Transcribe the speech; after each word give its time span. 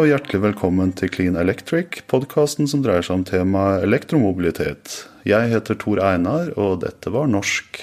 og 0.00 0.06
hjertelig 0.08 0.38
velkommen 0.40 0.94
til 0.96 1.10
Clean 1.12 1.34
Electric, 1.36 1.98
podkasten 2.08 2.64
som 2.70 2.80
dreier 2.80 3.04
seg 3.04 3.18
om 3.18 3.24
temaet 3.28 3.82
elektromobilitet. 3.84 4.94
Jeg 5.28 5.50
heter 5.50 5.76
Tor 5.76 6.00
Einar, 6.00 6.48
og 6.56 6.78
dette 6.86 7.12
var 7.12 7.28
norsk. 7.28 7.82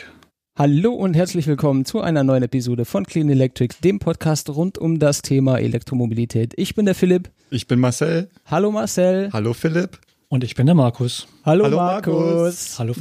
Hallo 0.58 0.96
und 0.96 1.14
herzlich 1.14 1.46
willkommen 1.46 1.86
zu 1.86 2.02
einer 2.02 2.24
neuen 2.24 2.42
Episode 2.42 2.86
von 2.86 3.06
Clean 3.06 3.30
Electric, 3.30 3.76
dem 3.84 4.00
Podcast 4.00 4.50
rund 4.50 4.80
um 4.80 4.98
das 4.98 5.22
Thema 5.22 5.60
Elektromobilität. 5.60 6.56
Ich 6.58 6.74
bin 6.74 6.86
der 6.86 6.96
Philipp. 6.96 7.30
Ich 7.52 7.68
bin 7.68 7.80
Marcel. 7.80 8.30
Hallo 8.48 8.72
Marcel. 8.72 9.30
Hallo 9.32 9.54
Philipp. 9.54 10.00
Und 10.28 10.44
ich 10.44 10.56
bin 10.56 10.66
der 10.66 10.74
Markus. 10.74 11.28
Hallo, 11.46 11.66
Hallo, 11.66 11.78
Markus. 11.78 12.80
Markus. 12.80 12.80
Hallo. 12.80 12.94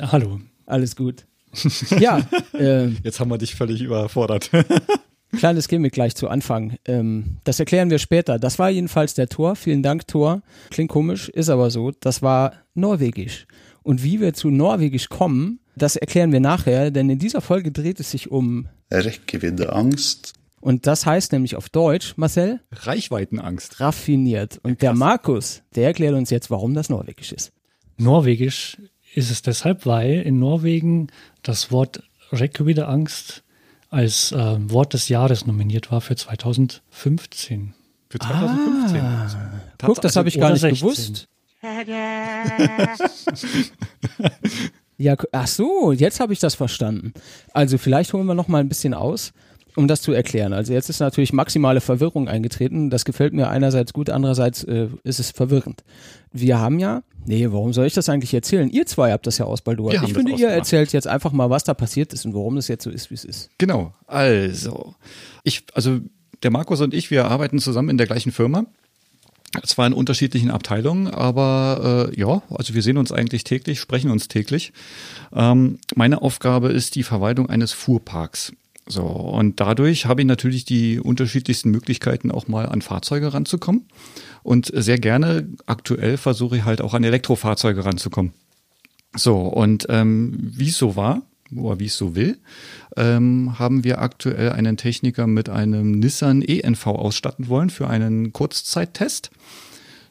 Hallo. 0.12 0.40
Alles 0.64 0.96
gut. 0.96 1.26
Ja, 1.98 2.20
äh, 2.58 2.86
Jetzt 3.02 3.20
haben 3.20 3.30
wir 3.30 3.38
dich 3.38 3.54
völlig 3.54 3.82
überfordert. 3.82 4.50
Kleines 5.32 5.68
Gimmick 5.68 5.92
gleich 5.92 6.14
zu 6.14 6.28
Anfang. 6.28 6.76
Ähm, 6.86 7.38
das 7.44 7.60
erklären 7.60 7.90
wir 7.90 7.98
später. 7.98 8.38
Das 8.38 8.58
war 8.58 8.70
jedenfalls 8.70 9.14
der 9.14 9.28
Tor. 9.28 9.56
Vielen 9.56 9.82
Dank, 9.82 10.06
Tor. 10.06 10.42
Klingt 10.70 10.90
komisch, 10.90 11.28
ist 11.28 11.48
aber 11.48 11.70
so. 11.70 11.92
Das 12.00 12.22
war 12.22 12.52
norwegisch. 12.74 13.46
Und 13.82 14.02
wie 14.02 14.20
wir 14.20 14.34
zu 14.34 14.50
norwegisch 14.50 15.08
kommen, 15.08 15.60
das 15.76 15.96
erklären 15.96 16.32
wir 16.32 16.40
nachher, 16.40 16.90
denn 16.90 17.10
in 17.10 17.18
dieser 17.18 17.40
Folge 17.40 17.70
dreht 17.70 18.00
es 18.00 18.10
sich 18.10 18.30
um, 18.30 18.68
Rekkeviddeangst. 18.90 20.32
und 20.60 20.86
das 20.86 21.06
heißt 21.06 21.32
nämlich 21.32 21.54
auf 21.56 21.68
Deutsch, 21.68 22.14
Marcel, 22.16 22.60
Reichweitenangst. 22.72 23.80
raffiniert. 23.80 24.58
Und 24.62 24.82
der 24.82 24.94
Markus, 24.94 25.62
der 25.74 25.84
erklärt 25.84 26.14
uns 26.14 26.30
jetzt, 26.30 26.50
warum 26.50 26.74
das 26.74 26.88
norwegisch 26.88 27.32
ist. 27.32 27.52
Norwegisch 27.98 28.78
ist 29.14 29.30
es 29.30 29.42
deshalb, 29.42 29.86
weil 29.86 30.22
in 30.22 30.38
Norwegen 30.38 31.08
das 31.42 31.70
Wort 31.70 32.02
Angst 32.32 33.44
als 33.90 34.32
äh, 34.32 34.56
Wort 34.70 34.94
des 34.94 35.08
Jahres 35.08 35.46
nominiert 35.46 35.90
war 35.90 36.00
für 36.00 36.16
2015. 36.16 37.74
Für 38.08 38.18
2015. 38.18 39.00
Also, 39.00 39.36
Guck, 39.82 40.00
das 40.00 40.16
habe 40.16 40.28
ich 40.28 40.38
gar 40.38 40.50
nicht 40.50 40.60
16. 40.60 40.80
gewusst. 40.80 41.28
Ja, 44.98 45.14
ach 45.32 45.46
so, 45.46 45.92
jetzt 45.92 46.20
habe 46.20 46.32
ich 46.32 46.38
das 46.38 46.54
verstanden. 46.54 47.12
Also 47.52 47.76
vielleicht 47.76 48.14
holen 48.14 48.26
wir 48.26 48.34
noch 48.34 48.48
mal 48.48 48.60
ein 48.60 48.68
bisschen 48.68 48.94
aus, 48.94 49.32
um 49.76 49.88
das 49.88 50.02
zu 50.02 50.12
erklären. 50.12 50.52
Also 50.52 50.72
jetzt 50.72 50.88
ist 50.88 51.00
natürlich 51.00 51.32
maximale 51.32 51.80
Verwirrung 51.80 52.28
eingetreten. 52.28 52.90
Das 52.90 53.04
gefällt 53.04 53.32
mir 53.32 53.48
einerseits 53.48 53.92
gut, 53.92 54.10
andererseits 54.10 54.64
äh, 54.64 54.88
ist 55.04 55.20
es 55.20 55.30
verwirrend. 55.30 55.84
Wir 56.32 56.58
haben 56.58 56.78
ja, 56.78 57.02
nee, 57.24 57.46
warum 57.50 57.72
soll 57.72 57.86
ich 57.86 57.94
das 57.94 58.08
eigentlich 58.08 58.32
erzählen? 58.34 58.70
Ihr 58.70 58.86
zwei 58.86 59.12
habt 59.12 59.26
das 59.26 59.38
ja. 59.38 59.46
Wir 59.46 59.52
haben 60.00 60.08
Ich 60.08 60.14
das 60.14 60.22
finde, 60.22 60.32
ihr 60.32 60.48
erzählt 60.48 60.92
jetzt 60.92 61.06
einfach 61.06 61.32
mal, 61.32 61.50
was 61.50 61.64
da 61.64 61.74
passiert 61.74 62.12
ist 62.12 62.24
und 62.24 62.34
warum 62.34 62.56
es 62.56 62.68
jetzt 62.68 62.84
so 62.84 62.90
ist, 62.90 63.10
wie 63.10 63.14
es 63.14 63.24
ist. 63.24 63.50
Genau. 63.58 63.94
Also, 64.06 64.94
ich, 65.44 65.64
also 65.74 66.00
der 66.42 66.50
Markus 66.50 66.80
und 66.80 66.94
ich, 66.94 67.10
wir 67.10 67.26
arbeiten 67.26 67.58
zusammen 67.58 67.90
in 67.90 67.98
der 67.98 68.06
gleichen 68.06 68.32
Firma. 68.32 68.66
Zwar 69.64 69.86
in 69.86 69.92
unterschiedlichen 69.94 70.50
Abteilungen, 70.50 71.06
aber 71.06 72.10
äh, 72.12 72.20
ja, 72.20 72.42
also 72.50 72.74
wir 72.74 72.82
sehen 72.82 72.98
uns 72.98 73.12
eigentlich 73.12 73.44
täglich, 73.44 73.80
sprechen 73.80 74.10
uns 74.10 74.28
täglich. 74.28 74.72
Ähm, 75.34 75.78
meine 75.94 76.20
Aufgabe 76.20 76.68
ist 76.68 76.94
die 76.94 77.04
Verwaltung 77.04 77.48
eines 77.48 77.72
Fuhrparks. 77.72 78.52
So, 78.88 79.02
und 79.02 79.58
dadurch 79.58 80.06
habe 80.06 80.22
ich 80.22 80.26
natürlich 80.26 80.64
die 80.64 81.00
unterschiedlichsten 81.00 81.70
Möglichkeiten, 81.70 82.30
auch 82.30 82.46
mal 82.46 82.66
an 82.66 82.82
Fahrzeuge 82.82 83.34
ranzukommen. 83.34 83.86
Und 84.44 84.70
sehr 84.72 84.98
gerne, 84.98 85.48
aktuell 85.66 86.16
versuche 86.16 86.58
ich 86.58 86.64
halt 86.64 86.80
auch 86.80 86.94
an 86.94 87.02
Elektrofahrzeuge 87.02 87.84
ranzukommen. 87.84 88.32
So, 89.16 89.40
und 89.40 89.86
ähm, 89.88 90.36
wie 90.38 90.68
es 90.68 90.78
so 90.78 90.94
war, 90.94 91.22
oder 91.54 91.80
wie 91.80 91.86
es 91.86 91.96
so 91.96 92.14
will, 92.14 92.38
ähm, 92.96 93.58
haben 93.58 93.82
wir 93.84 94.00
aktuell 94.00 94.52
einen 94.52 94.76
Techniker 94.76 95.26
mit 95.26 95.48
einem 95.48 95.92
Nissan 95.92 96.42
ENV 96.42 96.86
ausstatten 96.86 97.48
wollen 97.48 97.70
für 97.70 97.88
einen 97.88 98.32
Kurzzeittest. 98.32 99.30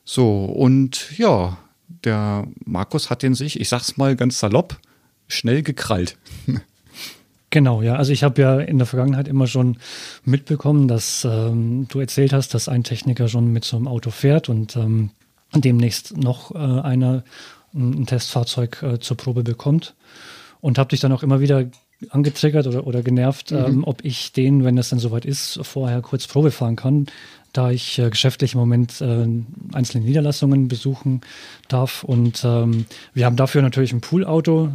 So, 0.03 0.45
und 0.45 1.17
ja, 1.17 1.57
der 2.03 2.47
Markus 2.65 3.09
hat 3.09 3.23
den 3.23 3.35
sich, 3.35 3.59
ich 3.59 3.69
sag's 3.69 3.97
mal 3.97 4.15
ganz 4.15 4.39
salopp, 4.39 4.77
schnell 5.27 5.63
gekrallt. 5.63 6.17
Genau, 7.55 7.81
ja. 7.81 7.95
Also 7.95 8.11
ich 8.11 8.21
habe 8.21 8.41
ja 8.41 8.59
in 8.59 8.79
der 8.79 8.85
Vergangenheit 8.85 9.29
immer 9.29 9.47
schon 9.47 9.77
mitbekommen, 10.25 10.89
dass 10.89 11.23
ähm, 11.23 11.87
du 11.87 12.01
erzählt 12.01 12.33
hast, 12.33 12.53
dass 12.53 12.67
ein 12.67 12.83
Techniker 12.83 13.29
schon 13.29 13.53
mit 13.53 13.63
so 13.63 13.77
einem 13.77 13.87
Auto 13.87 14.09
fährt 14.09 14.49
und 14.49 14.75
ähm, 14.75 15.11
demnächst 15.53 16.17
noch 16.17 16.53
äh, 16.53 16.57
einer 16.57 17.23
ein 17.73 18.05
Testfahrzeug 18.07 18.83
äh, 18.83 18.99
zur 18.99 19.15
Probe 19.15 19.43
bekommt. 19.43 19.95
Und 20.59 20.77
habe 20.77 20.89
dich 20.89 20.99
dann 20.99 21.13
auch 21.13 21.23
immer 21.23 21.39
wieder 21.39 21.63
angetriggert 22.09 22.67
oder, 22.67 22.85
oder 22.87 23.01
genervt, 23.01 23.53
ähm, 23.53 23.85
ob 23.85 24.03
ich 24.03 24.33
den, 24.33 24.65
wenn 24.65 24.75
das 24.75 24.89
dann 24.89 24.99
soweit 24.99 25.23
ist, 25.23 25.57
vorher 25.63 26.01
kurz 26.01 26.27
Probe 26.27 26.51
fahren 26.51 26.75
kann, 26.75 27.05
da 27.53 27.71
ich 27.71 27.99
äh, 27.99 28.09
geschäftlich 28.09 28.53
im 28.53 28.59
Moment 28.59 28.99
äh, 28.99 29.27
einzelne 29.71 30.03
Niederlassungen 30.03 30.67
besuchen 30.67 31.21
darf. 31.69 32.03
Und 32.03 32.43
ähm, 32.43 32.85
wir 33.13 33.25
haben 33.25 33.37
dafür 33.37 33.61
natürlich 33.61 33.93
ein 33.93 34.01
Poolauto. 34.01 34.73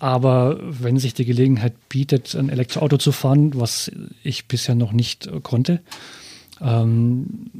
Aber 0.00 0.58
wenn 0.60 0.98
sich 0.98 1.12
die 1.12 1.26
Gelegenheit 1.26 1.74
bietet, 1.90 2.34
ein 2.34 2.48
Elektroauto 2.48 2.96
zu 2.96 3.12
fahren, 3.12 3.52
was 3.54 3.92
ich 4.24 4.48
bisher 4.48 4.74
noch 4.74 4.92
nicht 4.92 5.26
äh, 5.26 5.40
konnte, 5.40 5.80
ähm, 6.60 7.50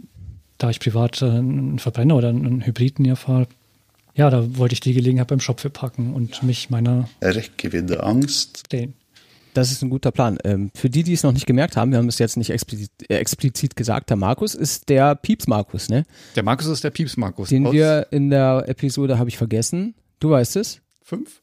da 0.57 0.71
ich 0.71 0.81
privat 0.81 1.21
äh, 1.21 1.27
einen 1.27 1.79
Verbrenner 1.79 2.17
oder 2.17 2.31
einen 2.31 2.65
Hybriden 2.65 3.05
ja 3.05 3.15
fahre, 3.15 3.47
ja, 4.15 4.31
da 4.31 4.57
wollte 4.57 4.73
ich 4.73 4.81
die 4.81 4.95
Gelegenheit 4.95 5.29
beim 5.29 5.41
Shop 5.41 5.61
verpacken 5.61 6.15
und 6.15 6.43
mich 6.43 6.71
meiner 6.71 7.09
Rekkeviddeangst. 7.23 8.65
stellen. 8.67 8.95
Das 9.53 9.71
ist 9.71 9.83
ein 9.83 9.91
guter 9.91 10.11
Plan. 10.11 10.39
Ähm, 10.45 10.71
für 10.75 10.89
die, 10.89 11.03
die 11.03 11.13
es 11.13 11.23
noch 11.23 11.33
nicht 11.33 11.47
gemerkt 11.47 11.77
haben, 11.77 11.91
wir 11.91 11.99
haben 11.99 12.09
es 12.09 12.19
jetzt 12.19 12.39
nicht 12.39 12.51
explizit, 12.51 12.91
äh, 13.09 13.17
explizit 13.17 13.77
gesagt, 13.77 14.09
der 14.09 14.17
Markus 14.17 14.55
ist 14.55 14.89
der 14.89 15.15
Pieps-Markus, 15.15 15.91
ne? 15.91 16.07
Der 16.37 16.43
Markus 16.43 16.67
ist 16.67 16.85
der 16.85 16.91
Pieps-Markus. 16.91 17.51
Den 17.51 17.67
Aus 17.67 17.75
wir 17.75 18.07
in 18.11 18.31
der 18.31 18.65
Episode, 18.67 19.19
habe 19.19 19.29
ich 19.29 19.37
vergessen, 19.37 19.95
du 20.21 20.31
weißt 20.31 20.57
es, 20.57 20.81
fünf? 21.03 21.43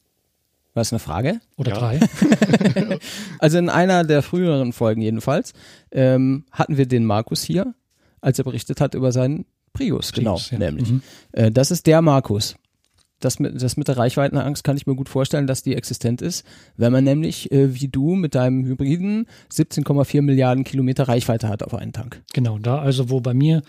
War 0.78 0.82
es 0.82 0.92
eine 0.92 1.00
Frage? 1.00 1.40
Oder 1.56 1.72
Ja. 1.72 1.78
drei. 1.78 2.00
Also 3.38 3.58
in 3.58 3.68
einer 3.68 4.04
der 4.04 4.22
früheren 4.22 4.72
Folgen 4.72 5.02
jedenfalls 5.02 5.52
ähm, 5.92 6.44
hatten 6.52 6.76
wir 6.76 6.86
den 6.86 7.04
Markus 7.04 7.42
hier, 7.42 7.74
als 8.20 8.38
er 8.38 8.44
berichtet 8.44 8.80
hat 8.80 8.94
über 8.94 9.12
seinen 9.12 9.44
Prius, 9.72 10.12
genau, 10.12 10.34
Prius, 10.34 10.50
ja. 10.50 10.58
nämlich. 10.58 10.90
Mhm. 10.90 11.02
Äh, 11.32 11.50
das 11.50 11.70
ist 11.70 11.86
der 11.86 12.00
Markus. 12.02 12.56
Das 13.20 13.40
mit, 13.40 13.60
das 13.60 13.76
mit 13.76 13.88
der 13.88 13.96
Reichweitenangst 13.98 14.62
kann 14.62 14.76
ich 14.76 14.86
mir 14.86 14.94
gut 14.94 15.08
vorstellen, 15.08 15.46
dass 15.48 15.62
die 15.64 15.74
existent 15.74 16.22
ist, 16.22 16.44
wenn 16.76 16.92
man 16.92 17.02
nämlich, 17.02 17.50
äh, 17.50 17.74
wie 17.80 17.88
du 17.88 18.14
mit 18.14 18.34
deinem 18.36 18.64
Hybriden, 18.64 19.26
17,4 19.52 20.22
Milliarden 20.22 20.62
Kilometer 20.62 21.08
Reichweite 21.08 21.48
hat 21.48 21.62
auf 21.64 21.74
einen 21.74 21.92
Tank. 21.92 22.22
Genau, 22.32 22.58
da 22.58 22.78
also, 22.78 23.10
wo 23.10 23.20
bei 23.20 23.34
mir 23.34 23.62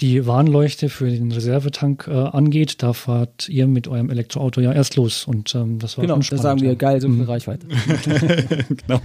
die 0.00 0.26
Warnleuchte 0.26 0.88
für 0.88 1.10
den 1.10 1.30
Reservetank 1.30 2.06
äh, 2.08 2.12
angeht, 2.12 2.82
da 2.82 2.94
fahrt 2.94 3.48
ihr 3.50 3.66
mit 3.66 3.86
eurem 3.86 4.08
Elektroauto 4.08 4.60
ja 4.62 4.72
erst 4.72 4.96
los. 4.96 5.26
Und 5.26 5.54
ähm, 5.54 5.78
das 5.78 5.98
war 5.98 6.02
Genau, 6.02 6.14
schon 6.14 6.20
da 6.20 6.24
spannend, 6.24 6.42
sagen 6.42 6.60
wir, 6.62 6.68
ja. 6.70 6.74
geil, 6.74 7.00
so 7.00 7.08
viel 7.08 7.16
Mhm. 7.16 7.22
Reichweite. 7.24 7.66
genau. 8.86 9.00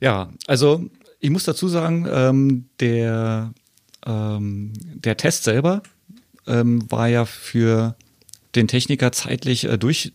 ja, 0.00 0.30
also 0.46 0.84
ich 1.20 1.30
muss 1.30 1.44
dazu 1.44 1.68
sagen, 1.68 2.06
ähm, 2.10 2.64
der, 2.80 3.52
ähm, 4.04 4.72
der 4.94 5.16
Test 5.16 5.44
selber 5.44 5.82
ähm, 6.46 6.90
war 6.90 7.06
ja 7.08 7.24
für 7.24 7.94
den 8.54 8.68
Techniker 8.68 9.12
zeitlich 9.12 9.64
äh, 9.64 9.78
durch, 9.78 10.12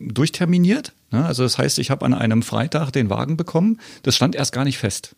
durchterminiert. 0.00 0.92
Ne? 1.10 1.24
Also 1.24 1.42
das 1.42 1.58
heißt, 1.58 1.78
ich 1.78 1.90
habe 1.90 2.04
an 2.04 2.14
einem 2.14 2.42
Freitag 2.42 2.90
den 2.90 3.10
Wagen 3.10 3.36
bekommen. 3.36 3.80
Das 4.02 4.16
stand 4.16 4.34
erst 4.34 4.52
gar 4.52 4.64
nicht 4.64 4.78
fest, 4.78 5.14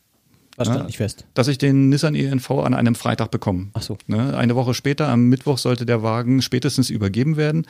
Was 0.56 0.66
stand 0.69 0.81
Ja. 0.81 0.87
nicht 0.87 0.97
fest? 0.98 1.25
dass 1.34 1.48
ich 1.48 1.59
den 1.59 1.88
Nissan 1.88 2.15
ENV 2.15 2.50
an 2.50 2.75
einem 2.75 2.94
Freitag 2.94 3.31
bekomme. 3.31 3.69
Ach 3.75 3.82
so. 3.82 3.97
Ne? 4.06 4.37
Eine 4.37 4.54
Woche 4.56 4.75
später, 4.75 5.09
am 5.09 5.25
Mittwoch, 5.28 5.59
sollte 5.59 5.86
der 5.86 6.03
Wagen 6.03 6.42
spätestens 6.42 6.91
übergeben 6.91 7.36
werden. 7.36 7.66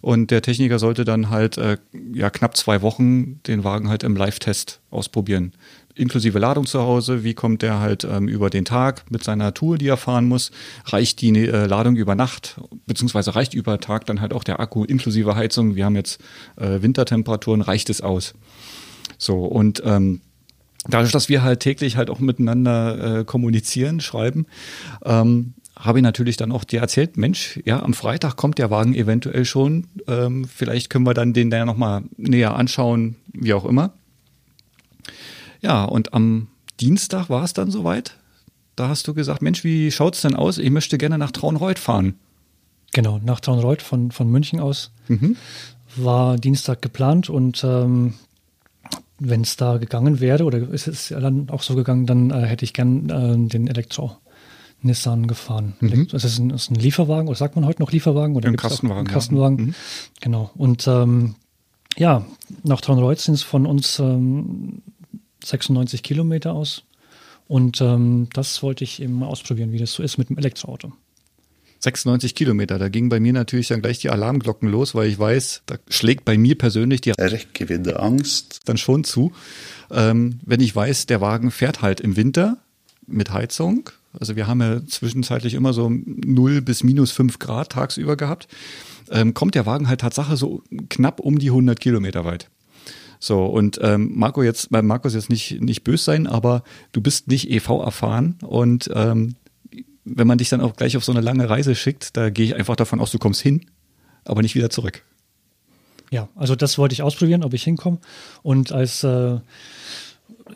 Und 0.00 0.30
der 0.30 0.42
Techniker 0.42 0.78
sollte 0.78 1.04
dann 1.04 1.30
halt 1.30 1.58
äh, 1.58 1.76
ja, 2.12 2.28
knapp 2.30 2.56
zwei 2.56 2.82
Wochen 2.82 3.40
den 3.46 3.64
Wagen 3.64 3.88
halt 3.88 4.02
im 4.02 4.16
Live-Test 4.16 4.80
ausprobieren. 4.90 5.52
Inklusive 5.94 6.38
Ladung 6.38 6.66
zu 6.66 6.80
Hause, 6.80 7.22
wie 7.22 7.34
kommt 7.34 7.62
der 7.62 7.80
halt 7.80 8.04
ähm, 8.04 8.28
über 8.28 8.48
den 8.50 8.64
Tag 8.64 9.10
mit 9.10 9.22
seiner 9.22 9.52
Tour, 9.52 9.76
die 9.76 9.88
er 9.88 9.96
fahren 9.96 10.26
muss? 10.26 10.50
Reicht 10.86 11.20
die 11.20 11.30
äh, 11.30 11.66
Ladung 11.66 11.96
über 11.96 12.14
Nacht, 12.14 12.60
beziehungsweise 12.86 13.34
reicht 13.34 13.52
über 13.52 13.78
Tag 13.78 14.06
dann 14.06 14.20
halt 14.20 14.32
auch 14.32 14.44
der 14.44 14.60
Akku 14.60 14.84
inklusive 14.84 15.34
Heizung? 15.34 15.74
Wir 15.74 15.84
haben 15.84 15.96
jetzt 15.96 16.20
äh, 16.56 16.80
Wintertemperaturen, 16.80 17.60
reicht 17.60 17.90
es 17.90 18.00
aus? 18.00 18.34
So, 19.18 19.44
und 19.44 19.82
ähm, 19.84 20.22
dadurch, 20.88 21.12
dass 21.12 21.28
wir 21.28 21.42
halt 21.42 21.60
täglich 21.60 21.96
halt 21.96 22.10
auch 22.10 22.20
miteinander 22.20 23.20
äh, 23.20 23.24
kommunizieren, 23.24 24.00
schreiben, 24.00 24.46
ähm, 25.04 25.54
habe 25.76 25.98
ich 25.98 26.02
natürlich 26.02 26.36
dann 26.36 26.52
auch 26.52 26.64
dir 26.64 26.80
erzählt, 26.80 27.16
Mensch, 27.16 27.60
ja, 27.64 27.82
am 27.82 27.94
Freitag 27.94 28.36
kommt 28.36 28.58
der 28.58 28.70
Wagen 28.70 28.94
eventuell 28.94 29.44
schon. 29.44 29.88
Ähm, 30.06 30.46
vielleicht 30.46 30.90
können 30.90 31.06
wir 31.06 31.14
dann 31.14 31.32
den 31.32 31.50
da 31.50 31.64
nochmal 31.64 32.02
näher 32.16 32.54
anschauen, 32.54 33.16
wie 33.32 33.52
auch 33.54 33.64
immer. 33.64 33.92
Ja, 35.62 35.84
und 35.84 36.12
am 36.12 36.48
Dienstag 36.80 37.30
war 37.30 37.44
es 37.44 37.52
dann 37.52 37.70
soweit. 37.70 38.18
Da 38.76 38.88
hast 38.88 39.06
du 39.06 39.14
gesagt, 39.14 39.42
Mensch, 39.42 39.64
wie 39.64 39.90
schaut's 39.90 40.22
denn 40.22 40.34
aus? 40.34 40.58
Ich 40.58 40.70
möchte 40.70 40.98
gerne 40.98 41.18
nach 41.18 41.30
Traunreuth 41.30 41.78
fahren. 41.78 42.14
Genau, 42.92 43.20
nach 43.24 43.40
Traunreuth 43.40 43.82
von, 43.82 44.10
von 44.10 44.30
München 44.30 44.60
aus 44.60 44.90
Mhm. 45.08 45.36
war 45.96 46.36
Dienstag 46.36 46.82
geplant 46.82 47.30
und 47.30 47.64
ähm, 47.64 48.14
wenn 49.18 49.42
es 49.42 49.56
da 49.56 49.78
gegangen 49.78 50.20
wäre, 50.20 50.44
oder 50.44 50.58
ist 50.58 50.88
es 50.88 51.08
dann 51.08 51.48
auch 51.50 51.62
so 51.62 51.74
gegangen, 51.74 52.06
dann 52.06 52.30
äh, 52.30 52.42
hätte 52.42 52.64
ich 52.64 52.72
gern 52.72 53.08
äh, 53.08 53.48
den 53.48 53.66
Elektro. 53.68 54.16
Nissan 54.84 55.28
gefahren. 55.28 55.74
Mhm. 55.78 56.08
Das 56.10 56.24
ist 56.24 56.38
ein, 56.38 56.50
ist 56.50 56.70
ein, 56.70 56.74
Lieferwagen, 56.74 57.28
oder 57.28 57.36
sagt 57.36 57.54
man 57.54 57.64
heute 57.66 57.80
noch 57.80 57.92
Lieferwagen? 57.92 58.34
Oder 58.34 58.48
ein 58.48 58.56
Kastenwagen. 58.56 59.06
Ein 59.06 59.12
Kastenwagen. 59.12 59.58
Ja. 59.58 59.64
Mhm. 59.66 59.74
Genau. 60.20 60.50
Und 60.56 60.88
ähm, 60.88 61.36
ja, 61.96 62.26
nach 62.64 62.80
Traunreuth 62.80 63.20
sind 63.20 63.34
es 63.34 63.42
von 63.44 63.64
uns 63.64 64.00
ähm, 64.00 64.82
96 65.44 66.02
Kilometer 66.02 66.52
aus. 66.52 66.84
Und 67.48 67.80
ähm, 67.80 68.28
das 68.32 68.62
wollte 68.62 68.84
ich 68.84 69.02
eben 69.02 69.14
mal 69.14 69.26
ausprobieren, 69.26 69.72
wie 69.72 69.78
das 69.78 69.92
so 69.92 70.02
ist 70.02 70.18
mit 70.18 70.30
dem 70.30 70.38
Elektroauto. 70.38 70.92
96 71.80 72.36
Kilometer, 72.36 72.78
da 72.78 72.88
gingen 72.88 73.08
bei 73.08 73.18
mir 73.18 73.32
natürlich 73.32 73.68
dann 73.68 73.82
gleich 73.82 73.98
die 73.98 74.08
Alarmglocken 74.08 74.68
los, 74.68 74.94
weil 74.94 75.08
ich 75.08 75.18
weiß, 75.18 75.62
da 75.66 75.76
schlägt 75.88 76.24
bei 76.24 76.38
mir 76.38 76.56
persönlich 76.56 77.00
die 77.00 77.12
gewinne 77.54 77.98
Angst 77.98 78.60
dann 78.66 78.76
schon 78.76 79.02
zu. 79.02 79.32
Ähm, 79.90 80.38
wenn 80.46 80.60
ich 80.60 80.74
weiß, 80.74 81.06
der 81.06 81.20
Wagen 81.20 81.50
fährt 81.50 81.82
halt 81.82 82.00
im 82.00 82.16
Winter 82.16 82.58
mit 83.08 83.32
Heizung. 83.32 83.90
Also 84.18 84.36
wir 84.36 84.46
haben 84.46 84.60
ja 84.60 84.86
zwischenzeitlich 84.86 85.54
immer 85.54 85.72
so 85.72 85.90
0 85.90 86.60
bis 86.62 86.84
minus 86.84 87.10
5 87.10 87.40
Grad 87.40 87.72
tagsüber 87.72 88.16
gehabt. 88.16 88.46
Ähm, 89.10 89.34
kommt 89.34 89.56
der 89.56 89.66
Wagen 89.66 89.88
halt 89.88 90.02
Tatsache 90.02 90.36
so 90.36 90.62
knapp 90.88 91.18
um 91.18 91.40
die 91.40 91.48
100 91.48 91.80
Kilometer 91.80 92.24
weit. 92.24 92.48
So, 93.22 93.44
und 93.44 93.78
ähm, 93.80 94.10
Marco 94.16 94.42
jetzt, 94.42 94.70
bei 94.70 94.82
Markus 94.82 95.14
jetzt 95.14 95.30
nicht, 95.30 95.60
nicht 95.60 95.84
böse 95.84 96.02
sein, 96.02 96.26
aber 96.26 96.64
du 96.90 97.00
bist 97.00 97.28
nicht 97.28 97.48
EV 97.48 97.80
erfahren 97.80 98.36
und 98.42 98.90
ähm, 98.92 99.36
wenn 100.04 100.26
man 100.26 100.38
dich 100.38 100.48
dann 100.48 100.60
auch 100.60 100.74
gleich 100.74 100.96
auf 100.96 101.04
so 101.04 101.12
eine 101.12 101.20
lange 101.20 101.48
Reise 101.48 101.76
schickt, 101.76 102.16
da 102.16 102.30
gehe 102.30 102.46
ich 102.46 102.56
einfach 102.56 102.74
davon 102.74 102.98
aus, 102.98 103.12
du 103.12 103.20
kommst 103.20 103.40
hin, 103.40 103.64
aber 104.24 104.42
nicht 104.42 104.56
wieder 104.56 104.70
zurück. 104.70 105.04
Ja, 106.10 106.30
also 106.34 106.56
das 106.56 106.78
wollte 106.78 106.94
ich 106.94 107.02
ausprobieren, 107.02 107.44
ob 107.44 107.54
ich 107.54 107.62
hinkomme. 107.62 107.98
Und 108.42 108.72
als 108.72 109.04
äh, 109.04 109.38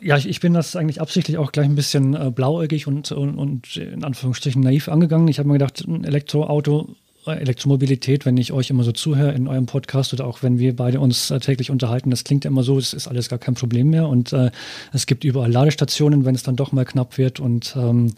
ja, 0.01 0.17
ich, 0.17 0.27
ich, 0.27 0.41
bin 0.41 0.53
das 0.53 0.75
eigentlich 0.75 0.99
absichtlich 0.99 1.37
auch 1.37 1.53
gleich 1.53 1.67
ein 1.67 1.75
bisschen 1.75 2.15
äh, 2.15 2.31
blauäugig 2.31 2.85
und, 2.85 3.13
und, 3.13 3.37
und 3.37 3.77
in 3.77 4.03
Anführungsstrichen 4.03 4.61
naiv 4.61 4.89
angegangen. 4.89 5.29
Ich 5.29 5.39
habe 5.39 5.47
mir 5.47 5.53
gedacht, 5.53 5.85
ein 5.87 6.03
Elektroauto 6.03 6.97
Elektromobilität, 7.27 8.25
wenn 8.25 8.37
ich 8.37 8.51
euch 8.51 8.69
immer 8.69 8.83
so 8.83 8.91
zuhöre 8.91 9.33
in 9.33 9.47
eurem 9.47 9.65
Podcast 9.65 10.13
oder 10.13 10.25
auch 10.25 10.43
wenn 10.43 10.59
wir 10.59 10.75
beide 10.75 10.99
uns 10.99 11.31
äh, 11.31 11.39
täglich 11.39 11.71
unterhalten, 11.71 12.09
das 12.09 12.23
klingt 12.23 12.45
immer 12.45 12.63
so, 12.63 12.77
es 12.77 12.93
ist 12.93 13.07
alles 13.07 13.29
gar 13.29 13.39
kein 13.39 13.55
Problem 13.55 13.89
mehr 13.89 14.07
und 14.07 14.33
äh, 14.33 14.51
es 14.93 15.05
gibt 15.05 15.23
überall 15.23 15.51
Ladestationen, 15.51 16.25
wenn 16.25 16.35
es 16.35 16.43
dann 16.43 16.55
doch 16.55 16.71
mal 16.71 16.85
knapp 16.85 17.17
wird 17.17 17.39
und 17.39 17.75
ähm, 17.77 18.13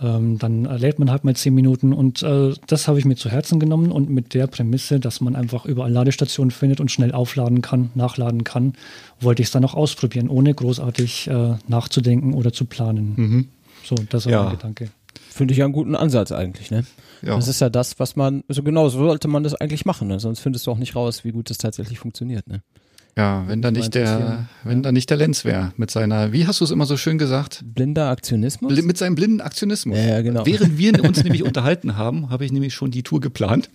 ähm, 0.00 0.38
dann 0.38 0.64
lädt 0.64 0.98
man 0.98 1.10
halt 1.10 1.24
mal 1.24 1.34
zehn 1.34 1.54
Minuten 1.54 1.92
und 1.92 2.22
äh, 2.22 2.54
das 2.66 2.86
habe 2.86 2.98
ich 2.98 3.04
mir 3.04 3.16
zu 3.16 3.30
Herzen 3.30 3.58
genommen 3.58 3.90
und 3.90 4.10
mit 4.10 4.34
der 4.34 4.46
Prämisse, 4.46 5.00
dass 5.00 5.20
man 5.20 5.34
einfach 5.34 5.64
überall 5.64 5.90
Ladestationen 5.90 6.50
findet 6.50 6.80
und 6.80 6.90
schnell 6.90 7.12
aufladen 7.12 7.62
kann, 7.62 7.90
nachladen 7.94 8.44
kann, 8.44 8.74
wollte 9.20 9.42
ich 9.42 9.48
es 9.48 9.52
dann 9.52 9.64
auch 9.64 9.74
ausprobieren, 9.74 10.28
ohne 10.28 10.54
großartig 10.54 11.28
äh, 11.28 11.54
nachzudenken 11.66 12.34
oder 12.34 12.52
zu 12.52 12.64
planen. 12.64 13.14
Mhm. 13.16 13.48
So, 13.84 13.96
das 14.08 14.26
war 14.26 14.32
ja. 14.32 14.42
mein 14.44 14.52
Gedanke. 14.52 14.90
Finde 15.38 15.52
ich 15.52 15.58
ja 15.58 15.66
einen 15.66 15.72
guten 15.72 15.94
Ansatz 15.94 16.32
eigentlich, 16.32 16.72
ne? 16.72 16.84
Ja. 17.22 17.36
Das 17.36 17.46
ist 17.46 17.60
ja 17.60 17.70
das, 17.70 18.00
was 18.00 18.16
man, 18.16 18.42
also 18.48 18.64
genau, 18.64 18.88
so 18.88 18.98
sollte 18.98 19.28
man 19.28 19.44
das 19.44 19.54
eigentlich 19.54 19.84
machen, 19.84 20.08
ne? 20.08 20.18
sonst 20.18 20.40
findest 20.40 20.66
du 20.66 20.72
auch 20.72 20.78
nicht 20.78 20.96
raus, 20.96 21.22
wie 21.22 21.30
gut 21.30 21.48
das 21.48 21.58
tatsächlich 21.58 22.00
funktioniert, 22.00 22.48
ne? 22.48 22.60
Ja, 23.16 23.44
wenn 23.46 23.62
da 23.62 23.70
nicht 23.70 23.94
der, 23.94 24.48
wenn 24.64 24.82
da 24.82 24.90
nicht 24.90 25.10
der 25.10 25.16
Lenz 25.16 25.44
wäre 25.44 25.72
mit 25.76 25.92
seiner, 25.92 26.32
wie 26.32 26.48
hast 26.48 26.60
du 26.60 26.64
es 26.64 26.72
immer 26.72 26.86
so 26.86 26.96
schön 26.96 27.18
gesagt? 27.18 27.62
Blinder 27.64 28.10
Aktionismus? 28.10 28.74
Bl 28.74 28.82
mit 28.82 28.98
seinem 28.98 29.14
blinden 29.14 29.40
Aktionismus. 29.40 29.96
Ja, 29.96 30.06
ja, 30.06 30.22
genau. 30.22 30.44
Während 30.44 30.76
wir 30.76 31.04
uns 31.08 31.22
nämlich 31.22 31.44
unterhalten 31.44 31.96
haben, 31.96 32.30
habe 32.30 32.44
ich 32.44 32.50
nämlich 32.50 32.74
schon 32.74 32.90
die 32.90 33.04
Tour 33.04 33.20
geplant. 33.20 33.70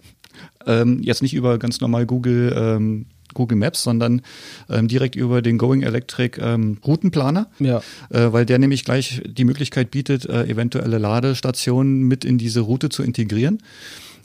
Ähm, 0.65 1.01
jetzt 1.01 1.21
nicht 1.21 1.33
über 1.33 1.59
ganz 1.59 1.79
normal 1.79 2.05
Google 2.05 2.53
ähm, 2.57 3.05
Google 3.33 3.57
Maps, 3.57 3.83
sondern 3.83 4.21
ähm, 4.69 4.87
direkt 4.87 5.15
über 5.15 5.41
den 5.41 5.57
Going 5.57 5.83
Electric 5.83 6.39
ähm, 6.41 6.77
Routenplaner, 6.85 7.47
ja. 7.59 7.81
äh, 8.09 8.31
weil 8.31 8.45
der 8.45 8.59
nämlich 8.59 8.85
gleich 8.85 9.21
die 9.25 9.45
Möglichkeit 9.45 9.91
bietet, 9.91 10.25
äh, 10.25 10.45
eventuelle 10.45 10.97
Ladestationen 10.97 12.03
mit 12.03 12.25
in 12.25 12.37
diese 12.37 12.61
Route 12.61 12.89
zu 12.89 13.03
integrieren. 13.03 13.59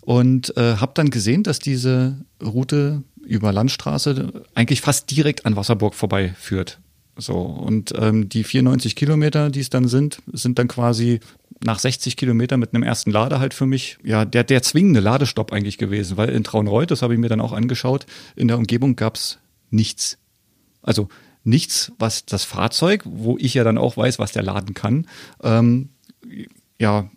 Und 0.02 0.56
äh, 0.56 0.76
habe 0.76 0.93
dann 0.94 1.10
gesehen, 1.10 1.43
dass 1.43 1.58
diese 1.58 2.16
Route 2.43 3.02
über 3.26 3.52
Landstraße 3.52 4.32
eigentlich 4.55 4.81
fast 4.81 5.10
direkt 5.10 5.44
an 5.44 5.55
Wasserburg 5.55 5.94
vorbei 5.94 6.34
führt. 6.38 6.78
So, 7.20 7.34
und 7.34 7.93
ähm, 7.99 8.28
die 8.28 8.44
94 8.44 8.94
Kilometer, 8.94 9.50
die 9.50 9.60
es 9.60 9.70
dann 9.70 9.88
sind, 9.88 10.22
sind 10.32 10.58
dann 10.58 10.69
quasi 10.69 11.20
nach 11.64 11.78
60 11.78 12.16
Kilometern 12.16 12.60
mit 12.60 12.75
einem 12.75 12.82
ersten 12.82 13.10
Lader 13.10 13.40
halt 13.40 13.55
für 13.55 13.66
mich, 13.66 13.99
ja, 14.02 14.25
der, 14.25 14.44
der 14.44 14.62
zwingende 14.62 15.00
Ladestopp 15.00 15.52
eigentlich 15.52 15.78
gewesen, 15.78 16.16
weil 16.16 16.31
in 16.31 16.44
Traunreuth, 16.44 16.90
das 16.90 17.02
habe 17.02 17.14
ich 17.14 17.20
mir 17.20 17.28
dann 17.28 17.40
auch 17.40 17.52
angeschaut, 17.52 18.06
in 18.37 18.49
der 18.49 18.58
Umgebung 18.58 18.96
gab 18.96 19.16
es 19.16 19.38
nichts. 19.70 20.19
Also 20.82 21.08
nichts, 21.44 21.93
was 21.99 22.25
das 22.25 22.44
Fahrzeug, 22.44 23.02
wo 23.05 23.37
ich 23.38 23.55
ja 23.55 23.64
dann 23.64 23.78
auch 23.78 23.96
weiß, 23.96 24.19
was 24.19 24.32
der 24.32 24.43
laden 24.43 24.75
kann, 24.75 25.06
ähm, 25.43 25.90
ja, 26.78 27.10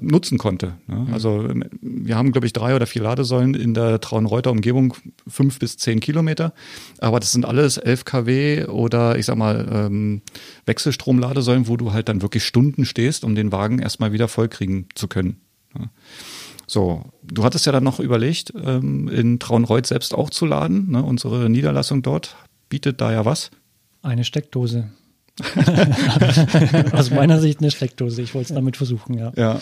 nutzen 0.00 0.38
konnte. 0.38 0.74
Ne? 0.86 0.96
Mhm. 0.96 1.14
Also 1.14 1.48
wir 1.80 2.16
haben, 2.16 2.32
glaube 2.32 2.46
ich, 2.46 2.52
drei 2.52 2.74
oder 2.74 2.86
vier 2.86 3.02
Ladesäulen 3.02 3.54
in 3.54 3.74
der 3.74 4.00
Traunreuter 4.00 4.50
Umgebung, 4.50 4.94
fünf 5.26 5.58
bis 5.58 5.76
zehn 5.76 6.00
Kilometer. 6.00 6.52
Aber 6.98 7.20
das 7.20 7.32
sind 7.32 7.44
alles 7.44 7.78
11 7.78 8.04
kW 8.04 8.64
oder 8.66 9.16
ich 9.16 9.26
sag 9.26 9.36
mal 9.36 9.68
ähm, 9.72 10.22
Wechselstromladesäulen, 10.66 11.68
wo 11.68 11.76
du 11.76 11.92
halt 11.92 12.08
dann 12.08 12.22
wirklich 12.22 12.44
Stunden 12.44 12.84
stehst, 12.84 13.24
um 13.24 13.34
den 13.34 13.52
Wagen 13.52 13.78
erstmal 13.78 14.12
wieder 14.12 14.28
vollkriegen 14.28 14.86
zu 14.94 15.08
können. 15.08 15.36
Ja. 15.78 15.90
So, 16.66 17.04
du 17.22 17.44
hattest 17.44 17.66
ja 17.66 17.72
dann 17.72 17.84
noch 17.84 18.00
überlegt, 18.00 18.52
ähm, 18.64 19.08
in 19.08 19.38
Traunreuth 19.38 19.86
selbst 19.86 20.14
auch 20.14 20.30
zu 20.30 20.46
laden. 20.46 20.90
Ne? 20.90 21.02
Unsere 21.02 21.50
Niederlassung 21.50 22.02
dort 22.02 22.36
bietet 22.68 23.00
da 23.00 23.12
ja 23.12 23.24
was. 23.24 23.50
Eine 24.02 24.24
Steckdose. 24.24 24.90
Aus 26.92 27.10
meiner 27.10 27.40
Sicht 27.40 27.60
eine 27.60 27.70
Steckdose. 27.70 28.22
Ich 28.22 28.34
wollte 28.34 28.52
es 28.52 28.54
damit 28.54 28.76
versuchen, 28.76 29.14
ja. 29.14 29.32
Ja. 29.36 29.60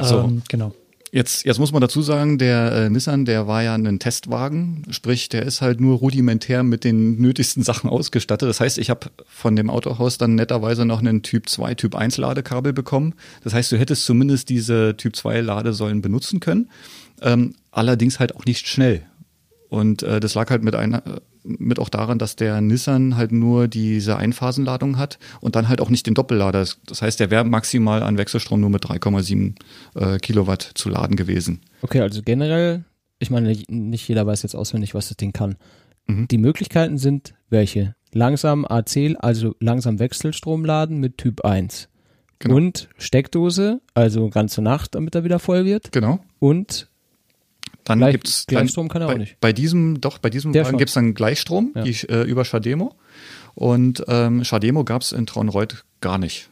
So. 0.00 0.20
Ähm, 0.20 0.42
genau. 0.48 0.74
Jetzt, 1.12 1.44
jetzt 1.44 1.58
muss 1.58 1.72
man 1.72 1.80
dazu 1.80 2.02
sagen, 2.02 2.36
der 2.36 2.72
äh, 2.72 2.90
Nissan, 2.90 3.24
der 3.24 3.46
war 3.46 3.62
ja 3.62 3.74
ein 3.74 3.98
Testwagen, 3.98 4.82
sprich, 4.90 5.28
der 5.28 5.44
ist 5.44 5.62
halt 5.62 5.80
nur 5.80 5.98
rudimentär 5.98 6.62
mit 6.64 6.84
den 6.84 7.20
nötigsten 7.20 7.62
Sachen 7.62 7.88
ausgestattet. 7.88 8.48
Das 8.48 8.60
heißt, 8.60 8.76
ich 8.76 8.90
habe 8.90 9.08
von 9.24 9.54
dem 9.54 9.70
Autohaus 9.70 10.18
dann 10.18 10.34
netterweise 10.34 10.84
noch 10.84 10.98
einen 10.98 11.22
Typ 11.22 11.48
2, 11.48 11.74
Typ 11.74 11.94
1 11.94 12.16
Ladekabel 12.16 12.72
bekommen. 12.72 13.14
Das 13.44 13.54
heißt, 13.54 13.70
du 13.70 13.78
hättest 13.78 14.04
zumindest 14.04 14.48
diese 14.48 14.96
Typ 14.96 15.14
2 15.14 15.40
Ladesäulen 15.40 16.02
benutzen 16.02 16.40
können. 16.40 16.70
Ähm, 17.22 17.54
allerdings 17.70 18.18
halt 18.18 18.34
auch 18.34 18.44
nicht 18.44 18.66
schnell. 18.66 19.02
Und 19.68 20.02
äh, 20.02 20.20
das 20.20 20.34
lag 20.34 20.50
halt 20.50 20.64
mit 20.64 20.74
einer, 20.74 21.02
mit 21.46 21.78
auch 21.78 21.88
daran, 21.88 22.18
dass 22.18 22.36
der 22.36 22.60
Nissan 22.60 23.16
halt 23.16 23.32
nur 23.32 23.68
diese 23.68 24.16
Einphasenladung 24.16 24.98
hat 24.98 25.18
und 25.40 25.56
dann 25.56 25.68
halt 25.68 25.80
auch 25.80 25.90
nicht 25.90 26.06
den 26.06 26.14
Doppellader. 26.14 26.66
Das 26.86 27.02
heißt, 27.02 27.20
der 27.20 27.30
wäre 27.30 27.44
maximal 27.44 28.02
an 28.02 28.18
Wechselstrom 28.18 28.60
nur 28.60 28.70
mit 28.70 28.84
3,7 28.84 29.54
äh, 29.94 30.18
Kilowatt 30.18 30.62
zu 30.74 30.88
laden 30.88 31.16
gewesen. 31.16 31.60
Okay, 31.82 32.00
also 32.00 32.22
generell, 32.22 32.84
ich 33.18 33.30
meine, 33.30 33.56
nicht 33.68 34.08
jeder 34.08 34.26
weiß 34.26 34.42
jetzt 34.42 34.54
auswendig, 34.54 34.94
was 34.94 35.08
das 35.08 35.16
Ding 35.16 35.32
kann. 35.32 35.56
Mhm. 36.06 36.28
Die 36.28 36.38
Möglichkeiten 36.38 36.98
sind 36.98 37.34
welche? 37.48 37.94
Langsam 38.12 38.64
AC, 38.64 39.16
also 39.18 39.54
langsam 39.60 39.98
Wechselstrom 39.98 40.64
laden 40.64 40.98
mit 40.98 41.18
Typ 41.18 41.44
1. 41.44 41.88
Genau. 42.38 42.56
Und 42.56 42.88
Steckdose, 42.98 43.80
also 43.94 44.28
ganze 44.28 44.62
Nacht, 44.62 44.94
damit 44.94 45.14
er 45.14 45.24
wieder 45.24 45.38
voll 45.38 45.64
wird. 45.64 45.92
Genau. 45.92 46.20
Und 46.38 46.88
dann 47.86 48.00
Gleich, 48.00 48.12
gibt's 48.12 48.46
Gleichstrom 48.46 48.88
kann 48.88 49.00
er 49.02 49.08
bei, 49.08 49.14
auch 49.14 49.18
nicht. 49.18 49.40
Bei 49.40 49.52
diesem, 49.52 50.00
doch, 50.00 50.18
bei 50.18 50.28
diesem 50.28 50.52
Wagen 50.52 50.76
gibt 50.76 50.88
es 50.88 50.94
dann 50.94 51.14
Gleichstrom 51.14 51.72
ja. 51.74 51.82
die, 51.82 51.94
äh, 52.08 52.22
über 52.24 52.44
Shademo. 52.44 52.94
Und 53.54 54.04
ähm, 54.08 54.44
Shademo 54.44 54.84
gab 54.84 55.02
es 55.02 55.12
in 55.12 55.26
Traunreuth 55.26 55.84
gar 56.00 56.18
nicht. 56.18 56.50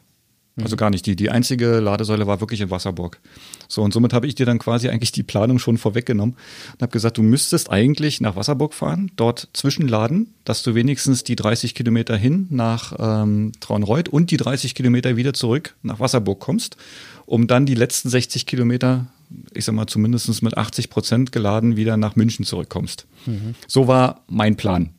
Also 0.57 0.75
mhm. 0.75 0.77
gar 0.77 0.89
nicht. 0.89 1.05
Die, 1.05 1.17
die 1.17 1.29
einzige 1.29 1.79
Ladesäule 1.81 2.25
war 2.25 2.39
wirklich 2.39 2.61
in 2.61 2.71
Wasserburg. 2.71 3.19
So, 3.67 3.81
und 3.81 3.93
somit 3.93 4.13
habe 4.13 4.27
ich 4.27 4.35
dir 4.35 4.45
dann 4.45 4.59
quasi 4.59 4.87
eigentlich 4.87 5.11
die 5.11 5.23
Planung 5.23 5.59
schon 5.59 5.77
vorweggenommen 5.77 6.35
und 6.73 6.81
habe 6.81 6.91
gesagt, 6.91 7.17
du 7.17 7.23
müsstest 7.23 7.69
eigentlich 7.69 8.21
nach 8.21 8.37
Wasserburg 8.37 8.73
fahren, 8.73 9.11
dort 9.17 9.49
zwischenladen, 9.51 10.33
dass 10.45 10.63
du 10.63 10.73
wenigstens 10.73 11.25
die 11.25 11.35
30 11.35 11.75
Kilometer 11.75 12.15
hin 12.15 12.47
nach 12.49 12.93
ähm, 12.97 13.51
Traunreuth 13.59 14.07
und 14.07 14.31
die 14.31 14.37
30 14.37 14.73
Kilometer 14.73 15.17
wieder 15.17 15.33
zurück 15.33 15.75
nach 15.83 15.99
Wasserburg 15.99 16.39
kommst, 16.39 16.77
um 17.25 17.47
dann 17.47 17.65
die 17.65 17.75
letzten 17.75 18.09
60 18.09 18.45
Kilometer 18.45 19.07
ich 19.53 19.65
sag 19.65 19.75
mal, 19.75 19.87
zumindest 19.87 20.41
mit 20.41 20.57
80 20.57 20.89
Prozent 20.89 21.31
geladen 21.31 21.75
wieder 21.75 21.97
nach 21.97 22.15
München 22.15 22.45
zurückkommst. 22.45 23.07
Mhm. 23.25 23.55
So 23.67 23.87
war 23.87 24.23
mein 24.27 24.55
Plan. 24.55 24.91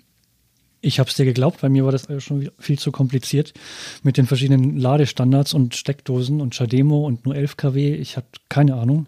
Ich 0.81 1.01
habe 1.01 1.11
es 1.11 1.17
dir 1.17 1.25
geglaubt, 1.25 1.63
bei 1.63 1.69
mir 1.69 1.85
war 1.85 1.93
das 1.93 2.07
schon 2.23 2.51
viel 2.59 2.79
zu 2.79 2.93
kompliziert 2.93 3.55
mit 4.03 4.17
den 4.17 4.27
verschiedenen 4.27 4.77
Ladestandards 4.77 5.53
und 5.53 5.75
Steckdosen 5.75 6.41
und 6.41 6.55
Chademo 6.55 7.07
und 7.07 7.25
nur 7.25 7.35
11 7.35 7.57
kW. 7.57 7.95
Ich 7.95 8.17
hatte 8.17 8.29
keine 8.49 8.75
Ahnung. 8.75 9.07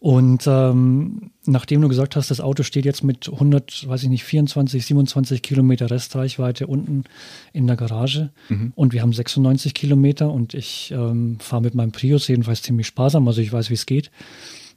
Und 0.00 0.46
ähm, 0.46 1.30
nachdem 1.44 1.80
du 1.80 1.88
gesagt 1.88 2.16
hast, 2.16 2.30
das 2.30 2.40
Auto 2.40 2.62
steht 2.62 2.84
jetzt 2.84 3.02
mit 3.02 3.28
100, 3.30 3.88
weiß 3.88 4.04
ich 4.04 4.08
nicht, 4.08 4.24
24, 4.24 4.84
27 4.86 5.42
Kilometer 5.42 5.90
Restreichweite 5.90 6.66
unten 6.66 7.04
in 7.52 7.66
der 7.66 7.76
Garage 7.76 8.30
mhm. 8.48 8.72
und 8.74 8.92
wir 8.92 9.02
haben 9.02 9.12
96 9.12 9.74
Kilometer 9.74 10.30
und 10.30 10.54
ich 10.54 10.92
ähm, 10.92 11.38
fahre 11.40 11.62
mit 11.62 11.74
meinem 11.74 11.92
Prius 11.92 12.28
jedenfalls 12.28 12.62
ziemlich 12.62 12.86
sparsam, 12.86 13.26
also 13.26 13.40
ich 13.40 13.52
weiß, 13.52 13.70
wie 13.70 13.74
es 13.74 13.86
geht, 13.86 14.10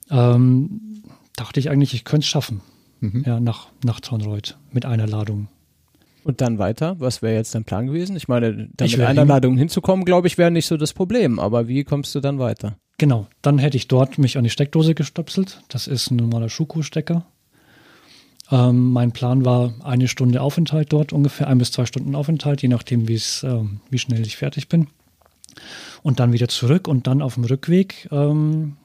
ähm, 0.10 1.04
dachte 1.36 1.60
ich 1.60 1.70
eigentlich, 1.70 1.94
ich 1.94 2.04
könnte 2.04 2.26
es 2.26 2.30
schaffen, 2.30 2.62
mhm. 3.00 3.24
ja, 3.26 3.40
nach, 3.40 3.68
nach 3.84 4.00
Traunreuth 4.00 4.58
mit 4.72 4.86
einer 4.86 5.08
Ladung. 5.08 5.48
Und 6.24 6.42
dann 6.42 6.60
weiter? 6.60 7.00
Was 7.00 7.22
wäre 7.22 7.34
jetzt 7.34 7.56
dein 7.56 7.64
Plan 7.64 7.88
gewesen? 7.88 8.16
Ich 8.16 8.28
meine, 8.28 8.70
da 8.76 8.86
Ich 8.86 8.98
mit 8.98 9.06
einer 9.06 9.22
hin- 9.22 9.28
Ladung 9.28 9.58
hinzukommen, 9.58 10.06
glaube 10.06 10.28
ich, 10.28 10.38
wäre 10.38 10.52
nicht 10.52 10.68
so 10.68 10.78
das 10.78 10.94
Problem. 10.94 11.40
Aber 11.40 11.68
wie 11.68 11.84
kommst 11.84 12.14
du 12.14 12.20
dann 12.20 12.38
weiter? 12.38 12.78
Genau, 13.02 13.26
dann 13.42 13.58
hätte 13.58 13.78
ich 13.78 13.88
dort 13.88 14.20
mich 14.20 14.38
an 14.38 14.44
die 14.44 14.52
Steckdose 14.52 14.94
gestöpselt. 14.94 15.64
Das 15.70 15.88
ist 15.88 16.12
ein 16.12 16.18
normaler 16.18 16.50
Schuko-Stecker. 16.50 17.26
Ähm, 18.52 18.92
mein 18.92 19.12
Plan 19.12 19.44
war 19.44 19.74
eine 19.84 20.08
Stunde 20.08 20.40
Aufenthalt 20.40 20.94
dort, 20.94 21.12
ungefähr 21.12 21.48
ein 21.48 21.58
bis 21.58 21.72
zwei 21.72 21.88
Stunden 21.88 22.14
Aufenthalt, 22.14 22.62
je 22.62 22.68
nachdem, 22.68 23.08
ähm, 23.10 23.80
wie 23.90 23.98
schnell 23.98 24.24
ich 24.24 24.38
fertig 24.38 24.70
bin. 24.70 24.86
Und 26.04 26.20
dann 26.20 26.32
wieder 26.32 26.48
zurück 26.48 26.88
und 26.88 27.08
dann 27.08 27.24
auf 27.24 27.34
dem 27.34 27.46
Rückweg 27.46 28.08
ähm, 28.12 28.78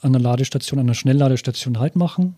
an 0.00 0.12
der 0.12 0.20
Ladestation, 0.20 0.80
an 0.80 0.88
der 0.88 0.94
Schnellladestation 0.94 1.78
halt 1.78 1.94
machen. 1.94 2.34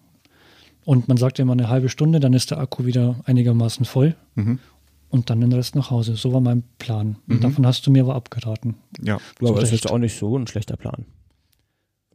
Und 0.85 1.09
man 1.09 1.17
sagt 1.17 1.39
immer 1.39 1.55
eine 1.55 1.71
halbe 1.71 1.89
Stunde, 1.89 2.21
dann 2.21 2.35
ist 2.35 2.51
der 2.51 2.59
Akku 2.59 2.85
wieder 2.85 3.17
einigermaßen 3.25 3.87
voll. 3.87 4.15
Mhm. 4.35 4.59
Und 5.09 5.31
dann 5.31 5.41
den 5.41 5.53
Rest 5.53 5.75
nach 5.77 5.91
Hause. 5.91 6.17
So 6.17 6.33
war 6.33 6.41
mein 6.41 6.65
Plan. 6.79 7.17
Und 7.29 7.43
davon 7.45 7.65
hast 7.67 7.87
du 7.87 7.91
mir 7.91 8.03
aber 8.03 8.15
abgeraten. 8.17 8.75
Ja. 9.03 9.19
Du, 9.39 9.49
aber 9.49 9.61
das 9.61 9.73
ist 9.73 9.89
auch 9.91 9.99
nicht 9.99 10.19
so 10.19 10.37
ein 10.37 10.47
schlechter 10.47 10.77
Plan. 10.77 11.07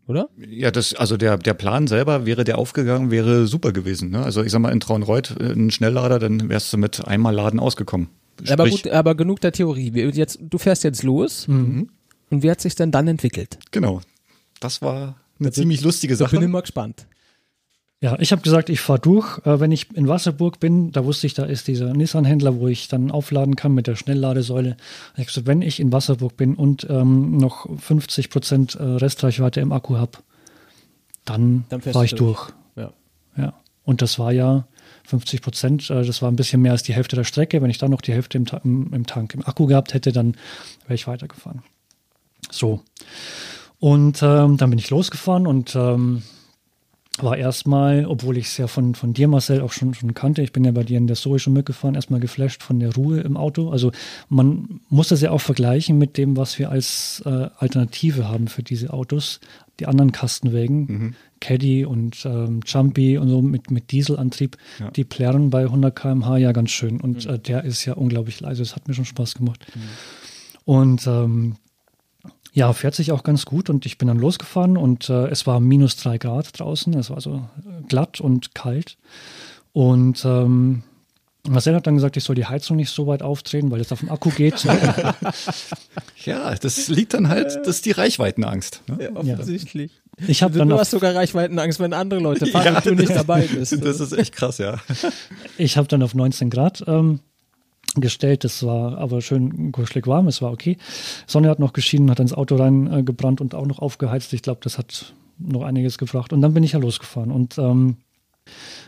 Oder? 0.08 0.30
Ja, 0.38 0.72
das, 0.72 0.94
also 0.94 1.16
der, 1.16 1.38
der 1.38 1.54
Plan 1.54 1.88
selber, 1.88 2.26
wäre 2.26 2.44
der 2.44 2.58
aufgegangen, 2.58 3.12
wäre 3.12 3.48
super 3.48 3.72
gewesen. 3.72 4.10
Ne? 4.10 4.22
Also 4.24 4.44
ich 4.44 4.52
sag 4.52 4.60
mal, 4.60 4.72
in 4.72 4.80
Traunreuth 4.82 5.38
äh, 5.40 5.54
ein 5.54 5.72
Schnelllader, 5.72 6.20
dann 6.20 6.50
wärst 6.50 6.74
du 6.74 6.78
mit 6.78 7.06
einmal 7.08 7.34
Laden 7.34 7.60
ausgekommen. 7.60 8.10
aber 8.50 8.68
Sprich- 8.68 8.84
gut, 8.84 8.92
aber 8.92 9.16
genug 9.16 9.40
der 9.40 9.52
Theorie. 9.54 9.94
Wir- 9.94 10.10
Jetzt, 10.10 10.40
du 10.42 10.58
fährst 10.58 10.84
jetzt 10.84 11.04
los. 11.04 11.48
Und 11.48 11.90
wie 12.30 12.50
hat 12.52 12.60
sich 12.62 12.76
denn 12.76 12.92
dann 12.92 13.08
entwickelt? 13.08 13.58
Genau. 13.72 14.02
Das 14.60 14.82
war 14.82 15.16
eine 15.40 15.52
ziemlich 15.52 15.82
lustige 15.82 16.16
bin 16.18 16.26
ich 16.26 16.32
Sache. 16.32 16.48
mal 16.48 16.62
gespannt. 16.62 17.08
Ja, 18.04 18.18
ich 18.20 18.32
habe 18.32 18.42
gesagt, 18.42 18.70
ich 18.70 18.82
fahre 18.82 19.00
durch. 19.00 19.38
Äh, 19.46 19.60
wenn 19.60 19.72
ich 19.72 19.96
in 19.96 20.08
Wasserburg 20.08 20.60
bin, 20.60 20.92
da 20.92 21.06
wusste 21.06 21.28
ich, 21.28 21.36
da 21.36 21.46
ist 21.46 21.68
dieser 21.68 21.94
Nissan-Händler, 21.94 22.60
wo 22.60 22.68
ich 22.68 22.88
dann 22.88 23.12
aufladen 23.12 23.56
kann 23.56 23.74
mit 23.74 23.86
der 23.86 23.96
Schnellladesäule. 23.96 24.76
Ich 25.18 25.28
gesagt, 25.28 25.46
wenn 25.46 25.62
ich 25.62 25.80
in 25.80 25.92
Wasserburg 25.92 26.36
bin 26.36 26.56
und 26.56 26.88
ähm, 26.90 27.38
noch 27.38 27.68
50 27.80 28.32
Prozent 28.32 28.76
äh, 28.76 28.84
Restreichweite 28.84 29.62
im 29.62 29.72
Akku 29.72 29.98
habe, 29.98 30.18
dann, 31.26 31.66
Dann 31.70 31.82
fahre 31.82 32.06
ich 32.06 32.16
durch. 32.16 32.50
Ja. 32.76 32.92
Ja. 33.38 33.54
Und 33.84 34.02
das 34.02 34.18
war 34.18 34.32
ja 34.32 34.66
50 35.06 35.44
Prozent, 35.44 35.90
äh, 35.92 36.04
das 36.04 36.24
war 36.24 36.32
ein 36.32 36.36
bisschen 36.36 36.64
mehr 36.64 36.72
als 36.72 36.82
die 36.82 36.96
Hälfte 36.96 37.16
der 37.16 37.24
Strecke. 37.24 37.62
Wenn 37.62 37.70
ich 37.70 37.78
dann 37.78 37.92
noch 37.92 38.02
die 38.02 38.14
Hälfte 38.14 38.40
im, 38.40 38.48
Ta 38.48 38.62
im, 38.64 38.92
im 38.94 39.06
Tank, 39.06 39.36
im 39.36 39.46
Akku 39.46 39.68
gehabt 39.68 39.94
hätte, 39.94 40.12
dann 40.12 40.36
wäre 40.86 40.96
ich 40.96 41.06
weitergefahren. 41.06 41.62
So. 42.50 42.82
Und 43.78 44.24
ähm, 44.24 44.58
dann 44.58 44.70
bin 44.72 44.80
ich 44.80 44.90
losgefahren 44.90 45.46
und 45.46 45.76
ähm, 45.76 46.24
war 47.24 47.38
erstmal, 47.38 48.06
obwohl 48.06 48.38
ich 48.38 48.48
es 48.48 48.58
ja 48.58 48.68
von, 48.68 48.96
von 48.96 49.14
dir, 49.14 49.28
Marcel, 49.28 49.62
auch 49.62 49.72
schon, 49.72 49.94
schon 49.94 50.14
kannte, 50.14 50.42
ich 50.42 50.52
bin 50.52 50.64
ja 50.64 50.72
bei 50.72 50.84
dir 50.84 50.98
in 50.98 51.08
der 51.08 51.16
Zoe 51.16 51.40
schon 51.40 51.54
mitgefahren, 51.54 51.96
erstmal 51.96 52.20
geflasht 52.20 52.64
von 52.64 52.80
der 52.80 52.94
Ruhe 52.96 53.22
im 53.22 53.38
Auto. 53.38 53.70
Also 53.70 53.92
man 54.30 54.82
muss 54.90 55.10
das 55.10 55.22
ja 55.22 55.32
auch 55.32 55.42
vergleichen 55.42 55.98
mit 55.98 56.18
dem, 56.18 56.38
was 56.38 56.58
wir 56.60 56.70
als 56.72 57.22
äh, 57.26 57.48
Alternative 57.58 58.28
haben 58.28 58.48
für 58.48 58.64
diese 58.64 58.92
Autos. 58.94 59.40
Die 59.80 59.88
anderen 59.88 60.12
Kastenwägen, 60.12 61.16
Caddy 61.40 61.86
und 61.86 62.24
ähm, 62.26 62.60
Jumpy 62.68 63.18
und 63.18 63.30
so 63.30 63.42
mit, 63.42 63.72
mit 63.72 63.92
Dieselantrieb, 63.92 64.58
Ja. 64.80 64.92
die 64.92 65.04
plärren 65.04 65.50
bei 65.50 65.64
100 65.64 65.96
km/h 65.96 66.38
ja 66.38 66.52
ganz 66.52 66.70
schön. 66.70 67.02
Und 67.02 67.26
äh, 67.26 67.40
der 67.40 67.64
ist 67.64 67.84
ja 67.86 67.94
unglaublich 67.94 68.40
leise. 68.42 68.62
Das 68.62 68.76
hat 68.76 68.88
mir 68.88 68.94
schon 68.94 69.06
Spaß 69.06 69.34
gemacht. 69.36 69.66
Und 70.66 71.08
ähm, 71.08 71.56
ja, 72.52 72.74
fährt 72.74 72.96
sich 72.96 73.12
auch 73.12 73.24
ganz 73.24 73.46
gut 73.46 73.70
und 73.70 73.86
ich 73.86 73.98
bin 73.98 74.08
dann 74.08 74.20
losgefahren 74.20 74.78
und 74.78 75.10
äh, 75.10 75.28
es 75.28 75.48
war 75.48 75.60
minus 75.60 75.96
drei 75.96 76.18
Grad 76.18 76.60
draußen. 76.60 76.94
Es 76.96 77.10
war 77.10 77.18
also 77.18 77.48
äh, 77.66 77.84
glatt 77.88 78.20
und 78.20 78.54
kalt. 78.54 78.98
Und 79.74 80.26
ähm, 80.26 80.84
Marcel 81.48 81.76
hat 81.76 81.88
dann 81.88 81.96
gesagt, 81.96 82.18
ich 82.18 82.24
soll 82.24 82.36
die 82.36 82.46
Heizung 82.46 82.76
nicht 82.76 82.90
so 82.90 83.08
weit 83.08 83.24
aufdrehen, 83.24 83.72
weil 83.72 83.80
es 83.80 83.92
auf 83.92 84.00
dem 84.02 84.10
Akku 84.10 84.30
geht. 84.30 84.66
Ja, 86.26 86.54
das 86.54 86.88
liegt 86.88 87.14
dann 87.16 87.30
halt, 87.30 87.48
das 87.64 87.78
ist 87.78 87.86
die 87.86 87.92
Reichweitenangst. 87.92 88.84
Ne? 88.88 89.12
offensichtlich. 89.16 89.92
Ich 90.28 90.44
habe 90.44 90.54
Du, 90.54 90.60
dann, 90.60 90.70
du 90.70 90.76
auf, 90.76 90.82
hast 90.82 90.92
sogar 90.92 91.16
Reichweitenangst, 91.16 91.80
wenn 91.80 91.94
andere 91.94 92.20
Leute 92.20 92.46
fahren 92.46 92.76
und 92.76 92.86
du 92.86 92.96
nicht 92.96 93.16
dabei 93.16 93.48
bist. 93.48 93.72
Das 93.84 94.00
ist 94.00 94.12
echt 94.12 94.36
krass, 94.36 94.60
ja. 94.60 94.78
ich 95.58 95.78
hab 95.78 95.88
dann 95.88 96.04
auf 96.04 96.14
19 96.14 96.50
Grad 96.50 96.84
ähm, 96.86 97.22
gestellt. 97.96 98.44
Das 98.44 98.64
war 98.64 98.98
aber 98.98 99.22
schön 99.22 99.72
kuschelig 99.72 100.08
warm, 100.08 100.28
es 100.28 100.42
war 100.42 100.52
okay. 100.52 100.78
Sonne 101.28 101.50
hat 101.50 101.60
noch 101.60 101.74
geschienen, 101.74 102.10
hat 102.10 102.20
ins 102.20 102.34
Auto 102.34 102.56
reingebrannt 102.56 103.42
äh, 103.42 103.44
und 103.44 103.56
auch 103.56 103.66
noch 103.66 103.80
aufgeheizt. 103.80 104.32
Ich 104.34 104.42
glaube, 104.42 104.62
das 104.64 104.78
hat 104.78 105.14
noch 105.38 105.64
einiges 105.64 105.98
gebracht. 105.98 106.34
Und 106.34 106.42
dann 106.42 106.54
bin 106.54 106.64
ich 106.64 106.74
ja 106.74 106.80
losgefahren. 106.80 107.32
Und 107.32 107.58
ähm, 107.58 107.98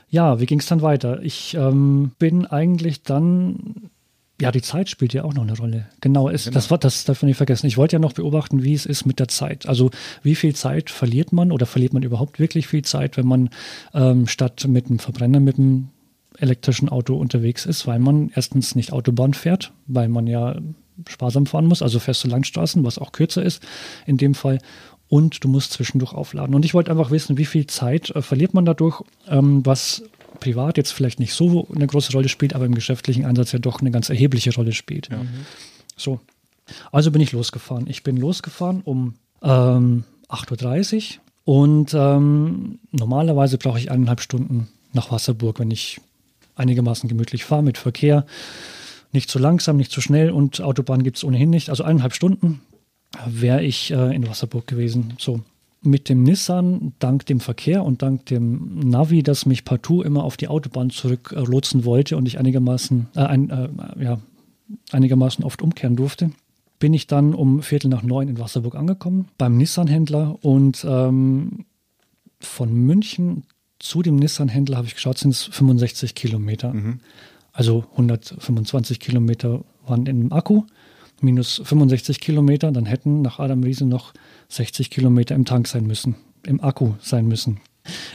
ja, 0.09 0.39
wie 0.39 0.45
ging 0.45 0.59
es 0.59 0.67
dann 0.67 0.81
weiter? 0.81 1.21
Ich 1.23 1.55
ähm, 1.55 2.11
bin 2.19 2.45
eigentlich 2.45 3.03
dann, 3.03 3.89
ja, 4.39 4.51
die 4.51 4.61
Zeit 4.61 4.89
spielt 4.89 5.13
ja 5.13 5.23
auch 5.23 5.33
noch 5.33 5.43
eine 5.43 5.57
Rolle. 5.57 5.89
Genau, 6.01 6.29
ist, 6.29 6.55
das 6.55 6.69
war 6.69 6.77
das 6.77 7.05
darf 7.05 7.21
man 7.21 7.27
nicht 7.27 7.37
vergessen. 7.37 7.67
Ich 7.67 7.77
wollte 7.77 7.95
ja 7.95 7.99
noch 7.99 8.13
beobachten, 8.13 8.63
wie 8.63 8.73
es 8.73 8.85
ist 8.85 9.05
mit 9.05 9.19
der 9.19 9.27
Zeit. 9.27 9.67
Also 9.67 9.91
wie 10.21 10.35
viel 10.35 10.55
Zeit 10.55 10.89
verliert 10.89 11.33
man 11.33 11.51
oder 11.51 11.65
verliert 11.65 11.93
man 11.93 12.03
überhaupt 12.03 12.39
wirklich 12.39 12.67
viel 12.67 12.83
Zeit, 12.83 13.17
wenn 13.17 13.27
man 13.27 13.49
ähm, 13.93 14.27
statt 14.27 14.65
mit 14.67 14.87
einem 14.87 14.99
Verbrenner, 14.99 15.39
mit 15.39 15.57
einem 15.57 15.89
elektrischen 16.43 16.89
Auto 16.89 17.15
unterwegs 17.15 17.65
ist, 17.65 17.87
weil 17.87 17.99
man 17.99 18.31
erstens 18.35 18.75
nicht 18.75 18.93
Autobahn 18.93 19.33
fährt, 19.33 19.71
weil 19.87 20.09
man 20.09 20.27
ja 20.27 20.59
sparsam 21.07 21.45
fahren 21.45 21.65
muss, 21.65 21.81
also 21.81 21.99
fährst 21.99 22.23
du 22.23 22.27
Landstraßen, 22.27 22.83
was 22.83 22.99
auch 22.99 23.11
kürzer 23.11 23.43
ist 23.43 23.63
in 24.05 24.17
dem 24.17 24.35
Fall. 24.35 24.59
Und 25.09 25.43
du 25.43 25.47
musst 25.47 25.73
zwischendurch 25.73 26.13
aufladen. 26.13 26.55
Und 26.55 26.65
ich 26.65 26.73
wollte 26.73 26.89
einfach 26.91 27.11
wissen, 27.11 27.37
wie 27.37 27.45
viel 27.45 27.67
Zeit 27.67 28.09
äh, 28.11 28.21
verliert 28.21 28.53
man 28.53 28.65
dadurch, 28.65 29.01
ähm, 29.27 29.65
was 29.65 30.03
privat 30.39 30.77
jetzt 30.77 30.91
vielleicht 30.91 31.19
nicht 31.19 31.33
so 31.33 31.67
eine 31.73 31.87
große 31.87 32.11
Rolle 32.13 32.29
spielt, 32.29 32.55
aber 32.55 32.65
im 32.65 32.75
geschäftlichen 32.75 33.25
Einsatz 33.25 33.51
ja 33.51 33.59
doch 33.59 33.81
eine 33.81 33.91
ganz 33.91 34.09
erhebliche 34.09 34.53
Rolle 34.55 34.73
spielt. 34.73 35.09
So. 35.95 36.19
Also 36.91 37.11
bin 37.11 37.21
ich 37.21 37.31
losgefahren. 37.31 37.87
Ich 37.87 38.03
bin 38.03 38.17
losgefahren 38.17 38.81
um 38.81 39.15
ähm, 39.41 40.03
8.30 40.29 40.95
Uhr 40.95 41.21
und 41.45 41.93
ähm, 41.93 42.79
normalerweise 42.91 43.57
brauche 43.57 43.77
ich 43.77 43.91
eineinhalb 43.91 44.21
Stunden 44.21 44.69
nach 44.93 45.11
Wasserburg, 45.11 45.59
wenn 45.59 45.71
ich 45.71 45.99
einigermaßen 46.55 47.09
gemütlich 47.09 47.45
fahre 47.45 47.63
mit 47.63 47.77
Verkehr. 47.77 48.25
Nicht 49.11 49.29
zu 49.29 49.39
langsam, 49.39 49.77
nicht 49.77 49.91
zu 49.91 50.01
schnell 50.01 50.31
und 50.31 50.61
Autobahn 50.61 51.03
gibt 51.03 51.17
es 51.17 51.23
ohnehin 51.23 51.49
nicht. 51.49 51.69
Also 51.69 51.83
eineinhalb 51.83 52.13
Stunden 52.13 52.61
wäre 53.27 53.63
ich 53.63 53.91
äh, 53.91 54.15
in 54.15 54.27
Wasserburg 54.27 54.67
gewesen. 54.67 55.13
So. 55.19 55.41
Mit 55.81 56.07
dem 56.07 56.23
Nissan, 56.23 56.93
dank 56.99 57.25
dem 57.25 57.41
Verkehr 57.41 57.83
und 57.83 58.01
dank 58.01 58.25
dem 58.27 58.79
Navi, 58.79 59.21
das 59.21 59.45
mich 59.45 59.65
partout 59.65 60.01
immer 60.01 60.23
auf 60.23 60.37
die 60.37 60.47
Autobahn 60.47 60.89
zurücklotsen 60.89 61.83
wollte 61.83 62.15
und 62.15 62.25
ich 62.25 62.39
einigermaßen, 62.39 63.07
äh, 63.15 63.19
ein, 63.19 63.49
äh, 63.49 63.69
ja, 64.01 64.19
einigermaßen 64.91 65.43
oft 65.43 65.61
umkehren 65.61 65.97
durfte, 65.97 66.31
bin 66.79 66.93
ich 66.93 67.07
dann 67.07 67.33
um 67.33 67.61
Viertel 67.61 67.89
nach 67.89 68.01
neun 68.01 68.29
in 68.29 68.39
Wasserburg 68.39 68.75
angekommen 68.75 69.27
beim 69.37 69.57
Nissan-Händler 69.57 70.37
und 70.41 70.85
ähm, 70.87 71.65
von 72.39 72.73
München 72.73 73.43
zu 73.83 74.01
dem 74.01 74.15
Nissan-Händler 74.15 74.77
habe 74.77 74.87
ich 74.87 74.95
geschaut, 74.95 75.17
sind 75.17 75.31
es 75.31 75.43
65 75.43 76.15
Kilometer. 76.15 76.73
Also 77.51 77.83
125 77.91 78.99
Kilometer 78.99 79.63
waren 79.85 80.05
in 80.05 80.21
dem 80.21 80.31
Akku, 80.33 80.63
minus 81.21 81.61
65 81.63 82.19
Kilometer, 82.21 82.71
dann 82.71 82.85
hätten 82.85 83.21
nach 83.21 83.39
Adam 83.39 83.61
Riese 83.63 83.85
noch 83.85 84.13
60 84.49 84.89
Kilometer 84.89 85.35
im 85.35 85.43
Tank 85.45 85.67
sein 85.67 85.85
müssen, 85.85 86.15
im 86.47 86.63
Akku 86.63 86.93
sein 87.01 87.27
müssen. 87.27 87.59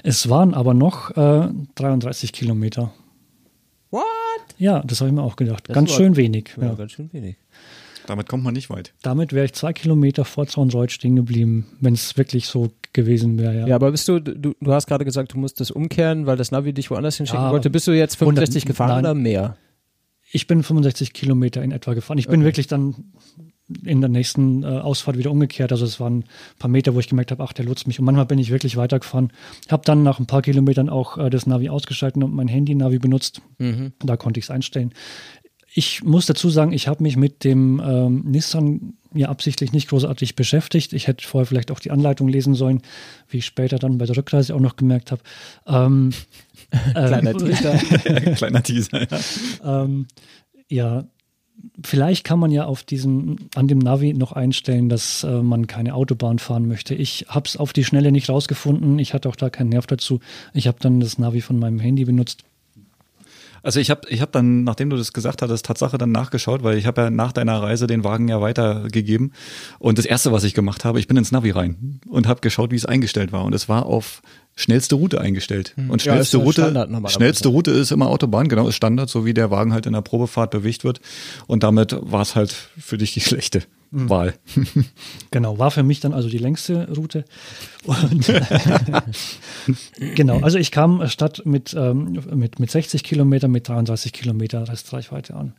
Es 0.02 0.30
waren 0.30 0.54
aber 0.54 0.72
noch 0.72 1.10
äh, 1.16 1.48
33 1.74 2.32
Kilometer. 2.32 2.92
What? 3.90 4.02
Ja, 4.56 4.80
das 4.80 5.00
habe 5.00 5.10
ich 5.10 5.14
mir 5.14 5.22
auch 5.22 5.36
gedacht. 5.36 5.68
Das 5.68 5.74
ganz 5.74 5.92
schön 5.92 6.16
wenig. 6.16 6.50
Ja, 6.56 6.68
Ja. 6.68 6.74
ganz 6.74 6.92
schön 6.92 7.12
wenig. 7.12 7.36
Damit 8.08 8.26
kommt 8.26 8.42
man 8.42 8.54
nicht 8.54 8.70
weit. 8.70 8.94
Damit 9.02 9.34
wäre 9.34 9.44
ich 9.44 9.52
zwei 9.52 9.74
Kilometer 9.74 10.24
vor 10.24 10.46
Zaunreuth 10.46 10.92
stehen 10.92 11.14
geblieben, 11.14 11.66
wenn 11.80 11.92
es 11.92 12.16
wirklich 12.16 12.46
so 12.46 12.70
gewesen 12.94 13.38
wäre. 13.38 13.54
Ja. 13.60 13.66
Ja, 13.66 13.74
aber 13.74 13.90
bist 13.90 14.08
du, 14.08 14.18
du, 14.18 14.54
du 14.58 14.72
hast 14.72 14.86
gerade 14.86 15.04
gesagt, 15.04 15.34
du 15.34 15.38
musst 15.38 15.60
das 15.60 15.70
umkehren, 15.70 16.24
weil 16.24 16.38
das 16.38 16.50
Navi 16.50 16.72
dich 16.72 16.90
woanders 16.90 17.18
hinschicken 17.18 17.44
Ja, 17.44 17.52
wollte. 17.52 17.68
Bist 17.68 17.86
du 17.86 17.92
jetzt 17.92 18.16
65 18.16 18.62
100 18.62 18.66
gefahren 18.66 18.88
nein. 18.88 19.04
oder 19.04 19.14
mehr? 19.14 19.56
Ich 20.30 20.46
bin 20.46 20.62
65 20.62 21.12
Kilometer 21.12 21.62
in 21.62 21.70
etwa 21.70 21.92
gefahren. 21.92 22.16
Ich 22.16 22.28
bin 22.28 22.44
wirklich 22.44 22.66
dann 22.66 22.94
in 23.84 24.00
der 24.00 24.08
nächsten 24.08 24.62
äh, 24.62 24.66
Ausfahrt 24.66 25.18
wieder 25.18 25.30
umgekehrt. 25.30 25.70
Also 25.70 25.84
es 25.84 26.00
waren 26.00 26.20
ein 26.20 26.24
paar 26.58 26.70
Meter, 26.70 26.94
wo 26.94 27.00
ich 27.00 27.08
gemerkt 27.08 27.30
habe, 27.30 27.42
ach, 27.42 27.52
der 27.52 27.66
lotst 27.66 27.86
mich. 27.86 27.98
Und 27.98 28.06
manchmal 28.06 28.24
bin 28.24 28.38
ich 28.38 28.50
wirklich 28.50 28.78
weitergefahren. 28.78 29.32
Habe 29.70 29.82
dann 29.84 30.02
nach 30.02 30.18
ein 30.18 30.26
paar 30.26 30.40
Kilometern 30.40 30.88
auch 30.88 31.18
äh, 31.18 31.28
das 31.28 31.46
Navi 31.46 31.68
ausgeschaltet 31.68 32.22
und 32.24 32.34
mein 32.34 32.48
Handy-Navi 32.48 32.98
benutzt. 32.98 33.42
Da 33.98 34.16
konnte 34.16 34.40
ich 34.40 34.46
es 34.46 34.50
einstellen. 34.50 34.94
Ich 35.74 36.02
muss 36.02 36.26
dazu 36.26 36.48
sagen, 36.48 36.72
ich 36.72 36.88
habe 36.88 37.02
mich 37.02 37.16
mit 37.16 37.44
dem 37.44 37.80
ähm, 37.84 38.22
Nissan 38.24 38.94
ja 39.14 39.28
absichtlich 39.28 39.72
nicht 39.72 39.88
großartig 39.88 40.34
beschäftigt. 40.34 40.92
Ich 40.92 41.06
hätte 41.06 41.26
vorher 41.26 41.46
vielleicht 41.46 41.70
auch 41.70 41.80
die 41.80 41.90
Anleitung 41.90 42.28
lesen 42.28 42.54
sollen, 42.54 42.82
wie 43.28 43.38
ich 43.38 43.46
später 43.46 43.78
dann 43.78 43.98
bei 43.98 44.06
der 44.06 44.16
Rückreise 44.16 44.54
auch 44.54 44.60
noch 44.60 44.76
gemerkt 44.76 45.12
habe. 45.12 45.22
Ähm, 45.66 46.10
Kleiner 46.92 47.34
Teaser. 47.34 47.78
Kleiner 48.36 48.62
Teaser. 48.62 49.06
Ja. 49.10 49.84
ähm, 49.84 50.06
ja, 50.68 51.04
vielleicht 51.84 52.24
kann 52.24 52.38
man 52.38 52.50
ja 52.50 52.66
auf 52.66 52.82
diesem, 52.82 53.36
an 53.54 53.68
dem 53.68 53.78
Navi 53.78 54.12
noch 54.14 54.32
einstellen, 54.32 54.88
dass 54.88 55.24
äh, 55.24 55.42
man 55.42 55.66
keine 55.66 55.94
Autobahn 55.94 56.38
fahren 56.38 56.68
möchte. 56.68 56.94
Ich 56.94 57.26
habe 57.28 57.46
es 57.46 57.56
auf 57.56 57.72
die 57.72 57.84
Schnelle 57.84 58.12
nicht 58.12 58.28
rausgefunden. 58.28 58.98
Ich 58.98 59.14
hatte 59.14 59.28
auch 59.28 59.36
da 59.36 59.50
keinen 59.50 59.70
Nerv 59.70 59.86
dazu. 59.86 60.20
Ich 60.54 60.66
habe 60.66 60.78
dann 60.80 61.00
das 61.00 61.18
Navi 61.18 61.40
von 61.40 61.58
meinem 61.58 61.78
Handy 61.78 62.04
benutzt. 62.04 62.44
Also 63.68 63.80
ich 63.80 63.90
habe 63.90 64.08
ich 64.08 64.22
hab 64.22 64.32
dann, 64.32 64.64
nachdem 64.64 64.88
du 64.88 64.96
das 64.96 65.12
gesagt 65.12 65.42
hattest, 65.42 65.66
Tatsache 65.66 65.98
dann 65.98 66.10
nachgeschaut, 66.10 66.62
weil 66.62 66.78
ich 66.78 66.86
habe 66.86 67.02
ja 67.02 67.10
nach 67.10 67.32
deiner 67.32 67.62
Reise 67.62 67.86
den 67.86 68.02
Wagen 68.02 68.26
ja 68.26 68.40
weitergegeben. 68.40 69.34
Und 69.78 69.98
das 69.98 70.06
Erste, 70.06 70.32
was 70.32 70.44
ich 70.44 70.54
gemacht 70.54 70.86
habe, 70.86 70.98
ich 70.98 71.06
bin 71.06 71.18
ins 71.18 71.32
Navi 71.32 71.50
rein 71.50 72.00
und 72.08 72.26
habe 72.26 72.40
geschaut, 72.40 72.70
wie 72.70 72.76
es 72.76 72.86
eingestellt 72.86 73.30
war. 73.30 73.44
Und 73.44 73.54
es 73.54 73.68
war 73.68 73.84
auf 73.84 74.22
schnellste 74.58 74.96
Route 74.96 75.20
eingestellt. 75.20 75.72
Hm. 75.76 75.90
Und 75.90 76.02
schnellste 76.02 76.38
ja 76.38 76.44
Route, 76.44 76.88
schnellste 77.06 77.48
Route 77.48 77.70
ist 77.70 77.92
immer 77.92 78.08
Autobahn, 78.08 78.48
genau, 78.48 78.68
ist 78.68 78.74
Standard, 78.74 79.08
so 79.08 79.24
wie 79.24 79.32
der 79.32 79.50
Wagen 79.50 79.72
halt 79.72 79.86
in 79.86 79.92
der 79.92 80.02
Probefahrt 80.02 80.50
bewegt 80.50 80.84
wird. 80.84 81.00
Und 81.46 81.62
damit 81.62 81.96
war 82.00 82.22
es 82.22 82.34
halt 82.34 82.52
für 82.52 82.98
dich 82.98 83.14
die 83.14 83.20
schlechte 83.22 83.62
Hm. 83.92 84.10
Wahl. 84.10 84.34
Genau, 85.30 85.58
war 85.58 85.70
für 85.70 85.82
mich 85.82 86.00
dann 86.00 86.14
also 86.14 86.28
die 86.28 86.38
längste 86.38 86.88
Route. 86.94 87.24
Und 87.84 88.32
genau, 90.14 90.40
also 90.40 90.58
ich 90.58 90.70
kam 90.70 91.06
statt 91.08 91.42
mit, 91.44 91.74
ähm, 91.78 92.18
mit, 92.34 92.58
mit 92.58 92.70
60 92.70 93.04
Kilometern 93.04 93.50
mit 93.50 93.68
33 93.68 94.12
Kilometer 94.12 94.66
Restreichweite 94.68 95.34
an, 95.34 95.52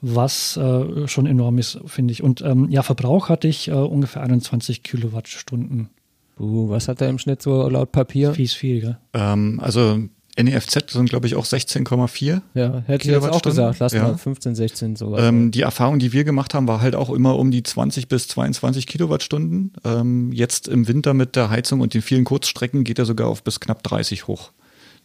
was 0.00 0.56
äh, 0.56 1.06
schon 1.06 1.26
enorm 1.26 1.58
ist, 1.58 1.78
finde 1.86 2.12
ich. 2.12 2.22
Und 2.22 2.42
ähm, 2.42 2.70
ja, 2.70 2.82
Verbrauch 2.82 3.28
hatte 3.28 3.46
ich 3.46 3.68
äh, 3.68 3.72
ungefähr 3.72 4.22
21 4.22 4.82
Kilowattstunden. 4.82 5.90
Uh, 6.38 6.68
was 6.68 6.88
hat 6.88 7.00
er 7.00 7.08
im 7.08 7.18
Schnitt 7.18 7.42
so 7.42 7.68
laut 7.68 7.92
Papier? 7.92 8.32
Fies 8.34 8.54
viel, 8.54 8.80
gell? 8.80 8.98
Ähm, 9.12 9.60
also 9.62 10.00
NEFZ 10.36 10.90
sind, 10.92 11.08
glaube 11.10 11.26
ich, 11.28 11.36
auch 11.36 11.44
16,4. 11.46 12.40
Ja, 12.54 12.82
hätte 12.86 13.06
ich 13.06 13.14
jetzt 13.14 13.28
auch 13.28 13.40
gesagt. 13.42 13.78
Lass 13.78 13.92
Ja. 13.92 14.02
mal 14.02 14.18
15, 14.18 14.54
16 14.56 14.96
sowas. 14.96 15.20
Ähm, 15.22 15.52
die 15.52 15.60
Erfahrung, 15.62 16.00
die 16.00 16.12
wir 16.12 16.24
gemacht 16.24 16.54
haben, 16.54 16.66
war 16.66 16.80
halt 16.80 16.96
auch 16.96 17.10
immer 17.10 17.38
um 17.38 17.52
die 17.52 17.62
20 17.62 18.08
bis 18.08 18.26
22 18.28 18.86
Kilowattstunden. 18.88 19.72
Ähm, 19.84 20.32
jetzt 20.32 20.66
im 20.66 20.88
Winter 20.88 21.14
mit 21.14 21.36
der 21.36 21.50
Heizung 21.50 21.80
und 21.80 21.94
den 21.94 22.02
vielen 22.02 22.24
Kurzstrecken 22.24 22.82
geht 22.82 22.98
er 22.98 23.04
sogar 23.04 23.28
auf 23.28 23.44
bis 23.44 23.60
knapp 23.60 23.84
30 23.84 24.26
hoch. 24.26 24.50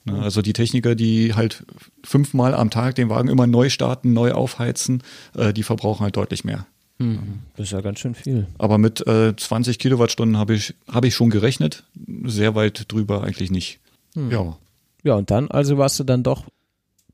Ne, 0.05 0.19
also 0.19 0.41
die 0.41 0.53
Techniker, 0.53 0.95
die 0.95 1.35
halt 1.35 1.63
fünfmal 2.03 2.55
am 2.55 2.69
Tag 2.71 2.95
den 2.95 3.09
Wagen 3.09 3.27
immer 3.29 3.45
neu 3.47 3.69
starten, 3.69 4.13
neu 4.13 4.31
aufheizen, 4.31 5.03
äh, 5.37 5.53
die 5.53 5.63
verbrauchen 5.63 6.03
halt 6.03 6.15
deutlich 6.15 6.43
mehr. 6.43 6.65
Hm, 6.99 7.39
das 7.55 7.67
ist 7.67 7.71
ja 7.71 7.81
ganz 7.81 7.99
schön 7.99 8.13
viel. 8.13 8.47
Aber 8.57 8.77
mit 8.77 9.05
äh, 9.07 9.33
20 9.35 9.79
Kilowattstunden 9.79 10.37
habe 10.37 10.53
ich, 10.53 10.75
habe 10.91 11.07
ich 11.07 11.15
schon 11.15 11.29
gerechnet. 11.29 11.83
Sehr 12.25 12.55
weit 12.55 12.91
drüber 12.91 13.23
eigentlich 13.23 13.51
nicht. 13.51 13.79
Ja. 14.15 14.57
Ja, 15.03 15.13
und 15.15 15.31
dann, 15.31 15.49
also 15.49 15.77
warst 15.77 15.97
du 15.99 16.03
dann 16.03 16.23
doch 16.23 16.43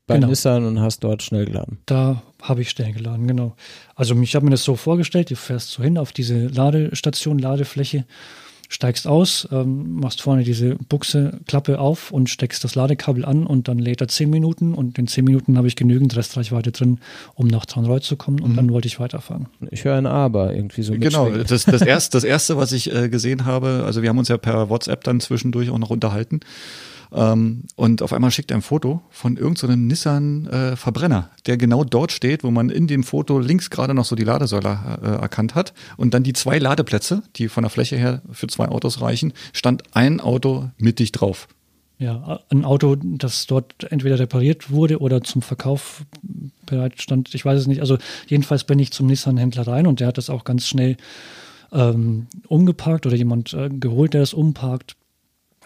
bei 0.08 0.16
Genau. 0.16 0.28
Nissan 0.28 0.64
und 0.64 0.80
hast 0.80 1.00
dort 1.04 1.22
schnell 1.22 1.46
geladen. 1.46 1.78
Da 1.86 2.22
habe 2.42 2.62
ich 2.62 2.70
schnell 2.70 2.92
geladen, 2.92 3.26
genau. 3.26 3.54
Also 3.94 4.20
ich 4.20 4.34
habe 4.34 4.44
mir 4.44 4.50
das 4.50 4.64
so 4.64 4.76
vorgestellt, 4.76 5.30
du 5.30 5.36
fährst 5.36 5.70
so 5.70 5.82
hin 5.82 5.98
auf 5.98 6.12
diese 6.12 6.46
Ladestation, 6.48 7.38
Ladefläche, 7.38 8.04
steigst 8.68 9.06
aus, 9.06 9.48
ähm, 9.52 10.00
machst 10.00 10.22
vorne 10.22 10.44
diese 10.44 10.76
Buchse, 10.88 11.40
Klappe 11.46 11.78
auf 11.78 12.10
und 12.10 12.28
steckst 12.28 12.64
das 12.64 12.74
Ladekabel 12.74 13.24
an 13.24 13.46
und 13.46 13.68
dann 13.68 13.78
lädt 13.78 14.00
er 14.00 14.08
10 14.08 14.28
Minuten 14.30 14.74
und 14.74 14.98
in 14.98 15.06
10 15.06 15.24
Minuten 15.24 15.56
habe 15.56 15.68
ich 15.68 15.76
genügend 15.76 16.16
Restreichweite 16.16 16.72
drin, 16.72 16.98
um 17.34 17.46
nach 17.46 17.66
Traunreuth 17.66 18.04
zu 18.04 18.16
kommen 18.16 18.40
und 18.40 18.56
dann 18.56 18.70
wollte 18.70 18.88
ich 18.88 18.98
weiterfahren. 19.00 19.46
Ich 19.70 19.84
höre 19.84 19.96
ein 19.96 20.06
Aber 20.06 20.54
irgendwie 20.54 20.82
so 20.82 20.94
Genau, 20.94 21.30
das, 21.30 21.64
das, 21.64 21.82
erste, 21.82 22.16
das 22.16 22.24
erste, 22.24 22.56
was 22.56 22.72
ich 22.72 22.92
äh, 22.94 23.08
gesehen 23.08 23.44
habe, 23.44 23.82
also 23.84 24.02
wir 24.02 24.08
haben 24.08 24.18
uns 24.18 24.28
ja 24.28 24.38
per 24.38 24.68
WhatsApp 24.68 25.04
dann 25.04 25.20
zwischendurch 25.20 25.70
auch 25.70 25.78
noch 25.78 25.90
unterhalten. 25.90 26.40
Ähm, 27.12 27.64
und 27.76 28.02
auf 28.02 28.12
einmal 28.12 28.30
schickt 28.30 28.50
er 28.50 28.56
ein 28.56 28.62
Foto 28.62 29.02
von 29.10 29.36
irgendeinem 29.36 29.86
Nissan 29.86 30.46
äh, 30.46 30.76
Verbrenner, 30.76 31.30
der 31.46 31.56
genau 31.56 31.84
dort 31.84 32.12
steht, 32.12 32.44
wo 32.44 32.50
man 32.50 32.70
in 32.70 32.86
dem 32.86 33.04
Foto 33.04 33.38
links 33.38 33.70
gerade 33.70 33.94
noch 33.94 34.04
so 34.04 34.16
die 34.16 34.24
Ladesäule 34.24 34.78
äh, 35.02 35.06
erkannt 35.06 35.54
hat. 35.54 35.72
Und 35.96 36.14
dann 36.14 36.22
die 36.22 36.32
zwei 36.32 36.58
Ladeplätze, 36.58 37.22
die 37.36 37.48
von 37.48 37.62
der 37.62 37.70
Fläche 37.70 37.96
her 37.96 38.22
für 38.30 38.46
zwei 38.46 38.68
Autos 38.68 39.00
reichen, 39.00 39.32
stand 39.52 39.82
ein 39.94 40.20
Auto 40.20 40.70
mittig 40.78 41.12
drauf. 41.12 41.48
Ja, 41.98 42.40
ein 42.50 42.66
Auto, 42.66 42.96
das 42.96 43.46
dort 43.46 43.90
entweder 43.90 44.18
repariert 44.18 44.70
wurde 44.70 44.98
oder 45.00 45.22
zum 45.22 45.40
Verkauf 45.40 46.04
bereit 46.66 47.00
stand, 47.00 47.34
ich 47.34 47.44
weiß 47.44 47.58
es 47.58 47.66
nicht. 47.66 47.80
Also 47.80 47.96
jedenfalls 48.26 48.64
bin 48.64 48.78
ich 48.78 48.92
zum 48.92 49.06
Nissan-Händler 49.06 49.66
rein 49.66 49.86
und 49.86 50.00
der 50.00 50.08
hat 50.08 50.18
das 50.18 50.28
auch 50.28 50.44
ganz 50.44 50.66
schnell 50.66 50.98
ähm, 51.72 52.26
umgeparkt 52.48 53.06
oder 53.06 53.16
jemand 53.16 53.54
äh, 53.54 53.70
geholt, 53.70 54.12
der 54.12 54.20
das 54.20 54.34
umparkt. 54.34 54.95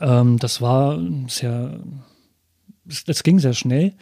Ähm, 0.00 0.38
das 0.38 0.60
war 0.60 0.98
sehr, 1.28 1.80
es- 2.88 3.04
das 3.04 3.22
ging 3.22 3.38
sehr 3.38 3.54
schnell. 3.54 3.94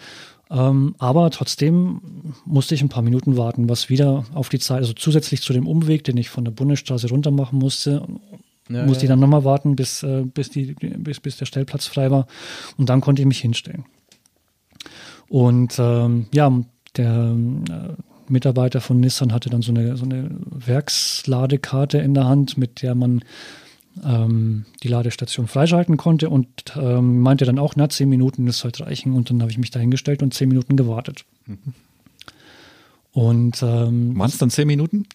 Ähm, 0.51 0.95
aber 0.99 1.31
trotzdem 1.31 2.01
musste 2.47 2.75
ich 2.75 2.81
ein 2.83 2.89
paar 2.89 3.03
Minuten 3.03 3.37
warten, 3.37 3.69
was 3.69 3.91
wieder 3.91 4.25
auf 4.33 4.49
die 4.49 4.59
Zeit, 4.59 4.79
also 4.79 4.95
zusätzlich 4.95 5.43
zu 5.43 5.53
dem 5.53 5.67
Umweg, 5.67 6.05
den 6.05 6.17
ich 6.17 6.31
von 6.31 6.45
der 6.45 6.53
Bundesstraße 6.53 7.09
runter 7.11 7.31
machen 7.31 7.59
musste, 7.59 8.07
Ja, 8.71 8.85
musste 8.87 9.03
ja. 9.03 9.05
ich 9.05 9.09
dann 9.11 9.21
nochmal 9.21 9.45
warten, 9.45 9.77
bis, 9.77 10.03
äh, 10.03 10.23
bis, 10.25 10.49
die, 10.49 10.73
bis, 10.75 11.21
bis 11.21 11.37
der 11.37 11.45
Stellplatz 11.47 11.87
frei 11.87 12.11
war. 12.11 12.27
Und 12.79 12.89
dann 12.89 13.03
konnte 13.03 13.21
ich 13.21 13.29
mich 13.29 13.41
hinstellen. 13.41 13.85
Und 15.29 15.77
ähm, 15.79 16.27
ja, 16.33 16.51
der 16.97 17.37
äh, 17.69 18.03
Mitarbeiter 18.33 18.81
von 18.81 19.01
Nissan 19.01 19.33
hatte 19.33 19.51
dann 19.51 19.61
so 19.63 19.73
eine, 19.73 19.97
so 19.99 20.05
eine 20.05 20.31
Werksladekarte 20.51 21.99
in 21.99 22.15
der 22.15 22.25
Hand, 22.27 22.57
mit 22.57 22.81
der 22.83 22.95
man 22.95 23.23
ähm, 24.05 24.65
die 24.83 24.89
Ladestation 24.89 25.47
freischalten 25.47 25.97
konnte 25.97 26.31
und 26.31 26.49
ähm, 26.77 27.21
meinte 27.21 27.45
dann 27.45 27.59
auch, 27.59 27.75
na, 27.77 27.89
zehn 27.89 28.09
Minuten, 28.09 28.47
das 28.47 28.59
sollte 28.59 28.87
reichen. 28.87 29.15
Und 29.15 29.31
dann 29.31 29.41
habe 29.41 29.51
ich 29.51 29.59
mich 29.59 29.71
da 29.71 29.81
hingestellt 29.81 30.23
und 30.23 30.35
zehn 30.35 30.49
Minuten 30.49 30.77
gewartet. 30.77 31.25
Und 33.13 33.63
ähm, 33.63 34.19
Waren 34.19 34.29
es 34.29 34.39
dann 34.39 34.51
zehn 34.51 34.67
Minuten? 34.67 35.07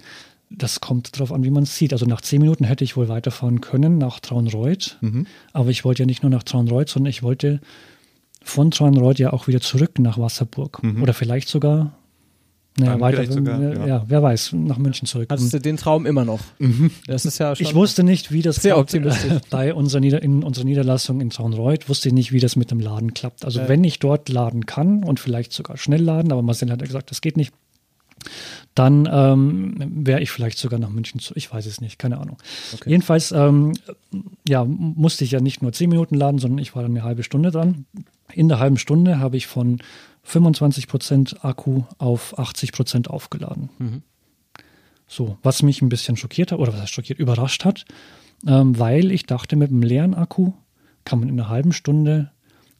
das 0.56 0.82
kommt 0.82 1.16
darauf 1.16 1.32
an, 1.32 1.44
wie 1.44 1.50
man 1.50 1.64
es 1.64 1.76
sieht. 1.76 1.94
Also 1.94 2.06
nach 2.06 2.22
zehn 2.22 2.40
Minuten 2.40 2.64
hätte 2.64 2.84
ich 2.84 2.96
wohl 2.96 3.10
weiterfahren 3.10 3.62
können 3.62 3.98
nach 3.98 4.20
Traunreuth. 4.20 4.98
Mhm. 5.02 5.26
Aber 5.52 5.70
ich 5.70 5.84
wollte 5.84 6.04
ja 6.04 6.06
nicht 6.06 6.24
nur 6.24 6.30
nach 6.30 6.44
Traunreuth, 6.44 6.90
sondern 6.90 7.10
ich 7.10 7.24
wollte 7.24 7.60
von 8.44 8.72
Traunreuth 8.72 9.20
ja 9.20 9.34
auch 9.34 9.48
wieder 9.48 9.62
zurück 9.62 10.00
nach 10.00 10.18
Wasserburg. 10.18 10.82
Oder 11.02 11.14
vielleicht 11.14 11.48
sogar, 11.48 11.98
naja, 12.78 13.00
weiter, 13.00 13.32
sogar, 13.32 13.62
ja. 13.62 13.86
ja. 13.86 14.06
wer 14.08 14.24
weiß, 14.24 14.54
nach 14.54 14.78
München 14.80 15.08
zurück. 15.08 15.28
Hattest 15.30 15.54
du 15.54 15.60
den 15.60 15.78
Traum 15.78 16.06
immer 16.08 16.26
noch? 16.26 16.40
Mhm. 16.58 16.90
Das 17.06 17.26
ist 17.26 17.38
ja 17.38 17.56
schon. 17.56 17.66
ich 17.66 17.76
wusste 17.76 18.04
nicht, 18.04 18.32
wie 18.32 18.42
das 18.42 18.56
Sehr 18.58 18.74
klappt. 18.74 18.96
optimistisch. 18.96 19.34
bei 19.52 19.74
unserer, 19.74 20.02
Nieder 20.02 20.24
in 20.24 20.44
unserer 20.44 20.66
Niederlassung 20.66 21.22
in 21.22 21.30
Traunreuth 21.30 21.88
wusste 21.88 22.10
ich 22.10 22.14
nicht, 22.14 22.32
wie 22.32 22.40
das 22.40 22.56
mit 22.56 22.72
dem 22.72 22.80
Laden 22.80 23.14
klappt. 23.14 23.46
Also 23.46 23.60
Ja. 23.62 23.70
wenn 23.70 23.84
ich 23.84 24.00
dort 24.00 24.28
laden 24.30 24.66
kann 24.66 25.04
und 25.04 25.20
vielleicht 25.20 25.54
sogar 25.54 25.78
schnell 25.78 26.02
laden, 26.02 26.32
aber 26.32 26.42
Marcel 26.42 26.72
hat 26.72 26.82
ja 26.82 26.88
gesagt, 26.88 27.12
das 27.12 27.22
geht 27.22 27.38
nicht, 27.38 27.54
dann 28.74 29.08
ähm, 29.12 29.76
wäre 30.06 30.22
ich 30.22 30.32
vielleicht 30.32 30.58
sogar 30.58 30.80
nach 30.80 30.90
München 30.90 31.20
zu. 31.20 31.34
Ich 31.36 31.54
weiß 31.54 31.66
es 31.68 31.80
nicht, 31.82 32.00
keine 32.00 32.18
Ahnung. 32.20 32.38
Okay. 32.74 32.90
Jedenfalls, 32.90 33.32
ähm, 33.32 33.74
ja, 34.48 34.66
musste 34.66 35.24
ich 35.26 35.32
ja 35.32 35.42
nicht 35.42 35.62
nur 35.62 35.74
10 35.74 35.90
Minuten 35.90 36.16
laden, 36.16 36.40
sondern 36.40 36.58
ich 36.60 36.76
war 36.76 36.82
dann 36.82 36.92
eine 36.92 37.04
halbe 37.04 37.24
Stunde 37.24 37.52
dran. 37.52 37.86
In 38.34 38.48
der 38.48 38.60
halben 38.60 38.78
Stunde 38.78 39.20
habe 39.20 39.38
ich 39.38 39.46
von 39.46 39.80
25% 40.28 41.44
Akku 41.44 41.84
auf 41.98 42.38
80% 42.38 43.08
aufgeladen. 43.08 44.04
So, 45.08 45.38
was 45.44 45.64
mich 45.64 45.82
ein 45.82 45.90
bisschen 45.90 46.18
schockiert 46.18 46.52
hat, 46.52 46.60
oder 46.60 46.74
was 46.74 46.82
heißt 46.82 46.94
schockiert, 46.94 47.20
überrascht 47.20 47.66
hat, 47.66 47.86
ähm, 48.48 48.78
weil 48.80 49.12
ich 49.12 49.26
dachte, 49.26 49.56
mit 49.56 49.70
einem 49.70 49.84
leeren 49.84 50.14
Akku 50.14 50.54
kann 51.06 51.20
man 51.20 51.30
in 51.30 51.40
einer 51.40 51.50
halben 51.50 51.74
Stunde 51.74 52.32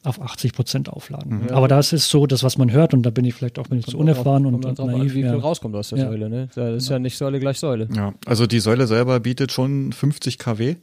auf 0.04 0.20
80 0.20 0.52
Prozent 0.52 0.88
aufladen. 0.90 1.50
Aber 1.50 1.66
das 1.66 1.94
ist 1.94 2.10
so 2.10 2.26
das, 2.26 2.42
was 2.42 2.58
man 2.58 2.70
hört 2.70 2.92
und 2.92 3.04
da 3.04 3.10
bin 3.10 3.24
ich 3.24 3.34
vielleicht 3.34 3.58
auch 3.58 3.64
ein 3.64 3.76
bisschen 3.76 3.92
zu 3.92 3.98
unerfahren 3.98 4.44
und, 4.44 4.54
und 4.54 4.78
drauf 4.78 4.80
an, 4.80 4.98
naiv. 4.98 5.14
wie 5.14 5.22
viel 5.22 5.24
ja. 5.24 5.34
rauskommt 5.34 5.74
aus 5.74 5.88
der 5.88 5.98
Ja. 5.98 6.08
Säule. 6.08 6.28
Ne? 6.28 6.48
Das 6.54 6.74
ist 6.84 6.90
ja 6.90 6.98
nicht 6.98 7.16
Säule 7.16 7.40
gleich 7.40 7.58
Säule. 7.58 7.88
Ja, 7.94 8.12
also 8.26 8.46
die 8.46 8.60
Säule 8.60 8.86
selber 8.86 9.18
bietet 9.20 9.50
schon 9.50 9.92
50 9.92 10.38
kW, 10.38 10.76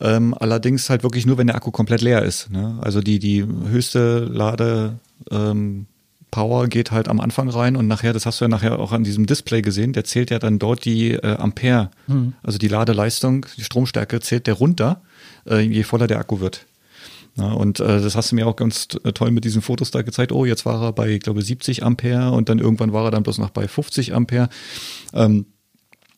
ähm, 0.00 0.34
allerdings 0.38 0.90
halt 0.90 1.02
wirklich 1.02 1.24
nur, 1.24 1.38
wenn 1.38 1.46
der 1.46 1.56
Akku 1.56 1.70
komplett 1.70 2.02
leer 2.02 2.22
ist. 2.22 2.50
Ne? 2.50 2.78
Also 2.82 3.00
die, 3.00 3.18
die 3.18 3.42
höchste 3.44 4.20
Lade 4.26 4.98
ähm, 5.30 5.86
Power 6.30 6.68
geht 6.68 6.90
halt 6.90 7.08
am 7.08 7.20
Anfang 7.20 7.48
rein 7.48 7.76
und 7.76 7.86
nachher, 7.88 8.12
das 8.12 8.24
hast 8.26 8.40
du 8.40 8.44
ja 8.44 8.48
nachher 8.48 8.78
auch 8.78 8.92
an 8.92 9.04
diesem 9.04 9.26
Display 9.26 9.62
gesehen, 9.62 9.92
der 9.92 10.04
zählt 10.04 10.30
ja 10.30 10.38
dann 10.38 10.58
dort 10.58 10.84
die 10.84 11.12
äh, 11.12 11.36
Ampere, 11.36 11.90
also 12.42 12.58
die 12.58 12.68
Ladeleistung, 12.68 13.46
die 13.56 13.64
Stromstärke 13.64 14.20
zählt 14.20 14.46
der 14.46 14.54
runter, 14.54 15.02
äh, 15.46 15.60
je 15.60 15.82
voller 15.82 16.06
der 16.06 16.18
Akku 16.18 16.40
wird. 16.40 16.66
Ja, 17.36 17.52
und 17.52 17.80
äh, 17.80 18.00
das 18.00 18.16
hast 18.16 18.32
du 18.32 18.36
mir 18.36 18.46
auch 18.46 18.56
ganz 18.56 18.88
äh, 19.04 19.12
toll 19.12 19.30
mit 19.30 19.44
diesen 19.44 19.62
Fotos 19.62 19.90
da 19.90 20.02
gezeigt. 20.02 20.32
Oh, 20.32 20.44
jetzt 20.44 20.66
war 20.66 20.82
er 20.82 20.92
bei, 20.92 21.10
ich 21.10 21.20
glaube, 21.20 21.42
70 21.42 21.84
Ampere 21.84 22.32
und 22.32 22.48
dann 22.48 22.58
irgendwann 22.58 22.92
war 22.92 23.04
er 23.04 23.10
dann 23.10 23.22
bloß 23.22 23.38
noch 23.38 23.50
bei 23.50 23.68
50 23.68 24.14
Ampere. 24.14 24.48
Ähm, 25.14 25.46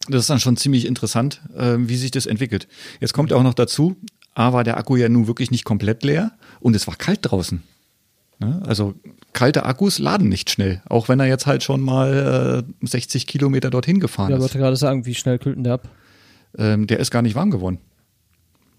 das 0.08 0.22
ist 0.22 0.30
dann 0.30 0.40
schon 0.40 0.56
ziemlich 0.56 0.86
interessant, 0.86 1.42
äh, 1.56 1.76
wie 1.78 1.96
sich 1.96 2.10
das 2.10 2.26
entwickelt. 2.26 2.66
Jetzt 3.00 3.12
kommt 3.12 3.32
auch 3.32 3.42
noch 3.42 3.54
dazu, 3.54 3.96
A 4.34 4.52
war 4.52 4.64
der 4.64 4.78
Akku 4.78 4.96
ja 4.96 5.08
nun 5.08 5.26
wirklich 5.26 5.50
nicht 5.50 5.64
komplett 5.64 6.02
leer 6.02 6.32
und 6.60 6.74
es 6.74 6.86
war 6.86 6.96
kalt 6.96 7.20
draußen. 7.22 7.62
Ne? 8.44 8.62
Also 8.66 8.94
kalte 9.32 9.64
Akkus 9.64 9.98
laden 9.98 10.28
nicht 10.28 10.50
schnell, 10.50 10.82
auch 10.88 11.08
wenn 11.08 11.20
er 11.20 11.26
jetzt 11.26 11.46
halt 11.46 11.62
schon 11.62 11.80
mal 11.80 12.64
äh, 12.82 12.86
60 12.86 13.26
Kilometer 13.26 13.70
dorthin 13.70 14.00
gefahren 14.00 14.30
Ja, 14.30 14.36
ist. 14.36 14.42
wollte 14.42 14.58
gerade 14.58 14.76
sagen, 14.76 15.06
wie 15.06 15.14
schnell 15.14 15.38
kühlt 15.38 15.56
denn 15.56 15.64
der 15.64 15.74
ab? 15.74 15.88
Ähm, 16.58 16.86
der 16.86 16.98
ist 16.98 17.10
gar 17.10 17.22
nicht 17.22 17.34
warm 17.34 17.50
geworden. 17.50 17.78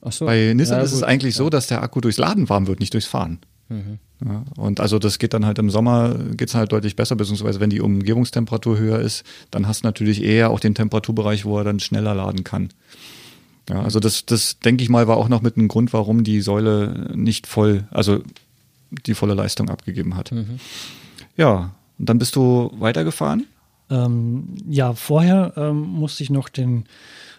Ach 0.02 0.12
so. 0.12 0.26
Bei 0.26 0.54
Nissan 0.54 0.78
Ja, 0.80 0.84
ist 0.84 0.92
es 0.94 1.02
eigentlich 1.02 1.36
so, 1.36 1.50
dass 1.50 1.68
der 1.68 1.82
Akku 1.82 2.02
durchs 2.02 2.18
Laden 2.18 2.50
warm 2.50 2.68
wird, 2.68 2.80
nicht 2.80 2.94
durchs 2.94 3.08
Fahren. 3.08 3.40
Ja, 4.24 4.44
und 4.58 4.80
also 4.80 5.00
das 5.00 5.18
geht 5.18 5.34
dann 5.34 5.46
halt 5.48 5.58
im 5.58 5.72
Sommer 5.72 6.14
geht's 6.36 6.54
halt 6.54 6.72
deutlich 6.72 6.96
besser, 6.96 7.16
beziehungsweise 7.16 7.60
wenn 7.60 7.72
die 7.72 7.82
Umgebungstemperatur 7.82 8.78
höher 8.78 9.00
ist, 9.00 9.24
dann 9.50 9.68
hast 9.68 9.84
du 9.84 9.88
natürlich 9.88 10.22
eher 10.22 10.52
auch 10.52 10.60
den 10.60 10.76
Temperaturbereich, 10.76 11.44
wo 11.46 11.58
er 11.58 11.64
dann 11.64 11.80
schneller 11.80 12.14
laden 12.14 12.44
kann. 12.44 12.70
Ja, 13.70 13.82
also 13.82 14.00
das, 14.00 14.26
das 14.28 14.60
denke 14.60 14.84
ich 14.84 14.90
mal, 14.90 15.08
war 15.08 15.18
auch 15.18 15.30
noch 15.30 15.42
mit 15.42 15.58
einem 15.58 15.70
Grund, 15.70 15.92
warum 15.94 16.24
die 16.24 16.42
Säule 16.42 17.10
nicht 17.16 17.48
voll, 17.48 17.86
also 17.90 18.22
die 19.06 19.14
volle 19.14 19.34
Leistung 19.34 19.70
abgegeben 19.70 20.16
hat. 20.16 20.32
Ja, 21.38 21.72
und 22.00 22.10
dann 22.10 22.18
bist 22.18 22.36
du 22.36 22.72
weitergefahren? 22.78 23.46
Ähm, 23.90 24.56
ja, 24.68 24.94
vorher 24.94 25.54
ähm, 25.56 25.82
musste 25.82 26.24
ich 26.24 26.30
noch 26.30 26.50
den 26.50 26.86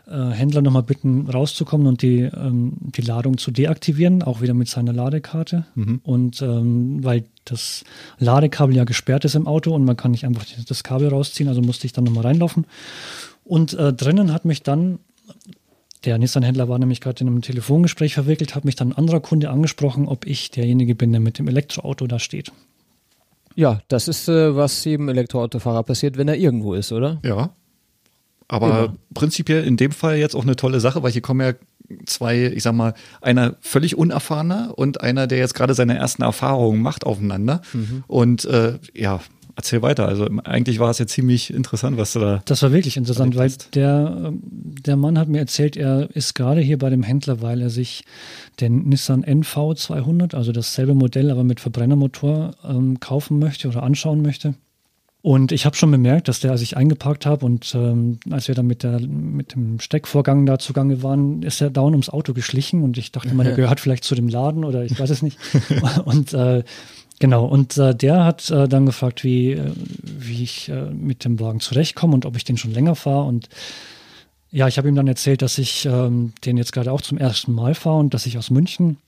äh, 0.07 0.31
Händler 0.31 0.63
nochmal 0.63 0.83
bitten, 0.83 1.29
rauszukommen 1.29 1.87
und 1.87 2.03
die, 2.03 2.21
ähm, 2.21 2.75
die 2.79 3.01
Ladung 3.01 3.39
zu 3.39 3.51
deaktivieren, 3.51 4.23
auch 4.23 4.43
wieder 4.43 4.55
mit 4.55 4.69
seiner 4.69 4.93
Ladekarte. 4.93 5.67
Mhm. 5.75 6.01
Und 6.03 6.43
ähm, 6.43 7.03
weil 7.03 7.25
das 7.45 7.85
Ladekabel 8.19 8.77
ja 8.77 8.85
gesperrt 8.85 9.25
ist 9.25 9.35
im 9.35 9.47
Auto 9.47 9.75
und 9.75 9.85
man 9.85 9.97
kann 9.97 10.11
nicht 10.11 10.25
einfach 10.25 10.45
das 10.67 10.85
Kabel 10.85 11.09
rausziehen, 11.09 11.49
also 11.49 11.63
musste 11.63 11.87
ich 11.87 11.93
dann 11.93 12.05
nochmal 12.05 12.25
reinlaufen. 12.25 12.67
Und 13.45 13.75
äh, 13.75 13.93
drinnen 13.93 14.33
hat 14.33 14.45
mich 14.45 14.63
dann, 14.63 14.99
der 16.05 16.19
Nissan-Händler 16.19 16.69
war 16.69 16.79
nämlich 16.79 17.01
gerade 17.01 17.23
in 17.23 17.29
einem 17.29 17.43
Telefongespräch 17.43 18.15
verwickelt, 18.15 18.55
hat 18.55 18.65
mich 18.65 18.77
dann 18.77 18.91
ein 18.91 18.99
anderer 18.99 19.21
Kunde 19.21 19.51
angesprochen, 19.51 20.09
ob 20.09 20.27
ich 20.27 20.51
derjenige 20.51 20.95
bin, 20.95 21.13
der 21.13 21.21
mit 21.21 21.39
dem 21.39 21.49
Elektroauto 21.49 22.07
da 22.07 22.19
steht. 22.19 22.53
Ja, 23.55 23.81
das 23.89 24.09
ist, 24.09 24.29
äh, 24.29 24.57
was 24.57 24.85
jedem 24.85 25.09
Elektroautofahrer 25.09 25.85
passiert, 25.85 26.17
wenn 26.17 26.29
er 26.29 26.37
irgendwo 26.37 26.75
ist, 26.75 26.93
oder? 26.93 27.21
Ja. 27.25 27.51
Aber 28.49 28.67
Immer. 28.67 28.97
prinzipiell 29.15 29.65
in 29.65 29.77
dem 29.77 29.93
Fall 29.93 30.17
jetzt 30.17 30.35
auch 30.35 30.43
eine 30.43 30.57
tolle 30.57 30.81
Sache, 30.81 31.03
weil 31.03 31.13
hier 31.13 31.23
kommen 31.23 31.41
ja 31.41 31.55
zwei, 32.07 32.45
ich 32.47 32.63
sag 32.63 32.75
mal, 32.75 32.95
einer 33.21 33.57
völlig 33.61 33.97
unerfahrener 33.97 34.73
und 34.77 35.01
einer, 35.01 35.27
der 35.27 35.39
jetzt 35.39 35.55
gerade 35.55 35.75
seine 35.75 35.97
ersten 35.97 36.23
Erfahrungen 36.23 36.83
macht 36.83 37.05
aufeinander. 37.05 37.63
Mhm. 37.73 38.05
Und 38.07 38.45
äh, 38.45 38.79
ja, 38.95 39.21
erzähl 39.57 39.83
weiter. 39.83 40.09
Also 40.09 40.27
eigentlich 40.45 40.79
war 40.79 40.91
es 40.91 40.99
ja 40.99 41.07
ziemlich 41.07 41.53
interessant, 41.53 41.97
was 41.97 42.13
du 42.13 42.21
da. 42.21 42.43
Das 42.45 42.63
war 42.63 42.73
wirklich 42.73 42.97
interessant, 42.97 43.37
weil 43.37 43.53
der, 43.75 44.17
ähm, 44.27 44.41
der 44.43 44.97
Mann 44.97 45.19
hat 45.19 45.29
mir 45.29 45.39
erzählt, 45.39 45.77
er 45.77 46.09
ist 46.15 46.35
gerade 46.35 46.61
hier 46.61 46.79
bei 46.79 46.91
dem 46.91 47.03
Händler, 47.03 47.41
weil 47.41 47.61
er 47.61 47.71
sich 47.71 48.05
den 48.61 48.89
Nissan 48.89 49.25
NV200, 49.25 50.35
also 50.35 50.53
dasselbe 50.53 50.95
Modell, 50.95 51.31
aber 51.31 51.45
mit 51.45 51.61
Verbrennermotor, 51.61 52.55
ähm, 52.65 53.01
kaufen 53.01 53.39
möchte 53.39 53.69
oder 53.69 53.83
anschauen 53.83 54.23
möchte. 54.23 54.55
Und 55.25 55.53
ich 55.53 55.65
habe 55.65 55.75
schon 55.75 55.91
bemerkt, 55.91 56.29
dass 56.29 56.41
der, 56.41 56.51
als 56.51 56.61
ich 56.61 56.77
eingeparkt 56.77 57.25
habe 57.25 57.47
und 57.47 57.75
ähm, 57.75 58.19
als 58.31 58.47
wir 58.47 58.55
dann 58.55 58.67
mit, 58.67 58.83
der, 58.83 59.01
mit 59.01 59.55
dem 59.55 59.81
Steckvorgang 59.81 60.45
da 60.45 60.59
zugange 60.59 61.03
waren, 61.03 61.43
ist 61.43 61.63
er 61.63 61.71
dauernd 61.71 61.95
ums 61.95 62.11
Auto 62.11 62.35
geschlichen 62.35 62.83
und 62.83 62.99
ich 62.99 63.11
dachte 63.11 63.31
immer, 63.31 63.43
der 63.43 63.55
gehört 63.57 63.81
vielleicht 63.81 64.05
zu 64.05 64.15
dem 64.15 64.29
Laden 64.29 64.65
oder 64.65 64.85
ich 64.85 65.01
weiß 65.01 65.09
es 65.09 65.23
nicht. 65.23 65.39
und 66.05 66.35
äh, 66.35 66.63
genau, 67.19 67.45
und 67.45 67.77
äh, 67.77 67.95
der 67.95 68.25
hat 68.25 68.51
äh, 68.51 68.69
dann 68.69 68.87
gefragt, 68.87 69.25
wie, 69.25 69.53
äh, 69.53 69.73
wie 70.03 70.43
ich 70.43 70.69
äh, 70.69 70.91
mit 70.91 71.25
dem 71.25 71.41
Wagen 71.41 71.61
zurechtkomme 71.61 72.15
und 72.15 72.27
ob 72.27 72.37
ich 72.37 72.45
den 72.45 72.57
schon 72.57 72.73
länger 72.73 72.95
fahre. 72.95 73.25
Und 73.25 73.49
ja, 74.51 74.69
ich 74.69 74.79
habe 74.79 74.89
ihm 74.89 74.95
dann 74.95 75.09
erzählt, 75.09 75.43
dass 75.43 75.59
ich 75.59 75.85
ähm, 75.87 76.33
den 76.45 76.57
jetzt 76.57 76.73
gerade 76.73 76.93
auch 76.93 77.03
zum 77.03 77.19
ersten 77.19 77.53
Mal 77.53 77.75
fahre 77.75 77.99
und 77.99 78.15
dass 78.15 78.27
ich 78.27 78.39
aus 78.39 78.51
München 78.51 78.99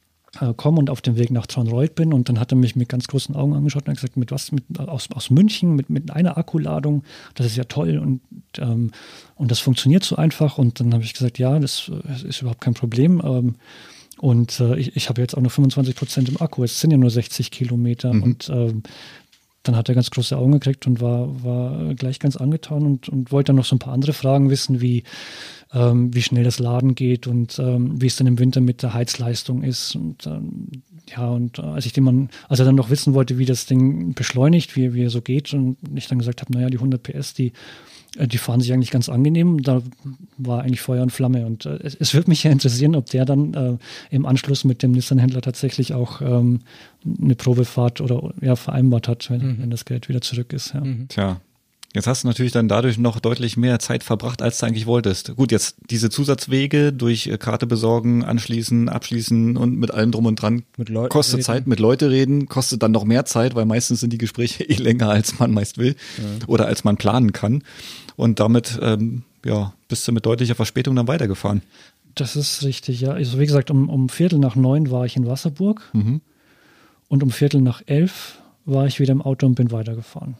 äh, 0.40 0.52
komme 0.54 0.78
und 0.78 0.90
auf 0.90 1.00
dem 1.00 1.16
Weg 1.16 1.30
nach 1.30 1.46
Traunreuth 1.46 1.94
bin. 1.94 2.12
Und 2.12 2.28
dann 2.28 2.40
hat 2.40 2.52
er 2.52 2.56
mich 2.56 2.76
mit 2.76 2.88
ganz 2.88 3.06
großen 3.06 3.34
Augen 3.34 3.54
angeschaut 3.54 3.82
und 3.82 3.90
hat 3.90 3.96
gesagt, 3.96 4.16
mit 4.16 4.30
was, 4.30 4.52
mit, 4.52 4.64
aus, 4.78 5.08
aus 5.12 5.30
München, 5.30 5.74
mit, 5.74 5.90
mit 5.90 6.10
einer 6.10 6.36
Akkuladung, 6.36 7.04
das 7.34 7.46
ist 7.46 7.56
ja 7.56 7.64
toll 7.64 7.98
und, 7.98 8.20
ähm, 8.58 8.90
und 9.36 9.50
das 9.50 9.60
funktioniert 9.60 10.04
so 10.04 10.16
einfach. 10.16 10.58
Und 10.58 10.80
dann 10.80 10.92
habe 10.92 11.04
ich 11.04 11.12
gesagt, 11.12 11.38
ja, 11.38 11.58
das, 11.58 11.90
das, 12.04 12.22
ist 12.22 12.42
überhaupt 12.42 12.60
kein 12.60 12.74
Problem. 12.74 13.22
Ähm, 13.24 13.54
und 14.18 14.60
äh, 14.60 14.76
ich, 14.76 14.96
ich 14.96 15.08
habe 15.08 15.20
jetzt 15.20 15.36
auch 15.36 15.42
nur 15.42 15.50
25 15.50 15.94
Prozent 15.94 16.28
im 16.28 16.40
Akku. 16.40 16.64
Es 16.64 16.80
sind 16.80 16.90
ja 16.90 16.96
nur 16.96 17.10
60 17.10 17.50
Kilometer. 17.50 18.12
Mhm. 18.12 18.22
Und 18.22 18.48
ähm, 18.50 18.82
dann 19.62 19.76
hat 19.76 19.88
er 19.88 19.94
ganz 19.94 20.10
große 20.10 20.36
Augen 20.36 20.52
gekriegt 20.52 20.86
und 20.86 21.00
war, 21.00 21.42
war 21.42 21.94
gleich 21.94 22.18
ganz 22.18 22.36
angetan 22.36 22.84
und, 22.84 23.08
und 23.08 23.32
wollte 23.32 23.48
dann 23.48 23.56
noch 23.56 23.64
so 23.64 23.74
ein 23.74 23.80
paar 23.80 23.92
andere 23.92 24.12
Fragen 24.12 24.48
wissen, 24.48 24.80
wie, 24.80 25.02
ähm, 25.72 26.14
wie 26.14 26.22
schnell 26.22 26.44
das 26.44 26.58
Laden 26.58 26.94
geht 26.94 27.26
und 27.26 27.58
ähm, 27.58 28.00
wie 28.00 28.06
es 28.06 28.16
dann 28.16 28.28
im 28.28 28.38
Winter 28.38 28.60
mit 28.60 28.82
der 28.82 28.94
Heizleistung 28.94 29.62
ist. 29.62 29.96
Und 29.96 30.26
ähm, 30.26 30.68
ja, 31.08 31.28
und 31.28 31.58
äh, 31.58 31.62
als 31.62 31.84
ich 31.84 31.92
den 31.92 32.04
Mann, 32.04 32.30
als 32.48 32.60
er 32.60 32.66
dann 32.66 32.76
noch 32.76 32.90
wissen 32.90 33.14
wollte, 33.14 33.38
wie 33.38 33.44
das 33.44 33.66
Ding 33.66 34.14
beschleunigt, 34.14 34.76
wie, 34.76 34.94
wie 34.94 35.04
er 35.04 35.10
so 35.10 35.20
geht, 35.20 35.52
und 35.52 35.76
ich 35.94 36.06
dann 36.06 36.18
gesagt 36.18 36.40
habe, 36.40 36.52
naja, 36.52 36.70
die 36.70 36.78
100 36.78 37.02
PS, 37.02 37.34
die 37.34 37.52
die 38.18 38.38
fahren 38.38 38.60
sich 38.60 38.72
eigentlich 38.72 38.90
ganz 38.90 39.08
angenehm. 39.08 39.62
Da 39.62 39.82
war 40.38 40.62
eigentlich 40.62 40.80
Feuer 40.80 41.02
und 41.02 41.10
Flamme. 41.10 41.46
Und 41.46 41.66
äh, 41.66 41.78
es, 41.82 41.94
es 41.94 42.14
würde 42.14 42.30
mich 42.30 42.42
ja 42.44 42.50
interessieren, 42.50 42.94
ob 42.94 43.06
der 43.06 43.24
dann 43.24 43.54
äh, 43.54 43.76
im 44.10 44.26
Anschluss 44.26 44.64
mit 44.64 44.82
dem 44.82 44.92
Nissan-Händler 44.92 45.42
tatsächlich 45.42 45.94
auch 45.94 46.20
ähm, 46.20 46.60
eine 47.04 47.34
Probefahrt 47.34 48.00
oder 48.00 48.32
ja, 48.40 48.56
vereinbart 48.56 49.08
hat, 49.08 49.30
wenn, 49.30 49.46
mhm. 49.46 49.62
wenn 49.62 49.70
das 49.70 49.84
Geld 49.84 50.08
wieder 50.08 50.20
zurück 50.20 50.52
ist. 50.52 50.74
Ja. 50.74 50.80
Mhm. 50.80 51.08
Tja. 51.08 51.40
Jetzt 51.96 52.06
hast 52.06 52.24
du 52.24 52.28
natürlich 52.28 52.52
dann 52.52 52.68
dadurch 52.68 52.98
noch 52.98 53.20
deutlich 53.20 53.56
mehr 53.56 53.78
Zeit 53.78 54.04
verbracht, 54.04 54.42
als 54.42 54.58
du 54.58 54.66
eigentlich 54.66 54.84
wolltest. 54.84 55.34
Gut, 55.34 55.50
jetzt 55.50 55.76
diese 55.88 56.10
Zusatzwege 56.10 56.92
durch 56.92 57.26
äh, 57.26 57.38
Karte 57.38 57.66
besorgen, 57.66 58.22
anschließen, 58.22 58.90
abschließen 58.90 59.56
und 59.56 59.78
mit 59.78 59.92
allem 59.92 60.12
drum 60.12 60.26
und 60.26 60.36
dran 60.36 60.64
mit 60.76 60.90
Leuten 60.90 61.08
kostet 61.08 61.36
reden. 61.36 61.44
Zeit, 61.44 61.66
mit 61.66 61.80
Leute 61.80 62.10
reden, 62.10 62.48
kostet 62.48 62.82
dann 62.82 62.92
noch 62.92 63.04
mehr 63.04 63.24
Zeit, 63.24 63.54
weil 63.54 63.64
meistens 63.64 64.00
sind 64.00 64.12
die 64.12 64.18
Gespräche 64.18 64.62
eh 64.68 64.74
länger, 64.74 65.08
als 65.08 65.38
man 65.38 65.52
meist 65.52 65.78
will 65.78 65.96
ja. 66.18 66.46
oder 66.46 66.66
als 66.66 66.84
man 66.84 66.98
planen 66.98 67.32
kann. 67.32 67.62
Und 68.14 68.40
damit 68.40 68.78
ähm, 68.82 69.22
ja, 69.46 69.72
bist 69.88 70.06
du 70.06 70.12
mit 70.12 70.26
deutlicher 70.26 70.54
Verspätung 70.54 70.96
dann 70.96 71.08
weitergefahren. 71.08 71.62
Das 72.14 72.36
ist 72.36 72.62
richtig, 72.62 73.00
ja. 73.00 73.12
Also 73.12 73.40
wie 73.40 73.46
gesagt, 73.46 73.70
um, 73.70 73.88
um 73.88 74.10
Viertel 74.10 74.38
nach 74.38 74.54
neun 74.54 74.90
war 74.90 75.06
ich 75.06 75.16
in 75.16 75.26
Wasserburg 75.26 75.80
mhm. 75.94 76.20
und 77.08 77.22
um 77.22 77.30
Viertel 77.30 77.62
nach 77.62 77.80
elf 77.86 78.38
war 78.66 78.86
ich 78.86 79.00
wieder 79.00 79.12
im 79.12 79.22
Auto 79.22 79.46
und 79.46 79.54
bin 79.54 79.70
weitergefahren. 79.70 80.36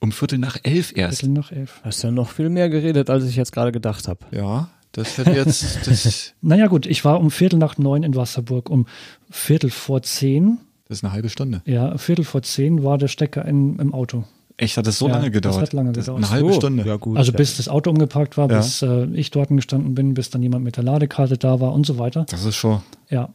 Um 0.00 0.12
Viertel 0.12 0.38
nach 0.38 0.56
elf 0.62 0.96
erst? 0.96 1.20
Viertel 1.20 1.34
nach 1.34 1.52
elf. 1.52 1.80
Hast 1.84 2.02
ja 2.02 2.10
noch 2.10 2.30
viel 2.30 2.48
mehr 2.48 2.70
geredet, 2.70 3.10
als 3.10 3.24
ich 3.24 3.36
jetzt 3.36 3.52
gerade 3.52 3.70
gedacht 3.70 4.08
habe. 4.08 4.20
Ja, 4.30 4.70
das 4.92 5.18
hätte 5.18 5.32
jetzt. 5.32 5.78
Das 5.86 6.34
naja, 6.40 6.66
gut, 6.66 6.86
ich 6.86 7.04
war 7.04 7.20
um 7.20 7.30
Viertel 7.30 7.58
nach 7.58 7.76
neun 7.78 8.02
in 8.02 8.16
Wasserburg, 8.16 8.70
um 8.70 8.86
Viertel 9.30 9.70
vor 9.70 10.02
zehn. 10.02 10.58
Das 10.88 10.98
ist 10.98 11.04
eine 11.04 11.12
halbe 11.12 11.28
Stunde. 11.28 11.62
Ja, 11.66 11.96
Viertel 11.98 12.24
vor 12.24 12.42
zehn 12.42 12.82
war 12.82 12.98
der 12.98 13.08
Stecker 13.08 13.44
in, 13.44 13.78
im 13.78 13.94
Auto. 13.94 14.24
Echt, 14.56 14.76
hat 14.76 14.86
das 14.86 14.98
so 14.98 15.08
ja, 15.08 15.14
lange 15.14 15.30
gedauert? 15.30 15.56
Das 15.56 15.62
hat 15.62 15.72
lange 15.72 15.92
gedauert. 15.92 16.18
Eine 16.18 16.30
halbe 16.30 16.52
Stunde. 16.52 16.84
Ja, 16.84 16.96
gut, 16.96 17.16
also 17.16 17.32
bis 17.32 17.56
das 17.56 17.68
Auto 17.68 17.90
umgeparkt 17.90 18.36
war, 18.36 18.50
ja. 18.50 18.58
bis 18.58 18.82
äh, 18.82 19.04
ich 19.14 19.30
dort 19.30 19.48
gestanden 19.48 19.94
bin, 19.94 20.12
bis 20.14 20.30
dann 20.30 20.42
jemand 20.42 20.64
mit 20.64 20.76
der 20.76 20.84
Ladekarte 20.84 21.38
da 21.38 21.60
war 21.60 21.72
und 21.72 21.86
so 21.86 21.98
weiter. 21.98 22.26
Das 22.28 22.44
ist 22.44 22.56
schon. 22.56 22.82
Ja. 23.08 23.30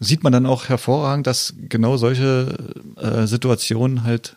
Sieht 0.00 0.22
man 0.22 0.32
dann 0.32 0.46
auch 0.46 0.68
hervorragend, 0.68 1.26
dass 1.26 1.54
genau 1.68 1.96
solche 1.96 2.56
äh, 2.96 3.26
Situationen 3.26 4.04
halt 4.04 4.36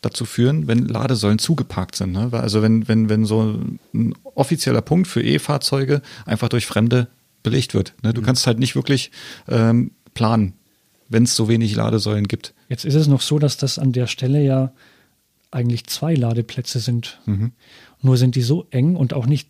dazu 0.00 0.24
führen, 0.24 0.68
wenn 0.68 0.86
Ladesäulen 0.86 1.38
zugeparkt 1.38 1.96
sind. 1.96 2.12
Ne? 2.12 2.28
Also 2.32 2.62
wenn, 2.62 2.86
wenn, 2.88 3.08
wenn 3.08 3.24
so 3.24 3.58
ein 3.92 4.14
offizieller 4.34 4.82
Punkt 4.82 5.08
für 5.08 5.22
E-Fahrzeuge 5.22 6.02
einfach 6.24 6.48
durch 6.48 6.66
Fremde 6.66 7.08
belegt 7.42 7.74
wird. 7.74 7.94
Ne? 8.02 8.12
Du 8.12 8.20
mhm. 8.20 8.26
kannst 8.26 8.46
halt 8.46 8.58
nicht 8.58 8.76
wirklich 8.76 9.10
ähm, 9.48 9.92
planen, 10.14 10.54
wenn 11.08 11.24
es 11.24 11.34
so 11.34 11.48
wenig 11.48 11.74
Ladesäulen 11.74 12.28
gibt. 12.28 12.54
Jetzt 12.68 12.84
ist 12.84 12.94
es 12.94 13.08
noch 13.08 13.22
so, 13.22 13.38
dass 13.38 13.56
das 13.56 13.78
an 13.78 13.92
der 13.92 14.06
Stelle 14.06 14.42
ja 14.44 14.72
eigentlich 15.50 15.86
zwei 15.86 16.14
Ladeplätze 16.14 16.78
sind. 16.78 17.20
Mhm. 17.26 17.52
Nur 18.02 18.16
sind 18.16 18.36
die 18.36 18.42
so 18.42 18.66
eng 18.70 18.94
und 18.94 19.14
auch 19.14 19.26
nicht 19.26 19.48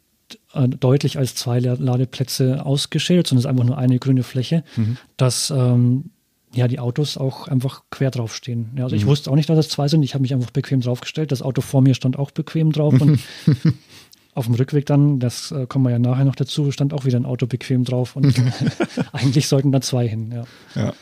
äh, 0.55 0.69
deutlich 0.69 1.19
als 1.19 1.35
zwei 1.35 1.59
Ladeplätze 1.59 2.65
ausgeschildert, 2.65 3.27
sondern 3.27 3.41
es 3.41 3.45
ist 3.45 3.51
einfach 3.51 3.65
nur 3.65 3.79
eine 3.79 3.99
grüne 3.99 4.23
Fläche, 4.23 4.65
mhm. 4.77 4.97
dass 5.17 5.51
ähm, 5.51 6.11
ja 6.55 6.69
die 6.69 6.79
Autos 6.79 7.17
auch 7.17 7.49
einfach 7.49 7.83
quer 7.91 8.11
draufstehen. 8.11 8.71
Ja, 8.77 8.85
also 8.85 8.97
mhm. 8.97 9.03
ich 9.03 9.07
wusste 9.07 9.31
auch 9.31 9.35
nicht, 9.35 9.49
dass 9.49 9.59
es 9.59 9.69
zwei 9.69 9.89
sind. 9.89 10.03
Ich 10.03 10.15
habe 10.15 10.23
mich 10.23 10.35
einfach 10.35 10.51
bequem 10.51 10.81
draufgestellt. 10.81 11.33
Das 11.33 11.43
Auto 11.43 11.61
vor 11.61 11.83
mir 11.83 11.95
stand 11.95 12.19
auch 12.19 12.31
bequem 12.31 12.73
drauf 12.73 13.01
und 13.01 13.21
auf 14.35 14.47
dem 14.47 14.55
Rückweg 14.55 14.87
dann, 14.87 15.19
das 15.19 15.51
äh, 15.51 15.67
kommen 15.67 15.85
wir 15.85 15.91
ja 15.91 15.99
nachher 15.99 16.25
noch 16.25 16.37
dazu, 16.37 16.71
stand 16.71 16.93
auch 16.95 17.05
wieder 17.05 17.19
ein 17.19 17.27
Auto 17.27 17.47
bequem 17.47 17.85
drauf 17.85 18.17
und 18.17 18.35
eigentlich 19.13 19.49
sollten 19.49 19.73
da 19.73 19.81
zwei 19.81 20.09
hin. 20.09 20.33
Ja. 20.33 20.45
ja. 20.75 20.95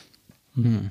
Hm. 0.54 0.90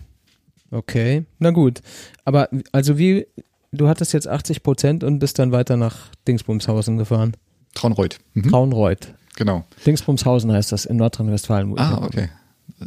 Okay, 0.71 1.25
na 1.39 1.51
gut. 1.51 1.81
Aber 2.23 2.49
also 2.71 2.97
wie 2.97 3.27
du 3.71 3.87
hattest 3.87 4.13
jetzt 4.13 4.27
80 4.27 4.63
Prozent 4.63 5.03
und 5.03 5.19
bist 5.19 5.39
dann 5.39 5.51
weiter 5.51 5.77
nach 5.77 6.09
Dingsbumshausen 6.27 6.97
gefahren. 6.97 7.35
Traunreuth. 7.73 8.19
Mhm. 8.33 8.49
Traunreuth. 8.49 9.13
Genau. 9.35 9.65
Dingsbumshausen 9.85 10.51
heißt 10.51 10.71
das 10.71 10.85
in 10.85 10.97
Nordrhein-Westfalen. 10.97 11.77
Ah, 11.77 12.05
okay. 12.05 12.29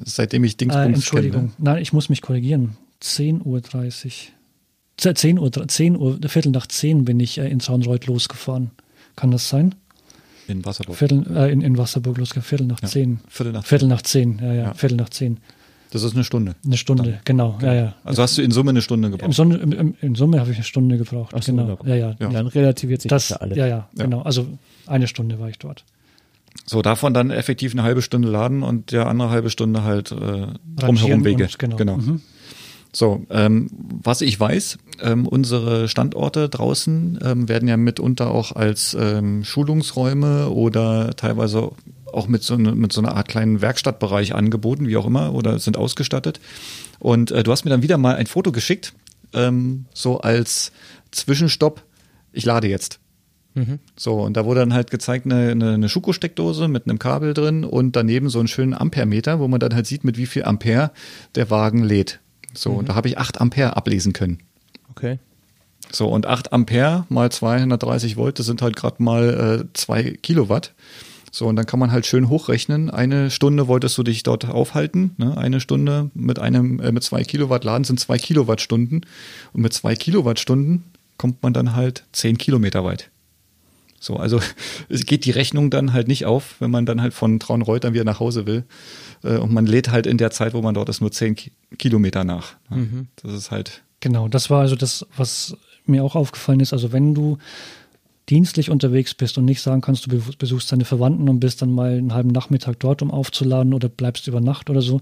Seitdem 0.05 0.45
ich 0.45 0.57
Dingsbums 0.57 0.87
äh, 0.87 0.93
Entschuldigung, 0.95 1.41
kenne. 1.41 1.53
nein, 1.59 1.83
ich 1.83 1.93
muss 1.93 2.09
mich 2.09 2.23
korrigieren. 2.23 2.77
10.30 3.03 3.45
Uhr. 3.45 5.15
10 5.15 5.39
Uhr, 5.39 5.69
10 5.69 5.97
Uhr, 5.97 6.19
Viertel 6.27 6.53
nach 6.53 6.67
10 6.67 7.05
bin 7.05 7.21
ich 7.21 7.39
äh, 7.39 7.49
in 7.49 7.61
Traunreuth 7.61 8.07
losgefahren. 8.07 8.71
Kann 9.17 9.31
das 9.31 9.49
sein? 9.49 9.75
In 10.49 10.65
Wasserburg. 10.65 10.97
Viertel, 10.97 11.25
äh, 11.37 11.53
in, 11.53 11.61
in 11.61 11.79
Wasserburg 11.79 12.19
losgefahren. 12.19 12.49
Viertel 12.49 12.67
nach 12.67 12.83
ja. 12.83 12.89
10. 12.89 13.21
Viertel 13.29 13.53
nach 13.53 13.63
10. 13.63 13.69
Viertel 13.69 13.89
nach 13.89 14.03
10, 14.03 14.39
ja, 14.39 14.47
ja, 14.47 14.55
ja. 14.55 14.75
Viertel 14.75 14.97
nach 14.97 15.09
10. 15.09 15.39
Das 15.91 16.03
ist 16.03 16.15
eine 16.15 16.25
Stunde. 16.25 16.55
Eine 16.65 16.77
Stunde, 16.77 17.03
dann. 17.05 17.21
genau, 17.25 17.59
ja, 17.63 17.75
ja. 17.75 17.95
Also 18.05 18.23
hast 18.23 18.37
du 18.37 18.43
in 18.43 18.51
Summe 18.51 18.71
eine 18.71 18.83
Stunde 18.83 19.11
gebraucht? 19.11 19.39
In 20.03 20.15
Summe 20.15 20.41
habe 20.41 20.51
ich 20.51 20.57
eine 20.57 20.65
Stunde 20.65 20.99
gebraucht. 20.99 21.33
Ach 21.35 21.43
so, 21.43 21.53
genau. 21.53 21.79
Ja, 21.85 21.95
ja, 21.95 22.17
ja. 22.19 22.29
Dann 22.29 22.47
relativiert 22.47 23.01
sich 23.01 23.09
das 23.09 23.29
für 23.29 23.41
alle. 23.41 23.57
Ja, 23.57 23.67
ja, 23.67 23.89
genau. 23.95 24.21
Also 24.21 24.47
eine 24.87 25.07
Stunde 25.07 25.39
war 25.39 25.49
ich 25.49 25.59
dort. 25.59 25.85
So, 26.67 26.83
davon 26.83 27.15
dann 27.15 27.31
effektiv 27.31 27.73
eine 27.73 27.83
halbe 27.83 28.03
Stunde 28.03 28.29
laden 28.29 28.63
und 28.63 28.93
der 28.93 29.07
andere 29.07 29.31
halbe 29.31 29.51
Stunde 29.51 29.85
halt 29.85 30.13
äh, 30.13 30.47
drumherum 30.77 31.25
Wege. 31.25 31.49
Genau. 31.59 31.77
genau. 31.77 31.97
Mhm. 31.97 32.21
So, 32.93 33.27
ähm, 33.31 33.71
was 34.03 34.23
ich 34.23 34.39
weiß, 34.39 34.79
ähm, 35.03 35.27
unsere 35.27 35.89
Standorte 35.89 36.49
draußen 36.49 37.19
ähm, 37.23 37.49
werden 37.49 37.69
ja 37.69 37.77
mitunter 37.77 38.31
auch 38.31 38.53
als 38.53 38.97
ähm, 38.99 39.45
Schulungsräume 39.45 40.49
oder 40.49 41.11
teilweise 41.15 41.71
auch 42.13 42.29
mit 42.29 42.43
so, 42.43 42.55
eine, 42.55 42.75
mit 42.75 42.93
so 42.93 43.03
einer 43.03 43.15
Art 43.15 43.29
kleinen 43.29 43.61
Werkstattbereich 43.61 44.35
angeboten, 44.35 44.89
wie 44.89 44.97
auch 44.97 45.07
immer, 45.07 45.35
oder 45.35 45.59
sind 45.59 45.77
ausgestattet. 45.77 46.41
Und 46.99 47.31
äh, 47.31 47.43
du 47.43 47.53
hast 47.53 47.65
mir 47.65 47.71
dann 47.71 47.83
wieder 47.83 47.99
mal 47.99 48.17
ein 48.17 48.27
Foto 48.27 48.53
geschickt 48.53 48.95
ähm, 49.33 49.87
so 49.93 50.21
als 50.21 50.73
Zwischenstopp, 51.11 51.83
ich 52.33 52.45
lade 52.45 52.69
jetzt. 52.69 53.01
Mhm. 53.59 53.79
So, 53.97 54.21
und 54.21 54.37
da 54.37 54.45
wurde 54.45 54.61
dann 54.61 54.73
halt 54.73 54.91
gezeigt 54.91 55.27
eine, 55.27 55.51
eine, 55.51 55.75
eine 55.75 55.89
Schuko-Steckdose 55.89 56.69
mit 56.69 56.87
einem 56.87 56.99
Kabel 56.99 57.35
drin 57.35 57.65
und 57.65 57.97
daneben 57.97 58.29
so 58.29 58.39
einen 58.39 58.49
schönen 58.49 58.75
Ampermeter, 58.75 59.41
wo 59.41 59.49
man 59.49 59.59
dann 59.59 59.75
halt 59.75 59.87
sieht, 59.87 60.05
mit 60.05 60.17
wie 60.17 60.27
viel 60.27 60.45
Ampere 60.45 60.93
der 61.35 61.51
Wagen 61.51 61.83
lädt. 61.83 62.21
So, 62.55 62.71
und 62.71 62.89
da 62.89 62.95
habe 62.95 63.09
ich 63.09 63.19
8 63.19 63.41
Ampere 63.41 63.77
ablesen 63.77 64.13
können. 64.13 64.39
Okay. 64.91 65.19
So, 65.91 66.09
und 66.09 66.27
8 66.27 66.53
Ampere 66.53 67.05
mal 67.09 67.31
230 67.31 68.17
Volt, 68.17 68.39
das 68.39 68.47
sind 68.47 68.63
halt 68.63 68.77
gerade 68.77 69.03
mal 69.03 69.63
äh, 69.63 69.73
2 69.75 70.19
Kilowatt. 70.23 70.73
So, 71.31 71.47
und 71.47 71.57
dann 71.57 71.67
kann 71.67 71.79
man 71.79 71.93
halt 71.93 72.07
schön 72.07 72.29
hochrechnen. 72.29 72.91
Eine 72.91 73.31
Stunde 73.31 73.69
wolltest 73.69 73.99
du 73.99 74.03
dich 74.03 74.23
dort 74.23 74.47
aufhalten. 74.49 75.15
Ne? 75.19 75.37
Eine 75.37 75.61
Stunde 75.61 76.11
mit 76.15 76.39
einem, 76.39 76.81
äh, 76.81 76.91
mit 76.91 77.03
zwei 77.03 77.23
Kilowatt 77.23 77.65
laden 77.65 77.85
sind 77.85 78.01
zwei 78.01 78.19
Kilowattstunden. 78.19 79.05
Und 79.53 79.61
mit 79.61 79.73
zwei 79.73 79.95
Kilowattstunden 79.95 80.85
kommt 81.19 81.43
man 81.43 81.53
dann 81.53 81.77
halt 81.77 82.05
10 82.13 82.39
Kilometer 82.39 82.83
weit. 82.85 83.11
So, 84.01 84.17
also 84.17 84.41
es 84.89 85.07
geht 85.07 85.25
die 85.25 85.31
Rechnung 85.31 85.71
dann 85.71 85.93
halt 85.93 86.09
nicht 86.09 86.27
auf, 86.27 86.57
wenn 86.61 86.71
man 86.71 86.87
dann 86.87 87.01
halt 87.03 87.15
von 87.15 87.39
Traunreuth 87.41 87.85
dann 87.85 87.95
wieder 87.95 88.05
nach 88.05 88.21
Hause 88.21 88.47
will. 88.47 88.65
Äh, 89.25 89.39
und 89.39 89.53
man 89.53 89.67
lädt 89.67 89.91
halt 89.91 90.07
in 90.07 90.19
der 90.19 90.31
Zeit, 90.31 90.55
wo 90.55 90.63
man 90.63 90.75
dort 90.75 90.89
ist, 90.89 91.01
nur 91.01 91.11
10 91.13 91.35
Ki 91.37 91.53
Kilometer 91.79 92.25
nach. 92.25 92.55
Ja, 92.71 92.77
Das 93.23 93.33
ist 93.35 93.51
halt, 93.51 93.83
Genau, 94.01 94.29
das 94.29 94.49
war 94.49 94.61
also 94.61 94.77
das, 94.77 95.05
was 95.17 95.57
mir 95.85 96.05
auch 96.05 96.15
aufgefallen 96.15 96.61
ist. 96.61 96.73
Also 96.73 96.93
wenn 96.93 97.15
du 97.15 97.39
dienstlich 98.29 98.71
unterwegs 98.71 99.15
bist 99.15 99.39
und 99.39 99.45
nicht 99.45 99.61
sagen 99.63 99.81
kannst, 99.81 100.07
du 100.07 100.11
be- 100.11 100.23
besuchst 100.39 100.71
deine 100.71 100.85
Verwandten 100.85 101.29
und 101.29 101.41
bist 101.41 101.63
dann 101.63 101.73
mal 101.73 101.93
einen 101.97 102.13
halben 102.15 102.29
Nachmittag 102.31 102.79
dort, 102.79 103.03
um 103.03 103.11
aufzuladen 103.11 103.73
oder 103.75 103.89
bleibst 103.89 104.29
über 104.29 104.41
Nacht 104.41 104.71
oder 104.71 104.83
so. 104.83 105.01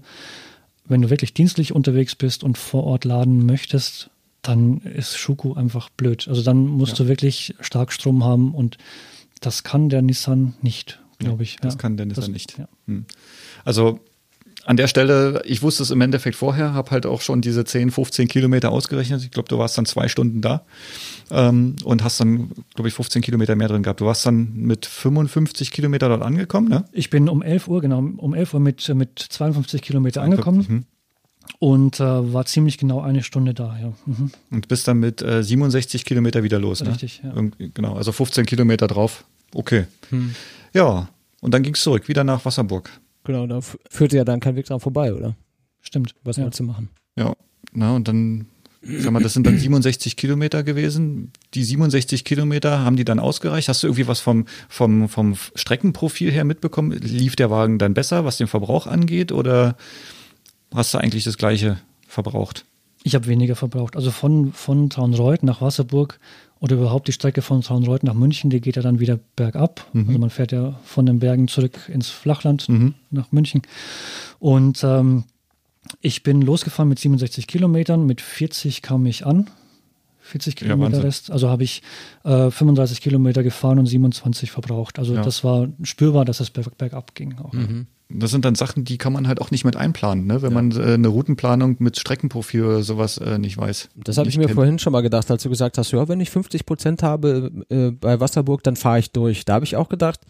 Wenn 0.85 1.01
du 1.01 1.09
wirklich 1.09 1.33
dienstlich 1.33 1.75
unterwegs 1.75 2.15
bist 2.15 2.43
und 2.43 2.57
vor 2.57 2.85
Ort 2.85 3.03
laden 3.05 3.45
möchtest, 3.45 4.09
dann 4.47 4.79
ist 4.81 5.17
Schuko 5.17 5.53
einfach 5.53 5.89
blöd. 5.89 6.27
Also 6.27 6.41
dann 6.43 6.65
musst 6.67 6.93
Ja. 6.99 7.03
du 7.05 7.09
wirklich 7.09 7.55
Starkstrom 7.59 8.23
haben 8.23 8.53
und 8.53 8.77
das 9.41 9.63
kann 9.63 9.89
der 9.89 10.01
Nissan 10.01 10.53
nicht, 10.61 10.99
glaube 11.19 11.43
ich. 11.43 11.57
das 11.61 11.75
Ja. 11.75 11.79
kann 11.79 11.97
der 11.97 12.05
Nissan 12.05 12.23
Das- 12.25 12.29
nicht. 12.33 12.57
ja. 12.57 12.67
Hm. 12.87 13.05
Also 13.65 13.99
an 14.65 14.75
der 14.75 14.87
Stelle, 14.87 15.41
ich 15.45 15.61
wusste 15.61 15.81
es 15.83 15.91
im 15.91 16.01
Endeffekt 16.01 16.35
vorher, 16.35 16.73
habe 16.73 16.91
halt 16.91 17.05
auch 17.05 17.21
schon 17.21 17.39
diese 17.41 17.63
10, 17.63 17.89
15 17.89 18.27
Kilometer 18.27 18.69
ausgerechnet. 18.71 19.23
Ich 19.23 19.31
glaube, 19.31 19.47
du 19.47 19.57
warst 19.57 19.77
dann 19.77 19.85
zwei 19.85 20.09
Stunden 20.09 20.41
da 20.41 20.65
ähm, 21.31 21.75
und 21.85 22.03
hast 22.03 22.19
dann, 22.19 22.51
glaube 22.75 22.89
ich, 22.89 22.93
15 22.93 23.21
Kilometer 23.21 23.55
mehr 23.55 23.69
drin 23.69 23.81
gehabt. 23.83 24.01
Du 24.01 24.05
warst 24.05 24.25
dann 24.25 24.53
mit 24.55 24.85
55 24.85 25.71
Kilometer 25.71 26.09
dort 26.09 26.21
angekommen, 26.21 26.67
ne? 26.67 26.83
Ich 26.91 27.09
bin 27.09 27.29
um 27.29 27.41
11 27.41 27.69
Uhr, 27.69 27.79
genau, 27.81 27.99
um 27.99 28.33
11 28.33 28.53
Uhr 28.55 28.59
mit, 28.59 28.89
mit 28.93 29.17
52 29.19 29.81
Kilometer 29.81 30.21
angekommen 30.21 30.65
Mhm. 30.67 30.85
Und 31.59 31.99
äh, 31.99 32.33
war 32.33 32.45
ziemlich 32.45 32.77
genau 32.77 33.01
eine 33.01 33.23
Stunde 33.23 33.53
da, 33.53 33.77
ja. 33.79 33.93
Mhm. 34.05 34.31
Und 34.51 34.67
bist 34.67 34.87
dann 34.87 34.99
mit 34.99 35.21
äh, 35.21 35.43
67 35.43 36.05
Kilometer 36.05 36.43
wieder 36.43 36.59
los, 36.59 36.81
ne? 36.81 36.89
Richtig, 36.89 37.21
ja. 37.23 37.33
Irgendwie, 37.33 37.71
genau, 37.73 37.95
also 37.95 38.11
15 38.11 38.45
Kilometer 38.45 38.87
drauf. 38.87 39.25
Okay. 39.53 39.85
Hm. 40.09 40.35
Ja, 40.73 41.09
und 41.41 41.53
dann 41.53 41.63
ging 41.63 41.73
es 41.73 41.81
zurück, 41.81 42.07
wieder 42.07 42.23
nach 42.23 42.45
Wasserburg. 42.45 42.89
Genau, 43.23 43.47
da 43.47 43.59
führte 43.89 44.17
ja 44.17 44.23
dann 44.23 44.39
kein 44.39 44.55
Weg 44.55 44.65
dran 44.65 44.79
vorbei, 44.79 45.13
oder? 45.13 45.35
Stimmt. 45.81 46.15
Was 46.23 46.37
ja. 46.37 46.49
du 46.49 46.63
machen? 46.63 46.89
Ja, 47.15 47.33
na 47.73 47.95
und 47.95 48.07
dann, 48.07 48.47
sag 48.81 49.11
mal, 49.11 49.23
das 49.23 49.33
sind 49.33 49.47
dann 49.47 49.57
67 49.57 50.15
Kilometer 50.15 50.63
gewesen. 50.63 51.31
Die 51.53 51.63
67 51.63 52.23
Kilometer 52.23 52.79
haben 52.79 52.95
die 52.95 53.05
dann 53.05 53.19
ausgereicht. 53.19 53.69
Hast 53.69 53.83
du 53.83 53.87
irgendwie 53.87 54.07
was 54.07 54.19
vom, 54.19 54.45
vom, 54.69 55.09
vom 55.09 55.35
Streckenprofil 55.55 56.31
her 56.31 56.43
mitbekommen? 56.43 56.91
Lief 56.91 57.35
der 57.35 57.49
Wagen 57.49 57.79
dann 57.79 57.93
besser, 57.93 58.25
was 58.25 58.37
den 58.37 58.47
Verbrauch 58.47 58.87
angeht, 58.87 59.31
oder 59.31 59.75
hast 60.73 60.93
du 60.93 60.97
eigentlich 60.97 61.23
das 61.23 61.37
gleiche 61.37 61.77
verbraucht? 62.07 62.65
Ich 63.03 63.15
habe 63.15 63.27
weniger 63.27 63.55
verbraucht. 63.55 63.95
Also 63.95 64.11
von, 64.11 64.51
von 64.53 64.89
Traunreuth 64.89 65.43
nach 65.43 65.61
Wasserburg 65.61 66.19
oder 66.59 66.75
überhaupt 66.75 67.07
die 67.07 67.11
Strecke 67.13 67.41
von 67.41 67.61
Traunreuth 67.61 68.03
nach 68.03 68.15
München, 68.15 68.49
die 68.49 68.59
geht 68.59 68.75
ja 68.75 68.81
dann 68.81 68.99
wieder 68.99 69.19
bergab. 69.35 69.85
Also 69.93 70.17
man 70.19 70.29
fährt 70.29 70.51
ja 70.51 70.79
von 70.83 71.05
den 71.05 71.19
Bergen 71.19 71.47
zurück 71.47 71.87
ins 71.87 72.09
Flachland 72.09 72.67
Mhm. 72.67 72.95
nach 73.11 73.31
München. 73.31 73.61
Und 74.39 74.83
ähm, 74.83 75.23
ich 76.01 76.23
bin 76.23 76.41
losgefahren 76.41 76.89
mit 76.89 76.99
67 76.99 77.47
Kilometern, 77.47 78.05
mit 78.05 78.19
40 78.19 78.81
kam 78.81 79.05
ich 79.05 79.25
an. 79.25 79.49
40 80.21 80.57
Kilometer 80.57 80.87
Wahnsinn. 80.91 81.01
Rest. 81.03 81.31
Also 81.31 81.47
habe 81.49 81.63
ich 81.63 81.81
äh, 82.25 82.51
35 82.51 82.99
Kilometer 82.99 83.43
gefahren 83.43 83.79
und 83.79 83.85
27 83.85 84.51
verbraucht. 84.51 84.99
Also 84.99 85.13
Ja. 85.13 85.21
das 85.21 85.45
war 85.45 85.69
spürbar, 85.83 86.25
dass 86.25 86.41
es 86.41 86.49
berg, 86.49 86.77
bergab 86.77 87.15
ging. 87.15 87.37
Auch. 87.37 87.53
Das 88.09 88.31
sind 88.31 88.45
dann 88.45 88.55
Sachen, 88.55 88.85
die 88.85 88.97
kann 88.97 89.11
man 89.11 89.27
halt 89.27 89.41
auch 89.41 89.51
nicht 89.51 89.65
mit 89.65 89.75
einplanen, 89.75 90.25
ne? 90.27 90.41
wenn 90.41 90.53
man 90.53 90.71
äh, 90.71 90.93
eine 90.93 91.09
Routenplanung 91.09 91.75
mit 91.79 91.99
Streckenprofil 91.99 92.63
oder 92.63 92.81
sowas 92.83 93.17
äh, 93.17 93.37
nicht 93.37 93.57
weiß. 93.57 93.89
Das 93.95 94.17
habe 94.17 94.29
ich 94.29 94.37
mir 94.37 94.45
kennt. 94.45 94.55
vorhin 94.55 94.79
schon 94.79 94.93
mal 94.93 95.01
gedacht, 95.01 95.29
als 95.29 95.43
du 95.43 95.49
gesagt 95.49 95.77
hast, 95.77 95.91
ja, 95.91 96.07
wenn 96.07 96.21
ich 96.21 96.29
50 96.29 96.65
Prozent 96.65 97.03
habe 97.03 97.51
äh, 97.69 97.91
bei 97.91 98.19
Wasserburg, 98.19 98.63
dann 98.63 98.75
fahre 98.77 98.99
ich 98.99 99.11
durch. 99.11 99.43
Da 99.43 99.55
habe 99.55 99.65
ich 99.65 99.75
auch 99.75 99.89
gedacht, 99.89 100.21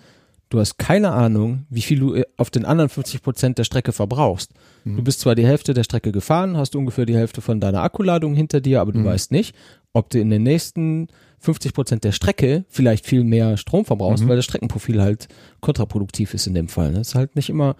du 0.50 0.60
hast 0.60 0.78
keine 0.80 1.12
Ahnung, 1.12 1.66
wie 1.70 1.82
viel 1.84 2.00
du 2.00 2.16
äh, 2.16 2.24
auf 2.38 2.50
den 2.50 2.66
anderen 2.66 2.90
50 2.90 3.22
Prozent 3.22 3.58
der 3.60 3.64
Strecke 3.64 3.92
verbrauchst. 3.92 4.54
Mhm. 4.84 4.96
Du 4.98 5.04
bist 5.04 5.20
zwar 5.20 5.36
die 5.36 5.46
Hälfte 5.46 5.76
der 5.76 5.84
Strecke 5.84 6.12
gefahren, 6.12 6.58
hast 6.58 6.76
ungefähr 6.76 7.06
die 7.06 7.16
Hälfte 7.16 7.42
von 7.42 7.60
deiner 7.60 7.84
Akkuladung 7.84 8.34
hinter 8.34 8.60
dir, 8.60 8.82
aber 8.82 8.92
du 8.92 9.00
Mhm. 9.00 9.06
weißt 9.06 9.32
nicht, 9.32 9.56
ob 9.94 10.10
du 10.10 10.20
in 10.20 10.32
den 10.32 10.42
nächsten 10.44 11.10
50 11.48 11.74
Prozent 11.74 12.04
der 12.04 12.12
Strecke 12.12 12.66
vielleicht 12.70 13.06
viel 13.06 13.24
mehr 13.24 13.58
Strom 13.58 13.86
verbrauchst, 13.86 14.24
Mhm. 14.24 14.30
weil 14.30 14.36
das 14.36 14.46
Streckenprofil 14.46 15.02
halt 15.02 15.28
kontraproduktiv 15.62 16.34
ist 16.34 16.46
in 16.48 16.54
dem 16.54 16.68
Fall. 16.68 16.92
ne? 16.92 17.00
Das 17.00 17.10
ist 17.10 17.16
halt 17.16 17.36
nicht 17.36 17.50
immer 17.50 17.76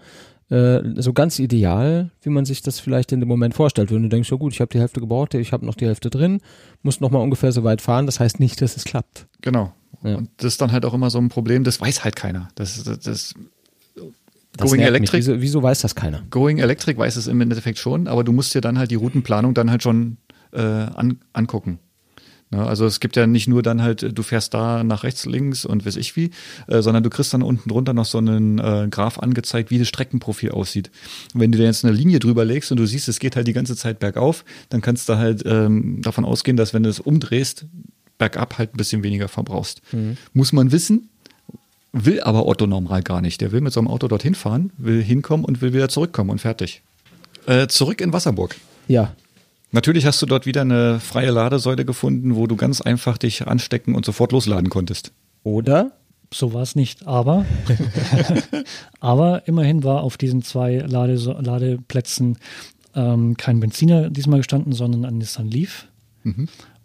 äh, 0.50 0.80
so 0.96 1.12
ganz 1.12 1.38
ideal, 1.38 2.10
wie 2.22 2.30
man 2.30 2.46
sich 2.46 2.62
das 2.62 2.80
vielleicht 2.80 3.12
in 3.12 3.20
dem 3.20 3.28
Moment 3.28 3.52
vorstellt. 3.54 3.92
Wenn 3.92 4.02
du 4.02 4.08
denkst, 4.08 4.30
ja 4.30 4.38
gut, 4.38 4.54
ich 4.54 4.60
habe 4.62 4.70
die 4.72 4.78
Hälfte 4.80 5.00
gebraucht, 5.00 5.34
ich 5.34 5.52
habe 5.52 5.66
noch 5.66 5.74
die 5.74 5.84
Hälfte 5.86 6.08
drin, 6.08 6.40
muss 6.82 7.00
noch 7.00 7.10
mal 7.10 7.18
ungefähr 7.18 7.52
so 7.52 7.64
weit 7.64 7.82
fahren. 7.82 8.06
Das 8.06 8.18
heißt 8.18 8.40
nicht, 8.40 8.62
dass 8.62 8.74
es 8.76 8.84
klappt. 8.84 9.26
Genau. 9.42 9.74
Ja. 10.02 10.16
Und 10.16 10.30
das 10.38 10.54
ist 10.54 10.60
dann 10.62 10.72
halt 10.72 10.86
auch 10.86 10.94
immer 10.94 11.10
so 11.10 11.18
ein 11.18 11.28
Problem, 11.28 11.64
das 11.64 11.78
weiß 11.80 12.02
halt 12.02 12.16
keiner. 12.16 12.48
Das, 12.54 12.82
das, 12.82 12.98
das 13.00 13.34
Das 14.56 14.70
Going. 14.70 14.80
Electric, 14.80 15.18
Wieso, 15.18 15.40
wieso 15.42 15.62
weiß 15.62 15.82
das 15.82 15.94
keiner? 15.94 16.22
Going 16.30 16.58
Electric 16.58 16.98
weiß 16.98 17.16
es 17.16 17.26
im 17.26 17.40
Endeffekt 17.42 17.78
schon, 17.78 18.08
aber 18.08 18.24
du 18.24 18.32
musst 18.32 18.54
dir 18.54 18.60
dann 18.62 18.78
halt 18.78 18.90
die 18.90 18.94
Routenplanung 18.96 19.52
dann 19.52 19.70
halt 19.70 19.82
schon 19.82 20.16
äh, 20.52 20.60
an, 20.62 21.18
angucken. 21.34 21.78
Ne, 22.50 22.66
also 22.66 22.86
es 22.86 23.00
gibt 23.00 23.16
ja 23.16 23.26
nicht 23.26 23.46
nur 23.46 23.62
dann 23.62 23.82
halt, 23.82 24.16
du 24.16 24.22
fährst 24.22 24.54
da 24.54 24.82
nach 24.82 25.04
rechts, 25.04 25.26
links 25.26 25.66
und 25.66 25.84
weiß 25.84 25.96
ich 25.96 26.16
wie, 26.16 26.30
äh, 26.66 26.80
sondern 26.80 27.02
du 27.02 27.10
kriegst 27.10 27.34
dann 27.34 27.42
unten 27.42 27.68
drunter 27.68 27.92
noch 27.92 28.06
so 28.06 28.18
einen 28.18 28.58
äh, 28.58 28.88
Graph 28.90 29.18
angezeigt, 29.18 29.70
wie 29.70 29.78
das 29.78 29.88
Streckenprofil 29.88 30.52
aussieht. 30.52 30.90
Und 31.34 31.40
wenn 31.40 31.52
du 31.52 31.58
dir 31.58 31.64
jetzt 31.64 31.84
eine 31.84 31.94
Linie 31.94 32.20
drüber 32.20 32.44
legst 32.44 32.70
und 32.70 32.78
du 32.78 32.86
siehst, 32.86 33.08
es 33.08 33.18
geht 33.18 33.36
halt 33.36 33.46
die 33.46 33.52
ganze 33.52 33.76
Zeit 33.76 33.98
bergauf, 33.98 34.44
dann 34.70 34.80
kannst 34.80 35.08
du 35.08 35.16
halt 35.16 35.42
ähm, 35.44 36.00
davon 36.00 36.24
ausgehen, 36.24 36.56
dass 36.56 36.72
wenn 36.72 36.84
du 36.84 36.88
es 36.88 37.00
umdrehst, 37.00 37.66
bergab 38.16 38.58
halt 38.58 38.74
ein 38.74 38.78
bisschen 38.78 39.02
weniger 39.02 39.28
verbrauchst. 39.28 39.82
Muss 40.32 40.52
man 40.52 40.72
wissen, 40.72 41.08
will 41.92 42.20
aber 42.20 42.46
Otto 42.46 42.66
normal 42.66 43.02
gar 43.02 43.20
nicht. 43.20 43.40
Der 43.40 43.52
will 43.52 43.60
mit 43.60 43.72
so 43.72 43.80
einem 43.80 43.88
Auto 43.88 44.08
dorthin 44.08 44.34
fahren, 44.34 44.72
will 44.76 45.02
hinkommen 45.02 45.44
und 45.44 45.60
will 45.60 45.72
wieder 45.72 45.88
zurückkommen 45.88 46.30
und 46.30 46.40
fertig. 46.40 46.82
Äh, 47.46 47.68
zurück 47.68 48.00
in 48.00 48.12
Wasserburg. 48.12 48.56
Ja, 48.88 49.14
Natürlich 49.70 50.06
hast 50.06 50.22
du 50.22 50.26
dort 50.26 50.46
wieder 50.46 50.62
eine 50.62 50.98
freie 50.98 51.30
Ladesäule 51.30 51.84
gefunden, 51.84 52.36
wo 52.36 52.46
du 52.46 52.56
ganz 52.56 52.80
einfach 52.80 53.18
dich 53.18 53.46
anstecken 53.46 53.94
und 53.94 54.04
sofort 54.04 54.32
losladen 54.32 54.70
konntest. 54.70 55.12
oder? 55.42 55.92
So 56.32 56.52
war 56.52 56.62
es 56.62 56.74
nicht, 56.74 57.06
aber, 57.06 57.46
aber 59.00 59.46
immerhin 59.48 59.82
war 59.82 60.02
auf 60.02 60.16
diesen 60.16 60.42
zwei 60.42 60.76
Lade 60.78 61.14
Ladeplätzen 61.14 62.36
ähm, 62.94 63.36
kein 63.36 63.60
Benziner 63.60 64.10
diesmal 64.10 64.40
gestanden, 64.40 64.72
sondern 64.72 65.04
ein 65.04 65.18
Nissan 65.18 65.48
Leaf. 65.48 65.86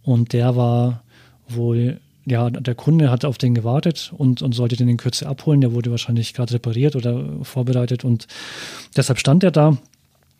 Und 0.03 0.33
der 0.33 0.55
war 0.55 1.03
wohl, 1.47 1.99
ja, 2.25 2.49
der 2.49 2.75
Kunde 2.75 3.09
hat 3.09 3.25
auf 3.25 3.37
den 3.37 3.53
gewartet 3.53 4.13
und, 4.15 4.41
und 4.41 4.53
sollte 4.53 4.77
den 4.77 4.87
in 4.87 4.97
Kürze 4.97 5.27
abholen. 5.27 5.61
Der 5.61 5.73
wurde 5.73 5.91
wahrscheinlich 5.91 6.33
gerade 6.33 6.53
repariert 6.53 6.95
oder 6.95 7.25
vorbereitet 7.43 8.05
und 8.05 8.27
deshalb 8.95 9.19
stand 9.19 9.43
er 9.43 9.51
da. 9.51 9.77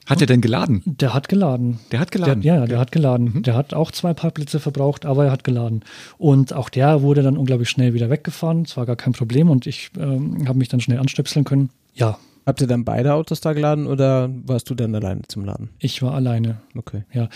Hat 0.06 0.20
er 0.22 0.28
denn 0.28 0.42
geladen? 0.42 0.82
Der 0.86 1.13
hat 1.13 1.30
geladen. 1.30 1.80
Der 1.92 2.00
hat 2.00 2.12
geladen? 2.12 2.42
Der, 2.42 2.56
ja, 2.56 2.66
der 2.66 2.80
hat 2.80 2.92
geladen. 2.92 3.42
Der 3.44 3.56
hat 3.56 3.74
auch 3.74 3.92
zwei 3.92 4.13
Parkplätze 4.13 4.60
verbraucht, 4.60 5.06
aber 5.06 5.26
er 5.26 5.32
hat 5.32 5.44
geladen. 5.44 5.84
Und 6.18 6.54
auch 6.54 6.70
der 6.70 7.02
wurde 7.02 7.24
dann 7.24 7.38
unglaublich 7.38 7.70
schnell 7.70 7.94
wieder 7.94 8.10
weggefahren. 8.10 8.63
Es 8.63 8.76
war 8.76 8.86
gar 8.86 8.96
kein 8.98 9.13
Problem 9.13 9.50
und 9.50 9.66
ich 9.68 9.92
ähm, 9.98 10.48
habe 10.48 10.58
mich 10.58 10.68
dann 10.70 10.82
schnell 10.82 11.00
anstöpseln 11.00 11.46
können. 11.46 11.70
Ja, 11.94 12.18
Habt 12.46 12.60
ihr 12.60 12.68
dann 12.68 12.84
beide 12.84 13.13
Autos 13.13 13.39
da 13.39 13.54
geladen 13.54 13.88
oder 13.88 14.30
warst 14.46 14.70
du 14.70 14.76
dann 14.76 14.94
alleine 14.94 15.22
zum 15.30 15.46
Laden? 15.46 15.70
ich 15.80 16.02
war 16.02 16.13
alleine. 16.13 16.58
Okay. 16.76 17.04
Ja, 17.13 17.30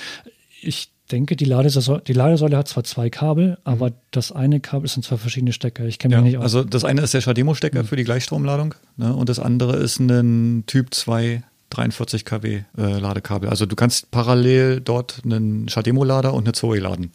ich 0.62 0.90
denke, 1.10 1.38
die 1.38 1.46
Ladesäule, 1.46 2.02
die 2.06 2.12
Ladesäule 2.12 2.58
hat 2.58 2.68
zwar 2.68 2.84
zwei 2.84 3.10
Kabel, 3.10 3.58
aber 3.64 3.94
das 4.12 4.34
eine 4.34 4.60
Kabel 4.60 4.90
sind 4.90 5.06
zwei 5.06 5.16
verschiedene 5.16 5.54
Stecker. 5.54 5.86
Ich 5.86 5.98
kenne 6.00 6.16
Ja, 6.16 6.22
mich 6.22 6.32
nicht 6.32 6.38
aus. 6.40 6.44
also 6.44 6.66
das 6.66 6.84
eine 6.84 7.02
ist 7.04 7.14
der 7.14 7.22
Schademo-Stecker 7.22 7.86
für 7.86 7.96
die 7.96 8.04
Gleichstromladung 8.04 8.76
ne, 8.98 9.16
und 9.16 9.30
das 9.30 9.40
andere 9.40 9.78
ist 9.78 10.00
ein 10.02 10.66
Typ 10.68 10.94
2 10.94 11.42
43 11.70 12.26
kW 12.26 12.62
äh, 12.78 12.82
Ladekabel. 13.00 13.50
Also 13.50 13.66
du 13.66 13.76
kannst 13.76 14.12
parallel 14.12 14.82
dort 14.82 15.22
einen 15.26 15.68
Schademo-Lader 15.70 16.34
und 16.34 16.46
eine 16.46 16.54
Zoe 16.54 16.80
laden. 16.80 17.12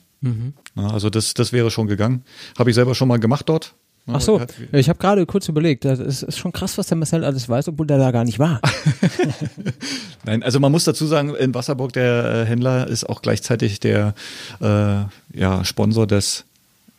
Ja, 0.76 0.86
also 0.88 1.10
das, 1.10 1.34
das 1.34 1.52
wäre 1.52 1.70
schon 1.72 1.88
gegangen. 1.88 2.22
Habe 2.56 2.70
ich 2.70 2.76
selber 2.76 2.94
schon 2.94 3.08
mal 3.08 3.18
gemacht 3.18 3.48
dort. 3.48 3.74
Ach 4.06 4.20
so, 4.20 4.40
hat- 4.40 4.54
ja, 4.72 4.78
ich 4.78 4.88
habe 4.88 4.98
gerade 4.98 5.26
kurz 5.26 5.48
überlegt, 5.48 5.84
das 5.84 5.98
ist, 5.98 6.22
ist 6.22 6.38
schon 6.38 6.52
krass, 6.52 6.76
was 6.78 6.86
der 6.88 6.96
Marcel 6.96 7.24
alles 7.24 7.48
weiß, 7.48 7.68
obwohl 7.68 7.86
der 7.86 7.98
da 7.98 8.10
gar 8.12 8.24
nicht 8.24 8.38
war. 8.38 8.60
Nein, 10.24 10.42
also 10.42 10.60
man 10.60 10.70
muss 10.72 10.84
dazu 10.84 11.06
sagen, 11.06 11.34
in 11.34 11.54
Wasserburg 11.54 11.92
der 11.92 12.24
äh, 12.24 12.44
Händler 12.46 12.86
ist 12.86 13.08
auch 13.08 13.22
gleichzeitig 13.22 13.80
der 13.80 14.14
äh, 14.60 15.04
ja, 15.38 15.64
Sponsor 15.64 16.06
des 16.06 16.44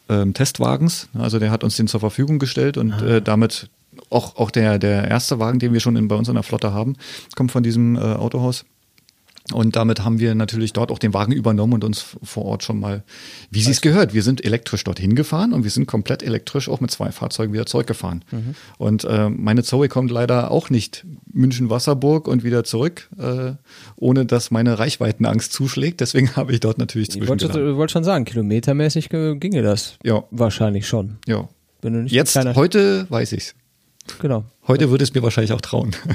ähm, 0.10 0.34
Testwagens. 0.34 1.10
Also 1.18 1.39
der 1.39 1.52
hat 1.52 1.63
uns 1.63 1.76
den 1.76 1.88
zur 1.88 2.00
Verfügung 2.00 2.39
gestellt 2.39 2.78
und 2.78 3.02
äh, 3.02 3.22
damit 3.22 3.70
auch, 4.10 4.36
auch 4.38 4.52
der, 4.52 4.80
der 4.80 5.08
erste 5.08 5.39
Wagen, 5.39 5.60
den 5.60 5.74
wir 5.74 5.80
schon 5.80 5.96
in, 5.96 6.08
bei 6.08 6.16
uns 6.16 6.28
in 6.28 6.34
der 6.36 6.44
Flotte 6.44 6.74
haben, 6.74 6.96
kommt 7.36 7.52
von 7.52 7.63
diesem 7.63 7.96
äh, 7.96 8.00
Autohaus. 8.00 8.66
Und 9.51 9.75
damit 9.75 10.06
haben 10.06 10.19
wir 10.19 10.36
natürlich 10.36 10.71
dort 10.71 10.89
auch 10.89 10.99
den 10.99 11.13
Wagen 11.13 11.34
übernommen 11.34 11.73
und 11.73 11.84
uns 11.84 12.15
vor 12.23 12.45
Ort 12.45 12.63
schon 12.63 12.79
mal, 12.79 13.03
wie 13.51 13.62
sie 13.62 13.71
es 13.71 13.82
gehört, 13.82 14.13
wir 14.13 14.23
sind 14.23 14.43
elektrisch 14.45 14.86
dorthin 14.86 15.15
gefahren 15.15 15.51
und 15.51 15.63
wir 15.65 15.71
sind 15.71 15.86
komplett 15.86 16.23
elektrisch 16.23 16.69
auch 16.69 16.79
mit 16.79 16.91
zwei 16.91 17.12
Fahrzeugen 17.12 17.51
wieder 17.51 17.65
zurückgefahren. 17.65 18.23
Mhm. 18.32 18.56
Und 18.77 19.03
äh, 19.03 19.29
meine 19.29 19.63
Zoe 19.63 19.89
kommt 19.89 20.12
leider 20.12 20.49
auch 20.49 20.69
nicht 20.69 21.06
München-Wasserburg 21.34 22.29
und 22.29 22.45
wieder 22.45 22.63
zurück, 22.63 23.10
äh, 23.19 23.51
ohne 23.97 24.25
dass 24.25 24.49
meine 24.49 24.79
Reichweitenangst 24.79 25.51
zuschlägt. 25.51 25.99
Deswegen 25.99 26.32
habe 26.38 26.53
ich 26.53 26.62
dort 26.62 26.77
natürlich 26.77 27.13
Ich 27.13 27.27
wollte, 27.27 27.49
du 27.49 27.75
wolltest 27.75 27.93
schon 27.93 28.06
sagen, 28.06 28.23
kilometermäßig 28.23 29.10
ginge 29.10 29.62
das. 29.62 29.97
Ja. 30.03 30.23
Wahrscheinlich 30.32 30.88
schon. 30.88 31.17
Ja. 31.27 31.49
Jetzt, 32.06 32.38
heute 32.56 33.08
weiß 33.10 33.34
ich's. 33.34 33.56
Genau. 34.21 34.45
Heute 34.67 34.89
würde 34.89 35.03
es 35.03 35.13
mir 35.13 35.21
wahrscheinlich 35.21 35.51
auch 35.51 35.62
trauen. 35.62 35.95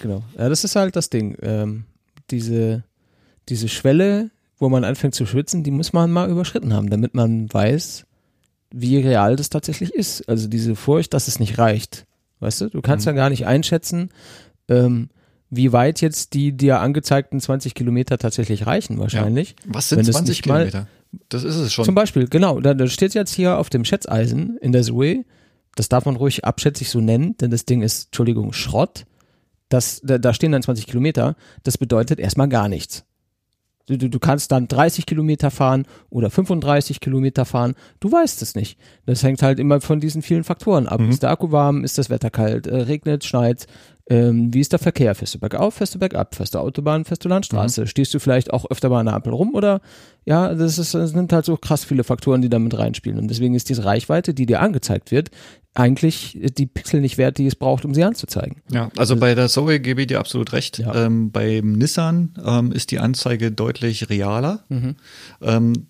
Genau. 0.00 0.22
Ja, 0.38 0.48
das 0.48 0.62
ist 0.62 0.76
halt 0.76 0.94
das 0.94 1.10
Ding. 1.10 1.36
Ähm, 1.42 1.82
diese, 2.30 2.84
diese 3.48 3.68
Schwelle, 3.68 4.30
wo 4.58 4.68
man 4.68 4.84
anfängt 4.84 5.14
zu 5.14 5.26
schwitzen, 5.26 5.62
die 5.62 5.70
muss 5.70 5.92
man 5.92 6.10
mal 6.10 6.28
überschritten 6.30 6.72
haben, 6.72 6.90
damit 6.90 7.14
man 7.14 7.52
weiß, 7.52 8.04
wie 8.72 8.98
real 8.98 9.36
das 9.36 9.50
tatsächlich 9.50 9.94
ist. 9.94 10.28
Also 10.28 10.48
diese 10.48 10.76
Furcht, 10.76 11.14
dass 11.14 11.28
es 11.28 11.38
nicht 11.40 11.58
reicht. 11.58 12.06
Weißt 12.40 12.60
du, 12.60 12.68
du 12.70 12.80
kannst 12.82 13.06
Mhm. 13.06 13.10
ja 13.10 13.16
gar 13.16 13.30
nicht 13.30 13.46
einschätzen, 13.46 14.10
ähm, 14.68 15.08
wie 15.50 15.72
weit 15.72 16.00
jetzt 16.02 16.34
die 16.34 16.52
dir 16.52 16.80
angezeigten 16.80 17.40
20 17.40 17.74
Kilometer 17.74 18.18
tatsächlich 18.18 18.66
reichen, 18.66 18.98
wahrscheinlich. 18.98 19.56
Was 19.64 19.88
sind 19.88 19.98
Wenn 20.00 20.06
es 20.06 20.12
20 20.16 20.36
nicht 20.38 20.46
mal- 20.46 20.66
Kilometer? 20.66 20.86
Das 21.30 21.42
ist 21.42 21.56
es 21.56 21.72
schon. 21.72 21.86
Zum 21.86 21.94
Beispiel, 21.94 22.28
genau, 22.28 22.60
da, 22.60 22.74
da 22.74 22.86
steht 22.86 23.14
jetzt 23.14 23.34
hier 23.34 23.56
auf 23.58 23.70
dem 23.70 23.86
Schätzeisen 23.86 24.58
in 24.60 24.72
der 24.72 24.82
Zoe, 24.82 25.24
das 25.74 25.88
darf 25.88 26.04
man 26.04 26.16
ruhig 26.16 26.44
abschätzig 26.44 26.90
so 26.90 27.00
nennen, 27.00 27.34
denn 27.38 27.50
das 27.50 27.64
Ding 27.64 27.80
ist, 27.80 28.06
Entschuldigung, 28.08 28.52
Schrott. 28.52 29.06
Das, 29.68 30.00
da, 30.02 30.18
da 30.18 30.32
stehen 30.32 30.52
dann 30.52 30.62
20 30.62 30.86
Kilometer, 30.86 31.36
das 31.62 31.78
bedeutet 31.78 32.18
erstmal 32.18 32.48
gar 32.48 32.68
nichts. 32.68 33.04
Du, 33.86 33.96
du, 33.96 34.10
du 34.10 34.18
kannst 34.18 34.52
dann 34.52 34.68
30 34.68 35.06
Kilometer 35.06 35.50
fahren 35.50 35.86
oder 36.10 36.28
35 36.28 37.00
Kilometer 37.00 37.46
fahren, 37.46 37.74
du 38.00 38.12
weißt 38.12 38.42
es 38.42 38.54
nicht. 38.54 38.78
Das 39.06 39.22
hängt 39.22 39.42
halt 39.42 39.58
immer 39.58 39.80
von 39.80 39.98
diesen 39.98 40.20
vielen 40.20 40.44
Faktoren 40.44 40.86
ab. 40.86 41.00
Mhm. 41.00 41.10
Ist 41.10 41.22
der 41.22 41.30
Akku 41.30 41.52
warm, 41.52 41.84
ist 41.84 41.96
das 41.96 42.10
Wetter 42.10 42.28
kalt, 42.28 42.66
äh, 42.66 42.76
regnet, 42.76 43.24
schneit, 43.24 43.66
ähm, 44.10 44.54
wie 44.54 44.60
ist 44.60 44.72
der 44.72 44.78
Verkehr? 44.78 45.14
Fährst 45.14 45.34
du 45.34 45.38
bergauf, 45.38 45.74
fährst 45.74 45.94
du 45.94 45.98
bergab, 45.98 46.34
fährst 46.34 46.54
du 46.54 46.58
Autobahn, 46.58 47.04
fährst 47.04 47.24
du 47.24 47.28
Landstraße? 47.28 47.86
Stehst 47.86 48.14
du 48.14 48.18
vielleicht 48.18 48.52
auch 48.52 48.70
öfter 48.70 48.88
bei 48.88 48.98
einer 48.98 49.12
Ampel 49.12 49.34
rum 49.34 49.54
oder 49.54 49.80
ja, 50.24 50.54
das 50.54 50.78
ist, 50.78 50.94
es 50.94 51.14
nimmt 51.14 51.32
halt 51.32 51.44
so 51.44 51.56
krass 51.56 51.84
viele 51.84 52.04
Faktoren, 52.04 52.40
die 52.40 52.48
da 52.48 52.58
mit 52.58 52.76
reinspielen. 52.76 53.18
Und 53.18 53.28
deswegen 53.28 53.54
ist 53.54 53.68
diese 53.68 53.84
Reichweite, 53.84 54.32
die 54.32 54.46
dir 54.46 54.60
angezeigt 54.60 55.10
wird, 55.10 55.30
eigentlich 55.78 56.38
die 56.58 56.66
Pixel 56.66 57.00
nicht 57.00 57.18
wert, 57.18 57.38
die 57.38 57.46
es 57.46 57.54
braucht, 57.54 57.84
um 57.84 57.94
sie 57.94 58.02
anzuzeigen. 58.02 58.62
Ja, 58.70 58.90
also 58.96 59.16
bei 59.16 59.34
der 59.34 59.48
Zoe 59.48 59.78
gebe 59.78 60.00
ich 60.00 60.08
dir 60.08 60.18
absolut 60.18 60.52
recht. 60.52 60.78
Ja. 60.78 61.06
Ähm, 61.06 61.30
beim 61.30 61.72
Nissan 61.72 62.34
ähm, 62.44 62.72
ist 62.72 62.90
die 62.90 62.98
Anzeige 62.98 63.52
deutlich 63.52 64.10
realer. 64.10 64.64
Ähm, 65.40 65.86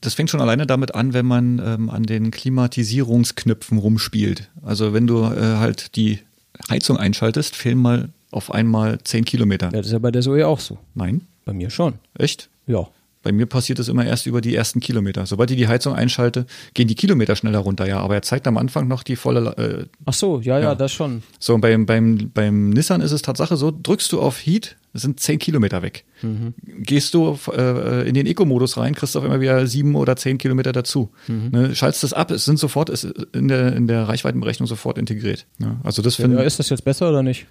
das 0.00 0.14
fängt 0.14 0.30
schon 0.30 0.40
alleine 0.40 0.66
damit 0.66 0.94
an, 0.94 1.12
wenn 1.12 1.26
man 1.26 1.60
ähm, 1.64 1.90
an 1.90 2.04
den 2.04 2.30
Klimatisierungsknöpfen 2.30 3.76
rumspielt. 3.76 4.50
Also 4.62 4.94
wenn 4.94 5.06
du 5.06 5.24
äh, 5.24 5.56
halt 5.58 5.96
die 5.96 6.20
Heizung 6.70 6.96
einschaltest, 6.96 7.56
fehlen 7.56 7.78
mal 7.78 8.08
auf 8.30 8.50
einmal 8.52 8.98
10 9.02 9.26
Kilometer. 9.26 9.66
Ja, 9.66 9.72
das 9.72 9.86
ist 9.86 9.92
ja 9.92 9.98
bei 9.98 10.10
der 10.10 10.22
Zoe 10.22 10.46
auch 10.46 10.60
so. 10.60 10.78
Nein? 10.94 11.26
Bei 11.44 11.52
mir 11.52 11.68
schon. 11.68 11.94
Echt? 12.16 12.48
Ja. 12.66 12.88
Bei 13.22 13.32
mir 13.32 13.44
passiert 13.46 13.78
es 13.78 13.88
immer 13.88 14.06
erst 14.06 14.26
über 14.26 14.40
die 14.40 14.54
ersten 14.54 14.80
Kilometer. 14.80 15.26
Sobald 15.26 15.50
ich 15.50 15.56
die 15.58 15.68
Heizung 15.68 15.94
einschalte, 15.94 16.46
gehen 16.72 16.88
die 16.88 16.94
Kilometer 16.94 17.36
schneller 17.36 17.58
runter, 17.58 17.86
ja. 17.86 17.98
Aber 18.00 18.14
er 18.14 18.22
zeigt 18.22 18.46
am 18.48 18.56
Anfang 18.56 18.88
noch 18.88 19.02
die 19.02 19.14
volle. 19.16 19.56
Äh, 19.58 19.86
Ach 20.06 20.14
so, 20.14 20.40
ja, 20.40 20.58
ja, 20.58 20.64
Ja. 20.70 20.74
das 20.74 20.90
schon. 20.92 21.22
so, 21.38 21.54
und 21.54 21.60
beim, 21.60 21.84
beim, 21.84 22.30
beim 22.32 22.70
Nissan 22.70 23.02
ist 23.02 23.12
es 23.12 23.20
Tatsache 23.20 23.56
so, 23.58 23.70
drückst 23.70 24.10
du 24.12 24.20
auf 24.22 24.38
Heat, 24.38 24.76
das 24.94 25.02
sind 25.02 25.20
10 25.20 25.38
Kilometer 25.38 25.82
weg. 25.82 26.04
Gehst 26.64 27.12
du 27.14 27.38
äh, 27.54 28.08
in 28.08 28.14
den 28.14 28.26
Eco-Modus 28.26 28.76
rein, 28.78 28.94
kriegst 28.94 29.14
du 29.14 29.18
auf 29.18 29.24
einmal 29.24 29.40
wieder 29.42 29.66
sieben 29.66 29.94
oder 29.96 30.16
zehn 30.16 30.38
Kilometer 30.38 30.72
dazu. 30.72 31.10
Ne, 31.28 31.74
schaltest 31.74 32.02
das 32.04 32.12
ab, 32.14 32.30
es 32.30 32.44
sind 32.46 32.58
sofort, 32.58 32.88
ist 32.88 33.04
in 33.32 33.48
der, 33.48 33.76
in 33.76 33.86
der 33.86 34.08
Reichweitenberechnung 34.08 34.66
sofort 34.66 34.96
integriert. 34.98 35.46
Ne? 35.58 35.78
Also 35.84 36.00
das 36.02 36.16
Ja, 36.18 36.26
ist 36.40 36.58
das 36.58 36.70
jetzt 36.70 36.84
besser 36.84 37.08
oder 37.10 37.22
nicht? 37.22 37.46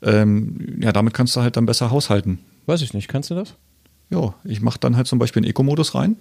ähm, 0.00 0.78
ja, 0.80 0.92
damit 0.92 1.14
kannst 1.14 1.36
du 1.36 1.40
halt 1.40 1.56
dann 1.56 1.66
besser 1.66 1.90
haushalten. 1.90 2.38
Weiß 2.66 2.82
ich 2.82 2.94
nicht. 2.94 3.08
Kannst 3.08 3.30
du 3.30 3.34
das? 3.34 3.54
Ja, 4.12 4.34
ich 4.44 4.60
mache 4.60 4.78
dann 4.78 4.96
halt 4.96 5.06
zum 5.06 5.18
Beispiel 5.18 5.40
einen 5.40 5.50
Eco-Modus 5.50 5.94
rein 5.94 6.16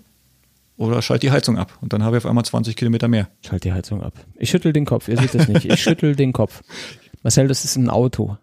oder 0.78 1.02
schalte 1.02 1.28
die 1.28 1.32
Heizung 1.32 1.58
ab 1.58 1.78
und 1.82 1.94
dann 1.94 2.04
habe 2.04 2.18
ich 2.18 2.24
auf 2.24 2.30
einmal 2.30 2.46
20 2.46 2.76
Kilometer 2.76 3.08
mehr. 3.08 3.28
Schalt 3.46 3.64
die 3.64 3.74
Heizung 3.74 4.02
ab. 4.02 4.14
Ich 4.38 4.50
schüttel 4.50 4.74
den 4.74 4.86
Kopf. 4.86 5.08
Ihr 5.08 5.18
seht 5.18 5.36
es 5.36 5.48
nicht. 5.48 5.66
Ich 5.66 5.82
schüttel 5.82 6.16
den 6.16 6.34
Kopf. 6.34 6.62
Marcel, 7.24 7.48
das 7.48 7.66
ist 7.66 7.76
ein 7.76 7.90
Auto. 7.90 8.38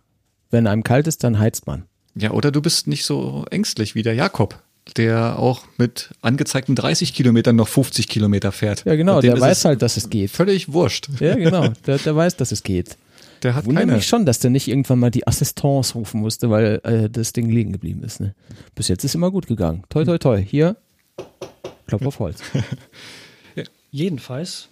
Wenn 0.51 0.67
einem 0.67 0.85
kalt 0.85 1.07
ist, 1.07 1.25
dann 1.25 1.39
heizt 1.39 1.67
man. 1.67 1.85
Ja, 2.15 2.33
oder 2.33 2.51
du 2.51 2.61
bist 2.61 2.87
nicht 2.87 3.05
so 3.05 3.45
ängstlich 3.51 3.95
wie 3.95 4.03
der 4.03 4.15
Jakob, 4.15 4.63
der 4.97 5.39
auch 5.39 5.63
mit 5.79 6.11
angezeigten 6.21 6.75
30 6.75 7.15
Kilometern 7.15 7.57
noch 7.57 7.69
50 7.69 8.09
Kilometer 8.09 8.53
fährt. 8.53 8.85
Ja, 8.85 8.97
genau. 8.97 9.21
Der 9.21 9.41
weiß 9.41 9.65
halt, 9.65 9.83
dass 9.83 9.97
es 9.97 10.11
geht. 10.11 10.31
Völlig 10.31 10.73
wurscht. 10.73 11.09
Ja, 11.21 11.35
genau. 11.35 11.69
Der, 11.87 11.99
der 11.99 12.17
weiß, 12.17 12.37
dass 12.37 12.53
es 12.53 12.63
geht. 12.63 12.97
Der 13.42 13.55
hat 13.55 13.66
Wundert 13.66 13.83
keine. 13.83 13.92
mich 13.96 14.07
schon, 14.07 14.27
dass 14.27 14.38
der 14.38 14.51
nicht 14.51 14.68
irgendwann 14.68 14.98
mal 14.98 15.11
die 15.11 15.27
Assistance 15.27 15.94
rufen 15.94 16.20
musste, 16.20 16.51
weil 16.51 16.81
äh, 16.85 17.09
das 17.11 17.33
Ding 17.33 17.48
liegen 17.48 17.72
geblieben 17.72 18.03
ist. 18.03 18.20
Ne? 18.20 18.35
Bis 18.74 18.88
jetzt 18.88 19.05
ist 19.05 19.14
immer 19.14 19.31
gut 19.31 19.46
gegangen. 19.46 19.85
Toi, 19.88 20.05
toi, 20.05 20.18
toi. 20.18 20.42
Hier, 20.42 20.77
Klopf 21.87 22.07
auf 22.07 22.18
Holz. 22.18 22.40
Jedenfalls 23.90 24.68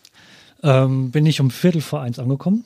ähm, 0.62 1.10
bin 1.10 1.26
ich 1.26 1.40
um 1.40 1.50
Viertel 1.50 1.80
vor 1.80 2.02
eins 2.02 2.18
angekommen 2.18 2.64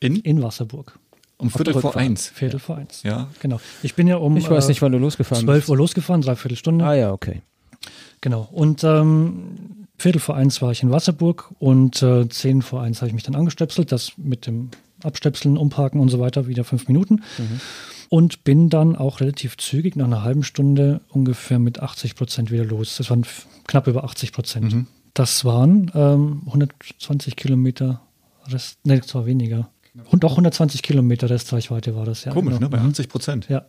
In? 0.00 0.16
in 0.16 0.42
Wasserburg. 0.42 0.98
Um 1.38 1.50
Viertel 1.50 1.74
vor 1.74 1.96
eins. 1.96 2.28
Viertel 2.28 2.60
vor 2.60 2.76
eins. 2.76 3.02
Ja. 3.02 3.28
Genau. 3.40 3.60
Ich 3.82 3.94
bin 3.94 4.06
ja 4.06 4.16
um 4.16 4.36
Ich 4.36 4.48
weiß 4.48 4.66
äh, 4.66 4.68
nicht, 4.68 4.82
wann 4.82 4.92
du 4.92 4.98
losgefahren 4.98 5.44
12 5.44 5.58
bist. 5.58 5.70
Uhr 5.70 5.76
losgefahren, 5.76 6.20
dreiviertel 6.20 6.56
Stunde. 6.56 6.84
Ah 6.84 6.94
ja, 6.94 7.12
okay. 7.12 7.42
Genau. 8.20 8.48
Und 8.52 8.84
ähm, 8.84 9.86
Viertel 9.98 10.20
vor 10.20 10.36
eins 10.36 10.60
war 10.62 10.70
ich 10.70 10.82
in 10.82 10.90
Wasserburg 10.90 11.50
und 11.58 12.02
äh, 12.02 12.28
zehn 12.28 12.62
vor 12.62 12.82
eins 12.82 13.00
habe 13.00 13.08
ich 13.08 13.14
mich 13.14 13.24
dann 13.24 13.34
angestöpselt, 13.34 13.90
das 13.90 14.12
mit 14.16 14.46
dem 14.46 14.70
Abstöpseln, 15.04 15.56
Umparken 15.56 16.00
und 16.00 16.08
so 16.08 16.20
weiter, 16.20 16.46
wieder 16.46 16.64
fünf 16.64 16.88
Minuten. 16.88 17.22
Und 18.08 18.44
bin 18.44 18.68
dann 18.68 18.94
auch 18.94 19.20
relativ 19.20 19.56
zügig, 19.56 19.96
nach 19.96 20.04
einer 20.04 20.22
halben 20.22 20.42
Stunde 20.42 21.00
ungefähr 21.08 21.58
mit 21.58 21.80
80 21.80 22.14
Prozent 22.14 22.50
wieder 22.50 22.64
los. 22.64 22.96
Das 22.98 23.08
waren 23.08 23.24
knapp 23.66 23.86
über 23.86 24.04
80 24.04 24.32
Prozent. 24.32 24.86
Das 25.14 25.44
waren 25.44 25.90
ähm, 25.94 26.42
120 26.46 27.36
Kilometer 27.36 28.02
Rest, 28.48 28.78
nee, 28.84 28.98
das 28.98 29.14
war 29.14 29.26
weniger. 29.26 29.70
Und 30.10 30.24
auch 30.24 30.32
120 30.32 30.82
Kilometer 30.82 31.28
Restreichweite 31.28 31.94
war 31.94 32.04
das, 32.04 32.24
ja. 32.24 32.32
Komisch, 32.32 32.54
genau. 32.54 32.66
ne? 32.66 32.70
Bei 32.70 32.78
80 32.78 33.08
Prozent. 33.08 33.48
Ja. 33.48 33.64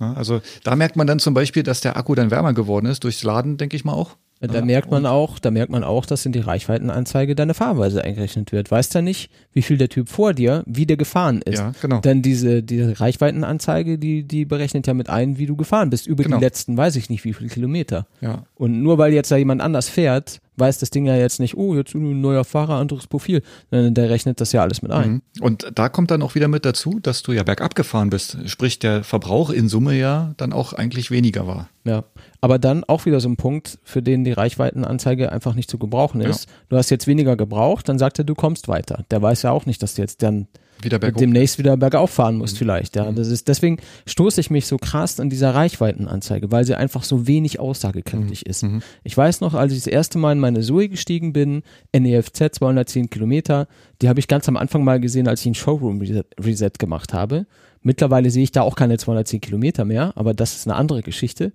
Ja, 0.00 0.12
also 0.12 0.40
da 0.62 0.76
merkt 0.76 0.96
man 0.96 1.06
dann 1.06 1.18
zum 1.18 1.34
Beispiel, 1.34 1.62
dass 1.64 1.80
der 1.80 1.96
Akku 1.96 2.14
dann 2.14 2.30
wärmer 2.30 2.52
geworden 2.52 2.86
ist, 2.86 3.02
durchs 3.02 3.22
Laden, 3.24 3.56
denke 3.56 3.76
ich 3.76 3.84
mal 3.84 3.94
auch. 3.94 4.16
Da 4.40 4.60
merkt 4.64 4.90
man 4.90 5.04
auch, 5.04 5.40
da 5.40 5.50
merkt 5.50 5.72
man 5.72 5.82
auch, 5.82 6.06
dass 6.06 6.24
in 6.24 6.30
die 6.32 6.38
Reichweitenanzeige 6.38 7.34
deine 7.34 7.54
Fahrweise 7.54 8.04
eingerechnet 8.04 8.52
wird. 8.52 8.70
Weißt 8.70 8.94
ja 8.94 9.02
nicht, 9.02 9.30
wie 9.52 9.62
viel 9.62 9.78
der 9.78 9.88
Typ 9.88 10.08
vor 10.08 10.32
dir, 10.32 10.62
wie 10.66 10.86
der 10.86 10.96
gefahren 10.96 11.42
ist. 11.42 11.58
Ja, 11.58 11.72
genau. 11.82 12.00
Denn 12.00 12.22
diese, 12.22 12.62
diese 12.62 13.00
Reichweitenanzeige, 13.00 13.98
die, 13.98 14.22
die 14.22 14.44
berechnet 14.44 14.86
ja 14.86 14.94
mit 14.94 15.08
ein, 15.10 15.38
wie 15.38 15.46
du 15.46 15.56
gefahren 15.56 15.90
bist. 15.90 16.06
Über 16.06 16.22
Genau. 16.22 16.38
die 16.38 16.44
letzten, 16.44 16.76
weiß 16.76 16.94
ich 16.96 17.10
nicht, 17.10 17.24
wie 17.24 17.32
viele 17.32 17.48
Kilometer. 17.50 18.06
Ja. 18.20 18.44
Und 18.54 18.80
nur 18.82 18.98
weil 18.98 19.12
jetzt 19.12 19.30
da 19.30 19.36
jemand 19.36 19.60
anders 19.60 19.88
fährt, 19.88 20.40
weiß 20.58 20.78
das 20.78 20.90
Ding 20.90 21.06
ja 21.06 21.16
jetzt 21.16 21.40
nicht, 21.40 21.56
oh, 21.56 21.74
jetzt 21.74 21.94
ein 21.94 22.20
neuer 22.20 22.44
Fahrer, 22.44 22.74
anderes 22.74 23.06
Profil. 23.06 23.42
Sondern 23.70 23.94
der 23.94 24.10
rechnet 24.10 24.40
das 24.40 24.52
ja 24.52 24.62
alles 24.62 24.82
mit 24.82 24.92
ein. 24.92 25.10
Mhm. 25.10 25.22
Und 25.40 25.70
da 25.74 25.88
kommt 25.88 26.10
dann 26.10 26.22
auch 26.22 26.34
wieder 26.34 26.48
mit 26.48 26.64
dazu, 26.64 26.98
dass 27.00 27.22
du 27.22 27.32
ja 27.32 27.42
bergab 27.42 27.74
gefahren 27.74 28.10
bist. 28.10 28.38
Sprich, 28.46 28.78
der 28.78 29.04
Verbrauch 29.04 29.50
in 29.50 29.68
Summe 29.68 29.94
ja 29.94 30.34
dann 30.36 30.52
auch 30.52 30.72
eigentlich 30.72 31.10
weniger 31.10 31.46
war. 31.46 31.68
Ja, 31.84 32.04
aber 32.40 32.58
dann 32.58 32.84
auch 32.84 33.06
wieder 33.06 33.20
so 33.20 33.28
ein 33.28 33.36
Punkt, 33.36 33.78
für 33.82 34.02
den 34.02 34.24
die 34.24 34.32
Reichweitenanzeige 34.32 35.32
einfach 35.32 35.54
nicht 35.54 35.70
zu 35.70 35.78
gebrauchen 35.78 36.20
ist. 36.20 36.48
Du 36.68 36.76
hast 36.76 36.90
jetzt 36.90 37.06
weniger 37.06 37.36
gebraucht, 37.36 37.88
dann 37.88 37.98
sagt 37.98 38.18
er, 38.18 38.24
du 38.24 38.34
kommst 38.34 38.68
weiter. 38.68 39.04
Der 39.10 39.22
weiß 39.22 39.42
ja 39.42 39.50
auch 39.52 39.66
nicht, 39.66 39.82
dass 39.82 39.94
du 39.94 40.02
jetzt 40.02 40.22
dann 40.22 40.48
Wieder 40.82 40.98
berghoch. 40.98 41.20
demnächst 41.20 41.58
wieder 41.58 41.76
bergauf 41.76 42.10
fahren 42.10 42.36
musst 42.36 42.58
vielleicht. 42.58 42.96
Ja, 42.96 43.10
das 43.10 43.28
ist 43.28 43.48
deswegen 43.48 43.78
stoße 44.06 44.40
ich 44.40 44.50
mich 44.50 44.66
so 44.66 44.76
krass 44.76 45.20
an 45.20 45.30
dieser 45.30 45.54
Reichweitenanzeige, 45.54 46.50
weil 46.50 46.64
sie 46.64 46.74
einfach 46.74 47.02
so 47.02 47.26
wenig 47.26 47.60
aussagekräftig 47.60 48.46
ist. 48.46 48.64
Ich 49.04 49.16
weiß 49.16 49.40
noch, 49.40 49.54
als 49.54 49.72
ich 49.72 49.78
das 49.78 49.86
erste 49.86 50.18
Mal 50.18 50.32
in 50.32 50.40
meine 50.40 50.60
Zoe 50.60 50.88
gestiegen 50.88 51.32
bin, 51.32 51.62
NEFZ 51.96 52.54
210 52.56 53.10
Kilometer, 53.10 53.66
die 54.00 54.08
habe 54.08 54.20
ich 54.20 54.28
ganz 54.28 54.48
am 54.48 54.56
Anfang 54.56 54.84
mal 54.84 55.00
gesehen, 55.00 55.28
als 55.28 55.40
ich 55.40 55.46
einen 55.46 55.54
Showroom 55.54 56.00
Reset, 56.00 56.24
Reset 56.40 56.72
gemacht 56.78 57.12
habe. 57.12 57.46
Mittlerweile 57.82 58.30
sehe 58.30 58.42
ich 58.42 58.52
da 58.52 58.62
auch 58.62 58.74
keine 58.74 58.98
210 58.98 59.40
Kilometer 59.40 59.84
mehr, 59.84 60.12
aber 60.16 60.34
das 60.34 60.56
ist 60.56 60.66
eine 60.66 60.76
andere 60.76 61.02
Geschichte. 61.02 61.52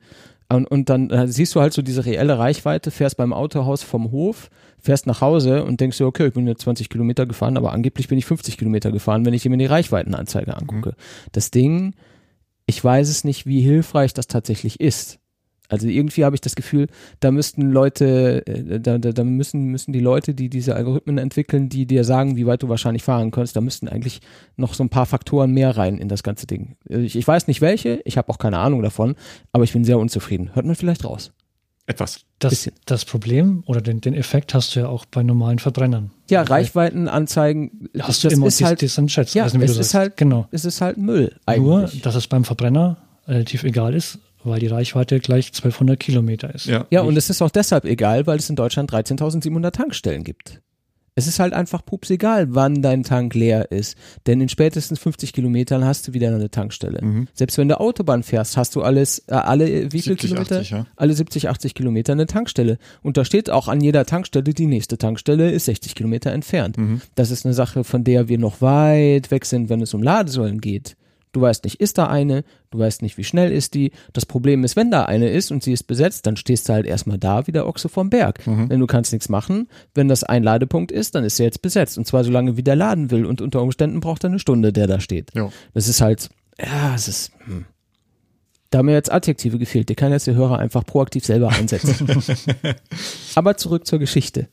Und, 0.54 0.66
und 0.66 0.89
dann 0.89 1.10
äh, 1.10 1.28
siehst 1.28 1.56
du 1.56 1.62
halt 1.62 1.74
so 1.74 1.82
diese 1.82 2.06
reelle 2.06 2.38
Reichweite, 2.38 2.91
fährst 2.91 3.18
beim 3.18 3.34
Autohaus 3.34 3.84
vom 3.84 4.12
Hof, 4.12 4.49
fährst 4.80 5.08
nach 5.08 5.22
Hause 5.22 5.64
und 5.64 5.82
denkst 5.82 5.97
dir, 5.97 6.06
okay, 6.06 6.28
ich 6.28 6.34
bin 6.34 6.47
jetzt 6.47 6.62
20 6.62 6.89
Kilometer 6.89 7.26
gefahren, 7.26 7.58
aber 7.58 7.72
angeblich 7.72 8.08
bin 8.08 8.18
ich 8.18 8.26
50 8.26 8.58
Kilometer 8.58 8.91
gefahren, 8.91 9.26
wenn 9.26 9.34
ich 9.34 9.45
mir 9.45 9.58
die 9.58 9.66
Reichweitenanzeige 9.66 10.56
angucke. 10.56 10.95
Das 11.32 11.51
Ding 11.51 11.93
ich 12.66 12.84
weiß 12.84 13.10
es 13.10 13.24
nicht, 13.24 13.45
wie 13.45 13.62
hilfreich 13.62 14.14
das 14.14 14.28
tatsächlich 14.28 14.80
ist. 14.80 15.20
Also 15.74 15.88
irgendwie 15.88 16.24
habe 16.24 16.36
ich 16.36 16.42
das 16.42 16.56
Gefühl, 16.56 16.88
da 17.20 17.32
müssten 17.32 17.72
Leute, 17.72 18.46
äh, 18.46 18.80
da, 18.80 18.98
da, 19.00 19.12
da 19.12 19.24
müssen, 19.24 19.66
müssen 19.66 19.92
die 19.92 20.00
Leute, 20.00 20.34
die 20.34 20.50
diese 20.50 20.76
Algorithmen 20.76 21.18
entwickeln, 21.18 21.68
die 21.68 21.86
dir 21.86 22.04
sagen, 22.04 22.36
wie 22.38 22.46
weit 22.46 22.62
du 22.62 22.70
wahrscheinlich 22.70 23.04
fahren 23.04 23.32
kannst, 23.32 23.56
da 23.56 23.62
müssten 23.62 23.88
eigentlich 23.88 24.22
noch 24.56 24.76
so 24.76 24.84
ein 24.84 24.90
paar 24.90 25.08
Faktoren 25.08 25.52
mehr 25.52 25.76
rein 25.76 25.98
in 25.98 26.10
das 26.10 26.22
ganze 26.22 26.46
Ding. 26.48 26.76
Ich, 26.88 27.16
ich 27.16 27.28
weiß 27.28 27.48
nicht 27.48 27.60
welche, 27.62 28.02
ich 28.06 28.18
habe 28.18 28.30
auch 28.30 28.38
keine 28.38 28.60
Ahnung 28.60 28.84
davon, 28.84 29.16
aber 29.52 29.64
ich 29.64 29.74
bin 29.74 29.84
sehr 29.84 29.98
unzufrieden. 29.98 30.52
Hört 30.54 30.66
man 30.66 30.76
vielleicht 30.76 31.04
raus. 31.04 31.32
Etwas. 31.86 32.22
Das, 32.40 32.52
Bisschen. 32.52 32.74
das 32.86 33.04
Problem 33.04 33.64
oder 33.66 33.82
den, 33.82 34.00
den 34.00 34.14
Effekt 34.14 34.54
hast 34.54 34.76
du 34.76 34.82
ja 34.82 34.88
auch 34.88 35.06
bei 35.06 35.22
normalen 35.22 35.60
Verbrennern. 35.60 36.12
Ja, 36.30 36.44
Reichweitenanzeigen, 36.44 37.90
Hast 38.00 38.24
du 38.24 38.30
das 38.30 38.38
immer 38.38 38.48
ist 38.48 38.64
halt, 38.64 38.82
diesen 38.82 39.08
Chat. 39.08 39.34
ja, 39.34 39.46
nicht, 39.46 39.60
wie 39.60 39.66
es 39.66 39.74
du 39.74 39.80
ist 39.82 39.90
sagst. 39.90 39.94
halt, 39.96 40.18
genau. 40.18 40.48
es 40.52 40.64
ist 40.64 40.80
halt 40.80 40.98
Müll 40.98 41.36
Nur, 41.58 41.80
eigentlich. 41.80 42.02
dass 42.02 42.16
es 42.16 42.28
beim 42.28 42.46
Verbrenner 42.46 42.98
relativ 43.28 43.64
egal 43.64 43.94
ist, 43.94 44.20
weil 44.44 44.60
die 44.60 44.68
Reichweite 44.68 45.20
gleich 45.20 45.48
1200 45.48 46.00
Kilometer 46.00 46.54
ist. 46.54 46.66
Ja. 46.66 46.86
Ja, 46.89 47.02
und 47.02 47.18
es 47.18 47.30
ist 47.30 47.41
auch 47.41 47.52
deshalb 47.52 47.86
egal, 47.86 48.28
weil 48.28 48.39
es 48.39 48.50
in 48.50 48.56
Deutschland 48.56 48.91
13.700 48.91 49.72
Tankstellen 49.72 50.24
gibt. 50.24 50.62
Es 51.16 51.28
ist 51.28 51.39
halt 51.39 51.54
einfach 51.54 51.86
pups 51.86 52.10
egal, 52.10 52.56
wann 52.56 52.82
dein 52.82 53.04
Tank 53.04 53.36
leer 53.36 53.72
ist. 53.72 53.98
Denn 54.26 54.41
in 54.41 54.50
spätestens 54.50 55.00
50 55.00 55.34
Kilometern 55.34 55.86
hast 55.86 56.08
du 56.08 56.14
wieder 56.14 56.34
eine 56.34 56.50
Tankstelle. 56.50 57.04
Mhm. 57.04 57.28
Selbst 57.34 57.58
wenn 57.58 57.68
du 57.68 57.80
Autobahn 57.80 58.24
fährst, 58.24 58.58
hast 58.58 58.76
du 58.76 58.82
alles, 58.82 59.20
äh, 59.28 59.34
alle, 59.34 59.70
äh, 59.70 59.84
wie 59.91 60.02
viel 60.02 60.14
70, 60.14 60.32
Kilometer? 60.32 60.56
80, 60.58 60.70
ja. 60.72 60.88
Alle 60.96 61.14
70, 61.14 61.50
80 61.50 61.76
Kilometer 61.76 62.14
eine 62.14 62.26
Tankstelle. 62.26 62.80
Und 63.04 63.18
da 63.18 63.26
steht 63.26 63.50
auch 63.50 63.68
an 63.68 63.82
jeder 63.82 64.06
Tankstelle, 64.06 64.54
die 64.54 64.66
nächste 64.66 64.98
Tankstelle 64.98 65.52
ist 65.52 65.66
60 65.66 65.94
Kilometer 65.94 66.32
entfernt. 66.32 66.78
Mhm. 66.78 67.02
Das 67.16 67.30
ist 67.30 67.46
eine 67.46 67.54
Sache, 67.54 67.84
von 67.84 68.04
der 68.04 68.28
wir 68.28 68.39
noch 68.39 68.62
weit 68.62 69.30
weg 69.30 69.46
sind, 69.46 69.70
wenn 69.70 69.82
es 69.82 69.94
um 69.94 70.02
Ladesäulen 70.02 70.62
geht. 70.62 70.96
Du 71.34 71.42
weißt 71.42 71.64
nicht, 71.64 71.82
ist 71.82 71.98
da 71.98 72.08
eine, 72.08 72.44
du 72.70 72.80
weißt 72.80 73.02
nicht, 73.02 73.18
wie 73.18 73.24
schnell 73.24 73.52
ist 73.52 73.74
die. 73.74 73.92
Das 74.14 74.26
Problem 74.26 74.64
ist, 74.64 74.76
wenn 74.76 74.92
da 74.92 75.06
eine 75.06 75.30
ist 75.30 75.52
und 75.52 75.64
sie 75.64 75.74
ist 75.74 75.84
besetzt, 75.84 76.28
dann 76.28 76.38
stehst 76.38 76.70
du 76.70 76.74
halt 76.74 76.86
erstmal 76.86 77.18
da 77.18 77.48
wie 77.48 77.52
der 77.52 77.68
Ochse 77.68 77.90
vom 77.90 78.12
Berg. 78.12 78.46
Mhm. 78.46 78.70
Denn 78.70 78.80
du 78.80 78.86
kannst 78.86 79.12
nichts 79.12 79.30
machen. 79.30 79.68
Wenn 79.96 80.08
das 80.08 80.24
ein 80.24 80.44
Ladepunkt 80.44 80.92
ist, 80.92 81.16
dann 81.16 81.24
ist 81.24 81.40
er 81.40 81.48
jetzt 81.48 81.64
besetzt. 81.64 81.98
Und 81.98 82.06
zwar 82.06 82.24
so 82.24 82.32
lange, 82.32 82.56
wie 82.56 82.64
der 82.64 82.76
laden 82.76 83.10
will. 83.10 83.26
Und 83.26 83.42
unter 83.42 83.64
Umständen 83.64 84.00
braucht 84.00 84.24
er 84.24 84.30
eine 84.30 84.40
Stunde, 84.40 84.72
der 84.72 84.86
da 84.86 85.00
steht. 85.00 85.32
Ja. 85.34 85.50
Das 85.74 85.88
ist 85.88 86.02
halt, 86.02 86.30
ja, 86.60 86.94
es 86.94 87.08
ist, 87.08 87.32
hm. 87.46 87.66
Da 88.74 88.80
haben 88.80 88.88
mir 88.88 88.94
jetzt 88.94 89.12
Adjektive 89.12 89.60
gefehlt. 89.60 89.90
Die 89.90 89.96
kann 89.96 90.12
jetzt 90.12 90.26
der 90.26 90.34
Hörer 90.34 90.58
einfach 90.58 90.84
proaktiv 90.84 91.24
selber 91.24 91.50
einsetzen. 91.50 92.08
Aber 93.36 93.56
zurück 93.56 93.86
zur 93.86 94.00
Geschichte. 94.00 94.48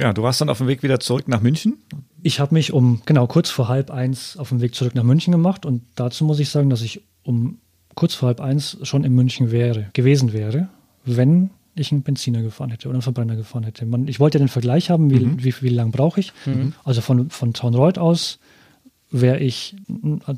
Ja, 0.00 0.12
du 0.12 0.22
warst 0.22 0.40
dann 0.40 0.48
auf 0.48 0.58
dem 0.58 0.66
Weg 0.66 0.82
wieder 0.82 0.98
zurück 1.00 1.28
nach 1.28 1.42
München. 1.42 1.78
Ich 2.22 2.40
habe 2.40 2.54
mich 2.54 2.72
um, 2.72 3.02
genau, 3.04 3.26
kurz 3.26 3.50
vor 3.50 3.68
halb 3.68 3.90
eins 3.90 4.36
auf 4.36 4.48
dem 4.48 4.60
Weg 4.60 4.74
zurück 4.74 4.94
nach 4.94 5.02
München 5.02 5.32
gemacht 5.32 5.66
und 5.66 5.82
dazu 5.94 6.24
muss 6.24 6.40
ich 6.40 6.48
sagen, 6.48 6.70
dass 6.70 6.82
ich 6.82 7.02
um 7.22 7.58
kurz 7.94 8.14
vor 8.14 8.28
halb 8.28 8.40
eins 8.40 8.78
schon 8.82 9.04
in 9.04 9.14
München 9.14 9.50
wäre, 9.50 9.90
gewesen 9.92 10.32
wäre, 10.32 10.68
wenn 11.04 11.50
ich 11.74 11.92
einen 11.92 12.02
Benziner 12.02 12.42
gefahren 12.42 12.70
hätte 12.70 12.88
oder 12.88 12.96
einen 12.96 13.02
Verbrenner 13.02 13.36
gefahren 13.36 13.64
hätte. 13.64 13.86
Man, 13.86 14.08
ich 14.08 14.20
wollte 14.20 14.38
ja 14.38 14.44
den 14.44 14.48
Vergleich 14.48 14.90
haben, 14.90 15.10
wie, 15.10 15.44
wie, 15.44 15.54
wie 15.60 15.68
lange 15.68 15.92
brauche 15.92 16.20
ich. 16.20 16.32
Also 16.84 17.00
von, 17.00 17.30
von 17.30 17.52
Traunreuth 17.52 17.98
aus 17.98 18.38
wäre 19.10 19.38
ich 19.38 19.76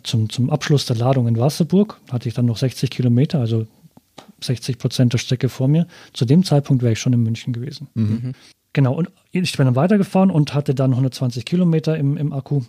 zum, 0.03 0.31
zum 0.31 0.51
Abschluss 0.51 0.87
der 0.87 0.97
Ladung 0.97 1.29
in 1.29 1.39
Wasserburg, 1.39 2.01
hatte 2.11 2.29
ich 2.29 2.35
dann 2.35 2.47
noch 2.47 2.57
60 2.57 2.91
Kilometer, 2.91 3.41
also 3.41 3.67
60 4.41 4.79
Prozent 4.79 5.13
der 5.13 5.19
Strecke 5.19 5.49
vor 5.49 5.69
mir. 5.69 5.87
Zu 6.13 6.25
dem 6.25 6.45
Zeitpunkt 6.45 6.83
wäre 6.83 6.93
ich 6.93 7.01
schon 7.01 7.13
in 7.13 7.23
München 7.23 7.53
gewesen. 7.53 7.89
Genau, 8.73 8.95
und 8.95 9.11
ich 9.33 9.57
bin 9.57 9.67
dann 9.67 9.77
weitergefahren 9.77 10.31
und 10.31 10.55
hatte 10.55 10.75
dann 10.75 10.93
120 10.93 11.45
Kilometer 11.45 11.97
im, 11.97 12.17
im 12.17 12.33
Akku. 12.33 12.63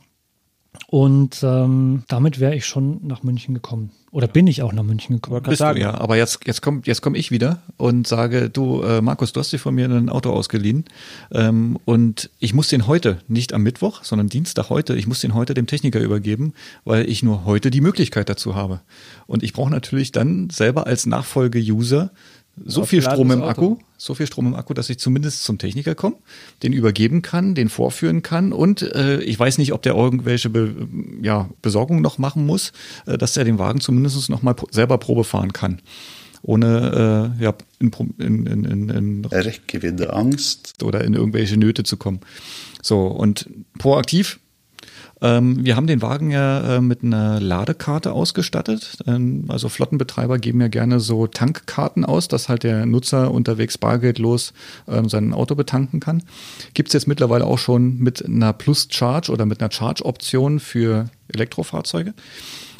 Und 0.88 1.42
ähm, 1.44 2.04
damit 2.08 2.40
wäre 2.40 2.56
ich 2.56 2.66
schon 2.66 3.00
nach 3.06 3.24
München 3.24 3.54
gekommen. 3.54 3.92
Oder 4.12 4.28
bin 4.28 4.46
ich 4.46 4.62
auch 4.62 4.74
nach 4.74 4.84
München 4.84 5.16
gekommen. 5.16 5.42
Bist 5.44 5.60
sagen. 5.60 5.80
du 5.80 5.82
ja, 5.82 5.94
aber 5.96 6.18
jetzt, 6.18 6.42
jetzt 6.46 6.62
komme 6.62 6.82
jetzt 6.86 7.02
komm 7.02 7.16
ich 7.16 7.32
wieder 7.32 7.64
und 7.78 8.08
sage, 8.08 8.50
du, 8.50 8.82
äh, 8.84 9.02
Markus, 9.02 9.34
du 9.34 9.40
hast 9.40 9.52
dir 9.52 9.60
von 9.60 9.74
mir 9.74 9.86
ein 9.90 10.10
Auto 10.10 10.32
ausgeliehen 10.32 10.86
ähm, 11.32 11.80
und 11.86 12.30
ich 12.40 12.54
muss 12.54 12.68
den 12.68 12.86
heute, 12.86 13.20
nicht 13.28 13.54
am 13.54 13.64
Mittwoch, 13.64 14.04
sondern 14.04 14.30
Dienstag 14.30 14.70
heute, 14.70 14.96
ich 14.96 15.08
muss 15.08 15.22
den 15.22 15.34
heute 15.34 15.56
dem 15.56 15.66
Techniker 15.66 16.00
übergeben, 16.00 16.54
weil 16.86 17.10
ich 17.10 17.24
nur 17.24 17.46
heute 17.46 17.72
die 17.72 17.82
Möglichkeit 17.82 18.30
dazu 18.30 18.56
habe. 18.56 18.82
Und 19.26 19.42
ich 19.42 19.54
brauche 19.54 19.72
natürlich 19.72 20.12
dann 20.12 20.50
selber 20.52 20.86
als 20.86 21.08
Nachfolge-User 21.08 22.12
so 22.66 22.86
viel 22.86 23.02
Strom 23.02 23.32
im 23.32 23.42
Akku, 23.42 23.78
so 23.98 24.14
viel 24.14 24.28
Strom 24.28 24.48
im 24.48 24.56
Akku, 24.56 24.74
dass 24.74 24.90
ich 24.90 25.00
zumindest 25.00 25.44
zum 25.44 25.58
Techniker 25.58 25.96
komme, 25.96 26.18
den 26.62 26.72
übergeben 26.74 27.22
kann, 27.22 27.56
den 27.56 27.70
vorführen 27.70 28.22
kann 28.22 28.54
und 28.54 28.82
äh, 28.82 29.22
ich 29.22 29.40
weiß 29.40 29.58
nicht, 29.58 29.74
ob 29.74 29.82
der 29.82 29.96
irgendwelche 29.96 30.50
Be 30.50 30.88
ja, 31.22 31.50
Besorgung 31.62 32.02
noch 32.02 32.18
machen 32.18 32.46
muss, 32.46 32.72
äh, 33.06 33.18
dass 33.18 33.38
er 33.38 33.44
den 33.44 33.58
Wagen 33.58 33.82
zumindest 33.82 34.30
noch 34.30 34.44
mal 34.44 34.56
selber 34.72 34.98
Probe 34.98 35.24
fahren 35.24 35.54
kann. 35.54 35.82
Ohne 36.46 37.34
äh, 37.40 37.44
ja, 37.44 37.54
in, 37.80 37.92
in, 38.18 38.46
in, 38.46 38.90
in, 38.90 39.24
wieder 39.82 40.14
Angst. 40.14 40.84
oder 40.84 41.04
in 41.06 41.14
irgendwelche 41.14 41.56
Nöte 41.56 41.84
zu 41.84 41.96
kommen. 41.96 42.20
So, 42.82 43.08
und 43.08 43.50
proaktiv. 43.80 44.40
Ähm, 45.24 45.64
wir 45.64 45.78
haben 45.78 45.88
den 45.88 46.02
Wagen 46.02 46.32
ja 46.32 46.76
äh, 46.76 46.82
mit 46.82 47.02
einer 47.02 47.40
Ladekarte 47.40 48.12
ausgestattet. 48.12 48.98
Ähm, 49.08 49.46
also 49.48 49.70
Flottenbetreiber 49.70 50.38
geben 50.38 50.60
ja 50.60 50.68
gerne 50.68 51.00
so 51.00 51.28
Tankkarten 51.28 52.04
aus, 52.04 52.28
dass 52.28 52.50
halt 52.50 52.64
der 52.64 52.86
Nutzer 52.86 53.32
unterwegs 53.32 53.78
bargeldlos 53.78 54.52
ähm, 54.88 55.08
sein 55.08 55.34
Auto 55.34 55.56
betanken 55.56 56.02
kann. 56.02 56.24
Gibt 56.74 56.90
es 56.90 56.94
jetzt 56.94 57.08
mittlerweile 57.08 57.46
auch 57.46 57.58
schon 57.58 58.00
mit 58.00 58.24
einer 58.26 58.52
Plus-Charge 58.52 59.32
oder 59.32 59.46
mit 59.46 59.62
einer 59.62 59.72
Charge-Option 59.72 60.60
für 60.60 61.10
Elektrofahrzeuge. 61.30 62.14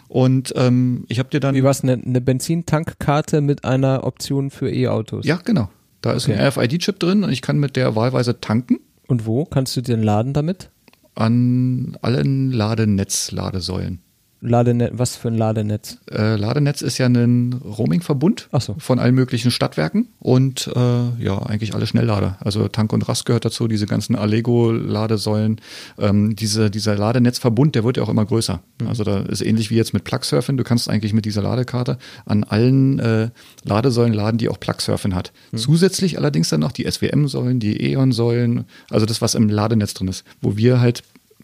Und 0.10 0.54
ähm, 0.58 1.06
ich 1.08 1.20
habe 1.20 1.30
dir 1.30 1.40
dann 1.40 1.56
Wie 1.56 1.64
was 1.64 1.82
eine, 1.82 1.94
eine 1.94 2.20
Benzintankkarte 2.20 3.40
mit 3.40 3.64
einer 3.64 4.04
Option 4.04 4.52
für 4.52 4.70
E-Autos? 4.70 5.26
ja 5.26 5.38
genau, 5.44 5.70
da 6.02 6.12
ist 6.12 6.28
ein 6.28 6.34
Okay. 6.34 6.48
RFID-Chip 6.50 7.00
drin 7.00 7.24
und 7.24 7.32
ich 7.32 7.42
kann 7.42 7.58
mit 7.58 7.78
der 7.78 7.96
wahlweise 7.96 8.42
tanken. 8.42 8.80
Und 9.08 9.26
wo 9.26 9.46
kannst 9.46 9.78
du 9.78 9.82
den 9.82 10.04
laden 10.04 10.34
damit? 10.34 10.70
An 11.16 11.98
allen 12.02 12.52
Ladenetz-Ladesäulen. 12.52 14.03
Ladenet, 14.44 14.92
was 14.94 15.16
für 15.16 15.30
ein 15.30 15.38
Ladenetz? 15.38 15.98
Äh, 16.12 16.36
Ladenetz 16.36 16.82
ist 16.82 16.98
ja 16.98 17.06
ein 17.06 17.54
Roaming-Verbund 17.54 18.50
so. 18.60 18.76
von 18.78 19.00
allen 19.00 19.16
möglichen 19.16 19.52
Stadtwerken 19.52 20.10
und 20.20 20.70
äh, 20.76 21.24
ja, 21.24 21.42
eigentlich 21.44 21.74
alle 21.74 21.88
Schnelllader. 21.88 22.38
Also 22.42 22.68
Tank 22.68 22.92
und 22.92 23.08
Rast 23.08 23.26
gehört 23.26 23.46
dazu, 23.46 23.70
diese 23.70 23.86
ganzen 23.86 24.16
Allego-Ladesäulen. 24.16 25.62
Ähm, 25.98 26.36
diese, 26.36 26.70
dieser 26.70 26.98
Ladenetzverbund, 26.98 27.76
der 27.76 27.86
wird 27.86 27.98
ja 27.98 28.04
auch 28.04 28.10
immer 28.10 28.26
größer. 28.26 28.60
Also 28.86 29.06
da 29.06 29.22
ist 29.22 29.42
ähnlich 29.42 29.72
wie 29.72 29.76
jetzt 29.76 29.94
mit 29.94 30.04
Plugsurfing. 30.04 30.58
Du 30.58 30.66
kannst 30.66 30.90
eigentlich 30.90 31.14
mit 31.14 31.24
dieser 31.24 31.42
Ladekarte 31.42 31.98
an 32.26 32.44
allen 32.44 33.00
äh, 33.00 33.30
Ladesäulen 33.64 34.14
laden, 34.14 34.38
die 34.38 34.50
auch 34.50 34.60
Plugsurfing 34.60 35.16
hat. 35.16 35.32
Zusätzlich 35.56 36.18
allerdings 36.18 36.50
dann 36.50 36.60
noch 36.60 36.74
die 36.74 36.90
SWM-Säulen, 36.90 37.62
die 37.62 37.94
E.ON-Säulen, 37.94 38.66
also 38.90 39.06
das, 39.06 39.22
was 39.22 39.36
im 39.36 39.48
Ladenetz 39.48 39.94
drin 39.94 40.10
ist, 40.10 40.26
wo 40.42 40.58
wir 40.58 40.82
halt 40.82 41.04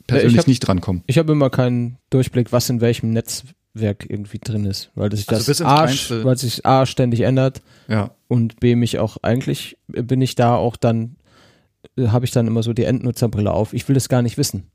persönlich 0.10 0.38
hab- 0.40 0.48
nicht 0.48 0.60
drankommen. 0.60 1.04
Ich 1.08 1.18
habe 1.18 1.32
immer 1.32 1.50
keinen 1.50 1.98
Durchblick, 2.10 2.52
was 2.52 2.70
in 2.70 2.82
welchem 2.82 3.12
Netzwerk 3.12 4.06
irgendwie 4.10 4.40
drin 4.40 4.66
ist, 4.66 4.92
weil 4.96 5.12
sich 5.16 5.28
Also 5.30 5.42
das 5.52 5.60
ins 5.60 5.62
A, 5.62 6.24
weil 6.26 6.38
sich 6.38 6.66
A 6.66 6.86
ständig 6.86 7.22
ändert 7.22 7.62
Ja. 7.88 8.12
und 8.28 8.60
B 8.60 8.76
mich 8.76 9.00
auch 9.00 9.18
eigentlich 9.22 9.78
bin 9.88 10.22
ich 10.22 10.36
da 10.36 10.56
auch 10.56 10.76
dann 10.78 11.16
äh, 11.98 12.08
habe 12.08 12.26
ich 12.26 12.32
dann 12.32 12.48
immer 12.48 12.64
so 12.64 12.74
die 12.74 12.84
Endnutzerbrille 12.84 13.52
auf. 13.52 13.74
Ich 13.74 13.88
will 13.88 13.94
das 13.94 14.10
gar 14.10 14.22
nicht 14.22 14.38
wissen. 14.38 14.68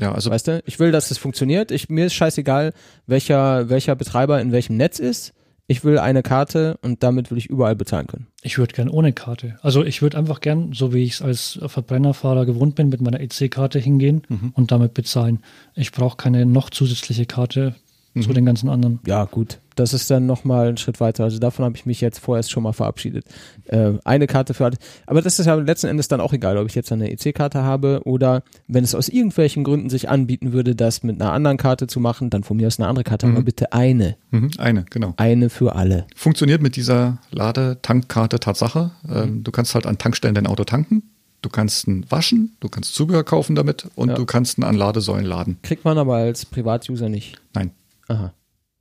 Ja, 0.00 0.12
also 0.12 0.30
Weißt 0.30 0.48
du? 0.48 0.62
Ich 0.64 0.78
will, 0.78 0.92
dass 0.92 1.10
es 1.10 1.18
funktioniert. 1.18 1.70
Ich, 1.70 1.90
mir 1.90 2.06
ist 2.06 2.14
scheißegal, 2.14 2.72
welcher, 3.06 3.68
welcher 3.68 3.94
Betreiber 3.96 4.40
in 4.40 4.50
welchem 4.50 4.76
Netz 4.78 4.98
ist. 4.98 5.34
Ich 5.70 5.84
will 5.84 6.00
eine 6.00 6.24
Karte 6.24 6.78
und 6.82 7.04
damit 7.04 7.30
will 7.30 7.38
ich 7.38 7.46
überall 7.46 7.76
bezahlen 7.76 8.08
können. 8.08 8.26
Ich 8.42 8.58
würde 8.58 8.74
gern 8.74 8.88
ohne 8.88 9.12
Karte. 9.12 9.56
Also 9.62 9.84
ich 9.84 10.02
würde 10.02 10.18
einfach 10.18 10.40
gern, 10.40 10.72
so 10.72 10.92
wie 10.92 11.04
ich 11.04 11.12
es 11.12 11.22
als 11.22 11.60
Verbrennerfahrer 11.64 12.44
gewohnt 12.44 12.74
bin, 12.74 12.88
mit 12.88 13.00
meiner 13.00 13.20
EC-Karte 13.20 13.78
hingehen 13.78 14.22
und 14.54 14.72
damit 14.72 14.94
bezahlen. 14.94 15.44
Ich 15.76 15.92
brauche 15.92 16.16
keine 16.16 16.44
noch 16.44 16.70
zusätzliche 16.70 17.24
Karte 17.24 17.76
zu 18.20 18.32
den 18.32 18.44
ganzen 18.44 18.68
anderen. 18.68 18.98
Ja, 19.06 19.24
gut. 19.24 19.60
Das 19.76 19.94
ist 19.94 20.10
dann 20.10 20.26
nochmal 20.26 20.68
ein 20.68 20.76
Schritt 20.76 21.00
weiter. 21.00 21.24
Also 21.24 21.38
davon 21.38 21.64
habe 21.64 21.76
ich 21.76 21.86
mich 21.86 22.00
jetzt 22.00 22.18
vorerst 22.18 22.50
schon 22.50 22.62
mal 22.64 22.72
verabschiedet. 22.72 23.24
Äh, 23.66 23.92
eine 24.04 24.26
Karte 24.26 24.52
für 24.52 24.64
alle. 24.66 24.76
Aber 25.06 25.22
das 25.22 25.38
ist 25.38 25.46
ja 25.46 25.54
letzten 25.54 25.86
Endes 25.86 26.08
dann 26.08 26.20
auch 26.20 26.32
egal, 26.32 26.58
ob 26.58 26.66
ich 26.66 26.74
jetzt 26.74 26.90
eine 26.92 27.10
EC-Karte 27.10 27.62
habe 27.62 28.00
oder 28.04 28.42
wenn 28.66 28.84
es 28.84 28.94
aus 28.94 29.08
irgendwelchen 29.08 29.64
Gründen 29.64 29.88
sich 29.88 30.08
anbieten 30.08 30.52
würde, 30.52 30.74
das 30.74 31.02
mit 31.02 31.20
einer 31.22 31.32
anderen 31.32 31.56
Karte 31.56 31.86
zu 31.86 32.00
machen, 32.00 32.30
dann 32.30 32.42
von 32.42 32.56
mir 32.56 32.66
aus 32.66 32.78
eine 32.78 32.88
andere 32.88 33.04
Karte, 33.04 33.26
aber 33.28 33.42
bitte 33.42 33.72
eine. 33.72 34.16
mhm, 34.32 34.50
eine, 34.58 34.84
genau. 34.90 35.14
Eine 35.16 35.48
für 35.48 35.74
alle. 35.76 36.06
Funktioniert 36.16 36.60
mit 36.62 36.76
dieser 36.76 37.18
Ladetankkarte 37.30 38.40
Tatsache. 38.40 38.90
Ähm, 39.08 39.44
du 39.44 39.50
kannst 39.50 39.74
halt 39.74 39.86
an 39.86 39.98
Tankstellen 39.98 40.34
dein 40.34 40.46
Auto 40.46 40.64
tanken. 40.64 41.02
Du 41.42 41.48
kannst 41.48 41.86
ihn 41.88 42.04
waschen, 42.10 42.54
du 42.60 42.68
kannst 42.68 42.94
Zubehör 42.94 43.24
kaufen 43.24 43.54
damit 43.54 43.88
und 43.94 44.10
Ja. 44.10 44.14
du 44.14 44.26
kannst 44.26 44.58
ihn 44.58 44.64
an 44.64 44.74
Ladesäulen 44.76 45.24
laden. 45.24 45.56
Kriegt 45.62 45.84
man 45.86 45.96
aber 45.96 46.16
als 46.16 46.44
Privatuser 46.44 47.08
nicht. 47.08 47.40
Nein. 47.54 47.70
Aha. 48.10 48.34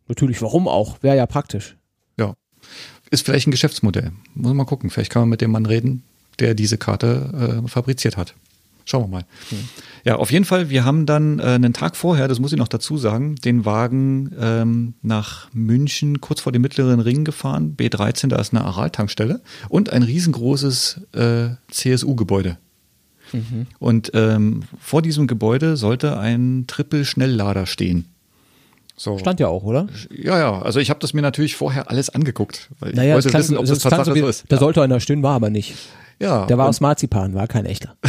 Natürlich, 0.08 0.42
warum 0.42 0.68
auch? 0.68 1.04
Wäre 1.04 1.16
ja 1.16 1.28
praktisch. 1.28 1.78
Ja. 2.18 2.34
Ist 3.12 3.26
vielleicht 3.26 3.48
ein 3.48 3.52
Geschäftsmodell. 3.52 4.12
Muss 4.34 4.48
man 4.48 4.58
mal 4.58 4.66
gucken. 4.66 4.90
Vielleicht 4.90 5.12
kann 5.12 5.22
man 5.22 5.30
mit 5.30 5.42
dem 5.42 5.52
Mann 5.52 5.68
reden, 5.68 6.04
der 6.40 6.56
diese 6.56 6.78
Karte 6.78 7.62
äh, 7.64 7.68
fabriziert 7.68 8.18
hat. 8.18 8.34
Schauen 8.86 9.04
wir 9.04 9.08
mal. 9.08 9.26
Ja, 10.04 10.16
auf 10.16 10.32
jeden 10.32 10.46
Fall, 10.46 10.72
wir 10.72 10.84
haben 10.84 11.06
dann 11.06 11.38
äh, 11.38 11.44
einen 11.44 11.74
Tag 11.74 11.96
vorher, 11.96 12.28
das 12.28 12.40
muss 12.40 12.52
ich 12.52 12.58
noch 12.58 12.68
dazu 12.68 12.98
sagen, 12.98 13.36
den 13.36 13.64
Wagen 13.64 14.32
ähm, 14.40 14.96
nach 15.04 15.54
München 15.54 16.22
kurz 16.22 16.42
vor 16.42 16.52
dem 16.52 16.64
mittleren 16.64 17.00
Ring 17.00 17.24
gefahren, 17.24 17.76
B13, 17.78 18.30
da 18.30 18.38
ist 18.38 18.52
eine 18.52 18.66
Aral-Tankstelle 18.66 19.42
und 19.68 19.92
ein 19.92 20.02
riesengroßes 20.02 21.02
äh, 21.14 21.50
CSU-Gebäude. 21.70 22.58
Und 23.78 24.10
ähm, 24.16 24.64
vor 24.80 25.04
diesem 25.04 25.28
Gebäude 25.28 25.78
sollte 25.78 26.18
ein 26.18 26.66
Triple-Schnelllader 26.66 27.68
stehen. 27.68 28.06
So. 29.02 29.18
Stand 29.18 29.40
ja 29.40 29.48
auch, 29.48 29.64
oder? 29.64 29.88
Ja, 30.12 30.38
ja, 30.38 30.62
also 30.62 30.82
ich 30.82 30.90
habe 30.90 31.00
das 31.00 31.14
mir 31.14 31.22
natürlich 31.22 31.56
vorher 31.56 31.90
alles 31.90 32.10
angeguckt, 32.10 32.70
weil 32.82 32.92
Naja, 32.92 33.18
ich 33.18 33.24
das 33.24 33.26
wollte 33.26 33.30
klang, 33.30 33.42
wissen, 33.44 33.58
ob 33.58 33.66
das 33.66 33.80
das 33.80 33.90
Tatsache 33.92 34.20
so 34.20 34.28
ist. 34.28 34.44
da 34.50 34.58
sollte 34.58 34.82
einer 34.82 35.00
stehen, 35.00 35.24
war 35.24 35.36
aber 35.36 35.50
nicht. 35.50 35.76
ja, 36.20 36.46
Der 36.48 36.58
war 36.58 36.68
aus 36.68 36.82
Marzipan, 36.82 37.34
war 37.34 37.48
kein 37.48 37.66
echter. 37.66 37.96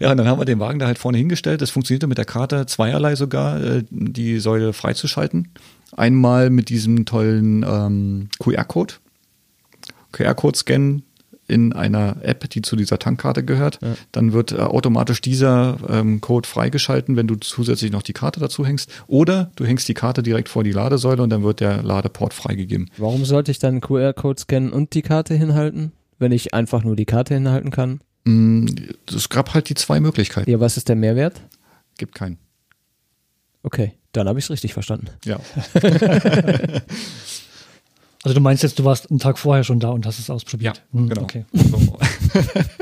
Ja, 0.00 0.10
und 0.10 0.16
dann 0.16 0.26
haben 0.26 0.40
wir 0.40 0.44
den 0.44 0.58
Wagen 0.58 0.80
da 0.80 0.86
halt 0.86 0.98
vorne 0.98 1.16
hingestellt. 1.18 1.62
Das 1.62 1.70
funktionierte 1.70 2.08
mit 2.08 2.18
der 2.18 2.24
Karte 2.24 2.66
zweierlei 2.66 3.14
sogar, 3.14 3.60
äh, 3.62 3.84
die 3.88 4.40
Säule 4.40 4.72
freizuschalten. 4.72 5.50
Einmal 5.96 6.50
mit 6.50 6.70
diesem 6.70 7.04
tollen 7.06 7.62
ähm, 7.62 8.28
QR-Code. 8.40 8.94
QR-Code 10.10 10.58
scannen 10.58 11.04
in 11.52 11.72
einer 11.72 12.16
App, 12.22 12.48
die 12.50 12.62
zu 12.62 12.74
dieser 12.74 12.98
Tankkarte 12.98 13.44
gehört. 13.44 13.78
Dann 14.10 14.32
wird 14.32 14.52
äh, 14.52 14.56
automatisch 14.56 15.20
dieser 15.20 15.76
ähm, 15.88 16.20
Code 16.20 16.48
freigeschalten, 16.48 17.14
wenn 17.16 17.26
du 17.26 17.36
zusätzlich 17.36 17.92
noch 17.92 18.02
die 18.02 18.14
Karte 18.14 18.40
dazu 18.40 18.64
hängst. 18.66 18.90
Oder 19.06 19.50
du 19.56 19.64
hängst 19.64 19.86
die 19.88 19.94
Karte 19.94 20.22
direkt 20.22 20.48
vor 20.48 20.64
die 20.64 20.72
Ladesäule 20.72 21.22
und 21.22 21.30
dann 21.30 21.42
wird 21.44 21.60
der 21.60 21.82
Ladeport 21.82 22.34
freigegeben. 22.34 22.90
Warum 22.96 23.24
sollte 23.24 23.50
ich 23.50 23.58
dann 23.58 23.80
QR-Code 23.80 24.40
scannen 24.40 24.72
und 24.72 24.94
die 24.94 25.02
Karte 25.02 25.34
hinhalten, 25.34 25.92
wenn 26.18 26.32
ich 26.32 26.54
einfach 26.54 26.82
nur 26.82 26.96
die 26.96 27.04
Karte 27.04 27.34
hinhalten 27.34 27.70
kann? 27.70 28.00
Mm, 28.24 28.66
Es 29.14 29.28
gab 29.28 29.52
halt 29.54 29.68
die 29.68 29.74
zwei 29.74 30.00
Möglichkeiten. 30.00 30.50
Ja, 30.50 30.58
was 30.60 30.76
ist 30.76 30.88
der 30.88 30.96
Mehrwert? 30.96 31.40
Gibt 31.98 32.14
keinen. 32.14 32.38
Okay, 33.62 33.92
dann 34.12 34.26
habe 34.28 34.38
ich 34.38 34.46
es 34.46 34.50
richtig 34.50 34.72
verstanden. 34.72 35.08
Ja. 35.24 35.38
Also 38.24 38.34
du 38.34 38.40
meinst 38.40 38.62
jetzt, 38.62 38.78
du 38.78 38.84
warst 38.84 39.10
einen 39.10 39.18
Tag 39.18 39.36
vorher 39.38 39.64
schon 39.64 39.80
da 39.80 39.88
und 39.90 40.06
hast 40.06 40.18
es 40.20 40.30
ausprobiert. 40.30 40.76
Ja, 40.92 40.98
Hm, 40.98 41.08
genau. 41.08 41.22
Okay. 41.22 41.44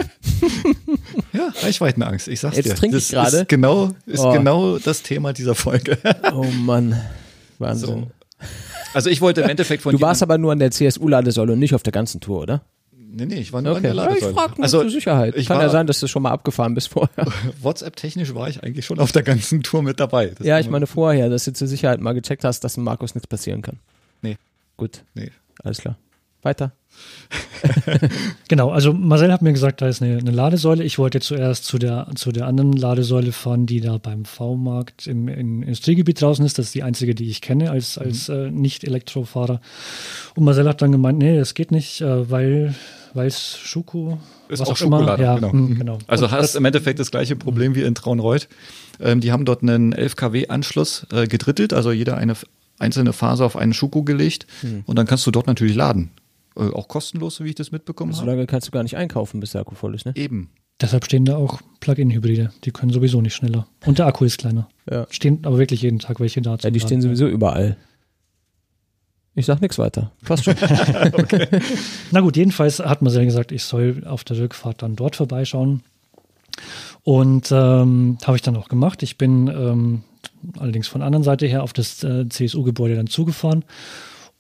Ja, 1.33 1.53
Reichweitenangst, 1.63 2.29
ich 2.29 2.41
sag's 2.41 2.57
Jetzt 2.57 2.67
dir. 2.71 2.75
trinke 2.75 2.97
ich 2.97 3.09
das 3.09 3.13
gerade. 3.13 3.37
Ist 3.43 3.49
genau, 3.49 3.91
ist 4.07 4.21
Oh. 4.21 4.33
genau 4.33 4.79
das 4.79 5.03
Thema 5.03 5.33
dieser 5.33 5.55
Folge. 5.55 5.97
Oh 6.35 6.45
Mann, 6.45 7.01
Wahnsinn. 7.59 7.89
So. 7.89 8.11
Also 8.95 9.11
ich 9.11 9.21
wollte 9.21 9.43
im 9.43 9.49
Endeffekt 9.49 9.83
von 9.83 9.93
Du 9.95 10.01
warst 10.01 10.23
aber 10.23 10.39
nur 10.39 10.53
an 10.53 10.59
der 10.59 10.71
CSU-Ladesäule 10.73 11.53
und 11.53 11.59
nicht 11.59 11.75
auf 11.75 11.83
der 11.83 11.93
ganzen 11.93 12.21
Tour, 12.21 12.41
oder? 12.43 12.63
Nee, 13.13 13.27
nee, 13.27 13.35
ich 13.37 13.53
war 13.53 13.63
nur 13.63 13.73
an 13.73 13.79
Okay, 13.79 13.89
der 13.89 13.95
ja, 13.95 14.03
ich 14.03 14.09
Ladesäule. 14.09 14.35
frage 14.35 14.53
nur 14.57 14.65
also 14.65 14.81
zur 14.83 14.91
Sicherheit. 14.91 15.37
ich 15.37 15.47
Kann 15.47 15.57
war, 15.59 15.65
ja 15.65 15.71
sein, 15.71 15.87
dass 15.87 16.01
du 16.01 16.07
schon 16.09 16.23
mal 16.23 16.31
abgefahren 16.31 16.75
bist 16.75 16.89
vorher. 16.89 17.27
WhatsApp-technisch 17.63 18.35
war 18.35 18.49
ich 18.49 18.63
eigentlich 18.63 18.87
schon 18.87 18.99
auf 18.99 19.13
der 19.13 19.23
ganzen 19.23 19.63
Tour 19.63 19.83
mit 19.83 20.01
dabei. 20.01 20.33
Das 20.37 20.47
ja, 20.47 20.59
ich 20.59 20.69
meine 20.71 20.87
vorher, 20.87 21.29
dass 21.29 21.45
du 21.45 21.53
zur 21.53 21.69
Sicherheit 21.69 22.01
mal 22.01 22.13
gecheckt 22.13 22.45
hast, 22.45 22.65
dass 22.65 22.75
dem 22.75 22.85
Markus 22.85 23.15
nichts 23.15 23.27
passieren 23.29 23.63
kann. 23.63 23.79
Nee. 24.23 24.37
Gut, 24.81 25.05
Nee. 25.15 25.31
alles 25.63 25.79
klar. 25.79 25.97
Weiter. 26.43 26.73
Genau, 28.49 28.71
also 28.71 28.93
Marcel 28.95 29.31
hat 29.33 29.43
mir 29.43 29.53
gesagt, 29.53 29.83
da 29.83 29.89
ist 29.89 30.03
eine, 30.03 30.17
eine 30.19 30.31
Ladesäule. 30.31 30.83
Ich 30.83 30.99
wollte 30.99 31.21
zuerst 31.21 31.65
zu 31.67 31.79
der, 31.79 32.09
zu 32.15 32.33
der 32.33 32.47
anderen 32.47 32.73
Ladesäule 32.73 33.31
fahren, 33.33 33.67
die 33.67 33.81
da 33.81 33.99
beim 33.99 34.25
V-Markt 34.25 35.07
im, 35.07 35.29
im 35.29 35.63
Industriegebiet 35.63 36.21
draußen 36.21 36.45
ist. 36.45 36.59
Das 36.59 36.67
ist 36.67 36.75
die 36.75 36.83
einzige, 36.83 37.15
die 37.15 37.29
ich 37.29 37.43
kenne 37.43 37.71
als, 37.71 37.99
als 37.99 38.29
äh, 38.31 38.51
Nicht-Elektrofahrer. 38.51 39.61
Und 40.35 40.45
Marcel 40.45 40.67
hat 40.69 40.81
dann 40.83 40.93
gemeint, 40.93 41.19
nee, 41.19 41.37
das 41.37 41.55
geht 41.55 41.71
nicht, 41.71 42.01
äh, 42.01 42.31
weil 42.31 42.75
es 43.15 43.59
Schuko, 43.59 44.19
Ist 44.49 44.61
was 44.61 44.69
auch 44.69 44.73
auch 44.73 44.81
immer. 44.81 44.99
Schokolade, 45.01 45.23
Ja, 45.23 45.35
genau. 45.35 45.53
hm, 45.53 45.79
genau. 45.79 45.99
Also 46.07 46.25
Und 46.25 46.31
hast 46.33 46.41
das, 46.41 46.55
im 46.55 46.65
Endeffekt 46.65 46.99
das 46.99 47.11
gleiche 47.11 47.37
Problem 47.37 47.75
wie 47.75 47.83
in 47.83 47.95
Traunreuth. 47.95 48.49
Ähm, 49.01 49.21
die 49.21 49.31
haben 49.33 49.45
dort 49.45 49.63
einen 49.63 49.93
11 49.93 50.17
kW-Anschluss 50.17 51.07
äh, 51.13 51.27
gedrittelt, 51.27 51.73
also 51.75 51.93
jeder 51.93 52.17
eine 52.17 52.35
einzelne 52.81 53.13
Phase 53.13 53.45
auf 53.45 53.57
einen 53.57 53.73
Schuko 53.75 54.03
gelegt 54.03 54.47
und 54.87 54.99
dann 54.99 55.07
kannst 55.07 55.27
du 55.27 55.31
dort 55.31 55.47
natürlich 55.47 55.75
laden. 55.77 56.11
Äh, 56.57 56.71
auch 56.73 56.89
kostenlos, 56.89 57.37
so 57.37 57.45
wie 57.45 57.51
ich 57.51 57.55
das 57.55 57.71
mitbekommen 57.73 58.13
So 58.13 58.23
habe. 58.23 58.33
lange 58.33 58.47
kannst 58.47 58.67
du 58.67 58.73
gar 58.73 58.83
nicht 58.83 58.97
einkaufen, 58.97 59.39
bis 59.41 59.53
der 59.53 59.61
Akku 59.61 59.75
voll 59.75 59.95
ist, 59.95 60.05
ne? 60.07 60.13
Eben. 60.17 60.51
deshalb 60.81 61.05
stehen 61.05 61.25
da 61.25 61.37
auch 61.37 61.61
Plug-in-Hybride. 61.81 62.51
Die 62.65 62.71
können 62.73 62.91
sowieso 62.93 63.21
nicht 63.21 63.35
schneller. 63.35 63.67
Und 63.87 63.99
der 63.99 64.07
Akku 64.07 64.25
ist 64.25 64.39
kleiner. 64.39 64.69
Ja. 64.91 65.07
Stehen 65.11 65.41
aber 65.45 65.59
wirklich 65.59 65.83
jeden 65.83 65.99
Tag 66.01 66.19
welche 66.21 66.43
da. 66.43 66.57
Ja, 66.61 66.71
die 66.71 66.81
stehen 66.81 67.01
sowieso 67.03 67.29
überall. 67.29 67.77
Ich 69.37 69.47
sag 69.47 69.61
nichts 69.61 69.79
weiter. 69.79 70.11
Passt 70.25 70.45
schon. 70.45 70.57
Na 72.11 72.21
gut, 72.21 72.37
jedenfalls 72.37 72.81
hat 72.81 73.01
Marcel 73.01 73.25
gesagt, 73.27 73.53
ich 73.53 73.63
soll 73.63 74.05
auf 74.05 74.25
der 74.25 74.39
Rückfahrt 74.39 74.83
dann 74.83 74.97
dort 74.97 75.15
vorbeischauen. 75.17 75.83
Und 77.05 77.51
ähm, 77.53 78.19
habe 78.25 78.37
ich 78.37 78.43
dann 78.43 78.57
auch 78.57 78.69
gemacht. 78.69 79.03
Ich 79.03 79.17
bin 79.19 79.47
ähm, 79.49 80.03
allerdings 80.59 80.89
von 80.89 81.01
der 81.01 81.07
anderen 81.07 81.25
Seite 81.25 81.47
her 81.47 81.63
auf 81.63 81.73
das 81.73 82.03
äh, 82.05 82.29
CSU-Gebäude 82.29 82.97
dann 82.97 83.07
zugefahren. 83.07 83.65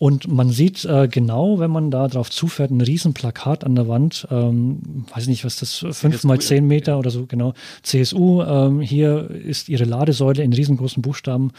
Und 0.00 0.28
man 0.28 0.48
sieht 0.48 0.86
äh, 0.86 1.08
genau, 1.08 1.58
wenn 1.58 1.70
man 1.70 1.90
da 1.90 2.08
drauf 2.08 2.30
zufährt, 2.30 2.70
ein 2.70 2.80
riesen 2.80 3.12
Plakat 3.12 3.64
an 3.64 3.74
der 3.74 3.86
Wand, 3.86 4.26
ähm, 4.30 5.04
weiß 5.14 5.26
nicht, 5.26 5.44
was 5.44 5.56
das, 5.56 5.84
fünf 5.90 6.24
mal 6.24 6.40
zehn 6.40 6.66
Meter 6.66 6.98
oder 6.98 7.10
so, 7.10 7.26
genau. 7.26 7.52
CSU, 7.82 8.40
ähm, 8.40 8.80
hier 8.80 9.28
ist 9.30 9.68
ihre 9.68 9.84
Ladesäule 9.84 10.42
in 10.42 10.54
riesengroßen 10.54 11.02
Buchstaben. 11.02 11.52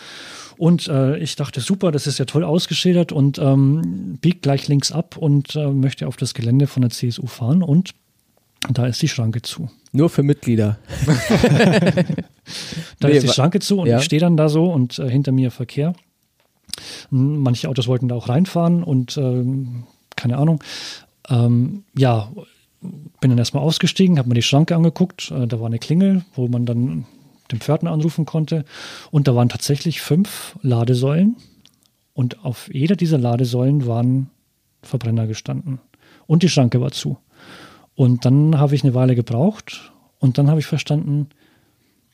Und 0.58 0.88
äh, 0.88 1.20
ich 1.20 1.36
dachte, 1.36 1.62
super, 1.62 1.92
das 1.92 2.08
ist 2.08 2.18
ja 2.18 2.26
toll 2.26 2.44
ausgeschildert 2.44 3.12
und 3.12 3.38
ähm, 3.38 4.18
biegt 4.22 4.42
gleich 4.42 4.68
links 4.68 4.92
ab 4.92 5.18
und 5.18 5.56
äh, 5.56 5.68
möchte 5.68 6.08
auf 6.08 6.18
das 6.18 6.34
Gelände 6.34 6.66
von 6.66 6.82
der 6.82 6.90
CSU 6.90 7.28
fahren 7.28 7.62
und 7.62 7.92
da 8.74 8.88
ist 8.88 9.04
die 9.04 9.08
Schranke 9.08 9.44
zu. 9.44 9.70
Nur 9.92 10.10
für 10.10 10.24
Mitglieder. 10.24 10.78
Da 13.00 13.08
Nee, 13.08 13.16
ist 13.16 13.24
die 13.24 13.34
Schranke 13.34 13.60
zu 13.60 13.80
und 13.80 13.88
ja. 13.88 14.00
ich 14.00 14.04
stehe 14.04 14.20
dann 14.20 14.38
da 14.38 14.50
so 14.50 14.66
und 14.66 15.00
äh, 15.00 15.10
hinter 15.10 15.32
mir 15.32 15.52
Verkehr. 15.52 15.94
Hm, 17.10 17.38
Manche 17.42 17.70
Autos 17.70 17.88
wollten 17.88 18.08
da 18.08 18.16
auch 18.16 18.30
reinfahren 18.30 18.84
und 18.84 19.18
ähm, 19.18 19.86
keine 20.16 20.38
Ahnung. 20.38 20.64
Ähm, 21.30 21.84
ja, 21.98 22.32
bin 22.82 23.30
dann 23.30 23.38
erstmal 23.38 23.64
ausgestiegen, 23.64 24.18
habe 24.18 24.30
mir 24.30 24.36
die 24.36 24.42
Schranke 24.42 24.76
angeguckt. 24.76 25.32
Äh, 25.32 25.48
da 25.48 25.60
war 25.60 25.68
eine 25.68 25.80
Klingel, 25.80 26.24
wo 26.36 26.48
man 26.48 26.66
dann 26.66 27.06
den 27.52 27.60
Pförtner 27.60 27.92
anrufen 27.92 28.26
konnte. 28.26 28.66
Und 29.12 29.28
da 29.28 29.36
waren 29.36 29.50
tatsächlich 29.50 30.02
fünf 30.02 30.58
Ladesäulen. 30.62 31.36
Und 32.14 32.44
auf 32.44 32.70
jeder 32.74 32.96
dieser 32.96 33.18
Ladesäulen 33.18 33.88
waren 33.88 34.30
Verbrenner 34.82 35.28
gestanden. 35.28 35.80
Und 36.28 36.44
die 36.44 36.50
Schranke 36.50 36.82
war 36.82 36.92
zu. 36.92 37.18
Und 37.96 38.26
dann 38.26 38.58
habe 38.58 38.76
ich 38.76 38.84
eine 38.84 38.94
Weile 38.94 39.16
gebraucht 39.16 39.92
und 40.20 40.38
dann 40.38 40.50
habe 40.50 40.60
ich 40.60 40.66
verstanden, 40.66 41.28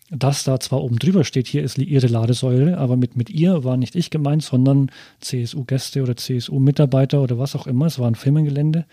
dass 0.09 0.45
da 0.45 0.59
zwar 0.59 0.81
oben 0.81 0.99
drüber 0.99 1.23
steht, 1.23 1.47
hier 1.47 1.63
ist 1.63 1.77
ihre 1.77 2.07
Ladesäule, 2.07 2.77
aber 2.77 2.95
mit, 2.95 3.17
mit 3.17 3.29
ihr 3.29 3.63
war 3.63 3.75
nicht 3.75 3.95
ich 3.95 4.09
gemeint, 4.09 4.41
sondern 4.41 4.89
CSU-Gäste 5.19 6.01
oder 6.01 6.15
CSU-Mitarbeiter 6.15 7.21
oder 7.21 7.37
was 7.37 7.55
auch 7.55 7.67
immer. 7.67 7.87
Es 7.87 7.99
war 7.99 8.07
ein 8.07 8.15
Firmengelände. 8.15 8.85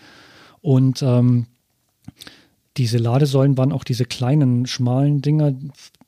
Und 0.61 1.01
ähm, 1.01 1.45
diese 2.75 2.97
Ladesäulen 2.97 3.57
waren 3.57 3.71
auch 3.71 3.85
diese 3.85 4.03
kleinen, 4.03 4.65
schmalen 4.65 5.21
Dinger, 5.21 5.53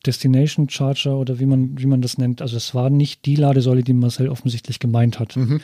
Destination 0.05 0.69
Charger 0.69 1.17
oder 1.17 1.39
wie 1.39 1.45
man, 1.45 1.79
wie 1.79 1.85
man 1.85 2.01
das 2.01 2.17
nennt. 2.17 2.41
Also 2.41 2.57
es 2.57 2.75
war 2.75 2.89
nicht 2.89 3.25
die 3.25 3.35
Ladesäule, 3.35 3.83
die 3.83 3.93
Marcel 3.93 4.27
offensichtlich 4.29 4.79
gemeint 4.79 5.19
hat. 5.19 5.37
Mhm. 5.37 5.61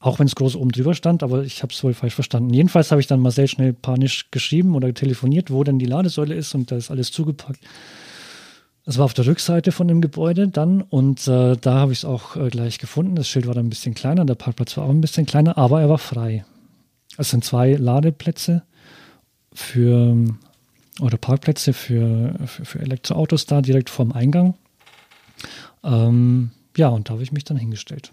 Auch 0.00 0.18
wenn 0.18 0.26
es 0.26 0.34
groß 0.34 0.56
oben 0.56 0.72
drüber 0.72 0.94
stand, 0.94 1.22
aber 1.22 1.44
ich 1.44 1.62
habe 1.62 1.72
es 1.72 1.82
wohl 1.84 1.94
falsch 1.94 2.14
verstanden. 2.14 2.52
Jedenfalls 2.52 2.90
habe 2.90 3.00
ich 3.00 3.06
dann 3.06 3.20
Marcel 3.20 3.46
schnell 3.46 3.72
panisch 3.72 4.30
geschrieben 4.32 4.74
oder 4.74 4.92
telefoniert, 4.92 5.50
wo 5.50 5.62
denn 5.62 5.78
die 5.78 5.86
Ladesäule 5.86 6.34
ist 6.34 6.54
und 6.54 6.70
da 6.70 6.76
ist 6.76 6.90
alles 6.90 7.12
zugepackt. 7.12 7.60
Es 8.84 8.98
war 8.98 9.04
auf 9.04 9.14
der 9.14 9.26
Rückseite 9.26 9.72
von 9.72 9.88
dem 9.88 10.00
Gebäude 10.00 10.48
dann 10.48 10.82
und 10.82 11.26
äh, 11.28 11.56
da 11.56 11.74
habe 11.74 11.92
ich 11.92 11.98
es 11.98 12.04
auch 12.04 12.36
äh, 12.36 12.48
gleich 12.48 12.78
gefunden. 12.78 13.14
Das 13.14 13.28
Schild 13.28 13.46
war 13.46 13.54
dann 13.54 13.66
ein 13.66 13.70
bisschen 13.70 13.94
kleiner, 13.94 14.24
der 14.24 14.34
Parkplatz 14.34 14.76
war 14.76 14.84
auch 14.84 14.90
ein 14.90 15.00
bisschen 15.00 15.26
kleiner, 15.26 15.56
aber 15.56 15.80
er 15.80 15.88
war 15.88 15.98
frei. 15.98 16.44
Es 17.16 17.30
sind 17.30 17.44
zwei 17.44 17.74
Ladeplätze 17.74 18.62
für 19.52 20.16
oder 21.00 21.18
Parkplätze 21.18 21.72
für, 21.72 22.34
für, 22.46 22.64
für 22.64 22.80
Elektroautos 22.80 23.46
da 23.46 23.60
direkt 23.60 23.90
vorm 23.90 24.12
Eingang. 24.12 24.54
Ähm, 25.84 26.50
ja, 26.76 26.88
und 26.88 27.08
da 27.08 27.14
habe 27.14 27.22
ich 27.22 27.32
mich 27.32 27.44
dann 27.44 27.56
hingestellt 27.56 28.12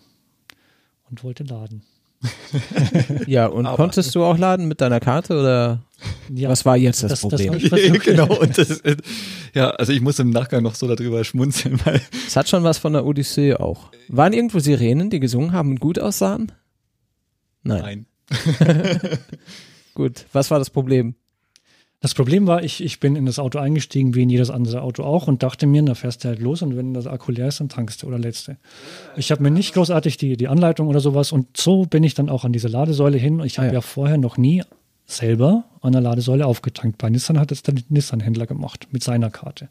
und 1.14 1.24
wollte 1.24 1.44
laden. 1.44 1.84
Ja, 3.28 3.48
und 3.48 3.66
konntest 3.66 4.16
du 4.16 4.24
auch 4.24 4.38
laden 4.38 4.68
mit 4.68 4.80
deiner 4.82 5.00
Karte 5.00 5.38
oder 5.40 5.84
Ja, 6.34 6.50
was 6.50 6.66
war 6.66 6.76
jetzt 6.78 7.04
das, 7.04 7.10
das- 7.12 7.22
das 7.22 7.30
Problem? 7.46 7.60
versuche- 7.60 8.00
genau. 8.04 8.34
Und 8.40 8.58
das, 8.58 8.82
ja, 9.54 9.70
also 9.72 9.92
ich 9.94 10.02
muss 10.02 10.18
im 10.20 10.30
Nachgang 10.32 10.64
noch 10.64 10.74
so 10.76 10.88
darüber 10.88 11.24
schmunzeln, 11.24 11.80
weil 11.86 12.02
Es 12.26 12.36
hat 12.36 12.48
schon 12.50 12.64
was 12.64 12.78
von 12.80 12.94
der 12.94 13.06
Odyssee 13.06 13.54
auch. 13.56 13.92
Waren 14.08 14.34
irgendwo 14.34 14.60
Sirenen, 14.60 15.10
die 15.12 15.20
gesungen 15.20 15.52
haben 15.52 15.70
und 15.72 15.80
gut 15.80 16.00
aussahen? 16.00 16.52
Nein. 17.64 18.06
nein. 18.30 19.20
Gut. 19.94 20.26
Was 20.34 20.50
war 20.50 20.58
das 20.60 20.70
Problem? 20.72 21.16
Das 22.04 22.14
Problem 22.14 22.48
war, 22.48 22.64
ich, 22.64 22.84
ich 22.84 23.00
bin 23.00 23.16
in 23.16 23.26
das 23.26 23.40
Auto 23.40 23.60
eingestiegen, 23.60 24.14
wie 24.14 24.24
in 24.24 24.30
jedes 24.30 24.50
andere 24.50 24.82
Auto 24.82 25.04
auch, 25.04 25.28
und 25.28 25.42
dachte 25.42 25.66
mir, 25.68 25.82
da 25.84 25.96
fährst 25.96 26.24
du 26.24 26.28
halt 26.28 26.40
los 26.40 26.62
und 26.62 26.76
wenn 26.78 26.94
das 26.94 27.08
Akku 27.08 27.32
leer 27.32 27.48
ist, 27.48 27.60
dann 27.62 27.70
tankst 27.70 28.04
du 28.04 28.08
oder 28.08 28.20
lädst 28.20 28.50
du. 28.50 28.58
Ich 29.16 29.32
habe 29.32 29.42
mir 29.42 29.52
nicht 29.52 29.74
großartig 29.74 30.18
die, 30.18 30.36
die 30.36 30.50
Anleitung 30.50 30.90
oder 30.90 31.00
sowas 31.00 31.32
und 31.32 31.56
so 31.58 31.86
bin 31.86 32.04
ich 32.04 32.14
dann 32.14 32.30
auch 32.30 32.44
an 32.44 32.52
diese 32.54 32.68
Ladesäule 32.68 33.18
hin. 33.18 33.40
Ich 33.46 33.58
habe 33.58 33.68
Ah, 33.70 33.72
ja. 33.72 33.74
ja. 33.76 33.82
vorher 33.82 34.18
noch 34.18 34.38
nie 34.38 34.62
selber 35.06 35.64
an 35.82 35.94
der 35.94 36.02
Ladesäule 36.02 36.46
aufgetankt. 36.46 36.98
Bei 36.98 37.10
Nissan 37.10 37.40
hat 37.40 37.52
es 37.54 37.64
der 37.64 37.76
Nissan-Händler 37.90 38.48
gemacht 38.48 38.88
mit 38.92 39.02
seiner 39.04 39.30
Karte. 39.30 39.70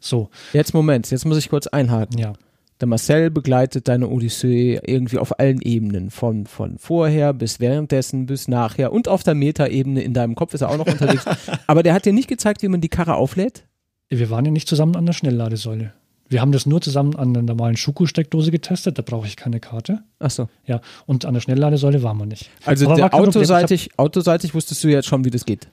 So, 0.00 0.30
Jetzt 0.54 0.72
Moment, 0.74 1.10
jetzt 1.10 1.24
muss 1.26 1.36
ich 1.38 1.48
kurz 1.50 1.66
einhaken. 1.66 2.18
ja. 2.18 2.32
Der 2.80 2.88
Marcel 2.88 3.30
begleitet 3.30 3.88
deine 3.88 4.08
Odyssee 4.08 4.80
irgendwie 4.84 5.18
auf 5.18 5.38
allen 5.38 5.60
Ebenen. 5.60 6.10
Von, 6.10 6.46
von 6.46 6.78
vorher 6.78 7.32
bis 7.32 7.60
währenddessen 7.60 8.26
bis 8.26 8.48
nachher 8.48 8.92
und 8.92 9.08
auf 9.08 9.22
der 9.22 9.34
Meta-Ebene 9.34 10.02
in 10.02 10.12
deinem 10.12 10.34
Kopf 10.34 10.54
ist 10.54 10.62
er 10.62 10.70
auch 10.70 10.76
noch 10.76 10.86
unterwegs. 10.86 11.24
Aber 11.66 11.82
der 11.82 11.94
hat 11.94 12.04
dir 12.04 12.12
nicht 12.12 12.28
gezeigt, 12.28 12.62
wie 12.62 12.68
man 12.68 12.80
die 12.80 12.88
Karre 12.88 13.14
auflädt? 13.14 13.64
Wir 14.08 14.30
waren 14.30 14.44
ja 14.44 14.50
nicht 14.50 14.68
zusammen 14.68 14.96
an 14.96 15.06
der 15.06 15.12
Schnellladesäule. 15.12 15.92
Wir 16.28 16.40
haben 16.40 16.52
das 16.52 16.66
nur 16.66 16.80
zusammen 16.80 17.16
an 17.16 17.34
der 17.34 17.42
normalen 17.42 17.76
Schuko-Steckdose 17.76 18.50
getestet, 18.50 18.98
da 18.98 19.02
brauche 19.02 19.26
ich 19.26 19.36
keine 19.36 19.60
Karte. 19.60 20.02
Achso. 20.18 20.48
Ja, 20.66 20.80
und 21.06 21.26
an 21.26 21.34
der 21.34 21.40
Schnellladesäule 21.40 22.02
waren 22.02 22.16
wir 22.18 22.26
nicht. 22.26 22.50
Also 22.64 22.86
war 22.86 22.96
der 22.96 23.08
kein 23.08 23.22
Problem. 23.22 23.28
Autoseitig, 23.28 23.90
autoseitig 23.98 24.54
wusstest 24.54 24.82
du 24.82 24.88
jetzt 24.88 25.06
schon, 25.06 25.24
wie 25.24 25.30
das 25.30 25.44
geht. 25.44 25.68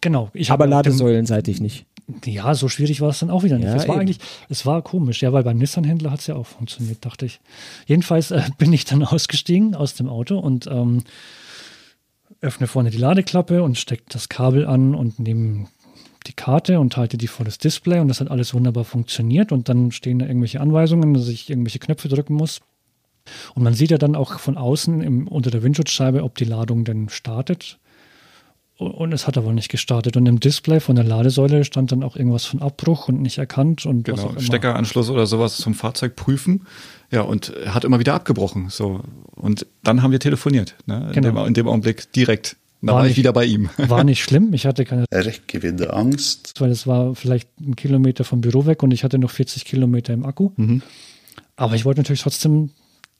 Genau. 0.00 0.30
Ich 0.34 0.50
Aber 0.50 0.66
ladesäulenseitig 0.66 1.60
nicht. 1.60 1.86
Ja, 2.24 2.54
so 2.54 2.68
schwierig 2.68 3.00
war 3.00 3.10
es 3.10 3.20
dann 3.20 3.30
auch 3.30 3.44
wieder 3.44 3.56
nicht. 3.56 3.66
Ja, 3.66 3.76
es 3.76 3.88
war 3.88 3.94
eben. 3.94 4.02
eigentlich, 4.02 4.18
es 4.50 4.66
war 4.66 4.82
komisch, 4.82 5.22
ja, 5.22 5.32
weil 5.32 5.42
beim 5.42 5.56
Nissan-Händler 5.56 6.10
hat 6.10 6.20
es 6.20 6.26
ja 6.26 6.36
auch 6.36 6.46
funktioniert, 6.46 7.04
dachte 7.04 7.24
ich. 7.24 7.40
Jedenfalls 7.86 8.30
äh, 8.30 8.42
bin 8.58 8.72
ich 8.72 8.84
dann 8.84 9.02
ausgestiegen 9.04 9.74
aus 9.74 9.94
dem 9.94 10.08
Auto 10.08 10.38
und 10.38 10.66
ähm, 10.66 11.04
öffne 12.40 12.66
vorne 12.66 12.90
die 12.90 12.98
Ladeklappe 12.98 13.62
und 13.62 13.78
stecke 13.78 14.04
das 14.08 14.28
Kabel 14.28 14.66
an 14.66 14.94
und 14.94 15.18
nehme 15.18 15.66
die 16.26 16.34
Karte 16.34 16.80
und 16.80 16.96
halte 16.96 17.16
die 17.16 17.26
vor 17.26 17.44
das 17.44 17.58
Display 17.58 18.00
und 18.00 18.08
das 18.08 18.20
hat 18.20 18.30
alles 18.30 18.54
wunderbar 18.54 18.84
funktioniert 18.84 19.52
und 19.52 19.68
dann 19.68 19.92
stehen 19.92 20.18
da 20.18 20.26
irgendwelche 20.26 20.60
Anweisungen, 20.60 21.14
dass 21.14 21.28
ich 21.28 21.50
irgendwelche 21.50 21.78
Knöpfe 21.78 22.08
drücken 22.08 22.34
muss. 22.34 22.60
Und 23.54 23.62
man 23.62 23.74
sieht 23.74 23.90
ja 23.90 23.98
dann 23.98 24.16
auch 24.16 24.38
von 24.38 24.58
außen 24.58 25.00
im, 25.00 25.28
unter 25.28 25.50
der 25.50 25.62
Windschutzscheibe, 25.62 26.22
ob 26.22 26.34
die 26.36 26.44
Ladung 26.44 26.84
denn 26.84 27.08
startet. 27.08 27.78
Und- 28.76 29.12
es 29.12 29.26
hat 29.28 29.38
aber 29.38 29.52
nicht 29.52 29.68
gestartet. 29.70 30.16
Und 30.16 30.26
im 30.26 30.40
Display 30.40 30.80
von 30.80 30.96
der 30.96 31.04
Ladesäule 31.04 31.64
stand 31.64 31.92
dann 31.92 32.02
auch 32.02 32.16
irgendwas 32.16 32.44
von 32.44 32.60
Abbruch 32.60 33.08
und 33.08 33.22
nicht 33.22 33.38
erkannt 33.38 33.86
und 33.86 34.08
was 34.08 34.16
Genau, 34.16 34.28
auch 34.28 34.32
immer. 34.32 34.40
Steckeranschluss 34.40 35.10
oder 35.10 35.26
sowas 35.26 35.56
zum 35.58 35.74
Fahrzeug 35.74 36.16
prüfen. 36.16 36.66
Ja, 37.12 37.20
und 37.22 37.50
er 37.50 37.74
hat 37.74 37.84
immer 37.84 38.00
wieder 38.00 38.14
abgebrochen. 38.14 38.70
So. 38.70 39.00
Und 39.36 39.66
dann 39.84 40.02
haben 40.02 40.10
wir 40.10 40.18
telefoniert. 40.20 40.74
Ne? 40.86 41.06
In, 41.08 41.12
Genau. 41.22 41.40
dem, 41.42 41.46
in 41.48 41.54
dem 41.54 41.68
Augenblick 41.68 42.12
direkt. 42.12 42.56
Da 42.82 42.88
War 42.88 42.94
war, 42.96 43.04
ich 43.04 43.10
nicht- 43.10 43.16
wieder 43.18 43.32
bei 43.32 43.44
ihm. 43.46 43.70
War 43.78 44.04
nicht 44.04 44.22
schlimm. 44.22 44.52
Ich 44.52 44.66
hatte 44.66 44.84
keine, 44.84 45.04
wieder 45.10 45.96
Angst. 45.96 46.60
weil 46.60 46.70
es 46.70 46.86
war 46.86 47.14
vielleicht 47.14 47.48
ein 47.60 47.76
Kilometer 47.76 48.24
vom 48.24 48.40
Büro 48.42 48.66
weg 48.66 48.82
und 48.82 48.90
ich 48.90 49.04
hatte 49.04 49.18
noch 49.18 49.30
40 49.30 49.64
Kilometer 49.64 50.12
im 50.12 50.26
Akku. 50.26 50.50
Mhm. 50.56 50.82
Aber 51.56 51.76
ich 51.76 51.84
wollte 51.84 52.00
natürlich 52.00 52.20
trotzdem 52.22 52.70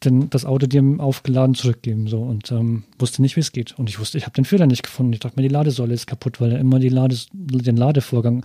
den, 0.05 0.31
das 0.31 0.45
Auto 0.45 0.67
dem 0.67 1.01
aufgeladen 1.01 1.55
zurückgeben 1.55 2.07
so 2.09 2.23
und 2.23 2.51
ähm, 2.53 2.85
wusste 2.99 3.23
nicht, 3.23 3.37
wie 3.37 3.41
es 3.41 3.53
geht. 3.53 3.79
Und 3.79 3.89
ich 3.89 3.99
wusste, 3.99 4.19
ich 4.19 4.25
habe 4.25 4.35
den 4.35 4.45
Fehler 4.45 4.67
nicht 4.67 4.83
gefunden. 4.83 5.13
Ich 5.13 5.21
dachte 5.21 5.37
mir, 5.37 5.43
die 5.49 5.53
Ladesäule 5.53 5.95
ist 5.95 6.07
kaputt, 6.07 6.41
weil 6.41 6.53
er 6.53 6.59
immer 6.59 6.79
die 6.79 6.89
Lades, 6.89 7.29
den 7.33 7.77
Ladevorgang 7.77 8.45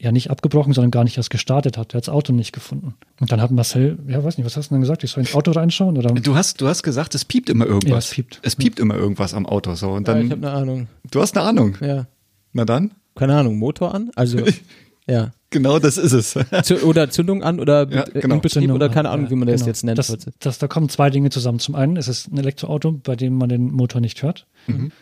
ja 0.00 0.12
nicht 0.12 0.30
abgebrochen, 0.30 0.72
sondern 0.72 0.90
gar 0.92 1.02
nicht 1.04 1.16
erst 1.16 1.30
gestartet 1.30 1.76
hat. 1.76 1.92
Er 1.92 1.98
hat 1.98 2.06
das 2.06 2.14
Auto 2.14 2.32
nicht 2.32 2.52
gefunden. 2.52 2.94
Und 3.20 3.32
dann 3.32 3.40
hat 3.40 3.50
Marcel, 3.50 3.98
ja, 4.06 4.22
weiß 4.22 4.38
nicht, 4.38 4.46
was 4.46 4.56
hast 4.56 4.70
du 4.70 4.74
denn 4.74 4.80
gesagt? 4.82 5.02
Ich 5.02 5.10
soll 5.10 5.22
ins 5.24 5.34
Auto 5.34 5.50
reinschauen? 5.50 5.98
Oder? 5.98 6.14
Du 6.14 6.36
hast, 6.36 6.60
du 6.60 6.68
hast 6.68 6.82
gesagt, 6.84 7.14
es 7.16 7.24
piept 7.24 7.50
immer 7.50 7.66
irgendwas. 7.66 7.90
Ja, 7.90 7.98
es 7.98 8.10
piept. 8.10 8.40
Es 8.42 8.54
piept 8.56 8.78
immer 8.78 8.94
irgendwas 8.94 9.34
am 9.34 9.44
Auto. 9.46 9.74
So. 9.74 9.90
Und 9.90 10.06
Ja, 10.06 10.14
dann, 10.14 10.26
ich 10.26 10.30
habe 10.30 10.46
eine 10.46 10.56
Ahnung. 10.56 10.86
du 11.10 11.20
hast 11.20 11.36
eine 11.36 11.46
Ahnung. 11.46 11.76
Ja. 11.80 12.06
Na 12.52 12.64
dann, 12.64 12.92
Keine 13.16 13.36
Ahnung, 13.36 13.58
Motor 13.58 13.92
an? 13.94 14.10
Also, 14.14 14.38
ja. 15.08 15.32
Genau 15.50 15.78
das 15.78 15.96
ist 15.98 16.12
es. 16.12 16.36
Oder 16.84 17.10
Zündung 17.10 17.42
an 17.42 17.60
oder 17.60 17.88
Ja, 17.90 18.02
äh, 18.06 18.20
genau. 18.20 18.36
in 18.36 18.40
Betrieb 18.40 18.52
Zündung 18.62 18.76
oder 18.76 18.88
keine 18.88 19.10
Ahnung, 19.10 19.26
Ja, 19.26 19.30
wie 19.30 19.36
man 19.36 19.48
das 19.48 19.60
genau. 19.60 19.68
jetzt 19.68 19.84
nennt. 19.84 19.98
Das, 19.98 20.16
das, 20.40 20.58
da 20.58 20.68
kommen 20.68 20.88
zwei 20.88 21.10
Dinge 21.10 21.30
zusammen. 21.30 21.58
Zum 21.58 21.74
einen 21.74 21.96
ist 21.96 22.08
es 22.08 22.28
ein 22.28 22.38
Elektroauto, 22.38 22.92
bei 22.92 23.16
dem 23.16 23.34
man 23.34 23.48
den 23.48 23.70
Motor 23.72 24.00
nicht 24.00 24.22
hört. 24.22 24.46
Mhm. 24.66 24.92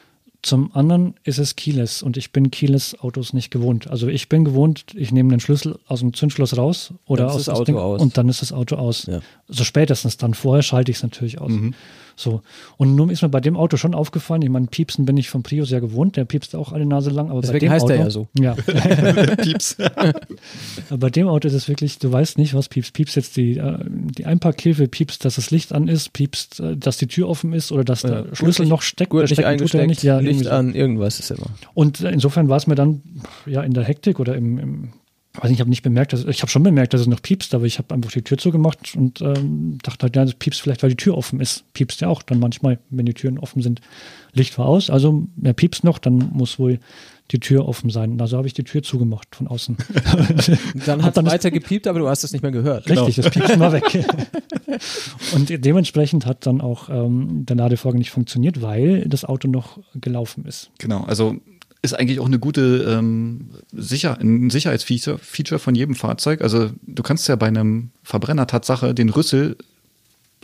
Zum 0.42 0.70
anderen 0.76 1.14
ist 1.24 1.38
es 1.38 1.56
keyless 1.56 2.02
und 2.02 2.16
ich 2.16 2.30
bin 2.30 2.50
keyless 2.52 2.94
Autos 3.00 3.32
nicht 3.32 3.50
gewohnt. 3.50 3.88
Also 3.90 4.06
ich 4.06 4.28
bin 4.28 4.44
gewohnt, 4.44 4.84
ich 4.94 5.10
nehme 5.10 5.30
den 5.30 5.40
Schlüssel 5.40 5.76
aus 5.88 6.00
dem 6.00 6.12
Zündschloss 6.14 6.56
raus 6.56 6.92
oder 7.06 7.24
Dann 7.26 7.30
ist 7.30 7.36
aus 7.36 7.44
das 7.46 7.58
Auto 7.60 7.78
aus. 7.80 8.00
und 8.00 8.16
dann 8.16 8.28
ist 8.28 8.42
das 8.42 8.52
Auto 8.52 8.76
aus. 8.76 9.06
Ja. 9.06 9.20
So 9.48 9.64
spätestens 9.64 10.18
dann 10.18 10.34
vorher 10.34 10.62
schalte 10.62 10.92
ich 10.92 10.98
es 10.98 11.02
natürlich 11.02 11.40
aus. 11.40 11.50
Mhm. 11.50 11.74
So 12.18 12.40
und 12.78 12.96
nun 12.96 13.10
ist 13.10 13.22
mir 13.22 13.28
bei 13.28 13.40
dem 13.40 13.56
Auto 13.56 13.76
schon 13.76 13.94
aufgefallen. 13.94 14.40
Ich 14.42 14.48
meine, 14.48 14.66
Piepsen 14.66 15.04
bin 15.04 15.16
ich 15.18 15.28
vom 15.28 15.42
Prius 15.42 15.70
ja 15.70 15.80
gewohnt. 15.80 16.16
Der 16.16 16.24
piepst 16.24 16.56
auch 16.56 16.72
alle 16.72 16.86
Nase 16.86 17.10
lang, 17.10 17.26
aber 17.30 17.36
bei 17.42 17.46
Deswegen 17.48 17.66
dem 17.66 17.70
heißt 17.72 17.84
Auto, 17.84 17.92
er 17.92 17.98
ja 18.00 18.10
so. 18.10 18.28
Ja, 18.38 18.54
Pieps. 19.36 19.76
aber 20.90 20.98
bei 20.98 21.10
dem 21.10 21.28
Auto 21.28 21.46
ist 21.46 21.54
es 21.54 21.68
wirklich, 21.68 21.98
du 21.98 22.10
weißt 22.10 22.38
nicht, 22.38 22.54
was 22.54 22.68
piepst. 22.68 22.92
Piepst 22.94 23.16
jetzt 23.16 23.36
die, 23.36 23.58
äh, 23.58 23.78
die 23.86 24.24
Einparkhilfe, 24.24 24.88
piepst, 24.88 25.24
dass 25.24 25.36
das 25.36 25.50
Licht 25.50 25.72
an 25.72 25.88
ist, 25.88 26.12
piepst, 26.12 26.60
äh, 26.60 26.76
dass 26.76 26.96
die 26.96 27.06
Tür 27.06 27.28
offen 27.28 27.52
ist 27.52 27.70
oder 27.72 27.84
dass 27.84 28.02
Ja, 28.02 28.22
der 28.22 28.34
Schlüssel 28.34 28.44
gurtlich- 28.64 28.68
noch 28.70 28.82
steckt. 28.82 29.10
Gut, 29.10 29.28
nicht 29.30 29.44
eingesteckt, 29.44 29.86
nicht. 29.86 30.02
Ja, 30.02 30.18
Licht 30.18 30.44
so. 30.44 30.50
an, 30.50 30.74
irgendwas 30.74 31.20
ist 31.20 31.30
immer. 31.30 31.46
Und 31.74 32.00
äh, 32.00 32.10
insofern 32.10 32.48
war 32.48 32.56
es 32.56 32.66
mir 32.66 32.74
dann 32.76 33.02
ja 33.44 33.62
in 33.62 33.74
der 33.74 33.84
Hektik 33.84 34.18
oder 34.20 34.34
im, 34.36 34.58
im 34.58 34.88
weiß 35.36 35.44
nicht, 35.44 35.54
ich 35.54 35.60
habe 35.60 35.70
nicht 35.70 35.82
bemerkt, 35.82 36.12
dass, 36.12 36.24
ich 36.24 36.42
habe 36.42 36.50
schon 36.50 36.62
bemerkt, 36.62 36.94
dass 36.94 37.00
es 37.00 37.06
noch 37.06 37.22
piepst, 37.22 37.54
aber 37.54 37.64
ich 37.64 37.78
habe 37.78 37.94
einfach 37.94 38.10
die 38.10 38.22
Tür 38.22 38.38
zugemacht 38.38 38.94
und 38.96 39.20
ähm, 39.20 39.78
dachte 39.82 40.04
halt, 40.04 40.16
ja, 40.16 40.24
das 40.24 40.34
piepst 40.34 40.60
vielleicht, 40.60 40.82
weil 40.82 40.90
die 40.90 40.96
Tür 40.96 41.16
offen 41.16 41.40
ist. 41.40 41.64
Piepst 41.72 42.00
ja 42.00 42.08
auch 42.08 42.22
dann 42.22 42.38
manchmal, 42.38 42.78
wenn 42.90 43.06
die 43.06 43.14
Türen 43.14 43.38
offen 43.38 43.62
sind. 43.62 43.80
Licht 44.32 44.58
war 44.58 44.66
aus, 44.66 44.90
also 44.90 45.24
er 45.42 45.52
piepst 45.52 45.84
noch, 45.84 45.98
dann 45.98 46.30
muss 46.32 46.58
wohl 46.58 46.78
die 47.32 47.40
Tür 47.40 47.66
offen 47.66 47.90
sein. 47.90 48.20
Also 48.20 48.36
habe 48.36 48.46
ich 48.46 48.54
die 48.54 48.64
Tür 48.64 48.82
zugemacht 48.82 49.34
von 49.34 49.48
außen. 49.48 49.76
Dann 50.86 51.02
hat 51.02 51.16
es 51.16 51.24
weiter 51.24 51.50
gepiept, 51.50 51.88
aber 51.88 51.98
du 51.98 52.08
hast 52.08 52.22
es 52.22 52.32
nicht 52.32 52.42
mehr 52.42 52.52
gehört. 52.52 52.88
Richtig, 52.88 53.16
das 53.16 53.30
Piepsen 53.30 53.58
war 53.58 53.72
weg. 53.72 53.84
und 55.34 55.64
dementsprechend 55.64 56.24
hat 56.24 56.46
dann 56.46 56.60
auch 56.60 56.88
ähm, 56.88 57.44
der 57.46 57.56
Ladevorgang 57.56 57.98
nicht 57.98 58.10
funktioniert, 58.10 58.62
weil 58.62 59.08
das 59.08 59.24
Auto 59.24 59.48
noch 59.48 59.78
gelaufen 59.94 60.44
ist. 60.44 60.70
Genau, 60.78 61.02
also 61.02 61.36
ist 61.86 61.94
eigentlich 61.94 62.20
auch 62.20 62.26
eine 62.26 62.38
gute 62.38 62.84
ähm, 62.88 63.48
Sicher 63.72 64.18
ein 64.20 64.50
Sicherheitsfeature 64.50 65.18
Feature 65.18 65.58
von 65.58 65.74
jedem 65.74 65.94
Fahrzeug. 65.94 66.42
Also 66.42 66.70
du 66.82 67.02
kannst 67.02 67.28
ja 67.28 67.36
bei 67.36 67.46
einem 67.46 67.90
Verbrenner 68.02 68.46
Tatsache 68.46 68.94
den 68.94 69.08
Rüssel 69.08 69.56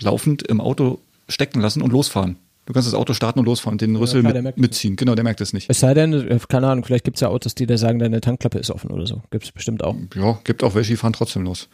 laufend 0.01 0.43
im 0.43 0.61
Auto 0.61 0.99
stecken 1.29 1.61
lassen 1.61 1.83
und 1.83 1.93
losfahren. 1.93 2.37
Du 2.67 2.73
kannst 2.73 2.87
das 2.87 2.95
Auto 2.95 3.13
starten 3.13 3.41
und 3.41 3.47
losfahren 3.47 3.75
und 3.75 3.81
den 3.81 3.97
Rüssel 3.97 4.23
der 4.23 4.41
mit, 4.41 4.57
mitziehen. 4.57 4.95
Genau, 4.95 5.17
der 5.17 5.25
merkt 5.25 5.41
es 5.41 5.53
nicht. 5.53 5.69
Es 5.69 5.81
sei 5.81 5.95
denn, 5.95 6.13
äh, 6.13 6.39
keine 6.49 6.69
Ahnung, 6.69 6.85
vielleicht 6.85 7.05
gibt 7.05 7.17
es 7.17 7.21
ja 7.21 7.29
Autos, 7.29 7.55
die 7.57 7.67
da 7.67 7.77
sagen, 7.77 7.99
deine 7.99 8.21
Tankklappe 8.21 8.59
ist 8.59 8.71
offen 8.71 8.91
oder 8.91 9.07
so. 9.07 9.21
Gibt 9.31 9.45
es 9.45 9.53
bestimmt 9.53 9.83
auch. 9.83 9.97
Ja, 10.15 10.39
gibt 10.45 10.63
auch 10.63 10.75
welche, 10.75 10.93
die 10.93 10.97
fahren 10.97 11.13
trotzdem 11.13 11.43
los. 11.43 11.69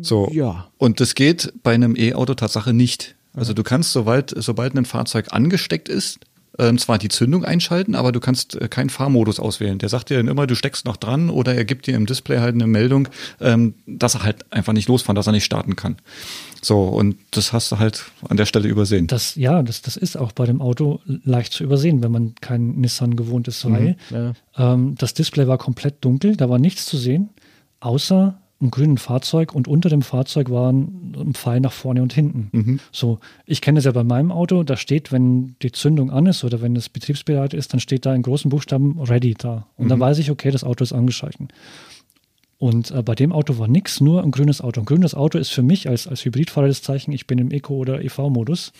So. 0.00 0.30
Ja. 0.32 0.68
Und 0.78 1.00
das 1.00 1.14
geht 1.14 1.52
bei 1.62 1.74
einem 1.74 1.96
E-Auto 1.96 2.34
Tatsache 2.34 2.72
nicht. 2.72 3.14
Also 3.34 3.52
du 3.52 3.62
kannst, 3.62 3.92
sobald, 3.92 4.32
sobald 4.34 4.74
ein 4.74 4.86
Fahrzeug 4.86 5.26
angesteckt 5.32 5.90
ist, 5.90 6.18
ähm, 6.58 6.78
zwar 6.78 6.98
die 6.98 7.08
Zündung 7.08 7.44
einschalten, 7.44 7.94
aber 7.94 8.12
du 8.12 8.20
kannst 8.20 8.54
äh, 8.60 8.68
keinen 8.68 8.90
Fahrmodus 8.90 9.38
auswählen. 9.40 9.78
Der 9.78 9.88
sagt 9.88 10.10
dir 10.10 10.16
dann 10.16 10.28
immer, 10.28 10.46
du 10.46 10.54
steckst 10.54 10.84
noch 10.86 10.96
dran 10.96 11.30
oder 11.30 11.54
er 11.54 11.64
gibt 11.64 11.86
dir 11.86 11.94
im 11.94 12.06
Display 12.06 12.38
halt 12.38 12.54
eine 12.54 12.66
Meldung, 12.66 13.08
ähm, 13.40 13.74
dass 13.86 14.14
er 14.14 14.22
halt 14.22 14.50
einfach 14.52 14.72
nicht 14.72 14.88
losfahren, 14.88 15.16
dass 15.16 15.26
er 15.26 15.32
nicht 15.32 15.44
starten 15.44 15.76
kann. 15.76 15.96
So, 16.62 16.84
und 16.84 17.16
das 17.30 17.52
hast 17.52 17.70
du 17.72 17.78
halt 17.78 18.06
an 18.28 18.36
der 18.36 18.46
Stelle 18.46 18.68
übersehen. 18.68 19.06
Das, 19.06 19.34
ja, 19.36 19.62
das, 19.62 19.82
das 19.82 19.96
ist 19.96 20.16
auch 20.16 20.32
bei 20.32 20.46
dem 20.46 20.60
Auto 20.60 21.00
leicht 21.04 21.52
zu 21.52 21.62
übersehen, 21.64 22.02
wenn 22.02 22.10
man 22.12 22.34
keinen 22.40 22.80
Nissan 22.80 23.16
gewohnt 23.16 23.46
ist, 23.48 23.64
weil 23.70 23.96
Ja. 24.10 24.32
ähm, 24.56 24.94
das 24.98 25.14
Display 25.14 25.46
war 25.46 25.58
komplett 25.58 26.04
dunkel, 26.04 26.36
da 26.36 26.48
war 26.50 26.58
nichts 26.58 26.86
zu 26.86 26.96
sehen, 26.96 27.30
außer 27.80 28.38
einem 28.60 28.70
grünen 28.70 28.98
Fahrzeug 28.98 29.54
und 29.54 29.68
unter 29.68 29.88
dem 29.88 30.02
Fahrzeug 30.02 30.50
war 30.50 30.72
ein, 30.72 31.14
ein 31.18 31.34
Pfeil 31.34 31.60
nach 31.60 31.72
vorne 31.72 32.02
und 32.02 32.12
hinten. 32.12 32.48
So, 32.90 33.18
ich 33.44 33.60
kenne 33.60 33.76
das 33.76 33.84
ja 33.84 33.92
bei 33.92 34.04
meinem 34.04 34.32
Auto, 34.32 34.62
da 34.62 34.76
steht, 34.76 35.12
wenn 35.12 35.56
die 35.62 35.72
Zündung 35.72 36.10
an 36.10 36.26
ist 36.26 36.42
oder 36.42 36.62
wenn 36.62 36.74
es 36.74 36.88
betriebsbereit 36.88 37.52
ist, 37.52 37.72
dann 37.72 37.80
steht 37.80 38.06
da 38.06 38.14
in 38.14 38.22
großen 38.22 38.50
Buchstaben 38.50 38.98
Ready 39.00 39.34
da. 39.34 39.66
Und 39.76 39.88
dann 39.90 40.00
weiß 40.00 40.18
ich, 40.18 40.30
okay, 40.30 40.50
das 40.50 40.64
Auto 40.64 40.82
ist 40.82 40.92
angeschalten. 40.92 41.48
Und 42.58 42.90
äh, 42.90 43.02
bei 43.02 43.14
dem 43.14 43.32
Auto 43.32 43.58
war 43.58 43.68
nichts, 43.68 44.00
nur 44.00 44.22
ein 44.22 44.30
grünes 44.30 44.62
Auto. 44.62 44.80
Ein 44.80 44.86
grünes 44.86 45.14
Auto 45.14 45.38
ist 45.38 45.50
für 45.50 45.62
mich 45.62 45.88
als, 45.88 46.06
als 46.06 46.24
Hybridfahrer 46.24 46.68
das 46.68 46.80
Zeichen, 46.82 47.12
ich 47.12 47.26
bin 47.26 47.38
im 47.38 47.50
Eco- 47.50 47.76
oder 47.76 48.02
EV-Modus. 48.02 48.72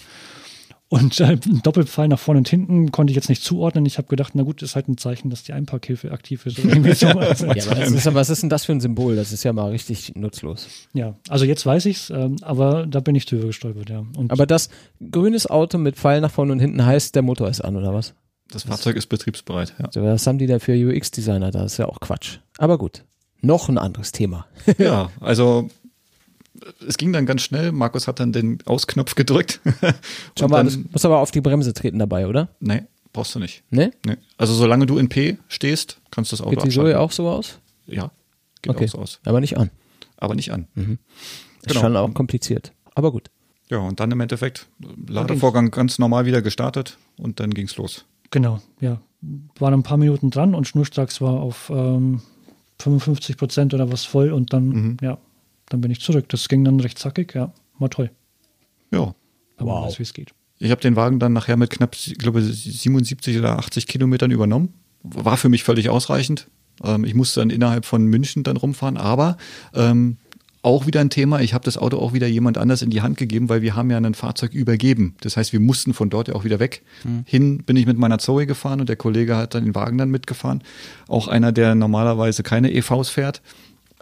Und 0.88 1.18
äh, 1.20 1.24
ein 1.46 1.60
Doppelpfeil 1.62 2.08
nach 2.08 2.18
vorne 2.18 2.38
und 2.38 2.48
hinten 2.48 2.92
konnte 2.92 3.10
ich 3.10 3.16
jetzt 3.16 3.28
nicht 3.28 3.42
zuordnen. 3.42 3.86
Ich 3.86 3.98
habe 3.98 4.08
gedacht, 4.08 4.32
na 4.34 4.42
gut, 4.42 4.62
ist 4.62 4.76
halt 4.76 4.88
ein 4.88 4.98
Zeichen, 4.98 5.30
dass 5.30 5.42
die 5.42 5.52
Einparkhilfe 5.52 6.12
aktiv 6.12 6.46
ist. 6.46 6.58
So. 6.96 7.06
Ja, 7.08 7.10
aber 7.10 7.30
ist, 7.84 8.14
was 8.14 8.30
ist 8.30 8.42
denn 8.42 8.48
das 8.48 8.64
für 8.64 8.72
ein 8.72 8.80
Symbol? 8.80 9.16
Das 9.16 9.32
ist 9.32 9.42
ja 9.42 9.52
mal 9.52 9.70
richtig 9.70 10.14
nutzlos. 10.14 10.68
ja, 10.94 11.14
also 11.28 11.44
jetzt 11.44 11.66
weiß 11.66 11.86
ich's, 11.86 12.10
ähm, 12.10 12.36
aber 12.42 12.86
da 12.86 13.00
bin 13.00 13.14
ich 13.14 13.26
drüber 13.26 13.46
gestolpert, 13.46 13.90
ja. 13.90 14.04
Und 14.16 14.30
Aber 14.32 14.46
das 14.46 14.70
grünes 15.10 15.46
Auto 15.48 15.78
mit 15.78 15.96
Pfeil 15.96 16.20
nach 16.20 16.30
vorne 16.30 16.52
und 16.52 16.60
hinten 16.60 16.84
heißt, 16.84 17.14
der 17.14 17.22
Motor 17.22 17.48
ist 17.48 17.60
an, 17.60 17.76
oder 17.76 17.92
was? 17.92 18.14
Das 18.50 18.62
Fahrzeug 18.62 18.96
ist 18.96 19.06
betriebsbereit, 19.08 19.74
ja. 19.78 19.88
So, 19.90 20.02
was 20.02 20.26
haben 20.26 20.38
die 20.38 20.46
da 20.46 20.58
für 20.58 20.72
UX-Designer 20.72 21.50
da? 21.50 21.62
Das 21.62 21.72
ist 21.72 21.78
ja 21.78 21.86
auch 21.86 22.00
Quatsch. 22.00 22.38
Aber 22.58 22.78
gut. 22.78 23.04
Noch 23.42 23.68
ein 23.68 23.78
anderes 23.78 24.12
Thema. 24.12 24.46
Ja, 24.78 25.10
also 25.20 25.68
es 26.86 26.96
ging 26.96 27.12
dann 27.12 27.26
ganz 27.26 27.42
schnell. 27.42 27.72
Markus 27.72 28.08
hat 28.08 28.20
dann 28.20 28.32
den 28.32 28.58
Ausknopf 28.66 29.14
gedrückt. 29.14 29.60
Schau 30.38 30.48
mal, 30.48 30.58
dann, 30.58 30.66
das 30.66 30.78
muss 30.92 31.04
aber 31.04 31.18
auf 31.18 31.30
die 31.30 31.40
Bremse 31.40 31.72
treten 31.74 31.98
dabei, 31.98 32.26
oder? 32.26 32.48
nee, 32.60 32.82
brauchst 33.12 33.34
du 33.34 33.38
nicht. 33.38 33.62
Ne? 33.70 33.92
Nee. 34.04 34.16
Also 34.36 34.52
solange 34.54 34.86
du 34.86 34.98
in 34.98 35.08
P 35.08 35.38
stehst, 35.48 36.00
kannst 36.10 36.32
du 36.32 36.36
das 36.36 36.44
Auto 36.46 36.56
Geht 36.62 36.64
die. 36.64 36.70
Zoe 36.76 36.98
auch 36.98 37.12
so 37.12 37.28
aus? 37.28 37.58
Ja, 37.86 38.10
geht 38.62 38.74
Okay. 38.74 38.84
auch 38.86 38.88
so 38.90 38.98
aus. 38.98 39.20
Aber 39.24 39.40
nicht 39.40 39.56
an. 39.56 39.70
Aber 40.18 40.34
nicht 40.34 40.52
an. 40.52 40.66
Ist 40.76 41.68
Genau. 41.68 41.80
schon 41.80 41.96
auch 41.96 42.12
kompliziert. 42.14 42.72
Aber 42.94 43.12
gut. 43.12 43.30
Ja, 43.70 43.78
und 43.78 43.98
dann 44.00 44.10
im 44.12 44.20
Endeffekt 44.20 44.66
Ladevorgang 45.08 45.70
ganz 45.70 45.98
normal 45.98 46.24
wieder 46.26 46.40
gestartet 46.42 46.98
und 47.18 47.40
dann 47.40 47.52
ging's 47.52 47.76
los. 47.76 48.04
genau, 48.30 48.60
ja. 48.80 49.00
war 49.58 49.70
dann 49.70 49.80
ein 49.80 49.82
paar 49.82 49.96
Minuten 49.96 50.30
dran 50.30 50.54
und 50.54 50.68
schnurstracks 50.68 51.20
war 51.20 51.40
auf 51.40 51.70
ähm, 51.74 52.20
55 52.80 53.36
Prozent 53.36 53.74
oder 53.74 53.90
was 53.90 54.04
voll 54.04 54.30
und 54.32 54.52
dann, 54.52 54.68
Mhm. 54.68 54.96
ja, 55.00 55.18
dann 55.68 55.80
bin 55.80 55.90
ich 55.90 56.00
zurück. 56.00 56.28
Das 56.28 56.48
ging 56.48 56.64
dann 56.64 56.80
recht 56.80 56.98
zackig, 56.98 57.34
ja, 57.34 57.52
war 57.78 57.90
toll. 57.90 58.10
Ja. 58.92 59.14
Man 59.58 59.68
Wow. 59.68 59.86
weiß, 59.86 59.98
wie 59.98 60.02
es 60.02 60.12
geht. 60.14 60.32
Ich 60.58 60.70
habe 60.70 60.80
den 60.80 60.96
Wagen 60.96 61.18
dann 61.18 61.32
nachher 61.32 61.56
mit 61.56 61.70
knapp, 61.70 61.94
ich 61.94 62.16
glaube, 62.18 62.42
77 62.42 63.38
oder 63.38 63.58
80 63.58 63.86
Kilometern 63.86 64.30
übernommen. 64.30 64.72
War 65.02 65.36
für 65.36 65.48
mich 65.48 65.64
völlig 65.64 65.90
ausreichend. 65.90 66.48
Ähm, 66.82 67.04
ich 67.04 67.14
musste 67.14 67.40
dann 67.40 67.50
innerhalb 67.50 67.84
von 67.84 68.04
München 68.06 68.42
dann 68.42 68.56
rumfahren, 68.56 68.96
aber 68.96 69.36
ähm, 69.74 70.16
auch 70.62 70.86
wieder 70.86 71.00
ein 71.00 71.10
Thema. 71.10 71.40
Ich 71.42 71.54
habe 71.54 71.64
das 71.64 71.78
Auto 71.78 71.98
auch 71.98 72.12
wieder 72.12 72.26
jemand 72.26 72.58
anders 72.58 72.82
in 72.82 72.90
die 72.90 73.00
Hand 73.00 73.18
gegeben, 73.18 73.48
weil 73.48 73.62
wir 73.62 73.76
haben 73.76 73.88
ja 73.90 73.98
ein 73.98 74.14
Fahrzeug 74.14 74.52
übergeben. 74.52 75.14
Das 75.20 75.36
heißt, 75.36 75.52
wir 75.52 75.60
mussten 75.60 75.94
von 75.94 76.10
dort 76.10 76.26
ja 76.28 76.34
auch 76.34 76.42
wieder 76.44 76.58
weg. 76.58 76.82
Hin 77.24 77.58
bin 77.58 77.76
ich 77.76 77.86
mit 77.86 77.98
meiner 77.98 78.18
Zoe 78.18 78.46
gefahren 78.46 78.80
und 78.80 78.88
der 78.88 78.96
Kollege 78.96 79.36
hat 79.36 79.54
dann 79.54 79.64
den 79.64 79.74
Wagen 79.76 79.96
dann 79.96 80.10
mitgefahren. 80.10 80.62
Auch 81.06 81.28
einer, 81.28 81.52
der 81.52 81.76
normalerweise 81.76 82.42
keine 82.42 82.72
EVs 82.72 83.10
fährt. 83.10 83.42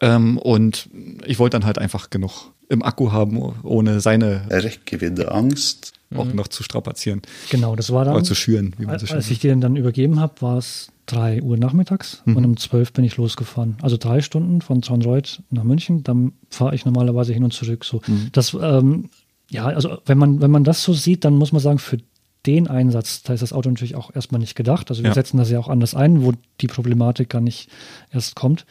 Ähm, 0.00 0.38
und 0.38 0.88
ich 1.24 1.38
wollte 1.38 1.58
dann 1.58 1.66
halt 1.66 1.78
einfach 1.78 2.10
genug 2.10 2.52
im 2.68 2.82
Akku 2.82 3.12
haben, 3.12 3.38
ohne 3.62 4.00
seine 4.00 4.42
Ergewinde 4.48 5.30
Angst. 5.32 5.92
auch 6.16 6.32
noch 6.32 6.46
zu 6.48 6.62
strapazieren. 6.62 7.22
Genau, 7.50 7.74
das 7.74 7.92
war 7.92 8.04
dann. 8.04 8.14
Oder 8.14 8.22
zu 8.24 8.34
schüren, 8.36 8.72
wie 8.78 8.86
man 8.86 8.98
so 8.98 9.02
Als 9.02 9.08
schön 9.08 9.16
als 9.16 9.30
ich 9.30 9.38
die 9.40 9.48
dann 9.48 9.74
übergeben 9.76 10.20
habe, 10.20 10.40
war 10.42 10.58
es 10.58 10.88
3 11.06 11.42
Uhr 11.42 11.56
nachmittags 11.58 12.22
Mhm. 12.24 12.36
und 12.36 12.44
um 12.44 12.56
12 12.56 12.92
bin 12.92 13.04
ich 13.04 13.16
losgefahren. 13.16 13.76
Also 13.82 13.96
drei 13.96 14.20
Stunden 14.20 14.60
von 14.62 14.80
Traunreuth 14.80 15.42
nach 15.50 15.64
München, 15.64 16.02
dann 16.04 16.32
fahre 16.50 16.74
ich 16.74 16.84
normalerweise 16.84 17.32
hin 17.32 17.42
und 17.44 17.52
zurück. 17.52 17.84
So. 17.84 18.00
Mhm. 18.06 18.28
Das, 18.32 18.56
ähm, 18.60 19.10
ja, 19.50 19.66
also 19.66 19.98
wenn 20.06 20.16
man, 20.18 20.40
wenn 20.40 20.50
man 20.52 20.62
das 20.64 20.82
so 20.84 20.94
sieht, 20.94 21.24
dann 21.24 21.34
muss 21.34 21.52
man 21.52 21.60
sagen, 21.60 21.78
für 21.78 21.98
den 22.46 22.68
Einsatz, 22.68 23.22
da 23.24 23.32
ist 23.34 23.40
das 23.42 23.52
Auto 23.52 23.68
natürlich 23.68 23.96
auch 23.96 24.14
erstmal 24.14 24.38
nicht 24.40 24.54
gedacht. 24.54 24.90
Also 24.90 25.02
wir 25.02 25.08
Ja. 25.10 25.14
setzen 25.14 25.36
das 25.38 25.50
ja 25.50 25.58
auch 25.58 25.68
anders 25.68 25.94
ein, 25.94 26.22
wo 26.24 26.32
die 26.60 26.66
Problematik 26.68 27.28
gar 27.30 27.40
nicht 27.40 27.68
erst 28.12 28.36
kommt. 28.36 28.64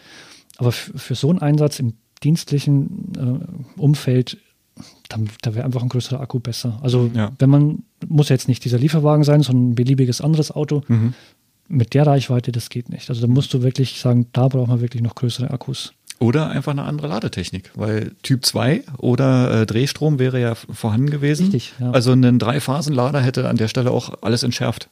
Aber 0.64 0.72
für, 0.72 1.16
so 1.16 1.30
einen 1.30 1.40
Einsatz 1.40 1.80
im 1.80 1.94
dienstlichen 2.24 3.14
äh, 3.78 3.80
Umfeld, 3.82 4.38
da, 5.10 5.18
da 5.42 5.54
wäre 5.56 5.66
einfach 5.66 5.84
ein 5.84 5.90
größerer 5.90 6.20
Akku 6.20 6.40
besser. 6.40 6.80
Also 6.82 7.12
Ja. 7.14 7.32
wenn 7.40 7.50
man, 7.50 7.84
muss 8.08 8.30
jetzt 8.30 8.48
nicht 8.48 8.64
dieser 8.66 8.80
Lieferwagen 8.80 9.24
sein, 9.24 9.42
sondern 9.44 9.70
ein 9.72 9.76
beliebiges 9.76 10.22
anderes 10.22 10.52
Auto, 10.52 10.82
Mhm. 10.88 11.14
mit 11.68 11.94
der 11.94 12.08
Reichweite, 12.08 12.52
das 12.52 12.70
geht 12.70 12.90
nicht. 12.90 13.10
Also 13.10 13.22
da 13.22 13.28
musst 13.28 13.54
du 13.54 13.62
wirklich 13.64 14.00
sagen, 14.00 14.28
da 14.34 14.48
braucht 14.48 14.68
man 14.68 14.82
wirklich 14.82 15.02
noch 15.04 15.16
größere 15.16 15.52
Akkus. 15.52 15.94
Oder 16.20 16.50
einfach 16.50 16.72
eine 16.72 16.84
andere 16.84 17.08
Ladetechnik, 17.08 17.72
weil 17.76 18.12
Typ 18.22 18.46
2 18.46 18.84
oder 19.00 19.62
äh, 19.62 19.66
Drehstrom 19.66 20.20
wäre 20.20 20.40
ja 20.40 20.56
vorhanden 20.56 21.10
gewesen. 21.10 21.44
Richtig, 21.48 21.74
ja. 21.80 21.92
Also 21.92 22.14
ein 22.14 22.40
Dreiphasenlader 22.40 23.20
hätte 23.22 23.50
an 23.50 23.58
der 23.58 23.68
Stelle 23.68 23.92
auch 23.92 24.14
alles 24.22 24.44
entschärft. 24.44 24.90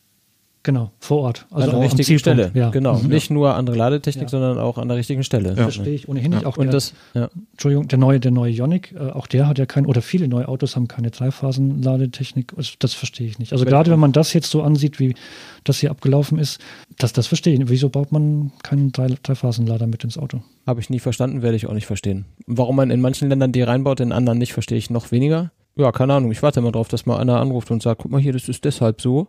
Genau, 0.64 0.92
vor 1.00 1.22
Ort. 1.22 1.48
Also 1.50 1.72
an 1.72 1.80
der 1.82 1.92
richtigen. 1.92 2.20
Stelle. 2.20 2.52
Ja. 2.54 2.70
Genau. 2.70 3.00
Mhm. 3.00 3.08
Nicht 3.10 3.32
nur 3.32 3.56
andere 3.56 3.76
Ladetechnik, 3.76 4.24
Ja. 4.26 4.30
sondern 4.30 4.60
auch 4.60 4.78
an 4.78 4.88
der 4.90 4.98
richtigen 4.98 5.24
Stelle. 5.24 5.56
Verstehe 5.56 5.94
ich 5.96 6.08
ohnehin 6.08 6.32
nicht. 6.32 6.46
Auch 6.46 6.58
Und 6.58 6.66
der, 6.66 6.74
das, 6.74 6.94
ja. 7.16 7.30
Entschuldigung, 7.54 7.88
der 7.88 7.98
neue, 7.98 8.20
der 8.20 8.30
neue 8.30 8.52
Ioniq, 8.52 8.92
äh, 8.94 9.10
auch 9.12 9.26
der 9.26 9.48
hat 9.48 9.58
ja 9.58 9.66
kein, 9.66 9.88
oder 9.88 10.04
viele 10.04 10.28
neue 10.28 10.48
Autos 10.48 10.76
haben 10.76 10.88
keine 10.88 11.10
Dreiphasen-Ladetechnik. 11.10 12.54
Das 12.80 12.94
verstehe 12.94 13.28
ich 13.28 13.40
nicht. 13.40 13.54
Also 13.54 13.66
gerade 13.66 13.90
wenn 13.92 14.00
man 14.00 14.12
das 14.12 14.34
jetzt 14.34 14.50
so 14.52 14.62
ansieht, 14.62 15.00
wie 15.00 15.16
das 15.64 15.80
hier 15.80 15.92
abgelaufen 15.92 16.38
ist, 16.38 16.60
das, 16.98 17.14
das 17.14 17.28
verstehe 17.28 17.54
ich 17.54 17.60
nicht. 17.60 17.70
Wieso 17.70 17.90
baut 17.90 18.12
man 18.12 18.52
keinen 18.64 18.92
Drei- 18.92 19.16
Dreiphasenlader 19.24 19.88
mit 19.88 20.04
ins 20.04 20.18
Auto? 20.18 20.42
Habe 20.68 20.80
ich 20.80 20.90
nie 20.90 21.00
verstanden, 21.00 21.42
werde 21.42 21.56
ich 21.56 21.68
auch 21.68 21.74
nicht 21.74 21.88
verstehen. 21.88 22.26
Warum 22.46 22.76
man 22.76 22.92
in 22.92 23.02
manchen 23.02 23.30
Ländern 23.30 23.52
die 23.52 23.64
reinbaut, 23.64 24.00
in 24.00 24.12
anderen 24.12 24.38
nicht, 24.38 24.54
verstehe 24.54 24.78
ich 24.78 24.90
noch 24.90 25.12
weniger. 25.12 25.52
Ja, 25.76 25.92
keine 25.92 26.14
Ahnung. 26.14 26.32
Ich 26.32 26.44
warte 26.44 26.62
mal 26.62 26.72
drauf, 26.72 26.90
dass 26.90 27.06
mal 27.06 27.18
einer 27.18 27.40
anruft 27.40 27.72
und 27.72 27.82
sagt, 27.82 28.02
guck 28.02 28.12
mal 28.12 28.22
hier, 28.22 28.34
das 28.34 28.50
ist 28.50 28.66
deshalb 28.66 29.02
so. 29.02 29.28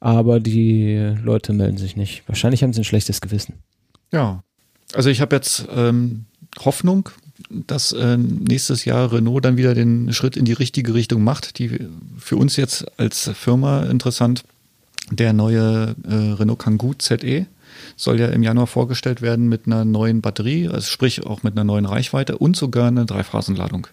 Aber 0.00 0.40
die 0.40 1.14
Leute 1.22 1.52
melden 1.52 1.78
sich 1.78 1.96
nicht. 1.96 2.22
Wahrscheinlich 2.26 2.62
haben 2.62 2.72
sie 2.72 2.80
ein 2.80 2.84
schlechtes 2.84 3.20
Gewissen. 3.20 3.54
Ja. 4.12 4.42
Also 4.94 5.10
ich 5.10 5.20
habe 5.20 5.34
jetzt 5.34 5.66
ähm, 5.74 6.26
Hoffnung, 6.64 7.08
dass 7.50 7.92
äh, 7.92 8.16
nächstes 8.16 8.84
Jahr 8.84 9.12
Renault 9.12 9.44
dann 9.44 9.56
wieder 9.56 9.74
den 9.74 10.12
Schritt 10.12 10.36
in 10.36 10.44
die 10.44 10.52
richtige 10.52 10.94
Richtung 10.94 11.24
macht. 11.24 11.58
Die 11.58 11.88
für 12.18 12.36
uns 12.36 12.56
jetzt 12.56 12.86
als 12.98 13.30
Firma 13.34 13.84
interessant. 13.84 14.44
Der 15.10 15.32
neue 15.32 15.96
äh, 16.08 16.14
Renault 16.14 16.60
Kangoo 16.60 16.94
ZE 16.94 17.46
soll 17.96 18.20
ja 18.20 18.28
im 18.28 18.42
Januar 18.42 18.66
vorgestellt 18.66 19.22
werden 19.22 19.48
mit 19.48 19.66
einer 19.66 19.84
neuen 19.84 20.20
Batterie, 20.20 20.68
also 20.68 20.86
sprich 20.86 21.26
auch 21.26 21.42
mit 21.42 21.54
einer 21.54 21.64
neuen 21.64 21.86
Reichweite 21.86 22.38
und 22.38 22.56
sogar 22.56 22.88
eine 22.88 23.06
Dreiphasenladung. 23.06 23.88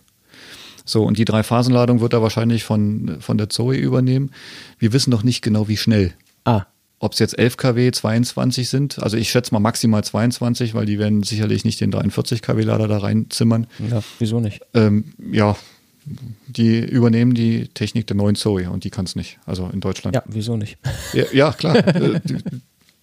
So, 0.89 1.03
und 1.03 1.19
die 1.19 1.25
Dreiphasenladung 1.25 2.01
wird 2.01 2.13
er 2.13 2.23
wahrscheinlich 2.23 2.63
von, 2.63 3.17
von 3.19 3.37
der 3.37 3.49
Zoe 3.49 3.77
übernehmen. 3.77 4.31
Wir 4.79 4.91
wissen 4.91 5.11
noch 5.11 5.21
nicht 5.21 5.43
genau, 5.43 5.67
wie 5.67 5.77
schnell. 5.77 6.13
Ah, 6.45 6.63
Ob 6.97 7.13
es 7.13 7.19
jetzt 7.19 7.37
11 7.37 7.57
kW, 7.57 7.91
22 7.91 8.67
sind, 8.69 8.97
also 8.97 9.15
ich 9.15 9.29
schätze 9.29 9.53
mal 9.53 9.59
maximal 9.59 10.03
22, 10.03 10.73
weil 10.73 10.87
die 10.87 10.97
werden 10.97 11.21
sicherlich 11.21 11.63
nicht 11.63 11.79
den 11.79 11.91
43 11.91 12.41
kW 12.41 12.63
Lader 12.63 12.87
da 12.87 12.97
reinzimmern. 12.97 13.67
ja, 13.91 14.01
wieso 14.17 14.39
nicht? 14.39 14.61
Ähm, 14.73 15.13
ja, 15.31 15.55
die 16.47 16.79
übernehmen 16.79 17.35
die 17.35 17.67
Technik 17.67 18.07
der 18.07 18.15
neuen 18.15 18.35
Zoe 18.35 18.71
und 18.71 18.83
die 18.83 18.89
kann 18.89 19.05
es 19.05 19.15
nicht, 19.15 19.37
also 19.45 19.69
in 19.71 19.81
Deutschland. 19.81 20.15
Ja, 20.15 20.23
wieso 20.25 20.57
nicht? 20.57 20.79
ja, 21.13 21.25
ja 21.31 21.51
klar. 21.53 21.75
Äh, 21.99 22.19
die, 22.23 22.37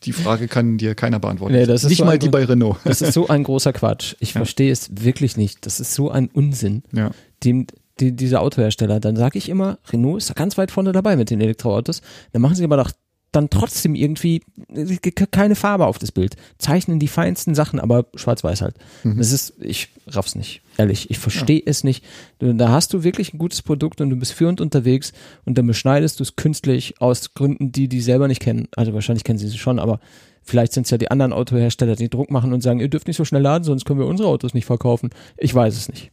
die 0.05 0.13
Frage 0.13 0.49
kann 0.49 0.79
dir 0.79 0.95
keiner 0.95 1.19
beantworten. 1.19 1.55
Nee, 1.55 1.67
das 1.67 1.85
ist 1.85 1.91
nicht 1.91 1.99
so 1.99 2.05
mal 2.05 2.19
die 2.19 2.29
bei 2.29 2.45
Renault. 2.45 2.79
Das 2.85 3.01
ist 3.01 3.13
so 3.13 3.29
ein 3.29 3.43
großer 3.43 3.73
Quatsch. 3.73 4.15
Ich 4.21 4.33
verstehe 4.35 4.71
es 4.71 4.91
wirklich 4.93 5.37
nicht. 5.37 5.67
Das 5.67 5.81
ist 5.81 5.95
so 5.95 6.11
ein 6.11 6.29
Unsinn. 6.29 6.83
Ja. 6.93 7.11
Dem, 7.45 7.67
die, 7.99 8.13
diese 8.13 8.41
Autohersteller, 8.41 9.01
dann 9.01 9.17
sage 9.17 9.39
ich 9.39 9.49
immer, 9.49 9.79
Renault 9.91 10.19
ist 10.19 10.31
da 10.31 10.35
ganz 10.35 10.59
weit 10.59 10.71
vorne 10.71 10.93
dabei 10.93 11.17
mit 11.17 11.31
den 11.31 11.41
Elektroautos. 11.41 12.03
Dann 12.33 12.43
machen 12.43 12.55
sie 12.55 12.65
aber 12.65 12.77
doch 12.77 12.91
dann 13.33 13.51
trotzdem 13.51 13.95
irgendwie 13.95 14.43
äh, 14.75 14.97
keine 15.31 15.57
Farbe 15.57 15.87
auf 15.87 15.99
das 15.99 16.13
Bild. 16.13 16.37
Zeichnen 16.59 16.99
die 16.99 17.09
feinsten 17.09 17.55
Sachen, 17.55 17.81
aber 17.81 18.07
schwarz-weiß 18.15 18.63
halt. 18.63 18.77
Das 19.19 19.33
ist, 19.33 19.55
ich 19.61 19.89
raff's 20.07 20.35
nicht. 20.35 20.63
Ehrlich, 20.79 21.11
ich 21.11 21.19
verstehe 21.19 21.63
es 21.65 21.85
nicht. 21.85 22.05
Da 22.39 22.69
hast 22.69 22.93
du 22.93 23.03
wirklich 23.03 23.35
ein 23.35 23.39
gutes 23.39 23.63
Produkt 23.63 24.01
und 24.01 24.11
du 24.11 24.17
bist 24.17 24.33
führend 24.33 24.61
unterwegs 24.61 25.13
und 25.45 25.59
dann 25.59 25.67
beschneidest 25.67 26.19
du 26.19 26.23
es 26.23 26.37
künstlich 26.37 27.01
aus 27.01 27.35
Gründen, 27.35 27.73
die 27.73 27.89
die 27.89 28.01
selber 28.01 28.29
nicht 28.29 28.41
kennen. 28.41 28.69
Also 28.77 28.95
wahrscheinlich 28.95 29.25
kennen 29.25 29.39
sie 29.39 29.49
sie 29.49 29.59
schon, 29.59 29.79
aber 29.79 30.01
vielleicht 30.43 30.73
sind 30.73 30.85
es 30.85 30.91
ja 30.91 30.99
die 30.99 31.11
anderen 31.11 31.33
Autohersteller, 31.33 31.97
die 31.97 32.09
Druck 32.09 32.31
machen 32.31 32.53
und 32.53 32.63
sagen, 32.63 32.81
ihr 32.81 32.89
dürft 32.89 33.07
nicht 33.07 33.17
so 33.17 33.25
schnell 33.25 33.43
laden, 33.43 33.65
sonst 33.65 33.85
können 33.85 34.01
wir 34.01 34.07
unsere 34.07 34.29
Autos 34.29 34.55
nicht 34.55 34.67
verkaufen. 34.67 35.11
Ich 35.37 35.55
weiß 35.55 35.77
es 35.77 35.89
nicht. 35.89 36.13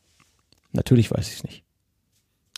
Natürlich 0.72 1.12
weiß 1.12 1.28
ich 1.28 1.36
es 1.36 1.44
nicht. 1.44 1.64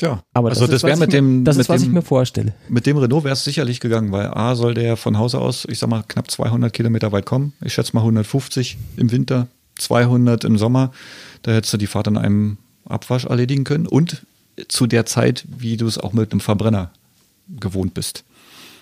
Ja, 0.01 0.23
Aber 0.33 0.49
also 0.49 0.67
das, 0.67 0.81
das 0.81 0.83
wäre 0.83 0.97
mit 0.97 1.13
dem, 1.13 1.45
das 1.45 1.55
mit 1.55 1.65
ist, 1.65 1.69
was 1.69 1.81
dem, 1.81 1.89
ich 1.89 1.93
mir 1.93 2.01
vorstelle. 2.01 2.53
Mit 2.67 2.85
dem 2.85 2.97
Renault 2.97 3.23
wäre 3.23 3.33
es 3.33 3.43
sicherlich 3.43 3.79
gegangen, 3.79 4.11
weil 4.11 4.27
A 4.27 4.55
soll 4.55 4.73
der 4.73 4.97
von 4.97 5.17
Hause 5.17 5.39
aus, 5.39 5.65
ich 5.69 5.79
sag 5.79 5.89
mal, 5.89 6.03
knapp 6.05 6.29
200 6.29 6.73
Kilometer 6.73 7.11
weit 7.11 7.25
kommen. 7.25 7.53
Ich 7.63 7.73
schätze 7.73 7.91
mal 7.93 8.01
150 8.01 8.77
im 8.97 9.11
Winter, 9.11 9.47
200 9.75 10.43
im 10.43 10.57
Sommer. 10.57 10.91
Da 11.43 11.53
hättest 11.53 11.73
du 11.73 11.77
die 11.77 11.87
Fahrt 11.87 12.09
an 12.09 12.17
einem 12.17 12.57
Abwasch 12.83 13.25
erledigen 13.25 13.63
können 13.63 13.87
und 13.87 14.25
zu 14.67 14.85
der 14.85 15.05
Zeit, 15.05 15.45
wie 15.47 15.77
du 15.77 15.87
es 15.87 15.97
auch 15.97 16.13
mit 16.13 16.31
einem 16.31 16.41
Verbrenner 16.41 16.91
gewohnt 17.47 17.93
bist. 17.93 18.25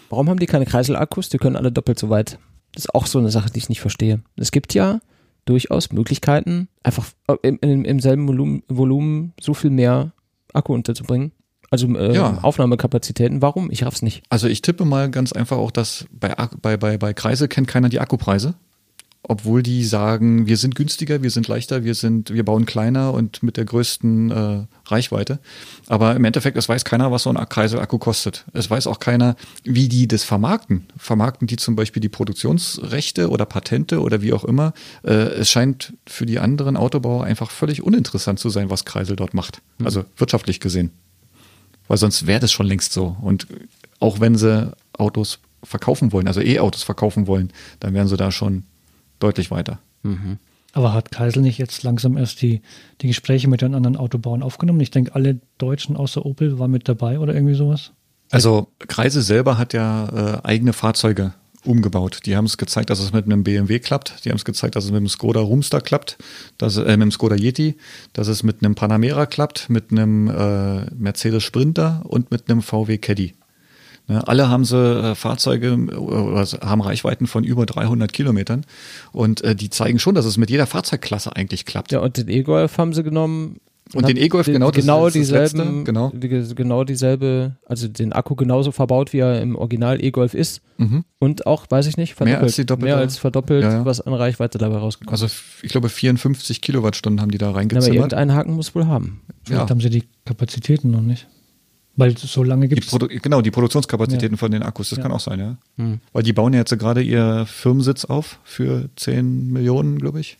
Warum 0.10 0.30
haben 0.30 0.40
die 0.40 0.46
keine 0.46 0.66
Kreiselakkus? 0.66 1.30
Die 1.30 1.38
können 1.38 1.56
alle 1.56 1.72
doppelt 1.72 2.00
so 2.00 2.10
weit. 2.10 2.40
Das 2.74 2.86
ist 2.86 2.96
auch 2.96 3.06
so 3.06 3.20
eine 3.20 3.30
Sache, 3.30 3.50
die 3.52 3.60
ich 3.60 3.70
nicht 3.70 3.82
verstehe. 3.82 4.22
Es 4.36 4.52
gibt 4.52 4.74
ja 4.74 5.00
durchaus 5.46 5.92
Möglichkeiten, 5.92 6.70
einfach 6.82 7.06
im, 7.42 7.60
im, 7.62 7.86
im 7.86 8.00
selben 8.00 8.28
Volumen, 8.28 8.64
Volumen 8.68 9.34
so 9.40 9.54
viel 9.54 9.70
mehr 9.70 10.13
Akku 10.54 10.74
unterzubringen. 10.74 11.32
Also 11.72 11.88
äh, 11.96 12.14
Ja. 12.16 12.40
Aufnahmekapazitäten. 12.42 13.42
Warum? 13.42 13.72
Ich 13.72 13.84
raff's 13.84 14.02
nicht. 14.02 14.24
Also 14.30 14.48
ich 14.48 14.62
tippe 14.62 14.86
mal 14.86 15.10
ganz 15.10 15.32
einfach 15.34 15.58
auch, 15.58 15.72
dass 15.72 16.06
bei, 16.12 16.34
bei, 16.62 16.78
bei, 16.78 16.98
bei 16.98 17.14
Kreise 17.14 17.48
kennt 17.48 17.68
keiner 17.68 17.90
die 17.90 18.00
Akkupreise. 18.00 18.54
Obwohl 19.26 19.64
die 19.64 19.86
sagen, 19.86 20.48
wir 20.48 20.58
sind 20.58 20.76
günstiger, 20.76 21.24
wir 21.24 21.32
sind 21.32 21.48
leichter, 21.48 21.86
wir 21.86 21.96
sind, 21.96 22.34
wir 22.34 22.44
bauen 22.44 22.66
kleiner 22.66 23.14
und 23.14 23.42
mit 23.42 23.56
der 23.56 23.64
größten 23.64 24.32
äh, 24.32 24.66
Reichweite. 24.86 25.40
Aber 25.88 26.14
im 26.14 26.26
Endeffekt, 26.26 26.58
es 26.58 26.68
weiß 26.68 26.84
keiner, 26.84 27.10
was 27.10 27.24
so 27.24 27.30
ein 27.30 27.38
Kreisel-Akku 27.38 28.00
kostet. 28.00 28.44
Es 28.52 28.70
weiß 28.70 28.86
auch 28.86 29.00
keiner, 29.00 29.38
wie 29.64 29.88
die 29.88 30.10
das 30.10 30.26
vermarkten. 30.26 30.88
Vermarkten 30.98 31.48
die 31.48 31.56
zum 31.56 31.78
Beispiel 31.78 32.02
die 32.02 32.10
Produktionsrechte 32.10 33.30
oder 33.30 33.46
Patente 33.46 34.02
oder 34.02 34.22
wie 34.22 34.34
auch 34.34 34.44
immer. 34.44 34.74
Äh, 35.04 35.14
es 35.14 35.50
scheint 35.50 35.94
für 36.06 36.26
die 36.26 36.40
anderen 36.40 36.76
Autobauer 36.76 37.24
einfach 37.24 37.50
völlig 37.50 37.82
uninteressant 37.82 38.40
zu 38.40 38.50
sein, 38.50 38.70
was 38.70 38.84
Kreisel 38.84 39.16
dort 39.16 39.34
macht. 39.34 39.62
Also 39.82 40.04
wirtschaftlich 40.18 40.60
gesehen. 40.60 40.92
Weil 41.88 41.98
sonst 41.98 42.28
wäre 42.28 42.42
das 42.42 42.52
schon 42.52 42.66
längst 42.66 42.92
so. 42.92 43.16
Und 43.22 43.48
auch 44.02 44.20
wenn 44.20 44.36
sie 44.36 44.74
Autos 44.98 45.40
verkaufen 45.64 46.12
wollen, 46.12 46.28
also 46.28 46.42
E-Autos 46.42 46.84
verkaufen 46.84 47.26
wollen, 47.28 47.54
dann 47.80 47.94
wären 47.94 48.10
sie 48.10 48.18
da 48.18 48.30
schon 48.30 48.64
deutlich 49.24 49.50
weiter. 49.52 49.80
Aber 50.74 50.94
hat 50.94 51.12
Kreisel 51.12 51.42
nicht 51.42 51.58
jetzt 51.58 51.84
langsam 51.84 52.18
erst 52.18 52.42
die, 52.42 52.62
die 53.02 53.08
Gespräche 53.08 53.48
mit 53.48 53.62
den 53.62 53.76
anderen 53.76 53.96
Autobauern 53.96 54.44
aufgenommen? 54.44 54.80
Ich 54.80 54.92
denke, 54.92 55.16
alle 55.16 55.40
Deutschen 55.58 55.96
außer 55.96 56.26
Opel 56.26 56.60
waren 56.60 56.72
mit 56.72 56.90
dabei 56.90 57.20
oder 57.20 57.34
irgendwie 57.34 57.54
sowas. 57.54 57.92
Also 58.32 58.68
Kreise 58.80 59.22
selber 59.22 59.58
hat 59.60 59.74
ja 59.74 60.42
äh, 60.42 60.48
eigene 60.48 60.74
Fahrzeuge 60.74 61.34
umgebaut. 61.64 62.22
Die 62.26 62.36
haben 62.36 62.46
es 62.46 62.58
gezeigt, 62.58 62.90
dass 62.90 63.00
es 63.00 63.14
mit 63.14 63.26
einem 63.26 63.44
BMW 63.44 63.80
klappt. 63.80 64.26
Die 64.26 64.30
haben 64.30 64.38
es 64.38 64.46
gezeigt, 64.46 64.76
dass 64.76 64.86
es 64.86 64.92
mit 64.92 64.98
einem 64.98 65.10
Skoda 65.10 65.40
Roomster 65.40 65.80
klappt, 65.80 66.18
dass, 66.58 66.78
äh, 66.78 66.82
mit 66.82 66.90
einem 66.90 67.12
Skoda 67.12 67.36
Yeti, 67.36 67.78
dass 68.14 68.28
es 68.28 68.42
mit 68.42 68.64
einem 68.64 68.76
Panamera 68.76 69.28
klappt, 69.28 69.70
mit 69.70 69.92
einem 69.92 70.28
äh, 70.28 70.86
Mercedes 70.96 71.44
Sprinter 71.44 72.02
und 72.06 72.32
mit 72.32 72.50
einem 72.50 72.62
VW 72.62 72.98
Caddy. 72.98 73.36
Ne, 74.08 74.28
alle 74.28 74.50
haben 74.50 74.66
sie 74.66 74.78
äh, 74.78 75.16
Fahrzeuge 75.16 75.68
äh, 75.70 75.96
oder 75.96 76.46
haben 76.62 76.82
Reichweiten 76.82 77.26
von 77.26 77.44
über 77.46 77.66
300 77.66 78.12
Kilometern 78.12 78.66
und 79.14 79.42
äh, 79.44 79.56
die 79.56 79.70
zeigen 79.70 79.98
schon, 80.00 80.14
dass 80.14 80.26
es 80.26 80.36
mit 80.38 80.50
jeder 80.50 80.68
Fahrzeugklasse 80.68 81.36
eigentlich 81.36 81.66
klappt. 81.66 81.92
Ja, 81.94 82.00
und 82.00 82.18
den 82.18 82.28
E-Golf 82.28 82.78
haben 82.78 82.94
sie 82.94 83.04
genommen. 83.04 83.58
Und 83.94 84.08
den 84.08 84.18
E-Golf 84.18 84.46
genau, 84.48 84.72
genau 84.72 85.08
ist 85.08 85.16
das 85.16 85.22
dieselben, 85.22 85.58
Letzte, 85.58 85.84
genau. 85.84 86.12
die- 86.16 86.56
genau 86.56 86.84
dieselbe, 86.84 87.58
also 87.66 87.88
den 87.88 88.12
Akku 88.14 88.34
genauso 88.36 88.72
verbaut, 88.72 89.14
wie 89.14 89.20
er 89.20 89.42
im 89.42 89.56
Original 89.56 90.04
E-Golf 90.04 90.34
ist. 90.34 90.62
Mhm. 90.78 91.04
Und 91.20 91.46
auch, 91.46 91.66
weiß 91.70 91.86
ich 91.88 91.96
nicht, 91.98 92.16
verdoppelt. 92.16 92.40
Mehr 92.40 92.44
als 92.46 92.56
die 92.56 92.66
doppelte- 92.66 92.86
Mehr 92.86 92.98
als 92.98 93.18
verdoppelt, 93.18 93.64
Ja, 93.64 93.72
ja. 93.72 93.86
was 93.86 94.02
an 94.02 94.14
Reichweite 94.14 94.58
dabei 94.58 94.78
rausgekommen 94.78 95.12
Also 95.14 95.26
f- 95.28 95.60
ich 95.64 95.72
glaube 95.72 95.90
54 95.90 96.62
Kilowattstunden 96.62 97.22
haben 97.22 97.30
die 97.32 97.38
da 97.38 97.48
ist. 97.48 97.50
Aber 97.52 97.60
reingezimmert. 97.60 97.96
irgendeinen 97.96 98.34
Haken 98.34 98.54
muss 98.56 98.74
wohl 98.74 98.88
haben. 98.88 99.22
Vielleicht 99.44 99.64
Ja. 99.66 99.70
haben 99.70 99.82
sie 99.82 99.90
die 99.90 100.04
Kapazitäten 100.26 100.90
noch 100.90 101.02
nicht. 101.02 101.28
Weil 101.96 102.18
so 102.18 102.44
lange 102.44 102.68
gibt 102.68 102.86
es. 102.86 103.22
Genau, 103.22 103.42
die 103.42 103.52
Produktionskapazitäten 103.52 104.38
von 104.38 104.52
den 104.52 104.64
Akkus, 104.64 104.90
das 104.90 104.98
Ja. 104.98 105.04
kann 105.04 105.12
auch 105.12 105.20
sein, 105.20 105.40
ja. 105.40 105.58
Hm. 105.78 106.00
Weil 106.12 106.24
die 106.24 106.34
bauen 106.34 106.54
ja 106.54 106.60
jetzt 106.60 106.78
gerade 106.80 107.02
ihr 107.04 107.46
Firmensitz 107.46 108.06
auf 108.06 108.40
für 108.44 108.90
10 108.96 109.52
Millionen, 109.52 110.00
glaube 110.00 110.20
ich. 110.20 110.38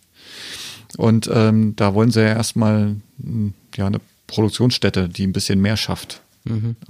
Und 0.98 1.30
ähm, 1.32 1.76
da 1.76 1.94
wollen 1.94 2.12
sie 2.12 2.22
ja 2.22 2.30
erstmal 2.30 2.96
mh, 3.18 3.52
ja, 3.76 3.88
eine 3.88 4.00
Produktionsstätte, 4.28 5.10
die 5.10 5.28
ein 5.28 5.34
bisschen 5.34 5.62
mehr 5.62 5.78
schafft, 5.78 6.22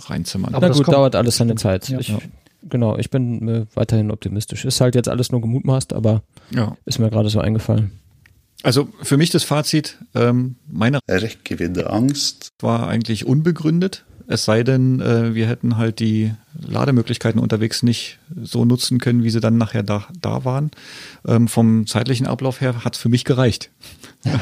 reinzimmern. 0.08 0.54
Aber 0.56 0.68
Na 0.68 0.70
das 0.70 0.78
gut, 0.78 0.94
dauert 0.94 1.16
alles 1.16 1.38
seine 1.38 1.56
Zeit. 1.56 1.90
Ja. 1.90 2.00
ich, 2.00 2.08
Ja. 2.10 2.20
Genau, 2.70 2.98
ich 2.98 3.10
bin 3.10 3.48
äh, 3.50 3.66
weiterhin 3.74 4.10
optimistisch. 4.12 4.64
Ist 4.64 4.80
halt 4.80 4.96
jetzt 4.96 5.10
alles 5.10 5.34
nur 5.34 5.42
gemutmaßt, 5.42 5.92
aber 5.92 6.24
ja. 6.52 6.78
ist 6.86 6.98
mir 6.98 7.10
gerade 7.10 7.30
so 7.30 7.40
eingefallen. 7.42 7.92
Also 8.64 8.88
für 9.02 9.18
mich 9.18 9.30
das 9.32 9.44
Fazit, 9.44 9.98
ähm, 10.16 10.56
meine 10.72 11.00
Rechtgewinde 11.10 11.90
Angst. 11.90 12.54
war 12.62 12.88
eigentlich 12.88 13.26
unbegründet. 13.26 14.06
Es 14.28 14.46
sei 14.46 14.64
denn, 14.64 15.00
äh, 15.02 15.36
wir 15.36 15.48
hätten 15.48 15.78
halt 15.78 16.00
die 16.00 16.32
Lademöglichkeiten 16.68 17.40
unterwegs 17.42 17.84
nicht 17.84 18.20
so 18.42 18.66
nutzen 18.66 19.00
können, 19.00 19.24
wie 19.24 19.30
sie 19.30 19.40
dann 19.40 19.58
nachher 19.58 19.84
da, 19.84 20.06
da 20.22 20.46
waren. 20.46 20.72
Ähm, 21.28 21.48
vom 21.48 21.88
zeitlichen 21.88 22.28
Ablauf 22.28 22.62
her 22.62 22.86
hat 22.86 22.96
es 22.96 23.02
für 23.02 23.10
mich 23.10 23.26
gereicht. 23.26 23.70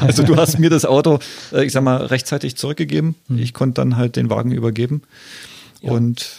Also 0.00 0.22
du 0.22 0.36
hast 0.36 0.60
mir 0.60 0.70
das 0.70 0.84
Auto, 0.84 1.18
äh, 1.52 1.64
ich 1.64 1.72
sag 1.72 1.82
mal, 1.82 1.96
rechtzeitig 1.96 2.54
zurückgegeben. 2.56 3.16
Ich 3.36 3.52
konnte 3.52 3.80
dann 3.80 3.96
halt 3.96 4.14
den 4.14 4.30
Wagen 4.30 4.52
übergeben. 4.52 5.02
Und 5.80 6.36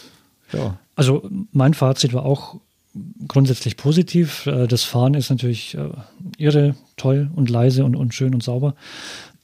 ja. 0.53 0.77
Also 0.95 1.29
mein 1.51 1.73
Fazit 1.73 2.13
war 2.13 2.23
auch 2.23 2.55
grundsätzlich 3.27 3.75
positiv. 3.75 4.45
Äh, 4.45 4.67
Das 4.67 4.83
Fahren 4.83 5.13
ist 5.13 5.29
natürlich 5.29 5.75
äh, 5.75 5.89
irre, 6.37 6.75
toll 6.95 7.29
und 7.35 7.49
leise 7.49 7.83
und, 7.83 7.95
und 7.95 8.13
schön 8.13 8.33
und 8.33 8.43
sauber. 8.43 8.75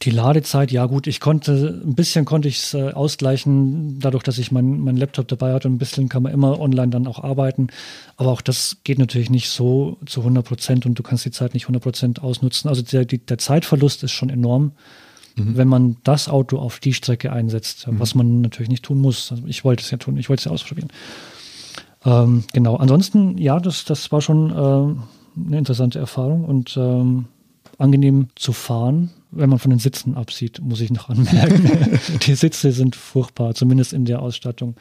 Die 0.01 0.11
Ladezeit, 0.11 0.71
ja 0.71 0.85
gut, 0.85 1.07
ich 1.07 1.19
konnte, 1.19 1.81
ein 1.85 1.93
bisschen 1.93 2.23
konnte 2.23 2.47
ich 2.47 2.59
es 2.59 2.73
äh, 2.73 2.91
ausgleichen, 2.91 3.99
dadurch, 3.99 4.23
dass 4.23 4.37
ich 4.37 4.49
mein, 4.49 4.79
mein 4.79 4.95
Laptop 4.95 5.27
dabei 5.27 5.53
hatte 5.53 5.67
und 5.67 5.75
ein 5.75 5.77
bisschen 5.77 6.07
kann 6.07 6.23
man 6.23 6.31
immer 6.31 6.59
online 6.59 6.89
dann 6.89 7.05
auch 7.05 7.21
arbeiten. 7.21 7.67
Aber 8.15 8.31
auch 8.31 8.41
das 8.41 8.77
geht 8.85 8.97
natürlich 8.97 9.29
nicht 9.29 9.49
so 9.49 9.97
zu 10.05 10.21
100 10.21 10.45
Prozent 10.45 10.85
und 10.85 10.97
du 10.97 11.03
kannst 11.03 11.25
die 11.25 11.31
Zeit 11.31 11.53
nicht 11.53 11.65
100 11.65 11.83
Prozent 11.83 12.23
ausnutzen. 12.23 12.69
Also 12.69 12.81
der, 12.81 13.03
die, 13.03 13.17
der 13.17 13.39
Zeitverlust 13.39 14.03
ist 14.03 14.13
schon 14.13 14.29
enorm, 14.29 14.71
wenn 15.35 15.67
man 15.67 15.97
das 16.03 16.27
Auto 16.27 16.57
auf 16.57 16.79
die 16.79 16.93
Strecke 16.93 17.31
einsetzt, 17.31 17.85
was 17.87 18.15
man 18.15 18.41
natürlich 18.41 18.69
nicht 18.69 18.83
tun 18.83 18.99
muss. 18.99 19.31
Also 19.31 19.43
ich 19.47 19.63
wollte 19.63 19.83
es 19.83 19.91
ja 19.91 19.97
tun, 19.97 20.17
ich 20.17 20.29
wollte 20.29 20.41
es 20.41 20.45
ja 20.45 20.51
ausprobieren. 20.51 20.89
Ähm, 22.05 22.43
genau, 22.53 22.75
ansonsten, 22.75 23.37
ja, 23.37 23.59
das, 23.59 23.85
das 23.85 24.11
war 24.11 24.21
schon 24.21 24.51
ähm, 24.51 25.03
eine 25.47 25.57
interessante 25.57 25.99
Erfahrung 25.99 26.45
und 26.45 26.75
ähm, 26.77 27.25
angenehm 27.77 28.27
zu 28.35 28.53
fahren, 28.53 29.11
wenn 29.31 29.49
man 29.49 29.59
von 29.59 29.69
den 29.69 29.79
Sitzen 29.79 30.15
absieht, 30.15 30.59
muss 30.61 30.81
ich 30.81 30.91
noch 30.91 31.09
anmerken. 31.09 31.99
Die 32.25 32.35
Sitze 32.35 32.71
sind 32.71 32.95
furchtbar, 32.95 33.53
zumindest 33.53 33.93
in 33.93 34.05
der 34.05 34.21
Ausstattung. 34.21 34.75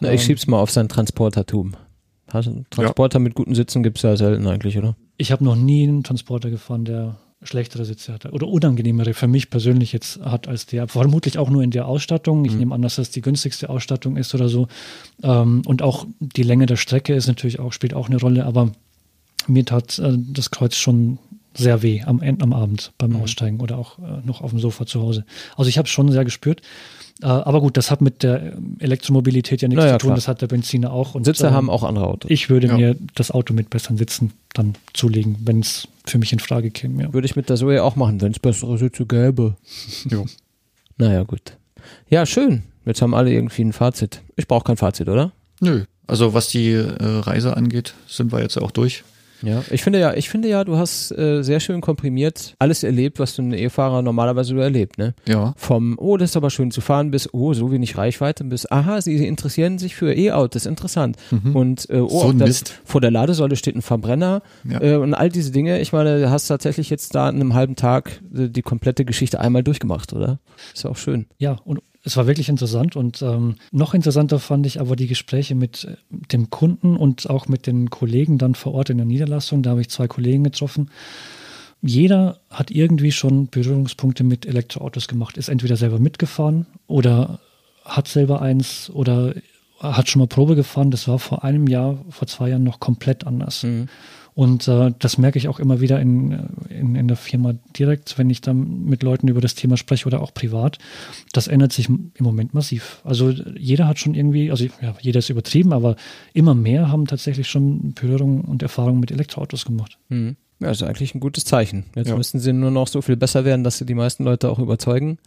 Na, 0.00 0.12
ich 0.12 0.20
Ähm, 0.22 0.26
schieb's 0.26 0.46
mal 0.46 0.58
auf 0.58 0.70
sein 0.70 0.88
Transportertum. 0.88 1.74
Hast 2.28 2.46
du 2.46 2.50
einen 2.50 2.66
Transporter 2.70 3.18
mit 3.18 3.34
guten 3.34 3.54
Sitzen 3.54 3.82
gibt's 3.82 4.02
ja 4.02 4.16
selten 4.16 4.46
eigentlich, 4.46 4.76
oder? 4.78 4.96
Ich 5.16 5.30
habe 5.30 5.44
noch 5.44 5.54
nie 5.54 5.84
einen 5.84 6.02
Transporter 6.02 6.50
gefahren, 6.50 6.84
der 6.84 7.16
schlechtere 7.42 7.84
Sitze 7.84 8.12
hatte 8.12 8.30
oder 8.30 8.48
unangenehmere 8.48 9.12
für 9.12 9.28
mich 9.28 9.50
persönlich 9.50 9.92
jetzt 9.92 10.20
hat 10.20 10.48
als 10.48 10.66
der. 10.66 10.88
Vermutlich 10.88 11.38
auch 11.38 11.50
nur 11.50 11.62
in 11.62 11.70
der 11.70 11.86
Ausstattung. 11.86 12.44
Ich 12.46 12.54
nehme 12.54 12.74
an, 12.74 12.82
dass 12.82 12.96
das 12.96 13.10
die 13.10 13.20
günstigste 13.20 13.68
Ausstattung 13.68 14.16
ist 14.16 14.34
oder 14.34 14.48
so. 14.48 14.66
Ähm, 15.22 15.62
und 15.66 15.82
auch 15.82 16.06
die 16.20 16.42
Länge 16.42 16.66
der 16.66 16.76
Strecke 16.76 17.14
ist 17.14 17.26
natürlich 17.26 17.60
auch, 17.60 17.72
spielt 17.72 17.94
auch 17.94 18.08
eine 18.08 18.18
Rolle, 18.18 18.46
aber 18.46 18.72
mir 19.46 19.64
tat 19.64 19.98
äh, 19.98 20.16
das 20.16 20.50
Kreuz 20.50 20.74
schon 20.76 21.18
sehr 21.56 21.82
weh 21.82 22.02
am, 22.02 22.20
End, 22.20 22.42
am 22.42 22.52
Abend 22.52 22.92
beim 22.98 23.16
Aussteigen 23.16 23.60
oder 23.60 23.78
auch 23.78 23.98
äh, 23.98 24.02
noch 24.24 24.40
auf 24.40 24.50
dem 24.50 24.58
Sofa 24.60 24.86
zu 24.86 25.00
Hause. 25.00 25.24
Also 25.56 25.68
ich 25.68 25.78
habe 25.78 25.86
es 25.86 25.90
schon 25.92 26.10
sehr 26.12 26.24
gespürt. 26.24 26.62
Äh, 27.22 27.26
aber 27.26 27.60
gut, 27.60 27.76
das 27.76 27.90
hat 27.90 28.00
mit 28.00 28.22
der 28.24 28.54
Elektromobilität 28.80 29.62
ja 29.62 29.68
nichts 29.68 29.82
Naja, 29.84 29.94
zu 29.94 29.98
tun, 29.98 30.08
klar. 30.08 30.16
das 30.16 30.28
hat 30.28 30.42
der 30.42 30.48
Benziner 30.48 30.92
auch. 30.92 31.14
Und, 31.14 31.24
Sitze 31.24 31.46
ähm, 31.46 31.52
haben 31.54 31.70
auch 31.70 31.84
andere 31.84 32.06
Autos. 32.08 32.30
ich 32.30 32.50
würde 32.50 32.66
Ja. 32.68 32.76
mir 32.76 32.96
das 33.14 33.30
Auto 33.30 33.54
mit 33.54 33.70
besseren 33.70 33.96
Sitzen 33.96 34.32
dann 34.52 34.74
zulegen, 34.92 35.36
wenn 35.44 35.60
es 35.60 35.86
für 36.04 36.18
mich 36.18 36.32
in 36.32 36.40
Frage 36.40 36.70
käme. 36.70 37.04
Ja. 37.04 37.12
Würde 37.12 37.26
ich 37.26 37.36
mit 37.36 37.48
der 37.48 37.56
Zoe 37.56 37.82
auch 37.82 37.96
machen, 37.96 38.20
wenn 38.20 38.32
es 38.32 38.38
bessere 38.40 38.76
Sitze 38.78 39.06
gäbe. 39.06 39.56
Jo. 40.10 40.26
Naja, 40.96 41.22
gut. 41.22 41.56
Ja, 42.08 42.24
schön. 42.26 42.62
Jetzt 42.86 43.00
haben 43.02 43.14
alle 43.14 43.32
irgendwie 43.32 43.62
ein 43.64 43.72
Fazit. 43.72 44.20
Ich 44.36 44.46
brauche 44.46 44.64
kein 44.64 44.76
Fazit, 44.76 45.08
oder? 45.08 45.32
Nö. 45.60 45.84
Also 46.06 46.34
was 46.34 46.48
die 46.48 46.70
äh, 46.72 46.96
Reise 47.00 47.56
angeht, 47.56 47.94
sind 48.06 48.30
wir 48.32 48.40
jetzt 48.42 48.58
auch 48.58 48.70
durch. 48.70 49.04
Ja, 49.44 49.62
ich 49.70 49.82
finde 49.82 49.98
ja, 50.00 50.14
ich 50.14 50.28
finde 50.28 50.48
ja, 50.48 50.64
du 50.64 50.76
hast 50.76 51.10
äh, 51.12 51.42
sehr 51.42 51.60
schön 51.60 51.80
komprimiert 51.80 52.54
alles 52.58 52.82
erlebt, 52.82 53.18
was 53.18 53.34
du 53.36 53.42
ein 53.42 53.52
E-Fahrer 53.52 54.02
normalerweise 54.02 54.50
so 54.50 54.56
erlebt, 54.58 54.98
ne? 54.98 55.14
Ja. 55.28 55.54
Vom, 55.56 55.96
oh, 55.98 56.16
das 56.16 56.30
ist 56.30 56.36
aber 56.36 56.50
schön 56.50 56.70
zu 56.70 56.80
fahren, 56.80 57.10
bis, 57.10 57.32
oh, 57.32 57.52
so 57.54 57.70
wenig 57.70 57.96
Reichweite, 57.98 58.44
bis, 58.44 58.70
aha, 58.70 59.00
sie 59.00 59.26
interessieren 59.26 59.78
sich 59.78 59.94
für 59.94 60.14
E-Autos, 60.14 60.66
interessant. 60.66 61.16
Und, 61.52 61.88
äh, 61.90 61.98
oh, 62.00 62.24
Mhm. 62.32 62.38
So 62.38 62.44
Mist. 62.44 62.80
vor 62.84 63.00
der 63.00 63.10
Ladesäule 63.10 63.56
steht 63.56 63.76
ein 63.76 63.82
Verbrenner 63.82 64.42
Ja. 64.68 64.80
äh, 64.82 64.96
und 64.96 65.14
all 65.14 65.28
diese 65.28 65.50
Dinge. 65.50 65.80
Ich 65.80 65.92
meine, 65.92 66.20
du 66.20 66.30
hast 66.30 66.46
tatsächlich 66.48 66.90
jetzt 66.90 67.14
da 67.14 67.28
in 67.28 67.36
einem 67.36 67.54
halben 67.54 67.76
Tag 67.76 68.20
äh, 68.34 68.48
die 68.48 68.62
komplette 68.62 69.04
Geschichte 69.04 69.40
einmal 69.40 69.62
durchgemacht, 69.62 70.12
oder? 70.12 70.38
Ist 70.74 70.86
auch 70.86 70.96
schön. 70.96 71.26
ja, 71.38 71.56
und 71.64 71.80
es 72.04 72.16
war 72.18 72.26
wirklich 72.26 72.50
interessant 72.50 72.96
und 72.96 73.22
ähm, 73.22 73.56
noch 73.72 73.94
interessanter 73.94 74.38
fand 74.38 74.66
ich 74.66 74.78
aber 74.78 74.94
die 74.94 75.06
Gespräche 75.06 75.54
mit 75.54 75.84
äh, 75.84 75.96
dem 76.32 76.50
Kunden 76.50 76.96
und 76.96 77.28
auch 77.30 77.48
mit 77.48 77.66
den 77.66 77.88
Kollegen 77.88 78.36
dann 78.36 78.54
vor 78.54 78.74
Ort 78.74 78.90
in 78.90 78.98
der 78.98 79.06
Niederlassung. 79.06 79.62
Da 79.62 79.70
habe 79.70 79.80
ich 79.80 79.88
zwei 79.88 80.06
Kollegen 80.06 80.44
getroffen. 80.44 80.90
Jeder 81.80 82.40
hat 82.50 82.70
irgendwie 82.70 83.12
schon 83.12 83.48
Berührungspunkte 83.48 84.22
mit 84.22 84.46
Elektroautos 84.46 85.08
gemacht, 85.08 85.38
ist 85.38 85.48
entweder 85.48 85.76
selber 85.76 85.98
mitgefahren 85.98 86.66
oder 86.86 87.40
hat 87.84 88.08
selber 88.08 88.42
eins 88.42 88.90
oder 88.90 89.34
hat 89.80 90.08
schon 90.08 90.20
mal 90.20 90.26
Probe 90.26 90.56
gefahren. 90.56 90.90
Das 90.90 91.08
war 91.08 91.18
vor 91.18 91.42
einem 91.42 91.66
Jahr, 91.66 91.98
vor 92.10 92.28
zwei 92.28 92.50
Jahren 92.50 92.64
noch 92.64 92.80
komplett 92.80 93.26
anders. 93.26 93.64
Und 94.34 94.66
äh, 94.66 94.92
das 94.98 95.16
merke 95.16 95.38
ich 95.38 95.46
auch 95.46 95.60
immer 95.60 95.80
wieder 95.80 96.00
in, 96.00 96.48
in, 96.68 96.96
in 96.96 97.06
der 97.06 97.16
Firma 97.16 97.54
direkt, 97.78 98.18
wenn 98.18 98.30
ich 98.30 98.40
dann 98.40 98.84
mit 98.84 99.04
Leuten 99.04 99.28
über 99.28 99.40
das 99.40 99.54
Thema 99.54 99.76
spreche 99.76 100.06
oder 100.06 100.20
auch 100.20 100.34
privat. 100.34 100.78
Das 101.32 101.46
ändert 101.46 101.72
sich 101.72 101.88
im 101.88 102.10
Moment 102.18 102.52
massiv. 102.52 103.00
Also 103.04 103.30
jeder 103.30 103.86
hat 103.86 104.00
schon 104.00 104.14
irgendwie, 104.14 104.50
also 104.50 104.64
ja, 104.64 104.96
jeder 105.00 105.20
ist 105.20 105.30
übertrieben, 105.30 105.72
aber 105.72 105.94
immer 106.32 106.54
mehr 106.54 106.90
haben 106.90 107.06
tatsächlich 107.06 107.48
schon 107.48 107.94
Berührung 107.94 108.40
und 108.40 108.62
Erfahrung 108.62 108.98
mit 108.98 109.12
Elektroautos 109.12 109.64
gemacht. 109.64 109.98
Mhm. 110.08 110.34
Ja, 110.60 110.70
ist 110.70 110.82
eigentlich 110.82 111.14
ein 111.14 111.20
gutes 111.20 111.44
Zeichen. 111.44 111.84
Jetzt 111.94 112.08
Ja. 112.08 112.16
müssten 112.16 112.40
sie 112.40 112.52
nur 112.52 112.70
noch 112.72 112.88
so 112.88 113.02
viel 113.02 113.16
besser 113.16 113.44
werden, 113.44 113.62
dass 113.64 113.78
sie 113.78 113.86
die 113.86 113.94
meisten 113.94 114.24
Leute 114.24 114.50
auch 114.50 114.58
überzeugen, 114.58 115.18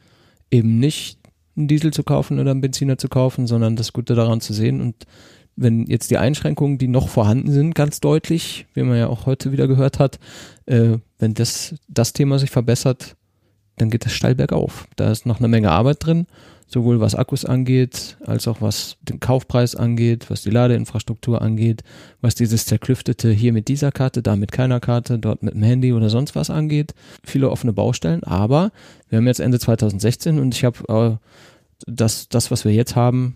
eben 0.52 0.80
nicht 0.80 1.20
einen 1.56 1.68
Diesel 1.68 1.92
zu 1.92 2.04
kaufen 2.04 2.40
oder 2.40 2.52
einen 2.52 2.62
Benziner 2.62 2.98
zu 2.98 3.08
kaufen, 3.08 3.48
sondern 3.48 3.76
das 3.78 3.94
Gute 3.94 4.16
daran 4.16 4.42
zu 4.42 4.54
sehen. 4.54 4.80
Und 4.82 4.96
wenn 5.58 5.88
jetzt 5.88 6.12
die 6.12 6.18
Einschränkungen, 6.18 6.78
die 6.78 6.88
noch 6.88 7.10
vorhanden 7.10 7.52
sind, 7.52 7.76
ganz 7.76 8.00
deutlich, 8.00 8.68
wie 8.74 8.84
man 8.84 8.98
ja 8.98 9.08
auch 9.08 9.26
heute 9.26 9.52
wieder 9.52 9.68
gehört 9.68 10.00
hat, 10.00 10.20
äh, 10.68 11.00
wenn 11.20 11.34
das, 11.34 11.76
das 11.88 12.14
Thema 12.14 12.40
sich 12.40 12.52
verbessert, 12.52 13.16
dann 13.78 13.90
geht 13.90 14.06
das 14.06 14.14
steil 14.14 14.36
bergauf. 14.36 14.88
Da 14.96 15.12
ist 15.12 15.26
noch 15.26 15.40
eine 15.40 15.48
Menge 15.48 15.72
Arbeit 15.72 16.06
drin, 16.06 16.28
sowohl 16.68 17.00
was 17.00 17.16
Akkus 17.16 17.44
angeht, 17.44 18.18
als 18.26 18.48
auch 18.48 18.62
was 18.62 18.98
den 19.02 19.20
Kaufpreis 19.20 19.76
angeht, 19.76 20.30
was 20.30 20.44
die 20.44 20.52
Ladeinfrastruktur 20.52 21.42
angeht, 21.42 21.84
was 22.22 22.36
dieses 22.36 22.66
zerklüftete 22.66 23.32
hier 23.32 23.52
mit 23.52 23.68
dieser 23.68 23.92
Karte, 23.92 24.22
da 24.22 24.36
mit 24.36 24.52
keiner 24.52 24.80
Karte, 24.80 25.18
dort 25.18 25.42
mit 25.42 25.56
dem 25.56 25.64
Handy 25.64 25.94
oder 25.94 26.10
sonst 26.10 26.36
was 26.36 26.50
angeht. 26.50 26.94
Viele 27.24 27.50
offene 27.50 27.74
Baustellen, 27.74 28.24
aber 28.24 28.72
wir 29.10 29.18
haben 29.18 29.28
jetzt 29.28 29.40
Ende 29.40 29.60
2016 29.60 30.40
und 30.40 30.54
ich 30.54 30.66
habe 30.66 31.20
äh, 31.20 31.26
das, 31.88 32.30
das, 32.30 32.52
was 32.52 32.66
wir 32.66 32.74
jetzt 32.74 32.96
haben, 32.96 33.36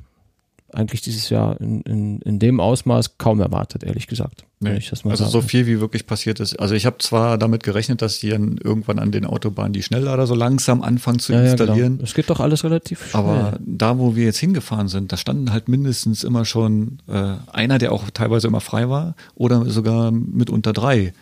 eigentlich 0.73 1.01
dieses 1.01 1.29
Jahr 1.29 1.59
in, 1.59 1.81
in, 1.81 2.21
in 2.21 2.39
dem 2.39 2.59
Ausmaß 2.59 3.17
kaum 3.17 3.39
erwartet, 3.41 3.83
ehrlich 3.83 4.07
gesagt. 4.07 4.45
Nee. 4.59 4.75
Also 4.75 5.01
sagen 5.03 5.31
so 5.31 5.41
viel 5.41 5.67
wie 5.67 5.79
wirklich 5.79 6.05
passiert 6.05 6.39
ist. 6.39 6.59
Also 6.59 6.75
ich 6.75 6.85
habe 6.85 6.97
zwar 6.99 7.37
damit 7.37 7.63
gerechnet, 7.63 8.01
dass 8.01 8.19
die 8.19 8.29
dann 8.29 8.57
irgendwann 8.57 8.99
an 8.99 9.11
den 9.11 9.25
Autobahnen 9.25 9.73
die 9.73 9.83
Schnelllader 9.83 10.27
so 10.27 10.35
langsam 10.35 10.81
anfangen 10.81 11.19
zu 11.19 11.33
ja, 11.33 11.41
ja, 11.43 11.51
installieren. 11.51 11.93
genau. 11.97 12.03
Es 12.03 12.13
geht 12.13 12.29
doch 12.29 12.39
alles 12.39 12.63
relativ 12.63 13.09
schnell. 13.09 13.23
Aber 13.23 13.59
da, 13.59 13.97
wo 13.97 14.15
wir 14.15 14.25
jetzt 14.25 14.37
hingefahren 14.37 14.87
sind, 14.87 15.11
da 15.11 15.17
standen 15.17 15.51
halt 15.51 15.67
mindestens 15.67 16.23
immer 16.23 16.45
schon 16.45 16.99
äh, 17.07 17.35
einer, 17.51 17.77
der 17.77 17.91
auch 17.91 18.09
teilweise 18.11 18.47
immer 18.47 18.61
frei 18.61 18.87
war, 18.87 19.15
oder 19.35 19.65
sogar 19.65 20.11
mitunter 20.11 20.73
drei 20.73 21.13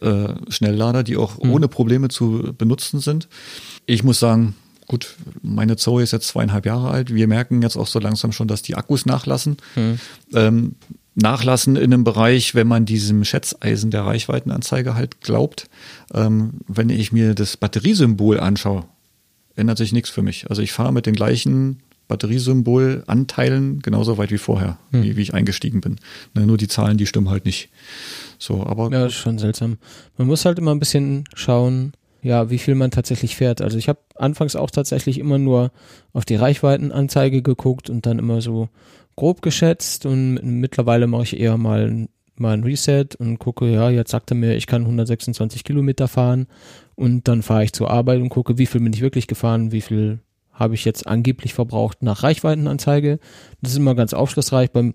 äh, 0.00 0.28
Schnelllader, 0.48 1.02
die 1.02 1.16
auch 1.16 1.38
ohne 1.38 1.68
Probleme 1.68 2.08
zu 2.08 2.54
benutzen 2.56 3.00
sind. 3.00 3.28
Ich 3.84 4.04
muss 4.04 4.20
sagen, 4.20 4.54
gut, 4.86 5.16
meine 5.42 5.76
Zoe 5.76 6.02
ist 6.02 6.12
jetzt 6.12 6.28
zweieinhalb 6.28 6.66
Jahre 6.66 6.90
alt. 6.90 7.14
Wir 7.14 7.28
merken 7.28 7.62
jetzt 7.62 7.76
auch 7.76 7.86
so 7.86 7.98
langsam 7.98 8.32
schon, 8.32 8.48
dass 8.48 8.62
die 8.62 8.74
Akkus 8.76 9.06
nachlassen. 9.06 9.56
Hm. 9.74 9.98
Ähm, 10.34 10.74
nachlassen 11.14 11.76
in 11.76 11.84
einem 11.92 12.04
Bereich, 12.04 12.54
wenn 12.54 12.66
man 12.68 12.84
diesem 12.84 13.24
Schätzeisen 13.24 13.90
der 13.90 14.02
Reichweitenanzeige 14.04 14.94
halt 14.94 15.20
glaubt. 15.22 15.68
Ähm, 16.12 16.54
wenn 16.68 16.90
ich 16.90 17.10
mir 17.12 17.34
das 17.34 17.56
Batteriesymbol 17.56 18.38
anschaue, 18.38 18.84
ändert 19.56 19.78
sich 19.78 19.92
nichts 19.92 20.10
für 20.10 20.22
mich. 20.22 20.50
Also 20.50 20.60
ich 20.62 20.72
fahre 20.72 20.92
mit 20.92 21.06
den 21.06 21.14
gleichen 21.14 21.80
Batteriesymbol-Anteilen 22.08 23.80
genauso 23.82 24.18
weit 24.18 24.30
wie 24.30 24.38
vorher, 24.38 24.78
Hm. 24.92 25.02
wie, 25.02 25.16
wie 25.16 25.22
ich 25.22 25.34
eingestiegen 25.34 25.80
bin. 25.80 25.96
Ne, 26.34 26.46
nur 26.46 26.56
die 26.56 26.68
Zahlen, 26.68 26.98
die 26.98 27.06
stimmen 27.06 27.30
halt 27.30 27.44
nicht. 27.44 27.68
So, 28.38 28.64
aber 28.66 28.84
Ja, 28.92 29.04
das 29.04 29.12
ist 29.14 29.18
schon 29.18 29.38
seltsam. 29.38 29.78
Man 30.18 30.26
muss 30.28 30.44
halt 30.44 30.58
immer 30.58 30.72
ein 30.72 30.78
bisschen 30.78 31.24
schauen, 31.34 31.92
ja, 32.26 32.50
wie 32.50 32.58
viel 32.58 32.74
man 32.74 32.90
tatsächlich 32.90 33.36
fährt. 33.36 33.62
Also 33.62 33.78
ich 33.78 33.88
habe 33.88 34.00
anfangs 34.16 34.56
auch 34.56 34.70
tatsächlich 34.70 35.18
immer 35.18 35.38
nur 35.38 35.70
auf 36.12 36.24
die 36.24 36.34
Reichweitenanzeige 36.34 37.40
geguckt 37.40 37.88
und 37.88 38.04
dann 38.04 38.18
immer 38.18 38.40
so 38.40 38.68
grob 39.14 39.42
geschätzt 39.42 40.06
und 40.06 40.40
mittlerweile 40.42 41.06
mache 41.06 41.22
ich 41.22 41.38
eher 41.38 41.56
mal, 41.56 42.08
mal 42.36 42.54
ein 42.54 42.64
Reset 42.64 43.06
und 43.18 43.38
gucke, 43.38 43.72
ja, 43.72 43.90
jetzt 43.90 44.10
sagt 44.10 44.32
er 44.32 44.36
mir, 44.36 44.56
ich 44.56 44.66
kann 44.66 44.82
126 44.82 45.62
Kilometer 45.62 46.08
fahren 46.08 46.48
und 46.96 47.28
dann 47.28 47.42
fahre 47.42 47.62
ich 47.62 47.72
zur 47.72 47.90
Arbeit 47.90 48.20
und 48.20 48.28
gucke, 48.28 48.58
wie 48.58 48.66
viel 48.66 48.80
bin 48.80 48.92
ich 48.92 49.00
wirklich 49.00 49.28
gefahren, 49.28 49.70
wie 49.70 49.80
viel 49.80 50.18
habe 50.52 50.74
ich 50.74 50.84
jetzt 50.84 51.06
angeblich 51.06 51.54
verbraucht 51.54 52.02
nach 52.02 52.22
Reichweitenanzeige. 52.22 53.20
Das 53.60 53.72
ist 53.72 53.78
immer 53.78 53.94
ganz 53.94 54.14
aufschlussreich. 54.14 54.70
Beim, 54.70 54.94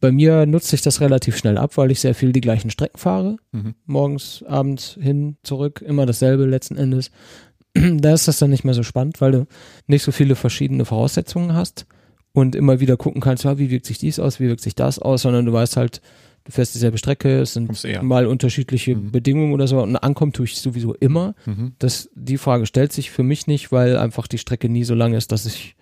bei 0.00 0.10
mir 0.12 0.46
nutzt 0.46 0.68
sich 0.68 0.82
das 0.82 1.00
relativ 1.00 1.36
schnell 1.36 1.58
ab, 1.58 1.76
weil 1.76 1.90
ich 1.90 2.00
sehr 2.00 2.14
viel 2.14 2.32
die 2.32 2.40
gleichen 2.40 2.70
Strecken 2.70 2.98
fahre. 2.98 3.36
Mhm. 3.52 3.74
Morgens, 3.86 4.42
abends, 4.46 4.96
hin, 5.00 5.36
zurück, 5.42 5.82
immer 5.86 6.06
dasselbe 6.06 6.46
letzten 6.46 6.76
Endes. 6.76 7.10
da 7.74 8.14
ist 8.14 8.26
das 8.26 8.38
dann 8.38 8.50
nicht 8.50 8.64
mehr 8.64 8.74
so 8.74 8.82
spannend, 8.82 9.20
weil 9.20 9.32
du 9.32 9.46
nicht 9.86 10.02
so 10.02 10.10
viele 10.12 10.34
verschiedene 10.36 10.84
Voraussetzungen 10.84 11.54
hast 11.54 11.86
und 12.32 12.54
immer 12.56 12.80
wieder 12.80 12.96
gucken 12.96 13.20
kannst, 13.20 13.44
ja, 13.44 13.58
wie 13.58 13.70
wirkt 13.70 13.86
sich 13.86 13.98
dies 13.98 14.18
aus, 14.18 14.40
wie 14.40 14.48
wirkt 14.48 14.62
sich 14.62 14.74
das 14.74 14.98
aus, 14.98 15.22
sondern 15.22 15.44
du 15.46 15.52
weißt 15.52 15.76
halt, 15.76 16.00
du 16.44 16.52
fährst 16.52 16.74
dieselbe 16.74 16.96
Strecke, 16.96 17.40
es 17.40 17.52
sind 17.52 17.70
mal 18.02 18.26
unterschiedliche 18.26 18.96
Mhm. 18.96 19.12
Bedingungen 19.12 19.52
oder 19.52 19.66
so 19.66 19.82
und 19.82 19.96
ankommen 19.96 20.32
tue 20.32 20.46
ich 20.46 20.56
sowieso 20.58 20.94
immer. 20.94 21.34
Mhm. 21.44 21.72
Das, 21.78 22.08
die 22.14 22.38
Frage 22.38 22.66
stellt 22.66 22.92
sich 22.92 23.10
für 23.10 23.22
mich 23.22 23.46
nicht, 23.46 23.70
weil 23.72 23.98
einfach 23.98 24.26
die 24.26 24.38
Strecke 24.38 24.68
nie 24.68 24.84
so 24.84 24.94
lang 24.94 25.12
ist, 25.12 25.30
dass 25.32 25.44
ich 25.44 25.76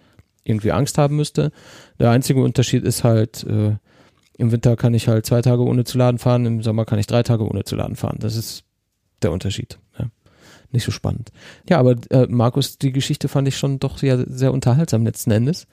irgendwie 0.45 0.73
Angst 0.73 0.99
haben 0.99 1.17
müsste. 1.17 1.53
Der 2.01 2.11
einzige 2.11 2.43
Unterschied 2.43 2.83
ist 2.83 3.05
halt, 3.05 3.45
äh, 3.45 3.77
im 4.39 4.53
Winter 4.53 4.77
kann 4.77 4.95
ich 4.95 5.09
halt 5.09 5.27
zwei 5.27 5.43
Tage 5.43 5.65
ohne 5.65 5.85
zu 5.85 5.99
laden 5.99 6.19
fahren, 6.19 6.47
im 6.47 6.63
Sommer 6.63 6.85
kann 6.85 6.99
ich 6.99 7.07
drei 7.07 7.23
Tage 7.23 7.47
ohne 7.47 7.65
zu 7.65 7.77
laden 7.77 7.97
fahren. 7.97 8.19
Das 8.21 8.37
ist 8.37 8.65
der 9.23 9.33
Unterschied. 9.33 9.79
Ja. 9.99 10.07
Nicht 10.71 10.85
so 10.85 10.93
spannend. 10.93 11.33
Ja, 11.69 11.79
aber 11.79 11.97
äh, 12.11 12.27
Markus, 12.29 12.79
die 12.79 12.93
Geschichte 12.93 13.29
fand 13.29 13.49
ich 13.49 13.59
schon 13.59 13.81
doch 13.81 13.99
sehr, 13.99 14.25
sehr 14.29 14.53
unterhaltsam 14.53 15.05
letzten 15.05 15.33
Endes. 15.33 15.67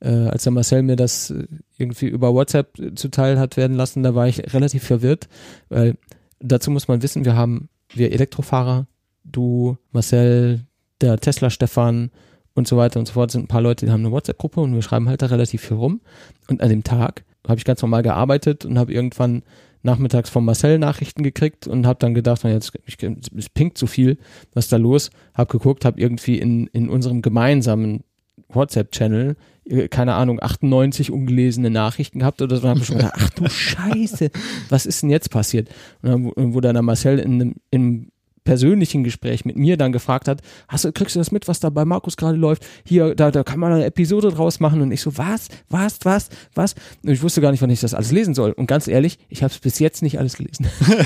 Äh, 0.00 0.08
als 0.08 0.42
der 0.42 0.52
Marcel 0.52 0.82
mir 0.82 0.96
das 0.96 1.30
äh, 1.30 1.46
irgendwie 1.76 2.06
über 2.06 2.34
WhatsApp 2.34 2.78
äh, 2.78 2.94
zuteil 2.94 3.38
hat 3.38 3.56
werden 3.56 3.76
lassen, 3.76 4.02
da 4.02 4.14
war 4.14 4.26
ich 4.26 4.52
relativ 4.52 4.84
verwirrt, 4.84 5.28
weil 5.68 5.96
dazu 6.40 6.70
muss 6.70 6.88
man 6.88 7.02
wissen, 7.02 7.24
wir 7.24 7.36
haben, 7.36 7.68
wir 7.92 8.12
Elektrofahrer, 8.12 8.86
du, 9.24 9.76
Marcel, 9.92 10.66
der 11.00 11.18
Tesla 11.18 11.50
Stefan 11.50 12.10
und 12.54 12.66
so 12.66 12.76
weiter 12.76 12.98
und 12.98 13.06
so 13.06 13.14
fort 13.14 13.30
sind 13.30 13.44
ein 13.44 13.48
paar 13.48 13.62
Leute, 13.62 13.86
die 13.86 13.92
haben 13.92 14.04
eine 14.04 14.12
WhatsApp-Gruppe 14.12 14.60
und 14.60 14.74
wir 14.74 14.82
schreiben 14.82 15.08
halt 15.08 15.22
da 15.22 15.26
relativ 15.26 15.62
viel 15.62 15.76
rum. 15.76 16.00
Und 16.48 16.62
an 16.62 16.68
dem 16.68 16.84
Tag 16.84 17.24
habe 17.46 17.58
ich 17.58 17.64
ganz 17.64 17.82
normal 17.82 18.02
gearbeitet 18.02 18.64
und 18.64 18.78
habe 18.78 18.92
irgendwann 18.92 19.42
nachmittags 19.82 20.28
von 20.28 20.44
Marcel 20.44 20.78
Nachrichten 20.78 21.22
gekriegt 21.22 21.66
und 21.66 21.86
habe 21.86 21.98
dann 22.00 22.14
gedacht, 22.14 22.40
na 22.42 22.50
jetzt 22.50 22.72
ich, 22.84 22.96
es 23.36 23.48
pinkt 23.48 23.78
zu 23.78 23.86
viel, 23.86 24.18
was 24.54 24.66
ist 24.66 24.72
da 24.72 24.76
los? 24.76 25.10
Habe 25.34 25.50
geguckt, 25.50 25.84
habe 25.84 26.00
irgendwie 26.00 26.38
in 26.38 26.66
in 26.68 26.88
unserem 26.88 27.22
gemeinsamen 27.22 28.02
WhatsApp-Channel 28.48 29.36
äh, 29.68 29.88
keine 29.88 30.14
Ahnung 30.14 30.40
98 30.42 31.10
ungelesene 31.10 31.70
Nachrichten 31.70 32.20
gehabt 32.20 32.42
oder 32.42 32.56
so 32.56 32.64
und 32.64 32.70
habe 32.70 32.84
schon 32.84 32.96
gedacht, 32.96 33.14
ach 33.16 33.30
du 33.30 33.48
Scheiße, 33.48 34.30
was 34.68 34.86
ist 34.86 35.02
denn 35.02 35.10
jetzt 35.10 35.30
passiert? 35.30 35.68
Und 36.02 36.34
dann, 36.36 36.54
wo 36.54 36.60
dann 36.60 36.84
Marcel 36.84 37.18
in 37.18 37.34
einem 37.34 37.54
im 37.70 38.10
persönlichen 38.48 39.04
Gespräch 39.04 39.44
mit 39.44 39.56
mir 39.56 39.76
dann 39.76 39.92
gefragt 39.92 40.26
hat, 40.26 40.40
hast 40.68 40.86
du, 40.86 40.90
kriegst 40.90 41.14
du 41.14 41.20
das 41.20 41.30
mit, 41.30 41.48
was 41.48 41.60
da 41.60 41.68
bei 41.68 41.84
Markus 41.84 42.16
gerade 42.16 42.38
läuft? 42.38 42.64
Hier, 42.82 43.14
da, 43.14 43.30
da 43.30 43.44
kann 43.44 43.60
man 43.60 43.74
eine 43.74 43.84
Episode 43.84 44.30
draus 44.30 44.58
machen. 44.58 44.80
Und 44.80 44.90
ich 44.90 45.02
so, 45.02 45.18
was, 45.18 45.48
was, 45.68 45.98
was, 46.04 46.30
was? 46.54 46.74
Und 47.04 47.10
ich 47.10 47.22
wusste 47.22 47.42
gar 47.42 47.50
nicht, 47.50 47.60
wann 47.60 47.68
ich 47.68 47.80
das 47.80 47.92
alles 47.92 48.10
lesen 48.10 48.32
soll. 48.32 48.52
Und 48.52 48.66
ganz 48.66 48.88
ehrlich, 48.88 49.18
ich 49.28 49.42
habe 49.42 49.52
es 49.52 49.58
bis 49.58 49.78
jetzt 49.80 50.00
nicht 50.00 50.18
alles 50.18 50.38
gelesen. 50.38 50.66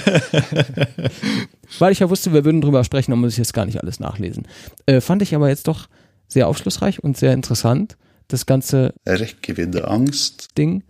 Weil 1.81 1.91
ich 1.91 1.99
ja 1.99 2.09
wusste, 2.09 2.33
wir 2.33 2.45
würden 2.45 2.61
drüber 2.61 2.85
sprechen, 2.85 3.11
dann 3.11 3.19
muss 3.19 3.33
ich 3.33 3.39
jetzt 3.39 3.55
gar 3.55 3.67
nicht 3.67 3.83
alles 3.83 3.99
nachlesen. 3.99 4.47
Äh, 4.87 5.01
fand 5.01 5.21
ich 5.23 5.35
aber 5.35 5.49
jetzt 5.49 5.67
doch 5.67 5.89
sehr 6.29 6.47
aufschlussreich 6.47 7.03
und 7.03 7.17
sehr 7.17 7.33
interessant, 7.33 7.97
das 8.29 8.47
ganze 8.47 8.95
Rechtgewinde 9.05 9.89
Angst. 9.89 10.57
Ding. 10.57 10.85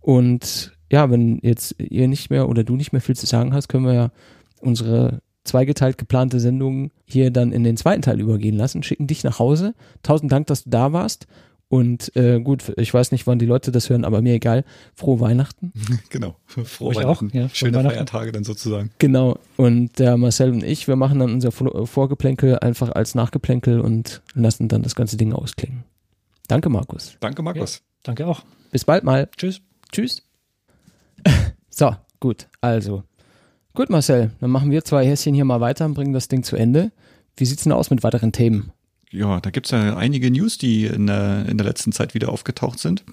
Und 0.00 0.72
ja, 0.90 1.10
wenn 1.10 1.38
jetzt 1.42 1.74
ihr 1.78 2.08
nicht 2.08 2.30
mehr 2.30 2.48
oder 2.48 2.64
du 2.64 2.76
nicht 2.76 2.92
mehr 2.92 3.02
viel 3.02 3.14
zu 3.14 3.26
sagen 3.26 3.52
hast, 3.52 3.68
können 3.68 3.84
wir 3.84 3.92
ja 3.92 4.10
unsere 4.62 5.20
zweigeteilt 5.48 5.98
geplante 5.98 6.38
Sendung 6.38 6.90
hier 7.04 7.30
dann 7.32 7.50
in 7.52 7.64
den 7.64 7.76
zweiten 7.76 8.02
Teil 8.02 8.20
übergehen 8.20 8.56
lassen, 8.56 8.82
schicken 8.84 9.06
dich 9.08 9.24
nach 9.24 9.38
Hause. 9.40 9.74
Tausend 10.02 10.30
Dank, 10.30 10.46
dass 10.46 10.64
du 10.64 10.70
da 10.70 10.92
warst. 10.92 11.26
Und 11.70 12.16
äh, 12.16 12.40
gut, 12.40 12.72
ich 12.78 12.94
weiß 12.94 13.12
nicht, 13.12 13.26
wann 13.26 13.38
die 13.38 13.44
Leute 13.44 13.70
das 13.72 13.90
hören, 13.90 14.06
aber 14.06 14.22
mir 14.22 14.32
egal. 14.32 14.64
Frohe 14.94 15.20
Weihnachten. 15.20 15.72
Genau. 16.10 16.36
Frohe 16.46 16.92
auch, 16.92 16.96
Weihnachten. 16.96 17.26
ja, 17.34 17.42
frohe 17.48 17.50
Schöne 17.54 17.76
Weihnachten. 17.78 17.96
Feiertage 17.96 18.32
dann 18.32 18.44
sozusagen. 18.44 18.90
Genau. 18.98 19.38
Und 19.58 19.98
der 19.98 20.16
Marcel 20.16 20.52
und 20.52 20.64
ich, 20.64 20.88
wir 20.88 20.96
machen 20.96 21.18
dann 21.18 21.30
unser 21.32 21.52
Vor- 21.52 21.86
Vorgeplänkel 21.86 22.58
einfach 22.60 22.90
als 22.92 23.14
Nachgeplänkel 23.14 23.80
und 23.80 24.22
lassen 24.34 24.68
dann 24.68 24.82
das 24.82 24.94
ganze 24.94 25.18
Ding 25.18 25.34
ausklingen. 25.34 25.84
Danke, 26.46 26.70
Markus. 26.70 27.16
Danke, 27.20 27.42
Markus. 27.42 27.82
Danke 28.02 28.26
auch. 28.26 28.42
Bis 28.70 28.86
bald 28.86 29.04
mal. 29.04 29.28
Tschüss. 29.36 29.60
Tschüss. 29.92 30.22
So, 31.70 31.94
gut. 32.18 32.48
Also. 32.60 33.04
Gut, 33.78 33.90
Marcel. 33.90 34.32
Dann 34.40 34.50
machen 34.50 34.72
wir 34.72 34.84
zwei 34.84 35.06
Häschen 35.06 35.34
hier 35.34 35.44
mal 35.44 35.60
weiter 35.60 35.84
und 35.84 35.94
bringen 35.94 36.12
das 36.12 36.26
Ding 36.26 36.42
zu 36.42 36.56
Ende. 36.56 36.90
Wie 37.36 37.44
sieht's 37.44 37.62
denn 37.62 37.70
aus 37.70 37.90
mit 37.90 38.02
weiteren 38.02 38.32
Themen? 38.32 38.72
Ja, 39.12 39.38
da 39.38 39.50
gibt's 39.50 39.70
ja 39.70 39.96
einige 39.96 40.32
News, 40.32 40.58
die 40.58 40.86
in 40.86 41.06
der, 41.06 41.46
in 41.48 41.58
der 41.58 41.66
letzten 41.68 41.92
Zeit 41.92 42.12
wieder 42.12 42.30
aufgetaucht 42.30 42.80
sind. 42.80 43.04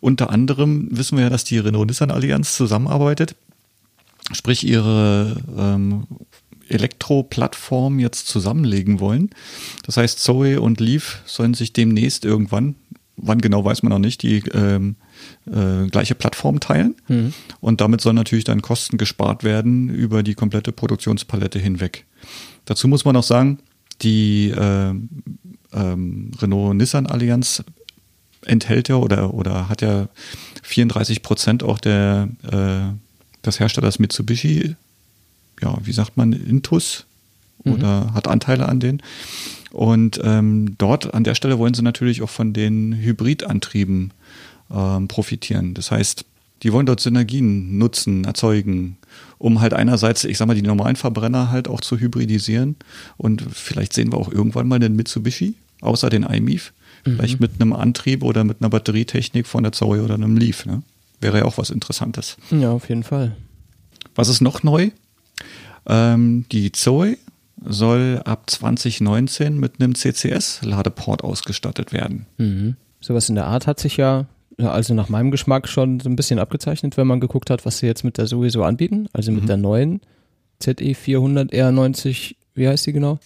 Unter 0.00 0.28
anderem 0.28 0.88
wissen 0.90 1.16
wir 1.16 1.24
ja, 1.24 1.30
dass 1.30 1.44
die 1.44 1.56
Renault-Nissan-Allianz 1.56 2.58
zusammenarbeitet, 2.58 3.36
sprich 4.32 4.66
ihre 4.66 5.40
ähm, 5.56 6.06
Elektro-Plattform 6.68 7.98
jetzt 7.98 8.28
zusammenlegen 8.28 9.00
wollen. 9.00 9.30
Das 9.86 9.96
heißt, 9.96 10.22
Zoe 10.22 10.60
und 10.60 10.78
Leaf 10.78 11.22
sollen 11.24 11.54
sich 11.54 11.72
demnächst 11.72 12.26
irgendwann, 12.26 12.74
wann 13.16 13.40
genau 13.40 13.64
weiß 13.64 13.82
man 13.82 13.92
noch 13.92 13.98
nicht, 13.98 14.22
die 14.22 14.40
ähm, 14.52 14.96
äh, 15.46 15.86
gleiche 15.88 16.14
Plattform 16.14 16.60
teilen. 16.60 16.94
Mhm. 17.08 17.34
Und 17.60 17.80
damit 17.80 18.00
sollen 18.00 18.16
natürlich 18.16 18.44
dann 18.44 18.62
Kosten 18.62 18.98
gespart 18.98 19.44
werden 19.44 19.88
über 19.88 20.22
die 20.22 20.34
komplette 20.34 20.72
Produktionspalette 20.72 21.58
hinweg. 21.58 22.04
Dazu 22.64 22.88
muss 22.88 23.04
man 23.04 23.16
auch 23.16 23.22
sagen, 23.22 23.58
die 24.02 24.50
äh, 24.50 24.94
ähm, 25.72 26.30
Renault-Nissan-Allianz 26.40 27.64
enthält 28.44 28.88
ja 28.88 28.96
oder, 28.96 29.34
oder 29.34 29.68
hat 29.68 29.82
ja 29.82 30.08
34 30.62 31.22
Prozent 31.22 31.62
auch 31.62 31.78
der, 31.78 32.28
äh, 32.50 33.44
des 33.44 33.60
Herstellers 33.60 33.98
Mitsubishi, 33.98 34.74
ja, 35.60 35.76
wie 35.84 35.92
sagt 35.92 36.16
man, 36.16 36.32
Intus 36.32 37.06
oder 37.64 38.12
hat 38.14 38.28
Anteile 38.28 38.68
an 38.68 38.80
denen. 38.80 39.02
Und 39.70 40.20
ähm, 40.22 40.74
dort 40.78 41.14
an 41.14 41.24
der 41.24 41.34
Stelle 41.34 41.58
wollen 41.58 41.74
sie 41.74 41.82
natürlich 41.82 42.22
auch 42.22 42.30
von 42.30 42.52
den 42.52 42.92
Hybridantrieben 42.92 44.12
ähm, 44.72 45.08
profitieren. 45.08 45.74
Das 45.74 45.90
heißt, 45.90 46.24
die 46.62 46.72
wollen 46.72 46.86
dort 46.86 47.00
Synergien 47.00 47.78
nutzen, 47.78 48.24
erzeugen, 48.24 48.98
um 49.38 49.60
halt 49.60 49.74
einerseits, 49.74 50.24
ich 50.24 50.38
sag 50.38 50.46
mal, 50.46 50.54
die 50.54 50.62
normalen 50.62 50.96
Verbrenner 50.96 51.50
halt 51.50 51.68
auch 51.68 51.80
zu 51.80 51.98
hybridisieren. 51.98 52.76
Und 53.16 53.42
vielleicht 53.52 53.92
sehen 53.92 54.12
wir 54.12 54.18
auch 54.18 54.30
irgendwann 54.30 54.68
mal 54.68 54.78
den 54.78 54.94
Mitsubishi, 54.94 55.54
außer 55.80 56.08
den 56.08 56.22
iMIF, 56.22 56.72
vielleicht 57.04 57.40
mit 57.40 57.60
einem 57.60 57.72
Antrieb 57.72 58.22
oder 58.22 58.44
mit 58.44 58.60
einer 58.60 58.70
Batterietechnik 58.70 59.46
von 59.46 59.64
der 59.64 59.72
Zoe 59.72 60.02
oder 60.02 60.14
einem 60.14 60.36
Leaf. 60.36 60.64
Ne? 60.64 60.82
Wäre 61.20 61.38
ja 61.38 61.44
auch 61.44 61.58
was 61.58 61.70
Interessantes. 61.70 62.36
Ja, 62.50 62.70
auf 62.70 62.88
jeden 62.88 63.02
Fall. 63.02 63.36
Was 64.14 64.28
ist 64.28 64.40
noch 64.40 64.62
neu? 64.62 64.90
Ähm, 65.86 66.44
die 66.52 66.70
Zoe 66.70 67.16
soll 67.64 68.20
ab 68.24 68.50
2019 68.50 69.58
mit 69.58 69.80
einem 69.80 69.94
CCS-Ladeport 69.94 71.24
ausgestattet 71.24 71.92
werden. 71.92 72.26
Mhm. 72.38 72.76
Sowas 73.00 73.28
in 73.28 73.34
der 73.34 73.46
Art 73.46 73.66
hat 73.66 73.80
sich 73.80 73.96
ja, 73.96 74.26
also 74.70 74.94
nach 74.94 75.08
meinem 75.08 75.30
Geschmack 75.30 75.68
schon 75.68 76.00
so 76.00 76.08
ein 76.08 76.16
bisschen 76.16 76.38
abgezeichnet, 76.38 76.96
wenn 76.96 77.06
man 77.06 77.20
geguckt 77.20 77.50
hat, 77.50 77.64
was 77.66 77.78
sie 77.78 77.86
jetzt 77.86 78.04
mit 78.04 78.18
der 78.18 78.26
sowieso 78.26 78.62
anbieten. 78.64 79.08
Also 79.12 79.32
mit 79.32 79.48
der 79.48 79.56
neuen 79.56 80.00
ZE 80.60 80.94
400 80.94 81.52
R90, 81.52 82.36
wie 82.54 82.68
heißt 82.68 82.86
die 82.86 82.92
genau? 82.92 83.18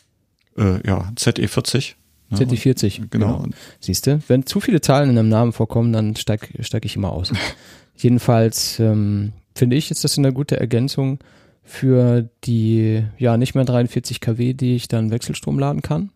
Äh, 0.57 0.87
ja, 0.87 1.12
ZE40. 1.16 1.95
ZE 2.34 2.57
40. 2.57 3.03
Genau. 3.11 3.45
Siehst 3.78 4.07
du, 4.07 4.20
wenn 4.26 4.47
zu 4.47 4.61
viele 4.61 4.80
Zahlen 4.80 5.11
in 5.11 5.18
einem 5.18 5.28
Namen 5.28 5.53
vorkommen, 5.53 5.93
dann 5.93 6.16
steig, 6.16 6.49
steig 6.61 6.84
ich 6.84 6.97
immer 6.97 7.12
aus. 7.12 7.32
Jedenfalls 7.97 8.80
ähm, 8.80 9.32
finde 9.55 9.76
ich, 9.76 9.91
ist 9.91 10.05
das 10.05 10.18
eine 10.18 10.32
gute 10.32 10.59
Ergänzung 10.59 11.18
für 11.62 12.28
die, 12.45 13.05
ja, 13.18 13.37
nicht 13.37 13.55
mehr 13.55 13.64
43 13.64 14.20
kW, 14.20 14.55
die 14.55 14.76
ich 14.76 14.89
dann 14.89 15.11
Wechselstrom 15.11 15.59
laden 15.59 15.82
kann. 15.82 16.11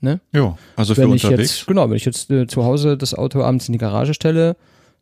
Ne? 0.00 0.20
Ja, 0.32 0.56
also 0.76 0.94
für 0.94 1.02
wenn 1.02 1.14
ich 1.14 1.24
unterwegs. 1.24 1.58
jetzt, 1.58 1.66
genau, 1.66 1.88
wenn 1.88 1.96
ich 1.96 2.04
jetzt 2.04 2.30
äh, 2.30 2.46
zu 2.46 2.64
Hause 2.64 2.96
das 2.96 3.14
Auto 3.14 3.42
abends 3.42 3.68
in 3.68 3.72
die 3.72 3.78
Garage 3.78 4.14
stelle, 4.14 4.56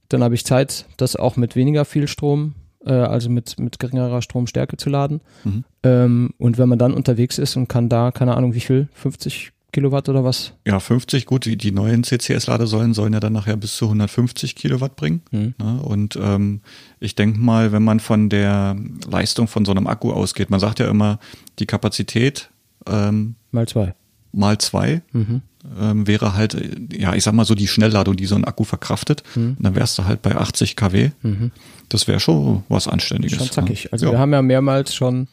dann 0.09 0.22
habe 0.22 0.34
ich 0.34 0.44
Zeit, 0.44 0.86
das 0.97 1.16
auch 1.16 1.36
mit 1.36 1.57
weniger 1.57 1.84
viel 1.84 2.09
Strom, 2.09 2.55
äh, 2.84 2.92
also 2.92 3.28
mit, 3.28 3.59
mit 3.59 3.78
geringerer 3.78 4.22
Stromstärke 4.22 4.76
zu 4.76 4.88
laden. 4.88 5.20
Mhm. 5.44 5.64
Ähm, 5.82 6.30
und 6.38 6.59
wenn 6.59 6.68
man 6.68 6.78
dann 6.78 6.94
unterwegs 6.94 7.38
ist 7.38 7.57
und 7.57 7.68
kann 7.68 7.88
da, 7.88 8.11
keine 8.11 8.36
Ahnung, 8.36 8.55
wie 8.55 8.61
viel, 8.61 8.88
50 8.94 9.53
Kilowatt 9.72 10.09
oder 10.09 10.24
was? 10.24 10.55
Ja, 10.66 10.80
50, 10.80 11.26
gut, 11.26 11.44
die, 11.44 11.59
die 11.59 11.72
neuen 11.72 12.03
CCS-Ladesäulen 12.03 12.94
sollen 12.94 13.12
ja 13.12 13.20
dann 13.20 13.34
nachher 13.34 13.59
bis 13.59 13.76
zu 13.76 13.84
150 13.86 14.55
Kilowatt 14.55 14.97
bringen. 14.97 15.20
Mhm. 15.30 15.55
Ne? 15.59 15.82
Und 15.82 16.16
ähm, 16.16 16.62
ich 17.01 17.14
denke 17.14 17.38
mal, 17.38 17.72
wenn 17.72 17.82
man 17.82 18.01
von 18.01 18.30
der 18.30 18.76
Leistung 19.11 19.49
von 19.49 19.66
so 19.66 19.72
einem 19.72 19.86
Akku 19.86 20.12
ausgeht, 20.12 20.49
man 20.49 20.61
sagt 20.61 20.78
ja 20.78 20.88
immer, 20.88 21.18
die 21.59 21.66
Kapazität 21.66 22.49
ähm, 22.86 23.34
Mal 23.51 23.68
zwei. 23.68 23.94
Mal 24.37 24.59
zwei 24.59 25.03
Mhm. 25.12 25.43
ähm, 25.80 26.07
wäre 26.07 26.34
halt, 26.34 26.57
ja, 26.93 27.14
ich 27.14 27.24
sag 27.24 27.32
mal 27.34 27.45
so 27.45 27.55
die 27.55 27.66
Schnellladung, 27.66 28.14
die 28.16 28.26
so 28.26 28.34
ein 28.37 28.45
Akku 28.45 28.62
verkraftet. 28.64 29.22
Und 29.34 29.57
dann 29.59 29.74
wärst 29.74 29.99
du 29.99 30.05
halt 30.05 30.22
bei 30.22 30.37
80 30.37 30.76
kW. 30.76 31.11
Mhm. 31.22 31.51
Das 31.89 32.07
wäre 32.07 32.20
schon 32.20 32.62
was 32.68 32.87
Anständiges. 32.89 33.39
Schon 33.39 33.51
zackig. 33.51 33.84
ne? 33.84 33.93
Also 33.93 34.07
ja. 34.07 34.12
wir 34.12 34.18
haben 34.18 34.32
ja 34.32 34.43
mehrmals 34.43 34.95
schon 34.95 35.28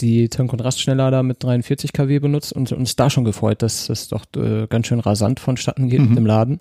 die 0.00 0.28
Tank- 0.28 0.52
und 0.52 0.60
Rastschnelllader 0.60 1.22
mit 1.22 1.42
43 1.42 1.92
kW 1.92 2.18
benutzt 2.20 2.52
und 2.52 2.70
uns 2.72 2.94
da 2.96 3.10
schon 3.10 3.24
gefreut, 3.24 3.62
dass 3.62 3.86
das 3.88 4.08
doch 4.08 4.24
äh, 4.36 4.66
ganz 4.68 4.86
schön 4.86 5.00
rasant 5.00 5.40
vonstatten 5.40 5.88
geht 5.88 6.00
Mhm. 6.00 6.08
mit 6.10 6.18
dem 6.18 6.26
Laden. 6.26 6.60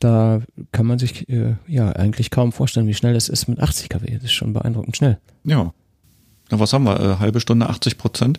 Da 0.00 0.40
kann 0.72 0.86
man 0.86 0.98
sich 0.98 1.28
äh, 1.28 1.54
ja 1.68 1.90
eigentlich 1.92 2.30
kaum 2.30 2.50
vorstellen, 2.52 2.86
wie 2.88 2.94
schnell 2.94 3.14
es 3.14 3.28
ist 3.28 3.46
mit 3.46 3.60
80 3.60 3.88
kW. 3.88 4.14
Das 4.14 4.24
ist 4.24 4.32
schon 4.32 4.52
beeindruckend 4.52 4.96
schnell. 4.96 5.18
ja. 5.44 5.72
Na, 6.50 6.58
was 6.60 6.72
haben 6.74 6.84
wir? 6.84 7.00
Äh, 7.00 7.16
halbe 7.18 7.40
Stunde 7.40 7.66
80 7.70 7.96
Prozent? 7.96 8.38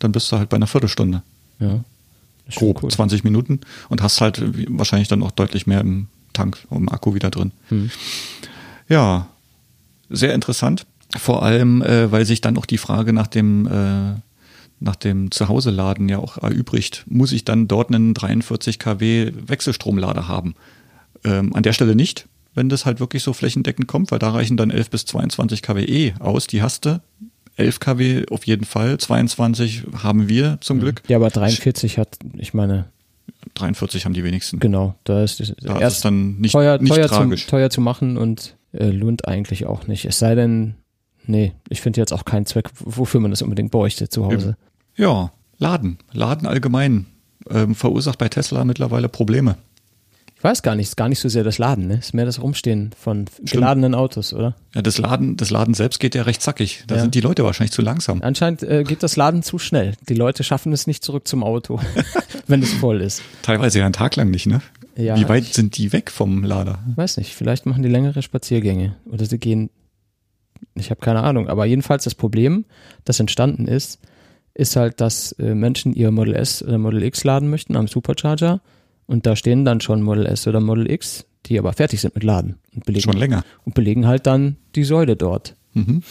Dann 0.00 0.12
bist 0.12 0.30
du 0.30 0.36
halt 0.36 0.50
bei 0.50 0.56
einer 0.56 0.66
Viertelstunde. 0.66 1.22
Ja. 1.60 1.82
Grob 2.54 2.90
20 2.90 3.24
Minuten 3.24 3.60
und 3.88 4.02
hast 4.02 4.20
halt 4.20 4.42
wahrscheinlich 4.68 5.08
dann 5.08 5.22
auch 5.22 5.30
deutlich 5.30 5.66
mehr 5.66 5.80
im 5.80 6.08
Tank, 6.32 6.58
im 6.70 6.88
Akku 6.88 7.14
wieder 7.14 7.30
drin. 7.30 7.52
Hm. 7.68 7.90
Ja, 8.88 9.28
sehr 10.10 10.34
interessant. 10.34 10.86
Vor 11.16 11.42
allem, 11.42 11.80
äh, 11.82 12.10
weil 12.12 12.26
sich 12.26 12.40
dann 12.40 12.58
auch 12.58 12.66
die 12.66 12.78
Frage 12.78 13.12
nach 13.12 13.28
dem, 13.28 13.66
äh, 13.66 14.20
nach 14.80 14.96
dem 14.96 15.30
Zuhause-Laden 15.30 16.08
ja 16.08 16.18
auch 16.18 16.38
erübrigt. 16.38 17.04
Muss 17.06 17.32
ich 17.32 17.44
dann 17.44 17.68
dort 17.68 17.94
einen 17.94 18.14
43 18.14 18.78
kW 18.78 19.32
Wechselstromlader 19.46 20.28
haben? 20.28 20.54
Ähm, 21.24 21.54
an 21.54 21.62
der 21.62 21.72
Stelle 21.72 21.94
nicht, 21.94 22.26
wenn 22.54 22.68
das 22.68 22.84
halt 22.84 23.00
wirklich 23.00 23.22
so 23.22 23.32
flächendeckend 23.32 23.88
kommt, 23.88 24.10
weil 24.10 24.18
da 24.18 24.30
reichen 24.30 24.56
dann 24.56 24.70
11 24.70 24.90
bis 24.90 25.06
22 25.06 25.62
kW 25.62 25.84
eh 25.84 26.14
aus. 26.18 26.46
Die 26.46 26.62
hast 26.62 26.84
du. 26.84 27.00
11 27.56 27.80
kW 27.80 28.24
auf 28.30 28.46
jeden 28.46 28.64
Fall, 28.64 28.98
22 28.98 29.84
haben 30.02 30.28
wir 30.28 30.58
zum 30.60 30.80
Glück. 30.80 31.02
Ja, 31.08 31.18
aber 31.18 31.30
43 31.30 31.98
hat, 31.98 32.18
ich 32.36 32.54
meine, 32.54 32.86
43 33.54 34.04
haben 34.04 34.14
die 34.14 34.24
wenigsten. 34.24 34.58
genau, 34.58 34.94
da 35.04 35.22
ist 35.22 35.40
es 35.40 35.54
Da 35.60 35.76
ist 35.76 35.80
erst 35.80 36.04
dann 36.04 36.38
nicht, 36.38 36.52
teuer, 36.52 36.78
nicht 36.78 36.92
teuer, 36.92 37.08
tragisch. 37.08 37.44
Zu, 37.44 37.50
teuer 37.50 37.70
zu 37.70 37.80
machen 37.80 38.16
und 38.16 38.56
äh, 38.72 38.90
lohnt 38.90 39.28
eigentlich 39.28 39.66
auch 39.66 39.86
nicht. 39.86 40.04
Es 40.04 40.18
sei 40.18 40.34
denn, 40.34 40.74
nee, 41.26 41.52
ich 41.68 41.80
finde 41.80 42.00
jetzt 42.00 42.12
auch 42.12 42.24
keinen 42.24 42.46
Zweck, 42.46 42.70
wofür 42.80 43.20
man 43.20 43.30
das 43.30 43.42
unbedingt 43.42 43.70
bräuchte 43.70 44.08
zu 44.08 44.26
Hause. 44.26 44.56
Ja, 44.96 45.32
Laden. 45.58 45.98
Laden 46.12 46.46
allgemein 46.46 47.06
ähm, 47.50 47.74
verursacht 47.74 48.18
bei 48.18 48.28
Tesla 48.28 48.64
mittlerweile 48.64 49.08
Probleme. 49.08 49.56
Ich 50.44 50.50
weiß 50.50 50.60
gar 50.62 50.74
nicht, 50.74 50.88
ist 50.88 50.98
gar 50.98 51.08
nicht 51.08 51.20
so 51.20 51.30
sehr 51.30 51.42
das 51.42 51.56
Laden, 51.56 51.86
ne? 51.86 51.94
Ist 52.00 52.12
mehr 52.12 52.26
das 52.26 52.38
Rumstehen 52.42 52.90
von 53.00 53.24
geladenen 53.50 53.94
Autos, 53.94 54.34
oder? 54.34 54.54
Ja, 54.74 54.82
das 54.82 54.98
Laden, 54.98 55.38
das 55.38 55.48
Laden 55.48 55.72
selbst 55.72 56.00
geht 56.00 56.14
ja 56.14 56.20
recht 56.24 56.42
zackig. 56.42 56.84
Da 56.86 56.96
Ja. 56.96 57.00
sind 57.00 57.14
die 57.14 57.22
Leute 57.22 57.44
wahrscheinlich 57.44 57.72
zu 57.72 57.80
langsam. 57.80 58.20
Anscheinend 58.20 58.62
äh, 58.62 58.84
geht 58.84 59.02
das 59.02 59.16
Laden 59.16 59.42
zu 59.42 59.58
schnell. 59.58 59.94
Die 60.06 60.12
Leute 60.14 60.44
schaffen 60.44 60.74
es 60.74 60.86
nicht 60.86 61.02
zurück 61.02 61.26
zum 61.26 61.42
Auto, 61.42 61.80
wenn 62.46 62.62
es 62.62 62.74
voll 62.74 63.00
ist. 63.00 63.22
Teilweise 63.40 63.78
ja 63.78 63.86
einen 63.86 63.94
Tag 63.94 64.16
lang 64.16 64.30
nicht, 64.30 64.44
ne? 64.46 64.60
Ja, 64.96 65.16
Wie 65.18 65.26
weit 65.30 65.46
sind 65.46 65.78
die 65.78 65.94
weg 65.94 66.10
vom 66.10 66.44
Lader? 66.44 66.78
Weiß 66.94 67.16
nicht, 67.16 67.34
vielleicht 67.34 67.64
machen 67.64 67.82
die 67.82 67.88
längere 67.88 68.20
Spaziergänge 68.20 68.96
oder 69.10 69.24
sie 69.24 69.38
gehen, 69.38 69.70
ich 70.74 70.90
habe 70.90 71.00
keine 71.00 71.22
Ahnung, 71.22 71.48
aber 71.48 71.64
jedenfalls 71.64 72.04
das 72.04 72.14
Problem, 72.14 72.66
das 73.06 73.18
entstanden 73.18 73.66
ist, 73.66 73.98
ist 74.52 74.76
halt, 74.76 75.00
dass 75.00 75.32
äh, 75.32 75.54
Menschen 75.54 75.94
ihr 75.94 76.10
Model 76.10 76.34
S 76.34 76.62
oder 76.62 76.76
Model 76.76 77.02
X 77.02 77.24
laden 77.24 77.48
möchten 77.48 77.76
am 77.76 77.88
Supercharger 77.88 78.60
und 79.06 79.26
da 79.26 79.36
stehen 79.36 79.64
dann 79.64 79.80
schon 79.80 80.02
Model 80.02 80.26
S 80.26 80.46
oder 80.46 80.60
Model 80.60 80.90
X, 80.90 81.26
die 81.46 81.58
aber 81.58 81.72
fertig 81.72 82.00
sind 82.00 82.14
mit 82.14 82.24
Laden 82.24 82.56
und 82.74 82.84
belegen, 82.86 83.04
Schon 83.04 83.18
länger. 83.18 83.44
und 83.64 83.74
belegen 83.74 84.06
halt 84.06 84.26
dann 84.26 84.56
die 84.74 84.84
Säule 84.84 85.16
dort. 85.16 85.56
Mhm. 85.74 86.02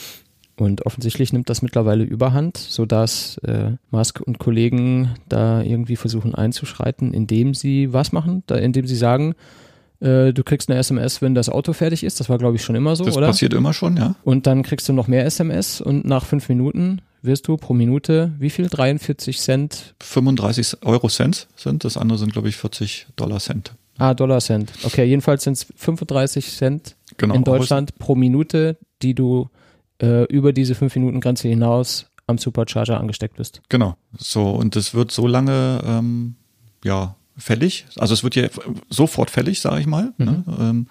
Und 0.56 0.86
offensichtlich 0.86 1.34
nimmt 1.34 1.50
das 1.50 1.64
mittlerweile 1.64 2.04
Überhand, 2.04 2.58
sodass 2.58 3.38
äh, 3.40 3.72
Musk 3.90 4.22
und 4.22 4.38
Kollegen 4.38 5.16
da 5.28 5.64
irgendwie 5.64 5.96
versuchen 5.96 6.36
einzuschreiten, 6.36 7.12
indem 7.12 7.56
sie 7.56 7.92
was 7.92 8.12
machen? 8.12 8.44
Da, 8.46 8.56
indem 8.58 8.86
sie 8.86 8.96
sagen, 8.96 9.34
äh, 10.04 10.34
du 10.34 10.44
kriegst 10.44 10.70
eine 10.70 10.80
SMS, 10.80 11.22
wenn 11.22 11.34
das 11.36 11.50
Auto 11.50 11.74
fertig 11.74 12.04
ist. 12.04 12.20
Das 12.20 12.30
war, 12.30 12.38
glaube 12.38 12.56
ich, 12.58 12.64
schon 12.64 12.76
immer 12.76 12.96
so, 12.96 13.06
Das 13.06 13.16
oder? 13.18 13.28
passiert 13.28 13.54
immer 13.54 13.74
schon, 13.74 13.98
ja. 13.98 14.16
Und 14.24 14.46
dann 14.48 14.64
kriegst 14.64 14.88
du 14.90 14.94
noch 14.94 15.08
mehr 15.08 15.26
SMS 15.26 15.82
und 15.82 16.06
nach 16.06 16.26
fünf 16.26 16.50
Minuten 16.50 17.02
wirst 17.22 17.48
du 17.48 17.56
pro 17.58 17.74
Minute 17.74 18.34
wie 18.38 18.50
viel? 18.50 18.68
43 18.68 19.40
Cent? 19.40 19.96
35 20.02 20.84
Euro 20.86 21.08
Cent 21.08 21.48
sind, 21.56 21.84
das 21.86 21.96
andere 21.98 22.18
sind, 22.18 22.34
glaube 22.34 22.50
ich, 22.50 22.58
40 22.58 23.08
Dollar 23.16 23.40
Cent. 23.40 23.74
Ah, 23.98 24.14
Dollar 24.14 24.40
Cent. 24.42 24.72
Okay, 24.84 25.06
jedenfalls 25.06 25.44
sind 25.44 25.54
es 25.54 25.68
35 25.76 26.52
Cent 26.52 26.96
Genau. 27.18 27.36
in 27.36 27.44
Deutschland 27.44 27.98
pro 28.00 28.16
Minute, 28.16 28.78
die 29.04 29.14
du 29.14 29.50
äh, 30.02 30.24
über 30.26 30.52
diese 30.52 30.74
fünf 30.76 30.96
Minuten 30.96 31.22
Grenze 31.22 31.48
hinaus 31.48 32.08
am 32.26 32.38
Supercharger 32.38 33.00
angesteckt 33.00 33.38
bist. 33.38 33.62
Genau. 33.70 33.96
So, 34.18 34.50
und 34.50 34.76
es 34.76 34.94
wird 34.94 35.12
so 35.12 35.28
lange, 35.28 35.82
ähm, 35.86 36.36
ja, 36.84 37.16
fällig. 37.38 37.86
Also 37.98 38.14
es 38.14 38.24
wird 38.24 38.36
ja 38.36 38.48
sofort 38.90 39.30
fällig, 39.30 39.62
sage 39.62 39.82
ich 39.82 39.88
mal. 39.88 40.14
Ne? 40.18 40.44
Ähm, 40.60 40.88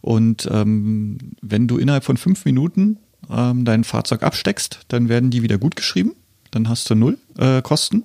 und 0.00 0.48
ähm, 0.50 1.18
wenn 1.40 1.68
du 1.68 1.78
innerhalb 1.78 2.04
von 2.04 2.16
fünf 2.16 2.44
Minuten 2.44 2.98
ähm, 3.30 3.64
dein 3.64 3.84
Fahrzeug 3.84 4.22
absteckst, 4.22 4.80
dann 4.88 5.08
werden 5.08 5.30
die 5.30 5.42
wieder 5.42 5.58
gut 5.58 5.76
geschrieben. 5.76 6.14
Dann 6.50 6.68
hast 6.68 6.88
du 6.90 6.94
null 6.94 7.18
äh, 7.38 7.62
Kosten. 7.62 8.04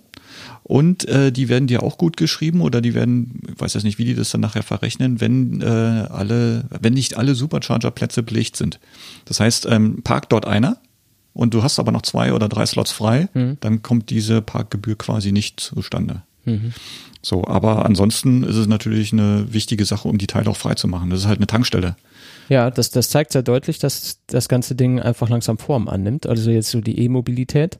Und 0.63 1.07
äh, 1.07 1.31
die 1.31 1.47
werden 1.47 1.67
dir 1.67 1.81
auch 1.81 1.97
gut 1.97 2.17
geschrieben 2.17 2.61
oder 2.61 2.81
die 2.81 2.93
werden, 2.93 3.41
ich 3.49 3.59
weiß 3.59 3.73
jetzt 3.73 3.83
nicht, 3.83 3.97
wie 3.97 4.05
die 4.05 4.15
das 4.15 4.31
dann 4.31 4.41
nachher 4.41 4.63
verrechnen, 4.63 5.21
wenn 5.21 5.61
äh, 5.61 5.65
alle, 5.65 6.65
wenn 6.81 6.93
nicht 6.93 7.17
alle 7.17 7.35
Supercharger-Plätze 7.35 8.21
belegt 8.23 8.57
sind. 8.57 8.79
Das 9.25 9.39
heißt, 9.39 9.67
ähm, 9.69 10.03
parkt 10.03 10.33
dort 10.33 10.45
einer 10.45 10.77
und 11.33 11.53
du 11.53 11.63
hast 11.63 11.79
aber 11.79 11.93
noch 11.93 12.01
zwei 12.01 12.33
oder 12.33 12.49
drei 12.49 12.65
Slots 12.65 12.91
frei, 12.91 13.29
dann 13.61 13.81
kommt 13.81 14.09
diese 14.09 14.41
Parkgebühr 14.41 14.97
quasi 14.97 15.31
nicht 15.31 15.59
zustande. 15.61 16.23
So, 17.21 17.45
aber 17.45 17.85
ansonsten 17.85 18.43
ist 18.43 18.55
es 18.55 18.67
natürlich 18.67 19.11
eine 19.11 19.51
wichtige 19.51 19.85
Sache, 19.85 20.07
um 20.07 20.17
die 20.17 20.27
Teile 20.27 20.49
auch 20.49 20.57
frei 20.57 20.75
zu 20.75 20.87
machen. 20.87 21.09
Das 21.09 21.19
ist 21.19 21.27
halt 21.27 21.39
eine 21.39 21.47
Tankstelle. 21.47 21.95
Ja, 22.49 22.71
das, 22.71 22.91
das 22.91 23.09
zeigt 23.09 23.33
sehr 23.33 23.43
deutlich, 23.43 23.79
dass 23.79 24.19
das 24.27 24.47
ganze 24.47 24.75
Ding 24.75 25.01
einfach 25.01 25.27
langsam 25.27 25.57
Form 25.57 25.89
annimmt. 25.89 26.27
Also 26.27 26.49
jetzt 26.51 26.69
so 26.69 26.79
die 26.79 26.99
E-Mobilität. 26.99 27.79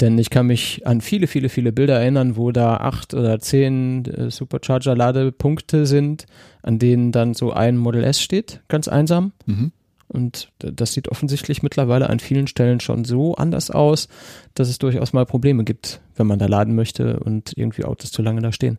Denn 0.00 0.18
ich 0.18 0.28
kann 0.28 0.46
mich 0.46 0.86
an 0.86 1.00
viele, 1.00 1.26
viele, 1.26 1.48
viele 1.48 1.72
Bilder 1.72 1.98
erinnern, 2.00 2.36
wo 2.36 2.52
da 2.52 2.76
acht 2.76 3.14
oder 3.14 3.38
zehn 3.38 4.04
äh, 4.04 4.30
Supercharger-Ladepunkte 4.30 5.86
sind, 5.86 6.26
an 6.62 6.78
denen 6.78 7.12
dann 7.12 7.32
so 7.32 7.52
ein 7.52 7.78
Model 7.78 8.04
S 8.04 8.20
steht, 8.20 8.60
ganz 8.68 8.88
einsam. 8.88 9.32
Mhm. 9.46 9.72
Und 10.12 10.52
das 10.58 10.92
sieht 10.92 11.08
offensichtlich 11.08 11.62
mittlerweile 11.62 12.10
an 12.10 12.20
vielen 12.20 12.46
Stellen 12.46 12.80
schon 12.80 13.04
so 13.04 13.34
anders 13.34 13.70
aus, 13.70 14.08
dass 14.54 14.68
es 14.68 14.78
durchaus 14.78 15.14
mal 15.14 15.24
Probleme 15.24 15.64
gibt, 15.64 16.00
wenn 16.16 16.26
man 16.26 16.38
da 16.38 16.46
laden 16.46 16.74
möchte 16.74 17.18
und 17.20 17.56
irgendwie 17.56 17.84
Autos 17.84 18.12
zu 18.12 18.20
lange 18.20 18.42
da 18.42 18.52
stehen. 18.52 18.78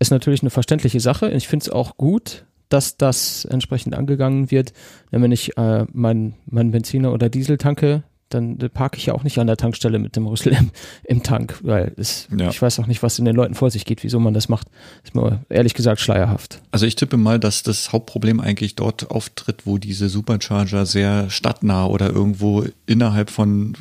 Ist 0.00 0.10
natürlich 0.10 0.42
eine 0.42 0.50
verständliche 0.50 0.98
Sache. 0.98 1.30
Ich 1.30 1.46
finde 1.46 1.64
es 1.64 1.70
auch 1.70 1.96
gut, 1.96 2.44
dass 2.68 2.96
das 2.96 3.44
entsprechend 3.44 3.94
angegangen 3.94 4.50
wird. 4.50 4.72
Denn 5.12 5.22
wenn 5.22 5.32
ich 5.32 5.56
äh, 5.56 5.86
mein, 5.92 6.34
mein 6.46 6.72
Benziner 6.72 7.12
oder 7.12 7.28
Diesel 7.28 7.58
tanke, 7.58 8.02
dann 8.34 8.58
parke 8.72 8.98
ich 8.98 9.06
ja 9.06 9.14
auch 9.14 9.22
nicht 9.24 9.38
an 9.38 9.46
der 9.46 9.56
Tankstelle 9.56 9.98
mit 9.98 10.16
dem 10.16 10.26
Rüssel 10.26 10.52
im, 10.52 10.70
im 11.04 11.22
Tank, 11.22 11.58
weil 11.62 11.92
es, 11.96 12.28
Ja. 12.36 12.48
ich 12.50 12.60
weiß 12.60 12.78
auch 12.80 12.86
nicht, 12.86 13.02
was 13.02 13.18
in 13.18 13.24
den 13.24 13.36
Leuten 13.36 13.54
vor 13.54 13.70
sich 13.70 13.84
geht, 13.84 14.02
wieso 14.04 14.18
man 14.20 14.34
das 14.34 14.48
macht. 14.48 14.68
Ist 15.04 15.14
mir 15.14 15.40
ehrlich 15.48 15.74
gesagt 15.74 16.00
schleierhaft. 16.00 16.60
Also 16.70 16.86
ich 16.86 16.96
tippe 16.96 17.16
mal, 17.16 17.38
dass 17.38 17.62
das 17.62 17.92
Hauptproblem 17.92 18.40
eigentlich 18.40 18.74
dort 18.76 19.10
auftritt, 19.10 19.66
wo 19.66 19.78
diese 19.78 20.08
Supercharger 20.08 20.86
sehr 20.86 21.30
stadtnah 21.30 21.86
oder 21.86 22.10
irgendwo 22.10 22.64
innerhalb 22.86 23.30
von, 23.30 23.74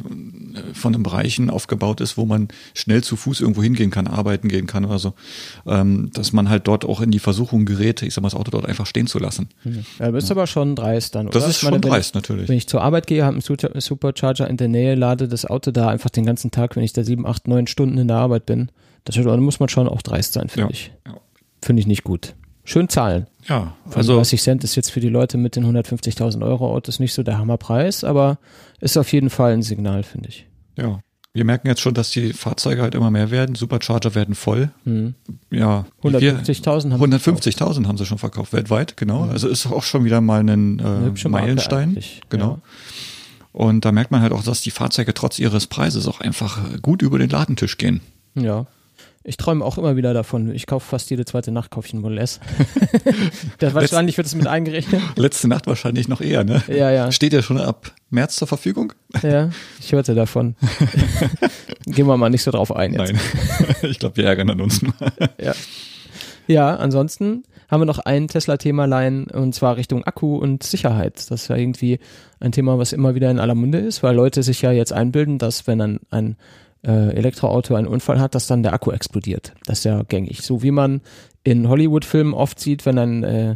von 0.74 0.94
einem 0.94 1.04
Bereichen 1.04 1.50
aufgebaut 1.50 2.02
ist, 2.02 2.18
wo 2.18 2.26
man 2.26 2.48
schnell 2.74 3.04
zu 3.04 3.16
Fuß 3.16 3.42
irgendwo 3.42 3.64
hingehen 3.64 3.92
kann, 3.92 4.08
arbeiten 4.08 4.48
gehen 4.48 4.68
kann 4.68 4.86
oder 4.86 5.00
so. 5.00 5.14
Ähm, 5.66 6.10
dass 6.14 6.34
man 6.34 6.50
halt 6.50 6.68
dort 6.68 6.86
auch 6.86 7.02
in 7.02 7.12
die 7.12 7.20
Versuchung 7.20 7.66
gerät, 7.66 8.02
ich 8.02 8.14
sag 8.14 8.22
mal, 8.22 8.28
das 8.30 8.36
Auto 8.40 8.52
dort 8.52 8.66
einfach 8.66 8.86
stehen 8.86 9.08
zu 9.08 9.20
lassen. 9.20 9.50
Ja, 10.00 10.08
du 10.08 10.12
bist 10.14 10.32
aber 10.32 10.48
schon 10.48 10.76
dreist 10.76 11.16
dann, 11.16 11.28
oder? 11.28 11.40
Das 11.40 11.48
ist 11.50 11.58
Ich 11.58 11.64
meine, 11.64 11.76
schon 11.76 11.82
dreist, 11.82 12.10
ich, 12.10 12.14
natürlich. 12.16 12.50
Wenn 12.50 12.58
ich 12.58 12.68
zur 12.68 12.82
Arbeit 12.82 13.08
gehe, 13.08 13.24
habe 13.24 13.34
einen 13.34 13.42
Super- 13.42 13.72
Supercharger 14.42 14.50
in 14.50 14.58
der 14.58 14.68
Nähe, 14.68 14.96
lade 14.96 15.28
das 15.28 15.46
Auto 15.46 15.72
da 15.72 15.88
einfach 15.90 16.10
den 16.10 16.26
ganzen 16.26 16.52
Tag, 16.52 16.76
wenn 16.76 16.84
ich 16.84 16.94
da 16.94 17.04
sieben, 17.04 17.26
acht, 17.26 17.48
neun 17.48 17.68
Stunden 17.68 17.98
in 17.98 18.08
der 18.08 18.18
Arbeit 18.18 18.46
bin. 18.46 18.70
Das 19.04 19.16
da 19.16 19.38
muss 19.38 19.60
man 19.60 19.70
schon 19.70 19.88
auch 19.88 20.02
dreist 20.02 20.34
sein, 20.34 20.50
finde 20.50 20.68
Ja, 20.68 20.70
ich. 20.72 20.92
ja. 21.08 21.16
Finde 21.64 21.80
ich 21.80 21.88
nicht 21.88 22.04
gut. 22.04 22.36
Schön 22.64 22.90
zahlen. 22.90 23.28
Ja, 23.48 23.74
Also 23.86 23.98
also 23.98 24.16
30 24.18 24.42
Cent 24.42 24.64
ist 24.64 24.76
jetzt 24.76 24.92
für 24.92 25.00
die 25.00 25.10
Leute 25.10 25.38
mit 25.38 25.56
den 25.56 25.66
150.000 25.66 26.44
Euro 26.46 26.72
Autos 26.72 27.00
nicht 27.00 27.14
so 27.14 27.24
der 27.24 27.38
Hammerpreis, 27.40 28.04
aber 28.04 28.38
ist 28.80 28.98
auf 28.98 29.12
jeden 29.12 29.30
Fall 29.32 29.54
ein 29.54 29.64
Signal, 29.64 30.04
finde 30.04 30.30
ich. 30.30 30.46
Ja. 30.78 31.00
Wir 31.34 31.46
merken 31.46 31.68
jetzt 31.68 31.80
schon, 31.80 31.94
dass 31.94 32.12
die 32.12 32.34
Fahrzeuge 32.34 32.82
halt 32.82 32.94
immer 32.94 33.10
mehr 33.10 33.32
werden. 33.32 33.56
Supercharger 33.56 34.16
werden 34.16 34.36
voll. 34.36 34.70
Mhm. 34.84 35.16
Ja, 35.50 35.86
150.000 36.04 36.92
haben 36.92 37.02
150.000 37.02 37.88
haben 37.88 37.98
sie 37.98 38.06
schon 38.06 38.18
verkauft 38.18 38.52
weltweit, 38.52 38.98
genau. 38.98 39.24
Also 39.30 39.48
ist 39.48 39.66
auch 39.66 39.84
schon 39.84 40.04
wieder 40.04 40.20
mal 40.20 40.42
ein 40.42 40.80
äh, 40.80 41.30
Meilenstein. 41.30 41.98
Genau. 42.30 42.60
Und 43.54 43.86
da 43.86 43.92
merkt 43.92 44.12
man 44.12 44.22
halt 44.22 44.32
auch, 44.32 44.44
dass 44.44 44.62
die 44.62 44.72
Fahrzeuge 44.72 45.14
trotz 45.14 45.40
ihres 45.40 45.68
Preises 45.68 46.08
auch 46.08 46.22
einfach 46.22 46.58
äh, 46.58 46.78
gut 46.82 47.02
über 47.02 47.20
den 47.20 47.30
Ladentisch 47.30 47.78
gehen. 47.78 48.02
Ja. 48.36 48.66
Ich 49.24 49.38
träume 49.38 49.64
auch 49.64 49.78
immer 49.78 49.96
wieder 49.96 50.16
davon. 50.16 50.52
Ich 50.52 50.66
kaufe 50.66 50.88
fast 50.88 51.12
jede 51.12 51.26
zweite 51.26 51.52
Nacht 51.52 51.70
kauf 51.70 51.86
ich 51.86 51.94
ein 51.94 52.02
Model 52.02 52.18
S. 52.18 52.40
das 53.60 53.76
wahrscheinlich 53.76 54.18
wird 54.18 54.26
es 54.26 54.34
mit 54.34 54.48
eingerechnet. 54.48 55.00
Letzte 55.16 55.48
Nacht 55.48 55.68
wahrscheinlich 55.68 56.08
noch 56.08 56.22
eher, 56.22 56.44
ne? 56.44 56.64
Ja, 56.68 56.90
ja. 56.90 57.12
Steht 57.12 57.34
ja 57.34 57.44
schon 57.44 57.60
ab 57.60 57.94
März 58.10 58.36
zur 58.38 58.48
Verfügung? 58.48 58.94
Ja, 59.22 59.52
ich 59.80 59.92
hörte 59.92 60.16
davon. 60.16 60.56
Gehen 61.86 62.08
wir 62.08 62.18
mal 62.18 62.30
nicht 62.30 62.42
so 62.42 62.50
drauf 62.50 62.76
ein 62.76 62.94
jetzt. 62.94 63.14
Nein. 63.14 63.20
ich 63.84 64.00
glaube, 64.00 64.18
wir 64.18 64.26
ärgern 64.26 64.50
an 64.50 64.62
uns 64.62 64.82
nur. 64.82 64.94
Ja. 65.40 65.54
ja, 66.48 66.76
ansonsten 66.76 67.44
haben 67.72 67.82
wir 67.82 67.86
noch 67.86 68.00
ein 68.00 68.28
Tesla-Themalein 68.28 69.26
und 69.32 69.56
zwar 69.56 69.78
Richtung 69.78 70.04
Akku 70.04 70.36
und 70.36 70.62
Sicherheit. 70.64 71.32
Das 71.32 71.44
ist 71.44 71.48
ja 71.48 71.56
irgendwie 71.56 72.00
ein 72.42 72.52
Thema, 72.52 72.78
was 72.78 72.92
immer 72.94 73.16
wieder 73.16 73.32
in 73.32 73.40
aller 73.40 73.56
Munde 73.56 73.80
ist, 73.80 74.04
weil 74.04 74.14
Leute 74.16 74.44
sich 74.44 74.62
ja 74.62 74.72
jetzt 74.74 74.92
einbilden, 74.92 75.38
dass 75.40 75.66
wenn 75.68 75.80
ein, 75.82 76.00
ein 76.10 76.36
äh, 76.86 77.16
Elektroauto 77.16 77.74
einen 77.76 77.88
Unfall 77.88 78.20
hat, 78.20 78.36
dass 78.36 78.48
dann 78.48 78.62
der 78.64 78.74
Akku 78.74 78.92
explodiert. 78.92 79.54
Das 79.66 79.80
ist 79.80 79.84
ja 79.86 80.04
gängig. 80.04 80.42
So 80.42 80.62
wie 80.64 80.72
man 80.72 81.02
in 81.44 81.70
Hollywood-Filmen 81.70 82.34
oft 82.34 82.60
sieht, 82.60 82.86
wenn 82.86 82.98
ein 82.98 83.24
äh, 83.24 83.56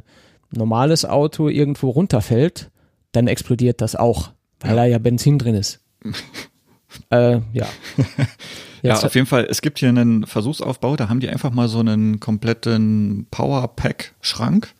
normales 0.52 1.04
Auto 1.06 1.50
irgendwo 1.50 1.90
runterfällt, 1.90 2.72
dann 3.12 3.28
explodiert 3.28 3.82
das 3.82 3.96
auch, 3.96 4.32
weil 4.62 4.72
Ja. 4.72 4.76
da 4.78 4.86
ja 4.86 4.98
Benzin 5.00 5.40
drin 5.40 5.56
ist. 5.56 5.82
äh, 7.10 7.40
ja. 7.52 7.66
Ja, 8.88 9.00
auf 9.02 9.16
jeden 9.16 9.28
Fall. 9.28 9.48
Es 9.50 9.62
gibt 9.62 9.80
hier 9.80 9.90
einen 9.90 10.26
Versuchsaufbau, 10.26 10.96
da 10.96 11.10
haben 11.10 11.20
die 11.20 11.30
einfach 11.30 11.52
mal 11.52 11.68
so 11.68 11.80
einen 11.80 12.20
kompletten 12.20 13.28
Powerpack-Schrank 13.32 14.74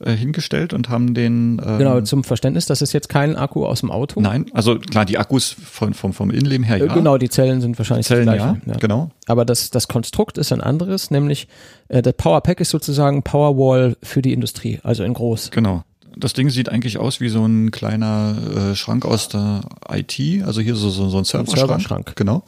äh, 0.00 0.12
hingestellt 0.12 0.72
und 0.72 0.88
haben 0.88 1.14
den. 1.14 1.60
Ähm, 1.64 1.78
Genau, 1.78 2.00
zum 2.02 2.22
Verständnis, 2.24 2.66
das 2.66 2.82
ist 2.82 2.92
jetzt 2.92 3.08
kein 3.08 3.36
Akku 3.36 3.64
aus 3.66 3.80
dem 3.80 3.90
Auto. 3.90 4.20
Nein, 4.20 4.46
also 4.52 4.78
klar, 4.78 5.04
die 5.04 5.18
Akkus 5.18 5.50
von, 5.60 5.92
vom, 5.94 6.12
vom 6.12 6.30
Innenleben 6.30 6.64
her, 6.64 6.76
Äh, 6.76 6.86
ja. 6.86 6.94
Genau, 6.94 7.18
die 7.18 7.28
Zellen 7.28 7.60
sind 7.60 7.76
wahrscheinlich 7.78 8.06
Zellen, 8.06 8.28
die 8.30 8.36
ja, 8.36 8.52
gleichen. 8.62 8.80
genau. 8.80 9.10
Aber 9.26 9.44
das, 9.44 9.70
das 9.70 9.88
Konstrukt 9.88 10.38
ist 10.38 10.52
ein 10.52 10.60
anderes, 10.60 11.10
nämlich 11.10 11.48
äh, 11.88 12.00
der 12.02 12.12
Powerpack 12.12 12.60
ist 12.60 12.70
sozusagen 12.70 13.22
Powerwall 13.22 13.96
für 14.02 14.22
die 14.22 14.32
Industrie, 14.32 14.78
also 14.82 15.02
in 15.04 15.14
groß. 15.14 15.50
Genau. 15.50 15.82
Das 16.18 16.32
Ding 16.32 16.50
sieht 16.50 16.68
eigentlich 16.68 16.98
aus 16.98 17.20
wie 17.20 17.28
so 17.28 17.44
ein 17.46 17.70
kleiner 17.70 18.36
äh, 18.72 18.74
Schrank 18.74 19.04
aus 19.04 19.28
der 19.28 19.60
IT, 19.88 20.18
also 20.44 20.60
hier 20.60 20.74
so, 20.74 20.90
so, 20.90 21.08
so 21.08 21.18
ein 21.18 21.24
Serverschrank. 21.24 21.58
Serverschrank. 21.68 22.16
Genau. 22.16 22.44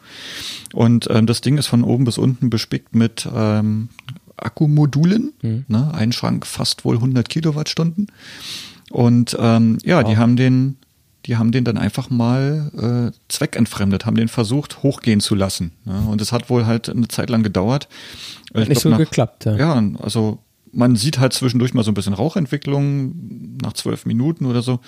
Und 0.73 1.09
ähm, 1.11 1.27
das 1.27 1.41
Ding 1.41 1.57
ist 1.59 1.67
von 1.67 1.85
oben 1.85 2.05
bis 2.05 2.19
unten 2.19 2.51
bespickt 2.51 2.95
mit 2.95 3.29
ähm, 3.35 3.89
Akkumodulen. 4.37 5.33
Mhm. 5.43 5.65
Ne? 5.69 5.93
Ein 5.95 6.13
Schrank 6.13 6.47
fast 6.47 6.85
wohl 6.85 6.97
100 6.97 7.29
Kilowattstunden. 7.29 8.09
Und 8.91 9.37
ähm, 9.39 9.79
ja, 9.85 10.03
die 10.03 10.17
haben 10.17 10.35
den, 10.37 10.77
die 11.27 11.37
haben 11.37 11.53
den 11.53 11.65
dann 11.65 11.79
einfach 11.79 12.11
mal 12.11 13.13
äh, 13.13 13.17
zweckentfremdet, 13.29 14.05
haben 14.05 14.17
den 14.17 14.29
versucht 14.29 14.83
hochgehen 14.83 15.21
zu 15.21 15.35
lassen. 15.35 15.73
Ne? 15.85 16.07
Und 16.09 16.21
es 16.21 16.33
hat 16.33 16.51
wohl 16.51 16.67
halt 16.67 16.89
eine 16.89 17.07
Zeit 17.09 17.31
lang 17.31 17.43
gedauert. 17.45 17.89
Ich 18.53 18.69
nicht 18.69 18.69
glaub, 18.71 18.79
so 18.83 18.89
nach- 18.91 18.99
geklappt. 18.99 19.45
Ja. 19.45 19.57
ja, 19.57 19.83
also 20.01 20.39
man 20.73 20.97
sieht 20.97 21.19
halt 21.19 21.33
zwischendurch 21.33 21.75
mal 21.75 21.85
so 21.85 21.91
ein 21.91 21.95
bisschen 21.95 22.15
Rauchentwicklung 22.15 23.57
nach 23.63 23.73
zwölf 23.73 24.07
Minuten 24.07 24.47
oder 24.47 24.63
so. 24.63 24.81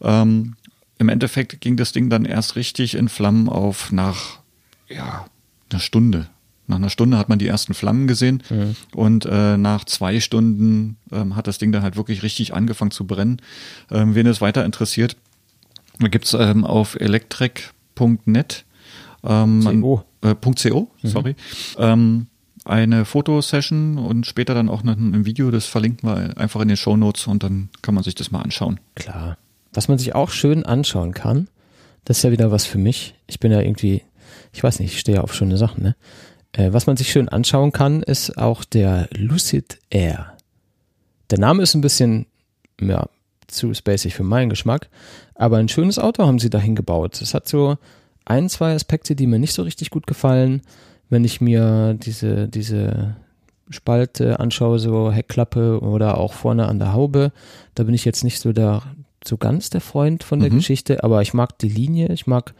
Ähm, 0.00 0.54
Im 0.98 1.08
Endeffekt 1.08 1.60
ging 1.60 1.76
das 1.76 1.92
Ding 1.92 2.10
dann 2.10 2.24
erst 2.24 2.56
richtig 2.56 2.94
in 2.94 3.08
Flammen 3.08 3.48
auf 3.48 3.92
nach 3.92 4.40
ja, 4.88 5.26
einer 5.70 5.80
Stunde. 5.80 6.28
Nach 6.66 6.76
einer 6.76 6.90
Stunde 6.90 7.18
hat 7.18 7.28
man 7.28 7.38
die 7.38 7.46
ersten 7.46 7.74
Flammen 7.74 8.06
gesehen 8.06 8.42
und 8.94 9.26
äh, 9.26 9.58
nach 9.58 9.84
zwei 9.84 10.18
Stunden 10.20 10.96
ähm, 11.12 11.36
hat 11.36 11.46
das 11.46 11.58
Ding 11.58 11.72
dann 11.72 11.82
halt 11.82 11.96
wirklich 11.96 12.22
richtig 12.22 12.54
angefangen 12.54 12.90
zu 12.90 13.06
brennen. 13.06 13.42
Ähm, 13.90 14.14
wen 14.14 14.26
es 14.26 14.40
weiter 14.40 14.64
interessiert, 14.64 15.16
da 15.98 16.08
gibt's 16.08 16.32
ähm, 16.32 16.64
auf 16.64 16.98
electric.net 16.98 18.64
ähm, 19.24 19.82
CO. 19.82 20.04
äh, 20.22 20.34
.co, 20.34 20.90
sorry, 21.02 21.36
ähm, 21.78 22.28
eine 22.64 23.04
Fotosession 23.04 23.98
und 23.98 24.26
später 24.26 24.54
dann 24.54 24.68
auch 24.68 24.82
noch 24.82 24.96
ein 24.96 25.26
Video, 25.26 25.50
das 25.50 25.66
verlinken 25.66 26.08
wir 26.08 26.38
einfach 26.38 26.60
in 26.60 26.68
den 26.68 26.76
Shownotes 26.76 27.26
und 27.26 27.42
dann 27.42 27.68
kann 27.82 27.94
man 27.94 28.04
sich 28.04 28.14
das 28.14 28.30
mal 28.30 28.40
anschauen. 28.40 28.80
Klar. 28.94 29.36
Was 29.72 29.88
man 29.88 29.98
sich 29.98 30.14
auch 30.14 30.30
schön 30.30 30.64
anschauen 30.64 31.12
kann, 31.12 31.48
das 32.04 32.18
ist 32.18 32.22
ja 32.22 32.30
wieder 32.30 32.50
was 32.50 32.64
für 32.64 32.78
mich. 32.78 33.14
Ich 33.26 33.40
bin 33.40 33.52
ja 33.52 33.60
irgendwie, 33.60 34.02
ich 34.52 34.62
weiß 34.62 34.80
nicht, 34.80 34.94
ich 34.94 35.00
stehe 35.00 35.16
ja 35.18 35.22
auf 35.22 35.34
schöne 35.34 35.56
Sachen, 35.56 35.82
ne? 35.82 35.96
Äh, 36.52 36.72
was 36.72 36.86
man 36.86 36.96
sich 36.96 37.10
schön 37.10 37.28
anschauen 37.28 37.72
kann, 37.72 38.02
ist 38.02 38.38
auch 38.38 38.64
der 38.64 39.08
Lucid 39.12 39.78
Air. 39.90 40.34
Der 41.30 41.38
Name 41.38 41.62
ist 41.62 41.74
ein 41.74 41.80
bisschen, 41.80 42.26
ja, 42.80 43.08
zu 43.48 43.74
spacig 43.74 44.14
für 44.14 44.22
meinen 44.22 44.50
Geschmack, 44.50 44.88
aber 45.34 45.58
ein 45.58 45.68
schönes 45.68 45.98
Auto 45.98 46.26
haben 46.26 46.38
sie 46.38 46.50
dahin 46.50 46.76
gebaut. 46.76 47.20
Es 47.20 47.34
hat 47.34 47.48
so 47.48 47.76
ein, 48.24 48.48
zwei 48.48 48.74
Aspekte, 48.74 49.14
die 49.16 49.26
mir 49.26 49.38
nicht 49.38 49.52
so 49.52 49.62
richtig 49.62 49.90
gut 49.90 50.06
gefallen. 50.06 50.62
Wenn 51.10 51.24
ich 51.24 51.40
mir 51.40 51.94
diese, 51.94 52.48
diese 52.48 53.16
Spalte 53.70 54.40
anschaue, 54.40 54.78
so 54.78 55.10
Heckklappe 55.12 55.80
oder 55.80 56.18
auch 56.18 56.32
vorne 56.32 56.66
an 56.66 56.78
der 56.78 56.92
Haube, 56.92 57.32
da 57.74 57.84
bin 57.84 57.94
ich 57.94 58.04
jetzt 58.04 58.24
nicht 58.24 58.40
so 58.40 58.52
der, 58.52 58.82
so 59.24 59.36
ganz 59.36 59.70
der 59.70 59.80
Freund 59.80 60.22
von 60.22 60.40
der 60.40 60.50
Mhm. 60.50 60.56
Geschichte, 60.56 61.02
aber 61.04 61.22
ich 61.22 61.34
mag 61.34 61.58
die 61.58 61.68
Linie, 61.68 62.12
ich 62.12 62.26
mag 62.26 62.54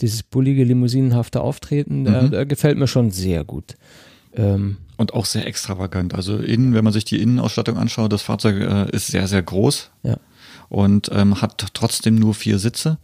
dieses 0.00 0.22
bullige, 0.22 0.64
limousinenhafte 0.64 1.40
Auftreten, 1.40 2.02
Mhm. 2.02 2.30
der 2.30 2.46
gefällt 2.46 2.78
mir 2.78 2.88
schon 2.88 3.10
sehr 3.10 3.44
gut. 3.44 3.76
Ähm, 4.34 4.76
Und 4.96 5.14
auch 5.14 5.24
sehr 5.24 5.46
extravagant. 5.46 6.14
Also 6.14 6.36
innen, 6.36 6.74
wenn 6.74 6.84
man 6.84 6.92
sich 6.92 7.04
die 7.04 7.20
Innenausstattung 7.22 7.76
anschaut, 7.78 8.12
das 8.12 8.22
Fahrzeug 8.22 8.60
äh, 8.60 8.90
ist 8.94 9.08
sehr, 9.08 9.26
sehr 9.28 9.42
groß 9.42 9.90
ja. 10.02 10.16
Und 10.70 11.10
ähm, 11.12 11.42
hat 11.42 11.66
trotzdem 11.74 12.14
nur 12.14 12.32
vier 12.32 12.58
Sitze. 12.58 12.98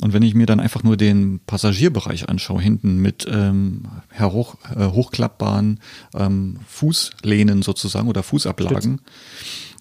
Und 0.00 0.12
wenn 0.12 0.22
ich 0.22 0.34
mir 0.34 0.46
dann 0.46 0.60
einfach 0.60 0.82
nur 0.82 0.96
den 0.96 1.40
Passagierbereich 1.46 2.28
anschaue, 2.28 2.60
hinten 2.60 2.98
mit 2.98 3.26
ähm, 3.28 3.84
hoch, 4.20 4.56
äh, 4.76 4.86
hochklappbaren 4.86 5.80
ähm, 6.14 6.58
Fußlehnen 6.68 7.62
sozusagen 7.62 8.08
oder 8.08 8.22
Fußablagen. 8.22 9.00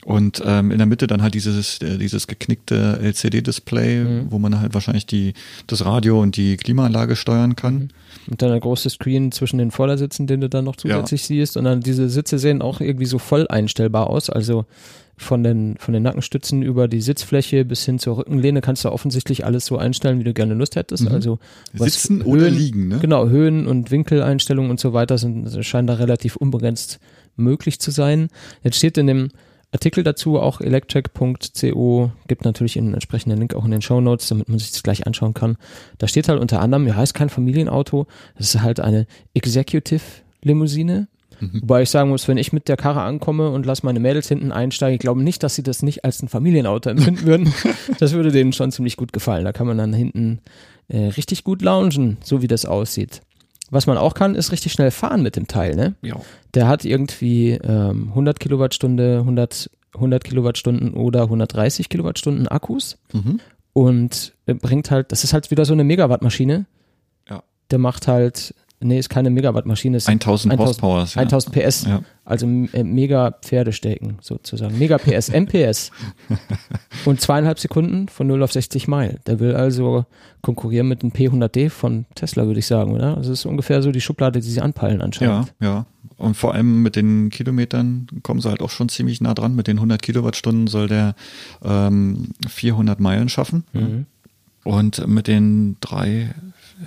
Und 0.06 0.42
ähm, 0.46 0.72
in 0.72 0.78
der 0.78 0.88
Mitte 0.88 1.06
dann 1.06 1.22
halt 1.22 1.34
dieses, 1.34 1.82
äh, 1.82 1.98
dieses 1.98 2.28
geknickte 2.28 2.98
LCD-Display, 3.02 4.28
wo 4.30 4.40
man 4.40 4.62
halt 4.62 4.74
wahrscheinlich 4.74 5.06
die, 5.06 5.34
das 5.68 5.84
Radio 5.84 6.22
und 6.22 6.38
die 6.38 6.56
Klimaanlage 6.56 7.18
steuern 7.18 7.58
kann. 7.58 7.90
Und 8.30 8.42
dann 8.42 8.54
ein 8.54 8.62
großes 8.62 8.94
Screen 8.94 9.34
zwischen 9.34 9.58
den 9.58 9.72
Vordersitzen, 9.72 10.26
den 10.28 10.40
du 10.40 10.48
dann 10.48 10.64
noch 10.64 10.78
zusätzlich 10.78 11.24
siehst. 11.24 11.58
Und 11.58 11.66
dann 11.66 11.82
diese 11.82 12.10
Sitze 12.10 12.40
sehen 12.40 12.62
auch 12.62 12.80
irgendwie 12.80 13.06
so 13.06 13.20
voll 13.20 13.48
einstellbar 13.50 14.10
aus. 14.10 14.30
Also 14.30 14.66
von 15.18 15.44
den, 15.44 15.78
von 15.78 15.94
den 15.94 16.04
Nackenstützen 16.04 16.62
über 16.62 16.88
die 16.88 17.02
Sitzfläche 17.02 17.66
bis 17.66 17.84
hin 17.84 17.98
zur 17.98 18.18
Rückenlehne 18.18 18.62
kannst 18.62 18.86
du 18.86 18.92
offensichtlich 18.92 19.46
alles 19.46 19.66
so 19.66 19.78
einstellen, 19.78 20.20
wie 20.20 20.24
du 20.24 20.34
gerne 20.34 20.54
Lust 20.54 20.76
hättest. 20.76 21.10
Also 21.10 21.40
was 21.74 21.94
Sitzen 21.94 22.22
oder 22.22 22.50
liegen, 22.50 22.88
ne? 22.88 23.00
Genau, 23.00 23.28
Höhen- 23.28 23.68
und 23.68 23.90
Winkeleinstellungen 23.90 24.70
und 24.70 24.80
so 24.80 24.94
weiter 24.94 25.18
sind, 25.18 25.66
scheinen 25.66 25.88
da 25.88 25.96
relativ 25.96 26.36
unbegrenzt 26.36 27.00
möglich 27.36 27.80
zu 27.80 27.90
sein. 27.90 28.28
Jetzt 28.64 28.78
steht 28.78 28.98
in 28.98 29.08
dem 29.08 29.30
Artikel 29.72 30.04
dazu 30.04 30.40
auch 30.40 30.62
electric.co, 30.62 32.12
gibt 32.28 32.46
natürlich 32.46 32.78
einen 32.78 32.94
entsprechenden 32.94 33.40
Link 33.40 33.54
auch 33.54 33.66
in 33.66 33.72
den 33.72 33.82
Show 33.82 34.00
Notes, 34.00 34.30
damit 34.30 34.50
man 34.50 34.60
sich 34.60 34.72
das 34.72 34.84
gleich 34.84 35.06
anschauen 35.08 35.34
kann. 35.34 35.58
Da 35.98 36.08
steht 36.08 36.30
halt 36.30 36.40
unter 36.40 36.62
anderem, 36.62 36.88
ja, 36.88 36.96
heißt 36.96 37.14
kein 37.14 37.30
Familienauto, 37.30 38.08
das 38.38 38.54
ist 38.54 38.62
halt 38.62 38.80
eine 38.80 39.08
Executive 39.34 40.04
Limousine. 40.42 41.08
Wobei 41.40 41.84
ich 41.84 41.90
sagen 41.90 42.10
muss, 42.10 42.28
wenn 42.28 42.38
ich 42.38 42.52
mit 42.54 42.68
der 42.68 42.78
Karre 42.78 43.02
ankomme 43.02 43.50
und 43.52 43.66
lasse 43.66 43.86
meine 43.86 44.00
Mädels 44.00 44.28
hinten 44.28 44.52
einsteigen, 44.52 44.96
ich 44.96 45.00
glaube 45.00 45.22
nicht, 45.22 45.44
dass 45.44 45.56
sie 45.56 45.64
das 45.64 45.84
nicht 45.84 46.04
als 46.06 46.22
ein 46.24 46.28
Familienauto 46.30 46.90
empfinden 46.90 47.26
würden. 47.26 47.54
das 48.00 48.14
würde 48.14 48.32
denen 48.32 48.54
schon 48.54 48.72
ziemlich 48.72 48.98
gut 48.98 49.14
gefallen. 49.14 49.46
Da 49.46 49.52
kann 49.54 49.68
man 49.68 49.78
dann 49.78 49.94
hinten 49.94 50.40
äh, 50.88 51.06
richtig 51.10 51.44
gut 51.44 51.62
loungen, 51.62 52.18
so 52.24 52.42
wie 52.42 52.48
das 52.48 52.66
aussieht. 52.66 53.22
Was 53.70 53.86
man 53.86 53.98
auch 53.98 54.14
kann, 54.14 54.34
ist 54.36 54.52
richtig 54.52 54.72
schnell 54.72 54.92
fahren 54.92 55.22
mit 55.22 55.36
dem 55.36 55.48
Teil, 55.48 55.76
ne? 55.76 55.96
Ja. 56.02 56.16
Der 56.54 56.68
hat 56.68 56.86
irgendwie 56.86 57.52
ähm, 57.52 58.08
100 58.10 58.40
Kilowattstunde, 58.40 59.18
100, 59.20 59.70
100 59.94 60.24
Kilowattstunden 60.24 60.94
oder 60.94 61.24
130 61.24 61.90
Kilowattstunden 61.90 62.48
Akkus 62.48 62.98
Mhm. 63.14 63.40
und 63.74 64.34
äh, 64.46 64.54
bringt 64.54 64.90
halt, 64.90 65.12
das 65.12 65.24
ist 65.24 65.34
halt 65.34 65.52
wieder 65.52 65.66
so 65.66 65.74
eine 65.74 65.84
Megawattmaschine. 65.84 66.66
Ja. 67.30 67.44
Der 67.72 67.80
macht 67.80 68.08
halt, 68.08 68.56
nee, 68.80 69.00
ist 69.00 69.10
keine 69.10 69.30
Megawattmaschine, 69.30 69.98
ist 69.98 70.08
1000 70.10 70.58
Horsepower. 70.58 71.06
Ja. 71.14 71.22
1000 71.22 71.56
PS, 71.56 71.86
Ja. 71.86 72.02
also 72.26 72.46
äh, 72.48 72.84
mega 72.84 73.32
Pferdestärken 73.42 74.18
sozusagen. 74.22 74.78
Mega 74.78 74.98
PS, 74.98 75.30
MPS. 75.34 75.92
Und 77.06 77.22
zweieinhalb 77.22 77.60
Sekunden 77.60 78.08
von 78.08 78.28
0 78.28 78.44
auf 78.44 78.52
60 78.54 78.88
Meilen. 78.88 79.20
Der 79.28 79.40
will 79.40 79.56
also 79.56 80.06
konkurrieren 80.42 80.88
mit 80.88 81.02
dem 81.04 81.12
P100D 81.12 81.70
von 81.70 82.06
Tesla, 82.16 82.46
würde 82.46 82.60
ich 82.60 82.68
sagen, 82.68 82.94
oder? 82.94 83.16
Das 83.16 83.28
ist 83.28 83.46
ungefähr 83.46 83.82
so 83.82 83.92
die 83.92 84.02
Schublade, 84.02 84.40
die 84.40 84.48
sie 84.50 84.62
anpeilen 84.62 85.00
Ja, 85.00 85.04
anscheinend. 85.06 85.54
ja. 85.62 85.86
Und 86.18 86.36
vor 86.36 86.56
allem 86.56 86.82
mit 86.82 86.96
den 86.96 87.30
Kilometern 87.30 88.08
kommen 88.24 88.40
sie 88.42 88.50
halt 88.50 88.64
auch 88.64 88.72
schon 88.72 88.90
ziemlich 88.90 89.22
nah 89.22 89.36
dran. 89.36 89.56
Mit 89.56 89.68
den 89.68 89.78
100 89.78 90.02
Kilowattstunden 90.02 90.66
soll 90.66 90.88
der 90.88 91.14
ähm, 91.64 92.30
400 92.50 93.00
Meilen 93.00 93.30
schaffen. 93.30 93.66
Mhm. 93.74 94.06
Und 94.64 95.08
mit 95.08 95.28
den 95.28 95.78
drei, 95.80 96.34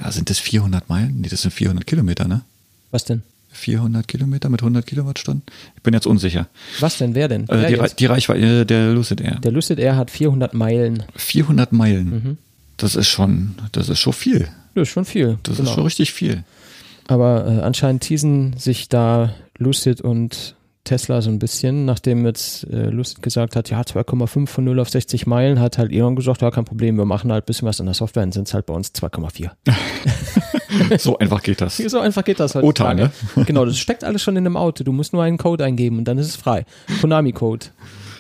ja, 0.03 0.13
sind 0.13 0.31
das 0.31 0.39
400 0.39 0.89
Meilen? 0.89 1.21
Nee, 1.21 1.29
das 1.29 1.43
sind 1.43 1.51
400 1.53 1.87
Kilometer, 1.87 2.29
ne? 2.29 2.43
Was 2.91 3.05
denn? 3.05 3.23
400 3.53 4.07
Kilometer 4.07 4.49
mit 4.49 4.61
100 4.61 4.87
Kilowattstunden? 4.87 5.43
Ich 5.77 5.83
bin 5.83 5.95
jetzt 5.95 6.07
unsicher. 6.07 6.49
Was 6.79 6.99
denn? 6.99 7.15
Wer 7.15 7.29
denn? 7.29 7.49
Äh, 7.49 7.69
die, 7.69 7.97
die 7.97 8.07
Reichweite, 8.07 8.41
äh, 8.41 8.65
der 8.65 8.93
Lucid 8.93 9.21
Air. 9.21 9.37
Der 9.43 9.51
Lucid 9.51 9.79
Air 9.79 9.97
hat 9.97 10.11
400 10.11 10.55
Meilen. 10.55 11.03
400 11.17 11.73
Meilen. 11.73 12.11
Mhm. 12.11 12.39
Das 12.77 12.95
ist 12.95 13.09
schon, 13.09 13.57
das 13.73 13.89
ist 13.89 13.99
schon 13.99 14.13
viel. 14.13 14.49
Das 14.75 14.83
ist 14.83 14.93
schon 14.93 15.05
viel. 15.05 15.39
Das 15.43 15.57
genau. 15.57 15.69
ist 15.69 15.75
schon 15.75 15.85
richtig 15.85 16.13
viel. 16.13 16.45
Aber 17.09 17.47
äh, 17.47 17.61
anscheinend 17.63 18.03
teasen 18.03 18.55
sich 18.57 18.89
da 18.89 19.35
Lucid 19.59 20.01
und 20.01 20.55
Tesla 20.91 21.23
so 21.23 21.31
ein 21.31 21.39
bisschen, 21.39 21.85
nachdem 21.85 22.27
jetzt 22.27 22.65
äh, 22.65 22.91
Lucid 22.91 23.23
gesagt 23.23 23.55
hat, 23.55 23.71
ja, 23.71 23.81
2,5 23.81 24.49
von 24.49 24.65
0 24.65 24.81
auf 24.81 24.91
60 24.91 25.25
Meilen, 25.25 25.61
hat 25.61 25.79
halt 25.79 25.93
Elon 25.93 26.17
gesagt, 26.17 26.43
ja, 26.43 26.51
kein 26.51 26.65
Problem, 26.65 26.97
wir 26.97 27.05
machen 27.05 27.31
halt 27.31 27.45
ein 27.45 27.47
bisschen 27.47 27.69
was 27.69 27.79
an 27.79 27.87
der 27.87 27.95
Software, 27.95 28.25
dann 28.25 28.33
sind 28.33 28.49
es 28.49 28.55
halt 28.55 28.67
bei 28.67 28.75
uns 28.75 28.93
2,4. 28.93 29.51
So 30.99 31.19
einfach 31.19 31.43
geht 31.43 31.61
das. 31.61 31.79
So 31.79 31.99
einfach 31.99 32.25
geht 32.25 32.39
das 32.39 32.55
OTA, 32.55 32.63
heutzutage. 32.63 33.11
Genau, 33.45 33.65
das 33.65 33.77
steckt 33.77 34.05
alles 34.05 34.23
schon 34.23 34.37
in 34.37 34.45
dem 34.45 34.57
Auto. 34.57 34.85
Du 34.85 34.93
musst 34.93 35.13
nur 35.13 35.23
einen 35.23 35.37
Code 35.37 35.65
eingeben 35.65 35.99
und 35.99 36.05
dann 36.05 36.17
ist 36.17 36.29
es 36.29 36.37
frei. 36.37 36.65
Konami-Code. 37.01 37.67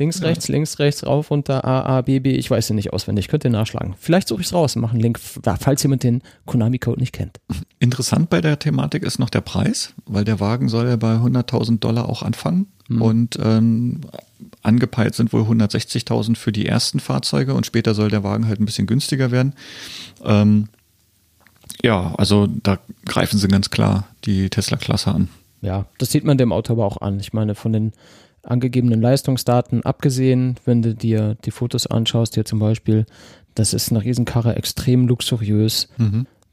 Links, 0.01 0.22
rechts, 0.22 0.48
links, 0.48 0.78
rechts, 0.78 1.06
rauf, 1.06 1.31
runter, 1.31 1.62
A, 1.64 1.98
A, 1.98 2.01
B, 2.01 2.20
B. 2.20 2.32
Ich 2.32 2.51
weiß 2.51 2.68
den 2.68 2.77
nicht 2.77 2.93
auswendig. 2.94 3.28
Könnt 3.28 3.44
ihr 3.44 3.51
nachschlagen. 3.51 3.94
Vielleicht 3.98 4.28
suche 4.28 4.40
ich 4.40 4.47
es 4.47 4.55
raus 4.55 4.74
und 4.74 4.82
mache 4.82 4.93
einen 4.93 5.02
Link, 5.02 5.20
falls 5.20 5.82
jemand 5.82 6.02
den 6.02 6.22
Konami-Code 6.47 6.98
nicht 6.98 7.12
kennt. 7.12 7.39
Interessant 7.81 8.31
bei 8.31 8.40
der 8.40 8.59
Thematik 8.59 9.02
ist 9.02 9.18
noch 9.18 9.28
der 9.28 9.43
Preis, 9.43 9.93
weil 10.06 10.24
der 10.24 10.40
Wagen 10.40 10.70
soll 10.70 10.89
ja 10.89 10.97
bei 10.97 11.16
100.000 11.16 11.81
Dollar 11.81 12.09
auch 12.09 12.22
anfangen 12.22 12.66
und 12.89 13.39
ähm, 13.43 14.01
angepeilt 14.62 15.14
sind 15.14 15.32
wohl 15.32 15.43
160.000 15.43 16.36
für 16.36 16.51
die 16.51 16.66
ersten 16.66 16.98
Fahrzeuge 16.98 17.55
und 17.55 17.66
später 17.66 17.94
soll 17.94 18.09
der 18.09 18.24
Wagen 18.24 18.48
halt 18.48 18.59
ein 18.59 18.64
bisschen 18.64 18.86
günstiger 18.86 19.31
werden. 19.31 19.55
Ähm, 20.24 20.68
ja, 21.82 22.14
also 22.16 22.47
da 22.47 22.78
greifen 23.05 23.39
sie 23.39 23.48
ganz 23.48 23.70
klar 23.70 24.09
die 24.24 24.48
Tesla-Klasse 24.51 25.12
an. 25.12 25.28
Ja, 25.62 25.85
das 25.98 26.10
sieht 26.10 26.24
man 26.24 26.39
dem 26.39 26.52
Auto 26.52 26.72
aber 26.72 26.86
auch 26.86 27.01
an. 27.02 27.20
Ich 27.20 27.32
meine, 27.32 27.55
von 27.55 27.72
den 27.72 27.93
angegebenen 28.42 29.00
Leistungsdaten 29.00 29.84
abgesehen, 29.84 30.56
wenn 30.64 30.82
du 30.82 30.94
dir 30.94 31.36
die 31.44 31.50
Fotos 31.50 31.86
anschaust, 31.86 32.34
hier 32.34 32.44
zum 32.44 32.58
Beispiel, 32.58 33.06
das 33.54 33.74
ist 33.74 33.90
eine 33.90 34.02
Riesenkarre, 34.02 34.56
extrem 34.56 35.08
luxuriös. 35.08 35.88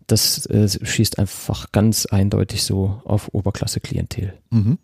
Das 0.07 0.45
äh, 0.47 0.67
schießt 0.67 1.19
einfach 1.19 1.71
ganz 1.71 2.05
eindeutig 2.05 2.63
so 2.63 3.01
auf 3.05 3.33
Oberklasse-Klientel. 3.33 4.33
Mhm. 4.49 4.77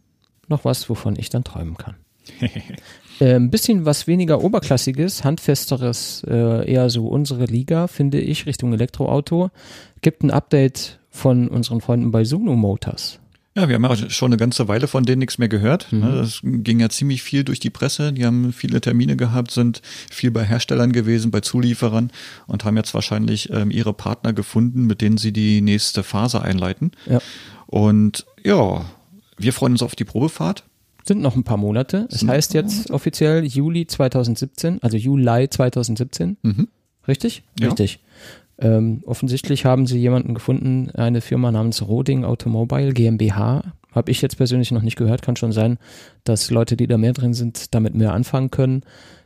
Noch 0.48 0.66
was, 0.66 0.90
wovon 0.90 1.16
ich 1.18 1.30
dann 1.30 1.44
träumen 1.44 1.78
kann. 1.78 1.96
Äh, 3.20 3.36
ein 3.36 3.52
bisschen 3.52 3.86
was 3.86 4.08
weniger 4.08 4.44
oberklassiges, 4.44 5.24
handfesteres, 5.24 6.26
äh, 6.28 6.68
eher 6.68 6.90
so 6.90 7.08
unsere 7.08 7.46
Liga, 7.46 7.86
finde 7.86 8.20
ich, 8.20 8.48
Richtung 8.48 8.74
Elektroauto. 8.74 9.52
Gibt 10.02 10.24
ein 10.24 10.32
Update 10.32 11.00
von 11.12 11.48
unseren 11.48 11.80
Freunden 11.80 12.10
bei 12.10 12.24
Suno 12.24 12.56
Motors. 12.56 13.20
Ja, 13.56 13.70
wir 13.70 13.76
haben 13.76 13.84
ja 13.84 14.10
schon 14.10 14.30
eine 14.30 14.38
ganze 14.38 14.68
Weile 14.68 14.88
von 14.88 15.04
denen 15.06 15.20
nichts 15.20 15.38
mehr 15.38 15.48
gehört. 15.48 15.92
Mhm. 15.92 16.00
Ne, 16.00 16.12
Das 16.18 16.40
ging 16.44 16.80
ja 16.80 16.90
ziemlich 16.90 17.22
viel 17.22 17.44
durch 17.44 17.60
die 17.60 17.70
Presse. 17.70 18.12
Die 18.12 18.26
haben 18.26 18.52
viele 18.52 18.82
Termine 18.82 19.16
gehabt, 19.16 19.52
sind 19.52 19.82
viel 20.10 20.32
bei 20.32 20.44
Herstellern 20.44 20.92
gewesen, 20.92 21.30
bei 21.30 21.42
Zulieferern 21.42 22.12
und 22.48 22.66
haben 22.66 22.78
jetzt 22.78 22.94
wahrscheinlich 22.96 23.52
ähm, 23.52 23.70
ihre 23.70 23.94
Partner 23.94 24.34
gefunden, 24.34 24.86
mit 24.86 25.02
denen 25.02 25.18
sie 25.18 25.32
die 25.32 25.62
nächste 25.62 26.02
Phase 26.04 26.42
einleiten. 26.42 26.92
Ja. 27.06 27.20
Und 27.68 28.26
ja, 28.44 28.86
wir 29.38 29.54
freuen 29.54 29.74
uns 29.74 29.84
auf 29.84 29.96
die 29.96 30.06
Probefahrt. 30.06 30.64
Sind 31.06 31.22
noch 31.22 31.36
ein 31.36 31.44
paar 31.44 31.58
Monate. 31.58 32.08
Es 32.12 32.24
noch 32.24 32.34
heißt 32.34 32.54
jetzt 32.54 32.90
offiziell 32.90 33.46
Juli 33.46 33.86
2017, 33.86 34.82
also 34.82 34.98
Juli 34.98 35.50
2017. 35.50 36.38
Mhm. 36.42 36.68
Richtig? 37.08 37.44
Ja. 37.60 37.68
Richtig. 37.68 38.00
Ähm, 38.60 39.02
offensichtlich 39.06 39.66
haben 39.66 39.88
sie 39.88 40.00
jemanden 40.00 40.34
gefunden, 40.34 40.90
eine 40.92 41.22
Firma 41.22 41.52
namens 41.52 41.82
Roding 41.88 42.24
Automobile 42.24 42.94
GmbH. 42.94 43.74
Habe 43.92 44.12
ich 44.12 44.22
jetzt 44.22 44.38
persönlich 44.38 44.72
noch 44.72 44.82
nicht 44.82 44.96
gehört. 44.96 45.22
Kann 45.22 45.36
schon 45.36 45.52
sein, 45.52 45.78
dass 46.24 46.50
Leute, 46.52 46.78
die 46.78 46.88
da 46.88 46.98
mehr 46.98 47.14
drin 47.14 47.34
sind, 47.34 47.74
damit 47.74 47.94
mehr 47.96 48.14
anfangen 48.14 48.52
können. 48.52 48.84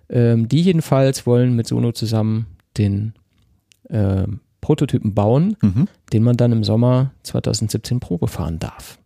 Ähm, 0.10 0.48
die 0.48 0.62
jedenfalls 0.62 1.26
wollen 1.26 1.56
mit 1.56 1.68
Sono 1.68 1.92
zusammen 1.92 2.48
den 2.78 3.14
ähm, 3.90 4.40
Prototypen 4.62 5.14
bauen, 5.14 5.56
Mhm. 5.62 5.88
den 6.14 6.24
man 6.24 6.36
dann 6.38 6.52
im 6.52 6.64
Sommer 6.64 7.12
2017 7.24 8.00
Probe 8.00 8.28
fahren 8.28 8.60
darf. 8.60 9.00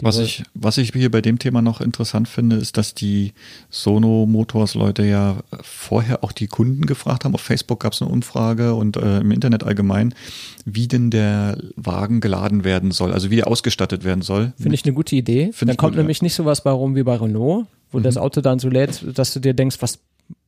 Was 0.00 0.18
ich, 0.18 0.44
was 0.54 0.78
ich 0.78 0.92
hier 0.92 1.10
bei 1.10 1.20
dem 1.20 1.40
Thema 1.40 1.60
noch 1.60 1.80
interessant 1.80 2.28
finde, 2.28 2.54
ist, 2.54 2.76
dass 2.76 2.94
die 2.94 3.32
Sono 3.68 4.26
Motors 4.26 4.74
Leute 4.74 5.04
ja 5.04 5.38
vorher 5.60 6.22
auch 6.22 6.30
die 6.30 6.46
Kunden 6.46 6.86
gefragt 6.86 7.24
haben. 7.24 7.34
Auf 7.34 7.40
Facebook 7.40 7.80
gab 7.80 7.94
es 7.94 8.00
eine 8.00 8.10
Umfrage 8.10 8.74
und 8.74 8.96
äh, 8.96 9.18
im 9.18 9.32
Internet 9.32 9.64
allgemein, 9.64 10.14
wie 10.64 10.86
denn 10.86 11.10
der 11.10 11.58
Wagen 11.74 12.20
geladen 12.20 12.62
werden 12.62 12.92
soll, 12.92 13.12
also 13.12 13.32
wie 13.32 13.40
er 13.40 13.48
ausgestattet 13.48 14.04
werden 14.04 14.22
soll. 14.22 14.52
Finde 14.56 14.76
ich 14.76 14.84
eine 14.84 14.94
gute 14.94 15.16
Idee. 15.16 15.50
Find 15.52 15.70
Dann 15.70 15.76
kommt 15.76 15.92
gut, 15.92 15.96
ja. 15.96 16.02
Mhm. 16.02 16.06
nämlich 16.06 16.22
nicht 16.22 16.34
sowas 16.34 16.62
bei 16.62 16.70
rum 16.70 16.94
wie 16.94 17.02
bei 17.02 17.16
Renault, 17.16 17.66
wo 17.90 17.98
das 17.98 18.16
Auto 18.16 18.40
dann 18.40 18.60
so 18.60 18.68
lädt, 18.68 19.04
dass 19.18 19.32
du 19.32 19.40
dir 19.40 19.52
denkst, 19.52 19.78
was, 19.80 19.98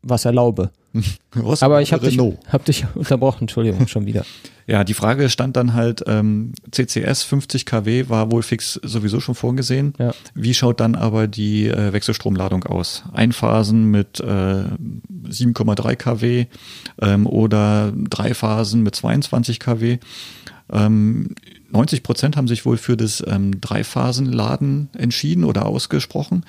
was 0.03 0.25
erlaube. 0.25 0.71
Was? 1.33 1.63
Aber 1.63 1.81
ich 1.81 1.93
habe 1.93 2.09
dich, 2.09 2.19
hab 2.49 2.65
dich 2.65 2.85
unterbrochen, 2.95 3.43
Entschuldigung, 3.43 3.87
schon 3.89 4.07
wieder. 4.07 4.25
Ja, 4.67 4.85
die 4.85 4.95
Frage 4.95 5.29
stand 5.31 5.57
dann 5.57 5.75
halt, 5.75 6.05
ähm, 6.07 6.53
CCS 6.71 7.25
50 7.25 7.67
kW 7.67 8.09
war 8.09 8.31
wohl 8.31 8.45
fix 8.45 8.75
sowieso 8.75 9.19
schon 9.19 9.35
vorgesehen. 9.35 9.95
Ja. 9.99 10.13
Wie 10.35 10.55
schaut 10.55 10.79
dann 10.79 10.95
aber 10.95 11.27
die 11.27 11.67
äh, 11.67 11.93
Wechselstromladung 11.93 12.63
aus? 12.63 13.03
Einphasen 13.13 13.87
mit 13.87 14.21
äh, 14.21 14.25
7,3 14.25 15.97
kW 15.97 16.47
ähm, 17.03 17.27
oder 17.27 17.93
drei 17.93 18.33
Phasen 18.33 18.85
mit 18.85 18.95
22 18.95 19.59
kW. 19.59 19.99
Ähm, 20.73 21.35
90 21.73 22.03
Prozent 22.03 22.37
haben 22.37 22.49
sich 22.49 22.67
wohl 22.67 22.77
für 22.77 22.97
das 22.97 23.23
ähm, 23.27 23.61
Dreiphasenladen 23.61 24.89
entschieden 24.97 25.45
oder 25.45 25.67
ausgesprochen. 25.67 26.45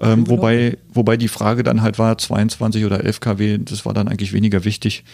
Ähm, 0.00 0.28
wobei, 0.28 0.78
wobei 0.92 1.16
die 1.16 1.28
Frage 1.28 1.62
dann 1.62 1.82
halt 1.82 1.98
war, 1.98 2.16
22 2.16 2.84
oder 2.84 3.04
11 3.04 3.20
kW, 3.20 3.58
das 3.58 3.84
war 3.84 3.94
dann 3.94 4.08
eigentlich 4.08 4.32
weniger 4.32 4.64
wichtig. 4.64 5.04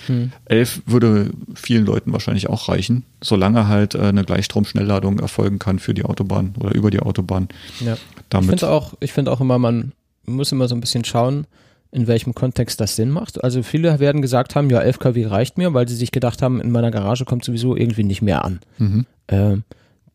11 0.47 0.83
würde 0.87 1.31
vielen 1.55 1.85
Leuten 1.85 2.13
wahrscheinlich 2.13 2.49
auch 2.49 2.69
reichen, 2.69 3.05
solange 3.21 3.69
halt 3.69 3.95
äh, 3.95 4.03
eine 4.03 4.25
Gleichstrom-Schnellladung 4.25 5.19
erfolgen 5.19 5.59
kann 5.59 5.79
für 5.79 5.95
die 5.95 6.05
Autobahn 6.05 6.55
oder 6.59 6.75
über 6.75 6.91
die 6.91 7.01
Autobahn. 7.01 7.49
Ja. 7.81 7.95
Ich 7.95 8.01
Damit. 8.31 8.51
finde 8.51 8.71
auch, 8.71 8.95
ich 9.01 9.13
finde 9.13 9.33
auch 9.33 9.41
immer, 9.41 9.59
man 9.59 9.93
muss 10.27 10.53
immer 10.53 10.69
so 10.69 10.75
ein 10.75 10.81
bisschen 10.81 11.05
schauen, 11.05 11.47
in 11.91 12.07
welchem 12.07 12.35
Kontext 12.35 12.81
das 12.81 12.97
Sinn 12.97 13.11
macht. 13.11 13.43
Also 13.43 13.63
viele 13.63 13.99
werden 13.99 14.21
gesagt 14.21 14.55
haben, 14.55 14.69
ja, 14.71 14.81
11 14.81 14.99
kW 14.99 15.27
reicht 15.27 15.57
mir, 15.57 15.73
weil 15.73 15.89
sie 15.89 15.97
sich 15.97 16.13
gedacht 16.13 16.43
haben, 16.43 16.61
in 16.61 16.71
meiner 16.71 16.91
Garage 16.91 17.25
kommt 17.25 17.45
sowieso 17.45 17.77
irgendwie 17.77 18.05
nicht 18.05 18.23
mehr 18.23 18.45
an. 18.45 18.61
Mhm. 18.79 19.07
Ähm, 19.29 19.65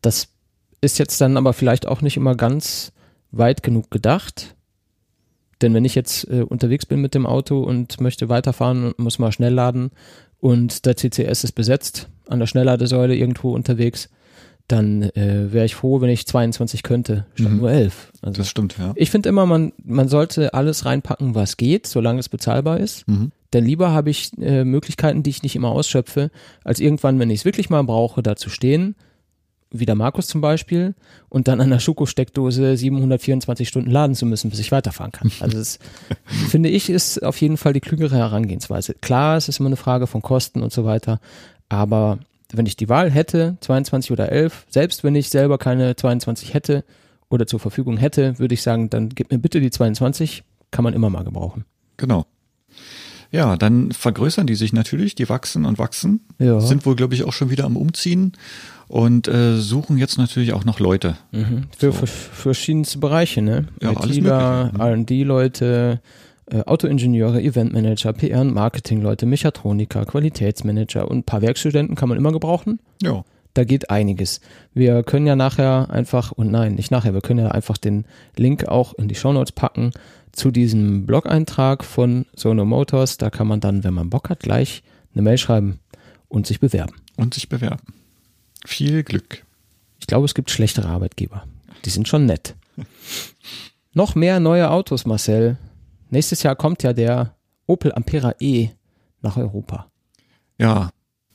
das 0.02 0.28
ist 0.82 1.00
jetzt 1.00 1.20
dann 1.20 1.38
aber 1.38 1.54
vielleicht 1.54 1.88
auch 1.88 2.02
nicht 2.02 2.18
immer 2.18 2.36
ganz 2.36 2.91
weit 3.32 3.64
genug 3.64 3.90
gedacht. 3.90 4.56
Denn 5.62 5.74
wenn 5.74 5.86
ich 5.86 5.95
jetzt 5.95 6.30
äh, 6.30 6.41
unterwegs 6.41 6.86
bin 6.86 7.02
mit 7.02 7.16
dem 7.16 7.26
Auto 7.26 7.62
und 7.62 8.00
möchte 8.02 8.30
weiterfahren 8.30 8.86
und 8.86 9.00
muss 9.00 9.18
mal 9.18 9.32
schnell 9.32 9.54
laden 9.54 9.91
und 10.40 10.86
der 10.86 10.98
CCS 10.98 11.45
ist 11.45 11.54
besetzt 11.54 12.10
an 12.28 12.40
der 12.40 12.48
Schnellladesäule 12.48 13.16
irgendwo 13.16 13.54
unterwegs, 13.54 14.10
dann 14.74 15.04
äh, 15.04 15.52
wäre 15.54 15.66
ich 15.66 15.76
froh, 15.76 16.02
wenn 16.02 16.10
ich 16.10 16.26
22 16.26 16.84
könnte, 16.84 17.26
statt 17.36 17.52
Mhm. 17.52 17.58
nur 17.58 17.72
11. 17.72 18.12
Also 18.22 18.38
Das 18.41 18.50
stimmt, 18.50 18.76
ja. 18.80 18.94
ich 18.95 19.12
finde 19.12 19.30
immer, 19.30 19.45
man, 19.45 19.72
man 19.84 20.08
sollte 20.10 20.54
alles 20.54 20.86
reinpacken, 20.86 21.36
was 21.36 21.58
geht, 21.58 21.88
solange 21.88 22.20
es 22.20 22.30
bezahlbar 22.30 22.80
ist. 22.80 23.08
Mhm. 23.08 23.32
Denn 23.54 23.66
lieber 23.66 23.91
habe 23.91 24.10
ich 24.10 24.32
äh, 24.41 24.64
Möglichkeiten, 24.64 25.22
die 25.24 25.30
ich 25.30 25.44
nicht 25.44 25.56
immer 25.56 25.70
ausschöpfe, 25.70 26.32
als 26.64 26.80
irgendwann, 26.80 27.20
wenn 27.20 27.30
ich 27.30 27.40
es 27.41 27.45
wirklich 27.45 27.70
mal 27.70 27.84
brauche, 27.84 28.24
da 28.24 28.36
zu 28.36 28.50
stehen, 28.50 28.95
wie 29.76 29.86
der 29.86 29.95
Markus 29.95 30.28
zum 30.28 30.41
Beispiel, 30.41 30.94
und 31.30 31.48
dann 31.48 31.60
an 31.62 31.70
der 31.72 31.80
Schokosteckdose 31.80 32.78
724 32.78 33.68
Stunden 33.68 33.90
laden 33.91 34.16
zu 34.16 34.26
müssen, 34.26 34.50
bis 34.52 34.60
ich 34.60 34.72
weiterfahren 34.72 35.12
kann. 35.12 35.32
Also 35.40 35.58
das 35.58 35.80
finde 36.50 36.70
ich 36.70 36.90
ist 36.90 37.24
auf 37.24 37.40
jeden 37.41 37.58
Fall 37.58 37.74
die 37.74 37.80
klügere 37.80 38.16
Herangehensweise. 38.18 38.94
Klar, 39.02 39.38
es 39.38 39.50
ist 39.50 39.60
immer 39.60 39.70
eine 39.70 39.76
Frage 39.78 40.08
von 40.08 40.22
Kosten 40.22 40.62
und 40.62 40.72
so 40.72 40.86
weiter, 40.86 41.20
aber 41.70 42.20
wenn 42.55 42.65
ich 42.65 42.75
die 42.75 42.89
Wahl 42.89 43.11
hätte, 43.11 43.57
22 43.61 44.11
oder 44.11 44.31
11, 44.31 44.65
selbst 44.69 45.03
wenn 45.03 45.15
ich 45.15 45.30
selber 45.30 45.57
keine 45.57 45.95
22 45.95 46.53
hätte 46.53 46.84
oder 47.30 47.47
zur 47.47 47.59
Verfügung 47.59 47.97
hätte, 47.97 48.39
würde 48.39 48.53
ich 48.53 48.61
sagen, 48.61 48.89
dann 48.89 49.09
gib 49.09 49.31
mir 49.31 49.39
bitte 49.39 49.59
die 49.59 49.71
22, 49.71 50.43
kann 50.71 50.84
man 50.84 50.93
immer 50.93 51.09
mal 51.09 51.23
gebrauchen. 51.23 51.65
Genau. 51.97 52.25
Ja, 53.31 53.55
dann 53.55 53.91
vergrößern 53.91 54.45
die 54.45 54.53
sich 54.53 54.73
natürlich, 54.73 55.15
die 55.15 55.27
wachsen 55.27 55.65
und 55.65 55.80
wachsen. 55.80 56.21
Ja. 56.38 56.59
Sind 56.59 56.85
wohl, 56.85 56.95
glaube 56.95 57.15
ich, 57.15 57.23
auch 57.23 57.34
schon 57.34 57.49
wieder 57.49 57.63
am 57.65 57.77
Umziehen 57.77 58.34
und 58.88 59.27
äh, 59.27 59.57
suchen 59.57 59.97
jetzt 59.97 60.19
natürlich 60.19 60.53
auch 60.53 60.65
noch 60.65 60.80
Leute. 60.80 61.17
Mhm. 61.31 61.63
Für, 61.75 61.91
für, 61.91 62.05
für 62.05 62.35
verschiedenste 62.35 62.99
Bereiche, 62.99 63.41
ne? 63.41 63.69
Ja, 63.81 63.89
alles 63.95 64.17
ITler, 64.17 64.65
Mögliche, 64.65 64.77
ne? 64.77 64.89
R&D-Leute, 64.91 66.01
Autoingenieure, 66.65 67.41
Eventmanager, 67.41 68.11
PR- 68.13 68.41
und 68.41 68.53
Marketing-Leute, 68.53 69.25
Mechatroniker, 69.25 70.05
Qualitätsmanager 70.05 71.09
und 71.09 71.19
ein 71.19 71.23
paar 71.23 71.41
Werkstudenten 71.41 71.95
kann 71.95 72.09
man 72.09 72.17
immer 72.17 72.31
gebrauchen. 72.31 72.80
Ja. 73.01 73.23
Da 73.55 73.63
geht 73.63 73.89
einiges. 73.89 74.41
Wir 74.73 75.03
können 75.03 75.27
ja 75.27 75.35
nachher 75.35 75.89
einfach, 75.91 76.31
und 76.31 76.51
nein, 76.51 76.75
nicht 76.75 76.91
nachher, 76.91 77.13
wir 77.13 77.21
können 77.21 77.45
ja 77.45 77.51
einfach 77.51 77.77
den 77.77 78.05
Link 78.35 78.67
auch 78.67 78.93
in 78.95 79.07
die 79.07 79.15
Shownotes 79.15 79.51
packen 79.51 79.91
zu 80.31 80.51
diesem 80.51 81.05
Blog-Eintrag 81.05 81.84
von 81.84 82.25
Sono 82.35 82.65
Motors. 82.65 83.17
Da 83.17 83.30
kann 83.30 83.47
man 83.47 83.59
dann, 83.59 83.84
wenn 83.84 83.93
man 83.93 84.09
Bock 84.09 84.30
hat, 84.30 84.39
gleich 84.39 84.84
eine 85.13 85.21
Mail 85.21 85.38
schreiben 85.38 85.80
und 86.27 86.47
sich 86.47 86.59
bewerben. 86.59 86.93
Und 87.15 87.35
sich 87.35 87.47
bewerben. 87.49 87.93
Viel 88.65 89.03
Glück. 89.03 89.43
Ich 89.99 90.07
glaube, 90.07 90.25
es 90.25 90.34
gibt 90.34 90.49
schlechtere 90.49 90.88
Arbeitgeber. 90.88 91.45
Die 91.85 91.89
sind 91.89 92.07
schon 92.07 92.25
nett. 92.25 92.55
Noch 93.93 94.15
mehr 94.15 94.39
neue 94.39 94.71
Autos, 94.71 95.05
Marcel. 95.05 95.57
Nächstes 96.14 96.44
Jahr 96.44 96.56
kommt 96.56 96.84
ja 96.84 96.94
der 96.94 97.35
Opel 97.65 97.91
Ampera 97.91 98.35
E 98.40 98.69
nach 99.23 99.35
Europa. 99.35 99.88
Ja, 100.60 100.91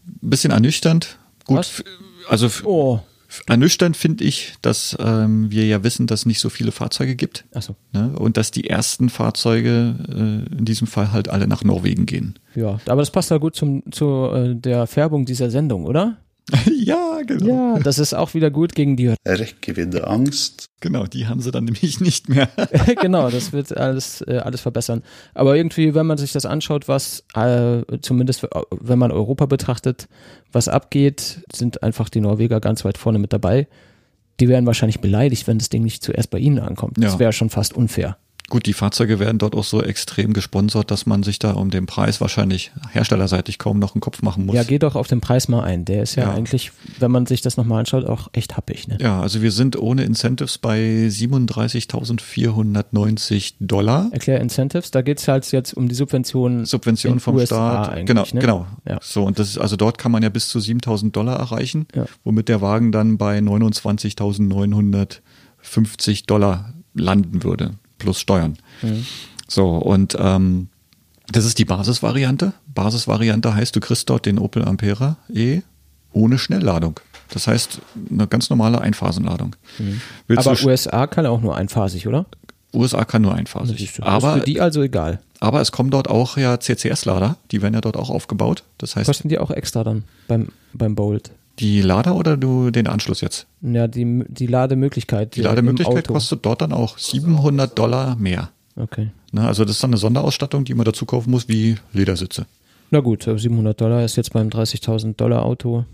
ein 0.06 0.30
bisschen 0.30 0.52
ernüchternd. 0.52 1.18
Gut, 1.46 1.58
Was? 1.58 1.84
also 2.28 2.48
Oh, 2.64 3.00
ernüchternd 3.48 3.96
finde 3.96 4.22
ich, 4.22 4.54
dass 4.62 4.96
ähm, 5.00 5.50
wir 5.50 5.66
ja 5.66 5.82
wissen, 5.82 6.06
dass 6.06 6.20
es 6.20 6.26
nicht 6.26 6.38
so 6.38 6.48
viele 6.48 6.70
Fahrzeuge 6.70 7.16
gibt. 7.16 7.44
achso. 7.52 7.74
Ne? 7.92 8.12
Und 8.18 8.36
dass 8.36 8.52
die 8.52 8.70
ersten 8.70 9.08
Fahrzeuge 9.08 9.96
äh, 10.08 10.56
in 10.56 10.64
diesem 10.64 10.86
Fall 10.86 11.10
halt 11.10 11.28
alle 11.28 11.48
nach 11.48 11.64
Norwegen 11.64 12.06
gehen. 12.06 12.38
Ja, 12.54 12.78
aber 12.86 13.02
das 13.02 13.10
passt 13.10 13.32
ja 13.32 13.38
gut 13.38 13.56
zum, 13.56 13.82
zu 13.90 14.30
äh, 14.32 14.54
der 14.54 14.86
Färbung 14.86 15.26
dieser 15.26 15.50
Sendung, 15.50 15.86
oder? 15.86 16.18
ja, 16.74 17.20
genau. 17.26 17.74
Ja, 17.74 17.78
das 17.80 17.98
ist 17.98 18.14
auch 18.14 18.34
wieder 18.34 18.50
gut 18.50 18.74
gegen 18.74 18.96
die 18.96 19.14
Reckewinde 19.26 20.06
Angst. 20.06 20.68
Genau, 20.80 21.04
die 21.04 21.26
haben 21.26 21.40
sie 21.40 21.50
dann 21.50 21.64
nämlich 21.66 22.00
nicht 22.00 22.28
mehr. 22.28 22.48
genau, 23.00 23.30
das 23.30 23.52
wird 23.52 23.76
alles, 23.76 24.22
äh, 24.22 24.38
alles 24.38 24.60
verbessern. 24.60 25.02
Aber 25.34 25.56
irgendwie, 25.56 25.94
wenn 25.94 26.06
man 26.06 26.18
sich 26.18 26.32
das 26.32 26.46
anschaut, 26.46 26.88
was 26.88 27.24
äh, 27.34 27.82
zumindest 28.00 28.44
äh, 28.44 28.48
wenn 28.70 28.98
man 28.98 29.10
Europa 29.12 29.46
betrachtet, 29.46 30.08
was 30.52 30.68
abgeht, 30.68 31.40
sind 31.52 31.82
einfach 31.82 32.08
die 32.08 32.20
Norweger 32.20 32.60
ganz 32.60 32.84
weit 32.84 32.98
vorne 32.98 33.18
mit 33.18 33.32
dabei. 33.32 33.66
Die 34.40 34.48
wären 34.48 34.66
wahrscheinlich 34.66 35.00
beleidigt, 35.00 35.46
wenn 35.48 35.58
das 35.58 35.68
Ding 35.68 35.82
nicht 35.82 36.02
zuerst 36.02 36.30
bei 36.30 36.38
ihnen 36.38 36.60
ankommt. 36.60 36.96
Das 36.98 37.14
Ja. 37.14 37.18
wäre 37.18 37.32
schon 37.32 37.50
fast 37.50 37.74
unfair. 37.74 38.16
Gut, 38.50 38.64
die 38.64 38.72
Fahrzeuge 38.72 39.18
werden 39.18 39.36
dort 39.36 39.54
auch 39.54 39.64
so 39.64 39.82
extrem 39.82 40.32
gesponsert, 40.32 40.90
dass 40.90 41.04
man 41.04 41.22
sich 41.22 41.38
da 41.38 41.52
um 41.52 41.68
den 41.70 41.84
Preis 41.84 42.18
wahrscheinlich 42.22 42.72
herstellerseitig 42.92 43.58
kaum 43.58 43.78
noch 43.78 43.94
einen 43.94 44.00
Kopf 44.00 44.22
machen 44.22 44.46
muss. 44.46 44.54
Ja, 44.56 44.62
geh 44.62 44.78
doch 44.78 44.94
auf 44.96 45.06
den 45.06 45.20
Preis 45.20 45.48
mal 45.48 45.62
ein. 45.64 45.84
Der 45.84 46.02
ist 46.02 46.14
ja, 46.14 46.22
Ja. 46.24 46.32
eigentlich, 46.34 46.72
wenn 46.98 47.10
man 47.10 47.26
sich 47.26 47.42
das 47.42 47.58
nochmal 47.58 47.80
anschaut, 47.80 48.06
auch 48.06 48.28
echt 48.32 48.56
happig. 48.56 48.88
Ne? 48.88 48.96
Ja, 49.02 49.20
also 49.20 49.42
wir 49.42 49.52
sind 49.52 49.78
ohne 49.78 50.04
Incentives 50.04 50.56
bei 50.56 50.78
37.490 51.10 53.54
Dollar. 53.60 54.08
Erklär 54.12 54.40
Incentives, 54.40 54.90
da 54.90 55.02
geht 55.02 55.18
es 55.20 55.28
halt 55.28 55.50
jetzt 55.52 55.74
um 55.74 55.86
die 55.88 55.94
Subventionen. 55.94 56.64
Subvention 56.64 57.12
in 57.14 57.20
vom 57.20 57.34
USA 57.36 57.84
Staat. 57.84 58.06
Genau, 58.06 58.22
ne? 58.32 58.40
genau. 58.40 58.66
Ja. 58.88 58.98
So, 59.02 59.24
und 59.24 59.38
das 59.38 59.50
ist, 59.50 59.58
also 59.58 59.76
dort 59.76 59.98
kann 59.98 60.10
man 60.10 60.22
ja 60.22 60.30
bis 60.30 60.48
zu 60.48 60.58
7000 60.58 61.14
Dollar 61.14 61.38
erreichen, 61.38 61.86
Ja. 61.94 62.06
womit 62.24 62.48
der 62.48 62.62
Wagen 62.62 62.92
dann 62.92 63.18
bei 63.18 63.40
29.950 63.40 66.24
Dollar 66.26 66.72
landen 66.94 67.44
würde, 67.44 67.72
plus 67.98 68.20
Steuern. 68.20 68.58
Mhm. 68.82 69.04
So, 69.46 69.76
und 69.76 70.16
ähm, 70.18 70.68
das 71.30 71.44
ist 71.44 71.58
die 71.58 71.64
Basisvariante. 71.64 72.52
Basisvariante 72.74 73.54
heißt, 73.54 73.74
du 73.76 73.80
kriegst 73.80 74.08
dort 74.08 74.26
den 74.26 74.38
Opel 74.38 74.64
Ampera 74.64 75.16
E 75.32 75.60
ohne 76.12 76.38
Schnellladung. 76.38 77.00
Das 77.30 77.46
heißt, 77.46 77.80
eine 78.10 78.26
ganz 78.26 78.48
normale 78.48 78.80
Einphasenladung. 78.80 79.54
Mhm. 79.78 80.00
Aber 80.36 80.54
du 80.54 80.66
USA 80.66 81.06
kann 81.06 81.26
auch 81.26 81.40
nur 81.40 81.56
einphasig, 81.56 82.06
oder? 82.06 82.24
USA 82.72 83.04
kann 83.04 83.22
nur 83.22 83.34
einphasig. 83.34 83.92
das 83.96 84.06
Aber, 84.06 84.34
für 84.34 84.40
die 84.40 84.60
also 84.60 84.82
egal. 84.82 85.20
aber 85.40 85.60
es 85.60 85.72
kommen 85.72 85.90
dort 85.90 86.08
auch 86.08 86.36
ja 86.36 86.58
CCS-Lader, 86.58 87.36
die 87.50 87.62
werden 87.62 87.74
ja 87.74 87.80
dort 87.80 87.96
auch 87.96 88.10
aufgebaut. 88.10 88.64
Das 88.78 88.96
heißt, 88.96 89.06
Kosten 89.06 89.28
die 89.28 89.38
auch 89.38 89.50
extra 89.50 89.84
dann 89.84 90.04
beim, 90.26 90.48
beim 90.72 90.94
Bolt? 90.94 91.30
Die 91.58 91.80
Lader 91.82 92.14
oder 92.16 92.36
du 92.36 92.70
den 92.70 92.86
Anschluss 92.86 93.20
jetzt? 93.20 93.46
Ja, 93.62 93.86
die, 93.88 94.24
die 94.28 94.46
Lademöglichkeit. 94.46 95.36
Die 95.36 95.40
äh, 95.40 95.44
Lademöglichkeit 95.44 96.06
kostet 96.08 96.44
dort 96.46 96.62
dann 96.62 96.72
auch 96.72 96.98
700 96.98 97.78
Dollar 97.78 98.16
mehr. 98.16 98.50
Okay. 98.76 99.10
Ne, 99.32 99.46
also 99.46 99.64
das 99.64 99.76
ist 99.76 99.82
dann 99.82 99.90
eine 99.90 99.98
Sonderausstattung, 99.98 100.64
die 100.64 100.74
man 100.74 100.84
dazu 100.84 101.04
kaufen 101.04 101.30
muss, 101.30 101.48
wie 101.48 101.76
Ledersitze. 101.92 102.46
Na 102.90 103.00
gut, 103.00 103.26
aber 103.28 103.38
700 103.38 103.78
Dollar 103.80 104.04
ist 104.04 104.16
jetzt 104.16 104.32
beim 104.32 104.48
30.000 104.48 105.16
Dollar 105.16 105.44
Auto. 105.44 105.84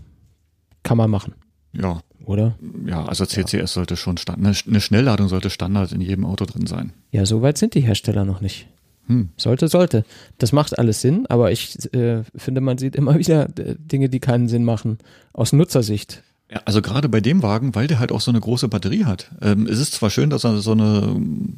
Kann 0.83 0.97
man 0.97 1.09
machen, 1.09 1.33
Ja, 1.73 2.01
oder? 2.25 2.55
ja, 2.85 3.03
also 3.05 3.25
CCS 3.25 3.73
sollte 3.73 3.97
schon 3.97 4.17
Standard, 4.17 4.45
eine, 4.47 4.55
eine 4.67 4.81
Schnellladung 4.81 5.27
sollte 5.29 5.49
Standard 5.49 5.91
in 5.91 5.99
jedem 6.01 6.25
Auto 6.25 6.45
drin 6.45 6.67
sein. 6.67 6.93
Ja, 7.11 7.25
so 7.25 7.41
weit 7.41 7.57
sind 7.57 7.73
die 7.73 7.81
Hersteller 7.81 8.23
noch 8.23 8.39
nicht. 8.39 8.67
Hm. 9.07 9.29
Sollte, 9.37 9.67
sollte. 9.67 10.03
Das 10.37 10.51
macht 10.51 10.77
alles 10.77 11.01
Sinn, 11.01 11.25
aber 11.27 11.51
ich 11.51 11.93
äh, 11.93 12.23
finde, 12.35 12.61
man 12.61 12.77
sieht 12.77 12.95
immer 12.95 13.17
wieder 13.19 13.47
äh, 13.57 13.75
Dinge, 13.77 14.09
die 14.09 14.19
keinen 14.19 14.47
Sinn 14.47 14.63
machen. 14.63 14.97
Aus 15.33 15.53
Nutzersicht. 15.53 16.23
Ja, 16.51 16.61
also 16.65 16.81
gerade 16.81 17.09
bei 17.09 17.21
dem 17.21 17.41
Wagen, 17.41 17.73
weil 17.73 17.87
der 17.87 17.99
halt 17.99 18.11
auch 18.11 18.21
so 18.21 18.29
eine 18.29 18.39
große 18.39 18.67
Batterie 18.67 19.05
hat. 19.05 19.31
Ähm, 19.41 19.65
es 19.65 19.79
ist 19.79 19.93
zwar 19.93 20.11
schön, 20.11 20.29
dass 20.29 20.43
er 20.43 20.57
so 20.57 20.73
eine 20.73 21.01
ähm, 21.15 21.55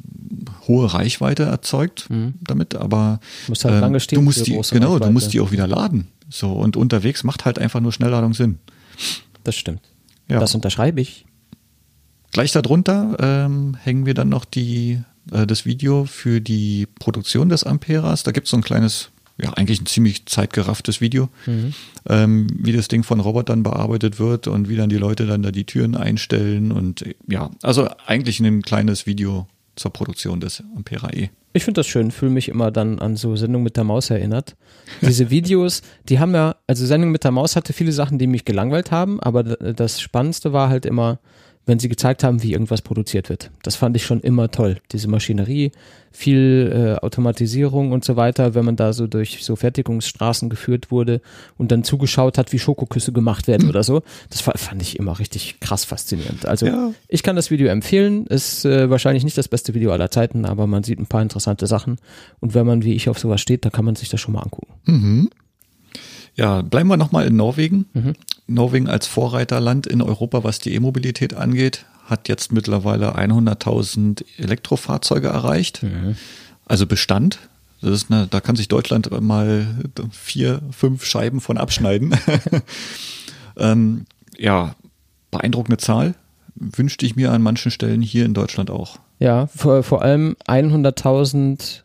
hohe 0.66 0.92
Reichweite 0.92 1.42
erzeugt 1.42 2.08
damit, 2.40 2.74
aber 2.74 3.20
Muss 3.48 3.64
halt 3.64 3.74
ähm, 3.74 3.80
lange 3.80 4.00
stehen 4.00 4.16
du 4.16 4.22
musst 4.22 4.46
die, 4.46 4.52
genau, 4.52 4.62
du 4.62 4.92
Reichweite. 4.94 5.12
musst 5.12 5.32
die 5.34 5.40
auch 5.40 5.52
wieder 5.52 5.66
laden. 5.66 6.08
So 6.30 6.52
und 6.52 6.76
unterwegs 6.76 7.22
macht 7.22 7.44
halt 7.44 7.58
einfach 7.58 7.80
nur 7.80 7.92
Schnellladung 7.92 8.32
Sinn. 8.32 8.58
Das 9.44 9.56
stimmt. 9.56 9.82
Ja. 10.28 10.40
Das 10.40 10.54
unterschreibe 10.54 11.00
ich. 11.00 11.26
Gleich 12.32 12.52
darunter 12.52 13.16
ähm, 13.20 13.76
hängen 13.82 14.06
wir 14.06 14.14
dann 14.14 14.28
noch 14.28 14.44
die, 14.44 15.02
äh, 15.32 15.46
das 15.46 15.66
Video 15.66 16.04
für 16.04 16.40
die 16.40 16.86
Produktion 16.98 17.48
des 17.48 17.64
Amperas. 17.64 18.22
Da 18.22 18.32
gibt 18.32 18.46
es 18.46 18.50
so 18.50 18.56
ein 18.56 18.62
kleines, 18.62 19.10
ja 19.40 19.52
eigentlich 19.52 19.80
ein 19.80 19.86
ziemlich 19.86 20.26
zeitgerafftes 20.26 21.00
Video, 21.00 21.28
ähm, 22.08 22.46
wie 22.58 22.72
das 22.72 22.88
Ding 22.88 23.02
von 23.02 23.20
Robotern 23.20 23.62
bearbeitet 23.62 24.18
wird 24.18 24.46
und 24.48 24.68
wie 24.68 24.76
dann 24.76 24.88
die 24.88 24.96
Leute 24.96 25.26
dann 25.26 25.42
da 25.42 25.50
die 25.50 25.64
Türen 25.64 25.94
einstellen 25.94 26.72
und 26.72 27.02
äh, 27.02 27.14
ja, 27.28 27.50
also 27.62 27.88
eigentlich 28.06 28.40
ein 28.40 28.62
kleines 28.62 29.06
Video 29.06 29.46
zur 29.76 29.92
Produktion 29.92 30.40
des 30.40 30.62
Ampera 30.76 31.12
E. 31.12 31.30
Ich 31.54 31.64
finde 31.64 31.80
das 31.80 31.86
schön, 31.86 32.10
fühle 32.10 32.30
mich 32.30 32.48
immer 32.48 32.70
dann 32.70 32.98
an 32.98 33.16
so 33.16 33.34
Sendung 33.34 33.62
mit 33.62 33.76
der 33.76 33.84
Maus 33.84 34.10
erinnert. 34.10 34.54
Diese 35.00 35.30
Videos, 35.30 35.82
die 36.08 36.18
haben 36.18 36.34
ja, 36.34 36.56
also 36.66 36.84
Sendung 36.84 37.10
mit 37.10 37.24
der 37.24 37.30
Maus 37.30 37.56
hatte 37.56 37.72
viele 37.72 37.92
Sachen, 37.92 38.18
die 38.18 38.26
mich 38.26 38.44
gelangweilt 38.44 38.90
haben, 38.90 39.18
aber 39.20 39.42
das 39.42 40.00
Spannendste 40.00 40.52
war 40.52 40.68
halt 40.68 40.84
immer, 40.84 41.20
wenn 41.68 41.78
sie 41.78 41.88
gezeigt 41.88 42.24
haben, 42.24 42.42
wie 42.42 42.52
irgendwas 42.52 42.82
produziert 42.82 43.28
wird. 43.28 43.50
Das 43.62 43.76
fand 43.76 43.94
ich 43.94 44.04
schon 44.04 44.20
immer 44.20 44.50
toll. 44.50 44.78
Diese 44.90 45.06
Maschinerie, 45.06 45.70
viel 46.10 46.96
äh, 46.98 47.04
Automatisierung 47.04 47.92
und 47.92 48.04
so 48.04 48.16
weiter, 48.16 48.54
wenn 48.54 48.64
man 48.64 48.74
da 48.76 48.92
so 48.92 49.06
durch 49.06 49.44
so 49.44 49.54
Fertigungsstraßen 49.54 50.48
geführt 50.48 50.90
wurde 50.90 51.20
und 51.58 51.70
dann 51.70 51.84
zugeschaut 51.84 52.38
hat, 52.38 52.52
wie 52.52 52.58
Schokoküsse 52.58 53.12
gemacht 53.12 53.46
werden 53.46 53.68
oder 53.68 53.82
so. 53.82 54.02
Das 54.30 54.40
fa- 54.40 54.56
fand 54.56 54.80
ich 54.82 54.98
immer 54.98 55.18
richtig 55.18 55.60
krass 55.60 55.84
faszinierend. 55.84 56.46
Also 56.46 56.66
Ja. 56.66 56.90
ich 57.06 57.22
kann 57.22 57.36
das 57.36 57.50
Video 57.50 57.68
empfehlen. 57.68 58.26
Ist 58.26 58.64
äh, 58.64 58.88
wahrscheinlich 58.90 59.22
nicht 59.24 59.36
das 59.38 59.48
beste 59.48 59.74
Video 59.74 59.92
aller 59.92 60.10
Zeiten, 60.10 60.46
aber 60.46 60.66
man 60.66 60.82
sieht 60.82 60.98
ein 60.98 61.06
paar 61.06 61.22
interessante 61.22 61.66
Sachen. 61.66 61.96
Und 62.40 62.54
wenn 62.54 62.66
man 62.66 62.82
wie 62.82 62.94
ich 62.94 63.08
auf 63.10 63.18
sowas 63.18 63.40
steht, 63.42 63.64
dann 63.66 63.72
kann 63.72 63.84
man 63.84 63.94
sich 63.94 64.08
das 64.08 64.20
schon 64.20 64.32
mal 64.34 64.40
angucken. 64.42 65.28
Ja, 66.38 66.62
bleiben 66.62 66.88
wir 66.88 66.96
nochmal 66.96 67.26
in 67.26 67.34
Norwegen. 67.34 67.86
Norwegen 68.46 68.88
als 68.88 69.08
Vorreiterland 69.08 69.88
in 69.88 70.00
Europa, 70.00 70.44
was 70.44 70.60
die 70.60 70.72
E-Mobilität 70.72 71.34
angeht, 71.34 71.84
hat 72.04 72.28
jetzt 72.28 72.52
mittlerweile 72.52 73.16
100.000 73.16 74.24
Elektrofahrzeuge 74.38 75.26
erreicht. 75.26 75.84
Also 76.64 76.86
Bestand. 76.86 77.40
Das 77.80 77.90
ist 77.90 78.10
eine, 78.10 78.28
da 78.28 78.40
kann 78.40 78.54
sich 78.54 78.68
Deutschland 78.68 79.10
mal 79.20 79.66
vier, 80.12 80.62
fünf 80.70 81.04
Scheiben 81.04 81.40
von 81.40 81.58
abschneiden. 81.58 82.14
ähm, 83.56 84.06
ja, 84.36 84.76
beeindruckende 85.32 85.78
Zahl. 85.78 86.14
Wünschte 86.54 87.04
ich 87.04 87.16
mir 87.16 87.32
an 87.32 87.42
manchen 87.42 87.72
Stellen 87.72 88.00
hier 88.00 88.24
in 88.24 88.34
Deutschland 88.34 88.70
auch. 88.70 88.98
Ja, 89.18 89.48
vor, 89.48 89.82
vor 89.82 90.02
allem 90.02 90.36
100.000 90.46 91.82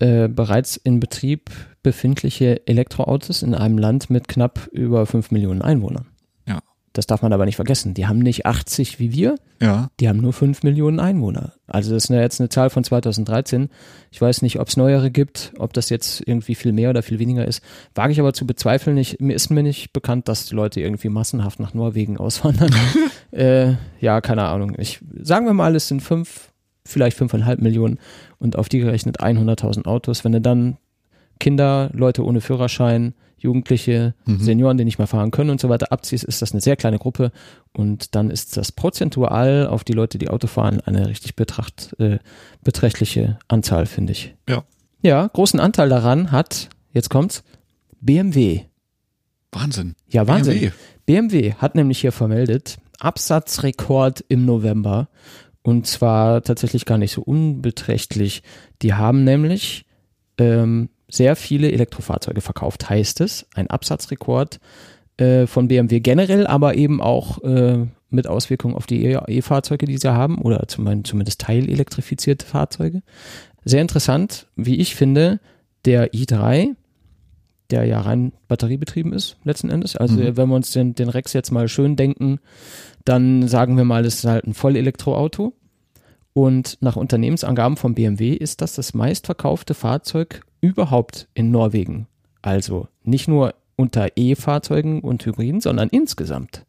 äh, 0.00 0.28
bereits 0.28 0.76
in 0.76 0.98
Betrieb 0.98 1.50
befindliche 1.92 2.66
Elektroautos 2.66 3.42
in 3.42 3.54
einem 3.54 3.78
Land 3.78 4.10
mit 4.10 4.28
knapp 4.28 4.68
über 4.72 5.06
5 5.06 5.30
Millionen 5.30 5.62
Einwohnern. 5.62 6.04
Ja. 6.46 6.58
Das 6.92 7.06
darf 7.06 7.22
man 7.22 7.32
aber 7.32 7.46
nicht 7.46 7.56
vergessen. 7.56 7.94
Die 7.94 8.06
haben 8.06 8.18
nicht 8.18 8.44
80 8.44 8.98
wie 8.98 9.10
wir, 9.10 9.36
Ja. 9.62 9.88
die 9.98 10.06
haben 10.06 10.20
nur 10.20 10.34
5 10.34 10.62
Millionen 10.64 11.00
Einwohner. 11.00 11.54
Also 11.66 11.94
das 11.94 12.04
ist 12.04 12.10
jetzt 12.10 12.40
eine 12.40 12.50
Zahl 12.50 12.68
von 12.68 12.84
2013. 12.84 13.70
Ich 14.10 14.20
weiß 14.20 14.42
nicht, 14.42 14.60
ob 14.60 14.68
es 14.68 14.76
neuere 14.76 15.10
gibt, 15.10 15.54
ob 15.58 15.72
das 15.72 15.88
jetzt 15.88 16.22
irgendwie 16.26 16.54
viel 16.54 16.72
mehr 16.74 16.90
oder 16.90 17.02
viel 17.02 17.18
weniger 17.18 17.46
ist. 17.48 17.62
Wage 17.94 18.12
ich 18.12 18.20
aber 18.20 18.34
zu 18.34 18.46
bezweifeln. 18.46 18.98
Ich, 18.98 19.18
mir 19.18 19.34
ist 19.34 19.48
mir 19.48 19.62
nicht 19.62 19.94
bekannt, 19.94 20.28
dass 20.28 20.44
die 20.44 20.54
Leute 20.54 20.82
irgendwie 20.82 21.08
massenhaft 21.08 21.58
nach 21.58 21.72
Norwegen 21.72 22.16
auswandern. 22.18 22.74
äh, 23.30 23.76
ja, 23.98 24.20
keine 24.20 24.42
Ahnung. 24.44 24.74
Ich, 24.76 25.00
sagen 25.22 25.46
wir 25.46 25.54
mal, 25.54 25.74
es 25.74 25.88
sind 25.88 26.02
fünf, 26.02 26.52
vielleicht 26.84 27.16
fünfeinhalb 27.16 27.62
Millionen 27.62 27.98
und 28.38 28.56
auf 28.56 28.68
die 28.68 28.80
gerechnet 28.80 29.20
100.000 29.20 29.86
Autos. 29.86 30.22
Wenn 30.24 30.32
du 30.32 30.40
dann 30.42 30.76
Kinder, 31.38 31.90
Leute 31.92 32.24
ohne 32.24 32.40
Führerschein, 32.40 33.14
Jugendliche, 33.38 34.14
Senioren, 34.26 34.78
die 34.78 34.84
nicht 34.84 34.98
mehr 34.98 35.06
fahren 35.06 35.30
können 35.30 35.50
und 35.50 35.60
so 35.60 35.68
weiter 35.68 35.92
abziehst, 35.92 36.24
ist 36.24 36.42
das 36.42 36.52
eine 36.52 36.60
sehr 36.60 36.76
kleine 36.76 36.98
Gruppe 36.98 37.30
und 37.72 38.16
dann 38.16 38.30
ist 38.30 38.56
das 38.56 38.72
prozentual 38.72 39.68
auf 39.68 39.84
die 39.84 39.92
Leute, 39.92 40.18
die 40.18 40.28
Auto 40.28 40.48
fahren, 40.48 40.80
eine 40.80 41.06
richtig 41.06 41.36
betracht, 41.36 41.94
äh, 42.00 42.18
beträchtliche 42.64 43.38
Anzahl, 43.46 43.86
finde 43.86 44.12
ich. 44.12 44.34
Ja. 44.48 44.64
Ja, 45.02 45.28
großen 45.28 45.60
Anteil 45.60 45.88
daran 45.88 46.32
hat, 46.32 46.68
jetzt 46.92 47.10
kommt's, 47.10 47.44
BMW. 48.00 48.62
Wahnsinn. 49.52 49.94
Ja, 50.08 50.26
Wahnsinn. 50.26 50.58
BMW. 50.58 50.72
BMW 51.06 51.54
hat 51.54 51.76
nämlich 51.76 52.00
hier 52.00 52.12
vermeldet, 52.12 52.78
Absatzrekord 52.98 54.24
im 54.28 54.44
November. 54.44 55.08
Und 55.62 55.86
zwar 55.86 56.42
tatsächlich 56.42 56.84
gar 56.86 56.98
nicht 56.98 57.12
so 57.12 57.22
unbeträchtlich. 57.22 58.42
Die 58.82 58.94
haben 58.94 59.24
nämlich 59.24 59.86
ähm, 60.38 60.88
sehr 61.10 61.36
viele 61.36 61.70
Elektrofahrzeuge 61.72 62.40
verkauft, 62.40 62.88
heißt 62.90 63.20
es. 63.20 63.46
Ein 63.54 63.68
Absatzrekord 63.68 64.60
äh, 65.16 65.46
von 65.46 65.68
BMW 65.68 66.00
generell, 66.00 66.46
aber 66.46 66.74
eben 66.74 67.00
auch 67.00 67.42
äh, 67.42 67.86
mit 68.10 68.26
Auswirkungen 68.26 68.74
auf 68.74 68.86
die 68.86 69.04
E- 69.04 69.20
E-Fahrzeuge, 69.26 69.86
die 69.86 69.98
sie 69.98 70.12
haben, 70.12 70.38
oder 70.38 70.66
zum, 70.68 71.04
zumindest 71.04 71.40
teilelektrifizierte 71.40 72.46
Fahrzeuge. 72.46 73.02
Sehr 73.64 73.82
interessant, 73.82 74.46
wie 74.56 74.76
ich 74.76 74.94
finde, 74.94 75.40
der 75.84 76.12
i3, 76.12 76.74
der 77.70 77.84
ja 77.84 78.00
rein 78.00 78.32
batteriebetrieben 78.48 79.12
ist, 79.12 79.36
letzten 79.44 79.70
Endes. 79.70 79.96
Also 79.96 80.16
Mhm. 80.16 80.36
wenn 80.36 80.48
wir 80.48 80.56
uns 80.56 80.70
den, 80.72 80.94
den 80.94 81.08
Rex 81.10 81.32
jetzt 81.34 81.50
mal 81.50 81.68
schön 81.68 81.96
denken, 81.96 82.38
dann 83.04 83.46
sagen 83.48 83.76
wir 83.76 83.84
mal, 83.84 84.04
es 84.06 84.16
ist 84.16 84.24
halt 84.24 84.46
ein 84.46 84.54
Vollelektroauto. 84.54 85.52
Und 86.32 86.78
nach 86.80 86.96
Unternehmensangaben 86.96 87.76
von 87.76 87.94
BMW 87.94 88.32
ist 88.32 88.62
das 88.62 88.74
das 88.74 88.94
meistverkaufte 88.94 89.74
Fahrzeug 89.74 90.42
überhaupt 90.60 91.28
in 91.34 91.50
Norwegen. 91.50 92.06
Also 92.42 92.88
nicht 93.02 93.28
nur 93.28 93.54
unter 93.76 94.08
E-Fahrzeugen 94.16 95.00
und 95.00 95.24
Hybriden, 95.24 95.60
sondern 95.60 95.88
insgesamt. 95.88 96.64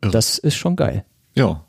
Irre. 0.00 0.12
Das 0.12 0.38
ist 0.38 0.54
schon 0.56 0.76
geil. 0.76 1.04
Ja. 1.34 1.64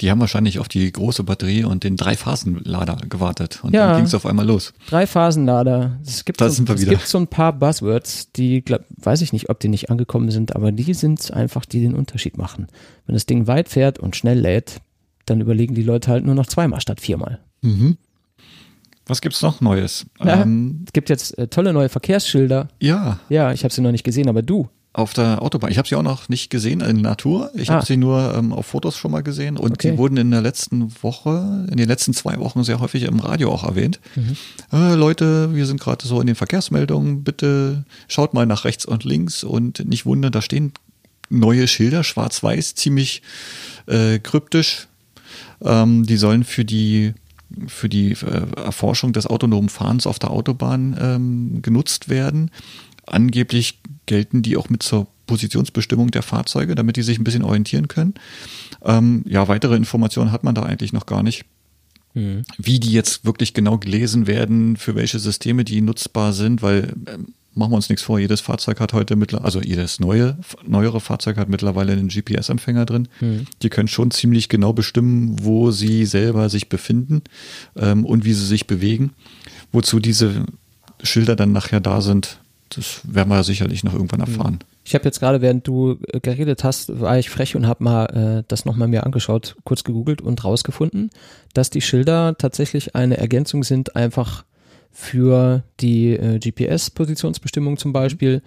Die 0.00 0.10
haben 0.10 0.20
wahrscheinlich 0.20 0.58
auf 0.58 0.68
die 0.68 0.90
große 0.90 1.24
Batterie 1.24 1.64
und 1.64 1.84
den 1.84 1.96
Dreiphasenlader 1.98 2.96
gewartet. 3.10 3.60
Und 3.62 3.74
Ja. 3.74 3.88
dann 3.88 3.96
ging 3.96 4.06
es 4.06 4.14
auf 4.14 4.24
einmal 4.24 4.46
los. 4.46 4.72
Drei-Phasenlader. 4.88 5.98
Es 6.02 6.24
gibt, 6.24 6.40
Da 6.40 6.48
so, 6.48 6.54
sind 6.54 6.68
wir 6.68 6.74
es 6.76 6.86
gibt 6.88 7.06
so 7.06 7.18
ein 7.18 7.26
paar 7.26 7.52
Buzzwords, 7.52 8.32
die, 8.32 8.62
glaub, 8.62 8.82
weiß 8.96 9.20
ich 9.20 9.34
nicht, 9.34 9.50
ob 9.50 9.60
die 9.60 9.68
nicht 9.68 9.90
angekommen 9.90 10.30
sind, 10.30 10.56
aber 10.56 10.72
die 10.72 10.94
sind 10.94 11.30
einfach, 11.32 11.66
die 11.66 11.80
den 11.82 11.94
Unterschied 11.94 12.38
machen. 12.38 12.68
Wenn 13.04 13.14
das 13.14 13.26
Ding 13.26 13.46
weit 13.46 13.68
fährt 13.68 13.98
und 13.98 14.16
schnell 14.16 14.40
lädt, 14.40 14.80
dann 15.26 15.42
überlegen 15.42 15.74
die 15.74 15.82
Leute 15.82 16.10
halt 16.10 16.24
nur 16.24 16.34
noch 16.34 16.46
zweimal 16.46 16.80
statt 16.80 17.00
viermal. 17.02 17.40
Was 19.10 19.20
gibt's 19.20 19.42
noch 19.42 19.60
Neues? 19.60 20.06
Ja. 20.24 20.42
Ähm, 20.42 20.84
Es 20.86 20.92
gibt 20.92 21.08
jetzt 21.10 21.36
äh, 21.36 21.48
tolle 21.48 21.72
neue 21.72 21.88
Verkehrsschilder. 21.88 22.68
ja, 22.80 23.18
Ja, 23.28 23.52
ich 23.52 23.64
habe 23.64 23.74
sie 23.74 23.80
noch 23.80 23.92
nicht 23.92 24.04
gesehen, 24.04 24.28
aber 24.28 24.42
du. 24.42 24.68
auf 24.92 25.12
der 25.14 25.40
Autobahn. 25.42 25.70
Ich 25.70 25.78
habe 25.78 25.86
sie 25.88 25.94
auch 25.94 26.02
noch 26.02 26.28
nicht 26.28 26.50
gesehen 26.50 26.80
in 26.80 26.96
Natur. 27.00 27.50
Ich 27.54 27.70
Ah. 27.70 27.74
habe 27.74 27.86
sie 27.86 27.96
nur 27.96 28.34
ähm, 28.36 28.52
auf 28.52 28.66
Fotos 28.66 28.96
schon 28.96 29.12
mal 29.12 29.22
gesehen 29.22 29.56
und 29.56 29.72
Okay. 29.74 29.92
die 29.92 29.98
wurden 29.98 30.16
in 30.16 30.30
der 30.32 30.40
letzten 30.40 30.92
Woche, 31.02 31.66
in 31.70 31.76
den 31.76 31.86
letzten 31.88 32.12
zwei 32.12 32.38
Wochen 32.38 32.64
sehr 32.64 32.80
häufig 32.80 33.04
im 33.04 33.20
Radio 33.20 33.52
auch 33.52 33.62
erwähnt. 33.64 34.00
Äh, 34.72 34.94
Leute, 34.94 35.54
wir 35.54 35.66
sind 35.66 35.80
gerade 35.80 36.04
so 36.06 36.20
in 36.20 36.26
den 36.26 36.34
Verkehrsmeldungen, 36.36 37.22
bitte 37.22 37.84
schaut 38.08 38.34
mal 38.34 38.46
nach 38.46 38.64
rechts 38.64 38.84
und 38.84 39.04
links 39.04 39.44
und 39.44 39.88
nicht 39.88 40.06
wundern, 40.06 40.32
da 40.32 40.42
stehen 40.42 40.72
neue 41.28 41.68
Schilder, 41.68 42.02
schwarz-weiß, 42.02 42.74
ziemlich 42.74 43.22
äh, 43.86 44.18
kryptisch. 44.18 44.88
Ähm, 45.62 46.04
die 46.04 46.16
sollen 46.16 46.42
für 46.42 46.64
die 46.64 47.14
für 47.66 47.88
die 47.88 48.12
äh, 48.12 48.46
Erforschung 48.56 49.12
des 49.12 49.26
autonomen 49.26 49.68
Fahrens 49.68 50.06
auf 50.06 50.18
der 50.18 50.30
Autobahn 50.30 50.96
ähm, 51.00 51.62
genutzt 51.62 52.08
werden. 52.08 52.50
Angeblich 53.06 53.80
gelten 54.06 54.42
die 54.42 54.56
auch 54.56 54.68
mit 54.68 54.82
zur 54.82 55.06
Positionsbestimmung 55.26 56.10
der 56.10 56.22
Fahrzeuge, 56.22 56.74
damit 56.74 56.96
die 56.96 57.02
sich 57.02 57.18
ein 57.18 57.24
bisschen 57.24 57.44
orientieren 57.44 57.88
können. 57.88 58.14
Ähm, 58.84 59.24
ja, 59.26 59.48
weitere 59.48 59.76
Informationen 59.76 60.32
hat 60.32 60.44
man 60.44 60.54
da 60.54 60.62
eigentlich 60.62 60.92
noch 60.92 61.06
gar 61.06 61.22
nicht. 61.22 61.44
Wie 62.58 62.80
die 62.80 62.92
jetzt 62.92 63.24
wirklich 63.24 63.54
genau 63.54 63.78
gelesen 63.78 64.26
werden, 64.26 64.76
für 64.76 64.96
welche 64.96 65.20
Systeme 65.20 65.64
die 65.64 65.80
nutzbar 65.80 66.32
sind, 66.32 66.62
weil 66.62 66.92
ähm, 67.06 67.34
machen 67.54 67.72
wir 67.72 67.76
uns 67.76 67.88
nichts 67.88 68.02
vor, 68.02 68.18
jedes 68.18 68.40
Fahrzeug 68.40 68.80
hat 68.80 68.92
heute 68.92 69.16
mittlerweile, 69.16 69.44
also 69.44 69.60
jedes 69.60 70.00
neue, 70.00 70.38
neuere 70.66 71.00
Fahrzeug 71.00 71.36
hat 71.36 71.48
mittlerweile 71.48 71.92
einen 71.92 72.08
GPS-Empfänger 72.08 72.86
drin. 72.86 73.08
Die 73.62 73.70
können 73.70 73.88
schon 73.88 74.10
ziemlich 74.10 74.48
genau 74.48 74.72
bestimmen, 74.72 75.36
wo 75.42 75.70
sie 75.70 76.06
selber 76.06 76.48
sich 76.48 76.68
befinden 76.68 77.22
ähm, 77.76 78.04
und 78.04 78.24
wie 78.24 78.34
sie 78.34 78.46
sich 78.46 78.66
bewegen. 78.66 79.12
Wozu 79.72 79.98
diese 79.98 80.46
Schilder 81.02 81.36
dann 81.36 81.52
nachher 81.52 81.80
da 81.80 82.00
sind, 82.00 82.38
das 82.70 83.00
werden 83.04 83.28
wir 83.28 83.36
ja 83.36 83.42
sicherlich 83.42 83.82
noch 83.82 83.94
irgendwann 83.94 84.20
erfahren. 84.20 84.60
Ich 84.84 84.94
habe 84.94 85.04
jetzt 85.04 85.18
gerade, 85.18 85.40
während 85.40 85.66
du 85.66 85.98
äh, 86.08 86.20
geredet 86.20 86.64
hast, 86.64 87.00
war 87.00 87.18
ich 87.18 87.30
frech 87.30 87.56
und 87.56 87.66
habe 87.66 87.82
mal 87.82 88.06
äh, 88.40 88.44
das 88.48 88.64
nochmal 88.64 88.88
mir 88.88 89.04
angeschaut, 89.04 89.56
kurz 89.64 89.84
gegoogelt 89.84 90.22
und 90.22 90.44
rausgefunden, 90.44 91.10
dass 91.52 91.70
die 91.70 91.80
Schilder 91.80 92.36
tatsächlich 92.38 92.94
eine 92.94 93.18
Ergänzung 93.18 93.64
sind, 93.64 93.96
einfach 93.96 94.44
für 94.90 95.62
die 95.80 96.10
äh, 96.14 96.38
GPS-Positionsbestimmung 96.38 97.76
zum 97.76 97.92
Beispiel 97.92 98.42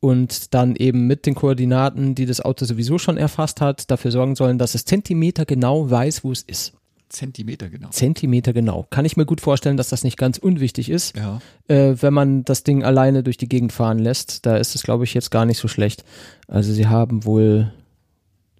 und 0.00 0.54
dann 0.54 0.76
eben 0.76 1.06
mit 1.06 1.26
den 1.26 1.34
Koordinaten, 1.34 2.14
die 2.14 2.26
das 2.26 2.40
Auto 2.40 2.64
sowieso 2.64 2.98
schon 2.98 3.16
erfasst 3.16 3.60
hat, 3.60 3.90
dafür 3.90 4.10
sorgen 4.12 4.36
sollen, 4.36 4.58
dass 4.58 4.74
es 4.74 4.84
Zentimeter 4.84 5.44
genau 5.44 5.90
weiß, 5.90 6.22
wo 6.24 6.30
es 6.32 6.42
ist. 6.42 6.72
Zentimeter 7.08 7.70
genau. 7.70 7.88
Zentimeter 7.88 8.52
genau. 8.52 8.86
Kann 8.90 9.06
ich 9.06 9.16
mir 9.16 9.24
gut 9.24 9.40
vorstellen, 9.40 9.78
dass 9.78 9.88
das 9.88 10.04
nicht 10.04 10.18
ganz 10.18 10.36
unwichtig 10.36 10.90
ist 10.90 11.16
Ja. 11.16 11.40
äh, 11.66 11.94
wenn 12.00 12.12
man 12.12 12.44
das 12.44 12.64
Ding 12.64 12.84
alleine 12.84 13.22
durch 13.22 13.38
die 13.38 13.48
Gegend 13.48 13.72
fahren 13.72 13.98
lässt. 13.98 14.44
Da 14.44 14.56
ist 14.58 14.74
es, 14.74 14.82
glaube 14.82 15.04
ich, 15.04 15.14
jetzt 15.14 15.30
gar 15.30 15.46
nicht 15.46 15.58
so 15.58 15.68
schlecht. 15.68 16.04
Also 16.48 16.70
sie 16.72 16.86
haben 16.86 17.24
wohl 17.24 17.72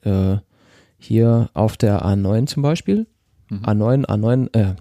äh, 0.03 0.37
hier 0.99 1.51
auf 1.53 1.77
der 1.77 2.05
A9 2.05 2.47
zum 2.47 2.63
Beispiel, 2.63 3.07
A9, 3.51 4.07
A9, 4.07 4.49
äh, 4.59 4.75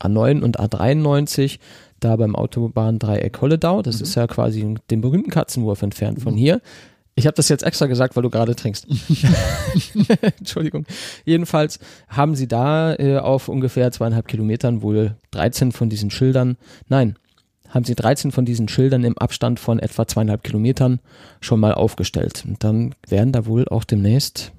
A9 0.00 0.40
und 0.42 0.58
A93, 0.60 1.58
da 2.00 2.16
beim 2.16 2.36
Autobahndreieck 2.36 3.40
Holledau, 3.40 3.82
das 3.82 4.00
ist 4.00 4.14
ja 4.14 4.26
quasi 4.26 4.76
den 4.90 5.00
berühmten 5.00 5.30
Katzenwurf 5.30 5.82
entfernt 5.82 6.22
von 6.22 6.34
hier. 6.34 6.60
Ich 7.14 7.26
habe 7.26 7.34
das 7.34 7.48
jetzt 7.48 7.64
extra 7.64 7.86
gesagt, 7.86 8.14
weil 8.14 8.22
du 8.22 8.30
gerade 8.30 8.54
trinkst. 8.54 8.86
Entschuldigung. 10.38 10.86
Jedenfalls 11.24 11.80
haben 12.08 12.36
sie 12.36 12.46
da 12.46 12.94
äh, 12.94 13.18
auf 13.18 13.48
ungefähr 13.48 13.90
zweieinhalb 13.90 14.28
Kilometern 14.28 14.82
wohl 14.82 15.16
13 15.32 15.72
von 15.72 15.90
diesen 15.90 16.12
Schildern, 16.12 16.56
nein, 16.88 17.16
haben 17.68 17.84
sie 17.84 17.94
13 17.94 18.30
von 18.30 18.44
diesen 18.44 18.68
Schildern 18.68 19.04
im 19.04 19.18
Abstand 19.18 19.60
von 19.60 19.78
etwa 19.78 20.06
zweieinhalb 20.06 20.44
Kilometern 20.44 21.00
schon 21.40 21.60
mal 21.60 21.74
aufgestellt. 21.74 22.44
Und 22.46 22.62
dann 22.64 22.94
werden 23.06 23.32
da 23.32 23.46
wohl 23.46 23.68
auch 23.68 23.84
demnächst 23.84 24.52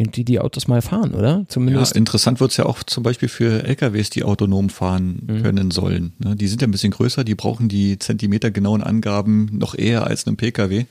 irgendwie 0.00 0.24
die 0.24 0.40
Autos 0.40 0.66
mal 0.66 0.80
fahren, 0.80 1.12
oder? 1.12 1.28
Ja, 1.40 1.44
Zumindest. 1.48 1.94
interessant 1.94 2.40
wird's 2.40 2.56
ja 2.56 2.64
auch 2.64 2.82
zum 2.82 3.02
Beispiel 3.02 3.28
für 3.28 3.64
LKWs, 3.64 4.08
die 4.10 4.24
autonom 4.24 4.70
fahren 4.70 5.40
können 5.42 5.70
sollen. 5.70 6.14
Ne, 6.18 6.34
Die 6.36 6.48
sind 6.48 6.62
ja 6.62 6.68
ein 6.68 6.70
bisschen 6.70 6.90
größer, 6.92 7.22
die 7.22 7.34
brauchen 7.34 7.68
die 7.68 7.98
zentimetergenauen 7.98 8.82
Angaben 8.82 9.50
noch 9.52 9.74
eher 9.76 10.06
als 10.06 10.26
ein 10.26 10.36
Pkw, 10.36 10.86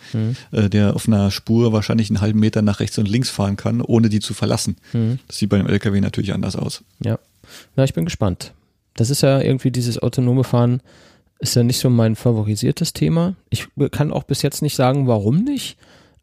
äh, 0.51 0.69
der 0.69 0.95
auf 0.95 1.07
einer 1.07 1.31
Spur 1.31 1.73
wahrscheinlich 1.73 2.09
einen 2.09 2.21
halben 2.21 2.39
Meter 2.39 2.61
nach 2.61 2.79
rechts 2.79 2.99
und 2.99 3.09
links 3.09 3.29
fahren 3.31 3.57
kann, 3.57 3.81
ohne 3.81 4.09
die 4.09 4.19
zu 4.19 4.33
verlassen. 4.35 4.77
Das 5.27 5.37
sieht 5.39 5.49
bei 5.49 5.57
einem 5.57 5.67
LKW 5.67 5.99
natürlich 6.01 6.33
anders 6.33 6.55
aus. 6.55 6.83
Ja. 7.03 7.17
Na, 7.75 7.83
ich 7.83 7.95
bin 7.95 8.05
gespannt. 8.05 8.53
Das 8.95 9.09
ist 9.09 9.21
ja 9.23 9.41
irgendwie 9.41 9.71
dieses 9.71 9.97
autonome 9.97 10.43
Fahren 10.43 10.81
ist 11.39 11.55
ja 11.55 11.63
nicht 11.63 11.79
so 11.79 11.89
mein 11.89 12.15
favorisiertes 12.15 12.93
Thema. 12.93 13.33
Ich 13.49 13.67
kann 13.91 14.11
auch 14.11 14.23
bis 14.23 14.41
jetzt 14.43 14.61
nicht 14.61 14.75
sagen, 14.75 15.07
warum 15.07 15.43
nicht. 15.43 15.77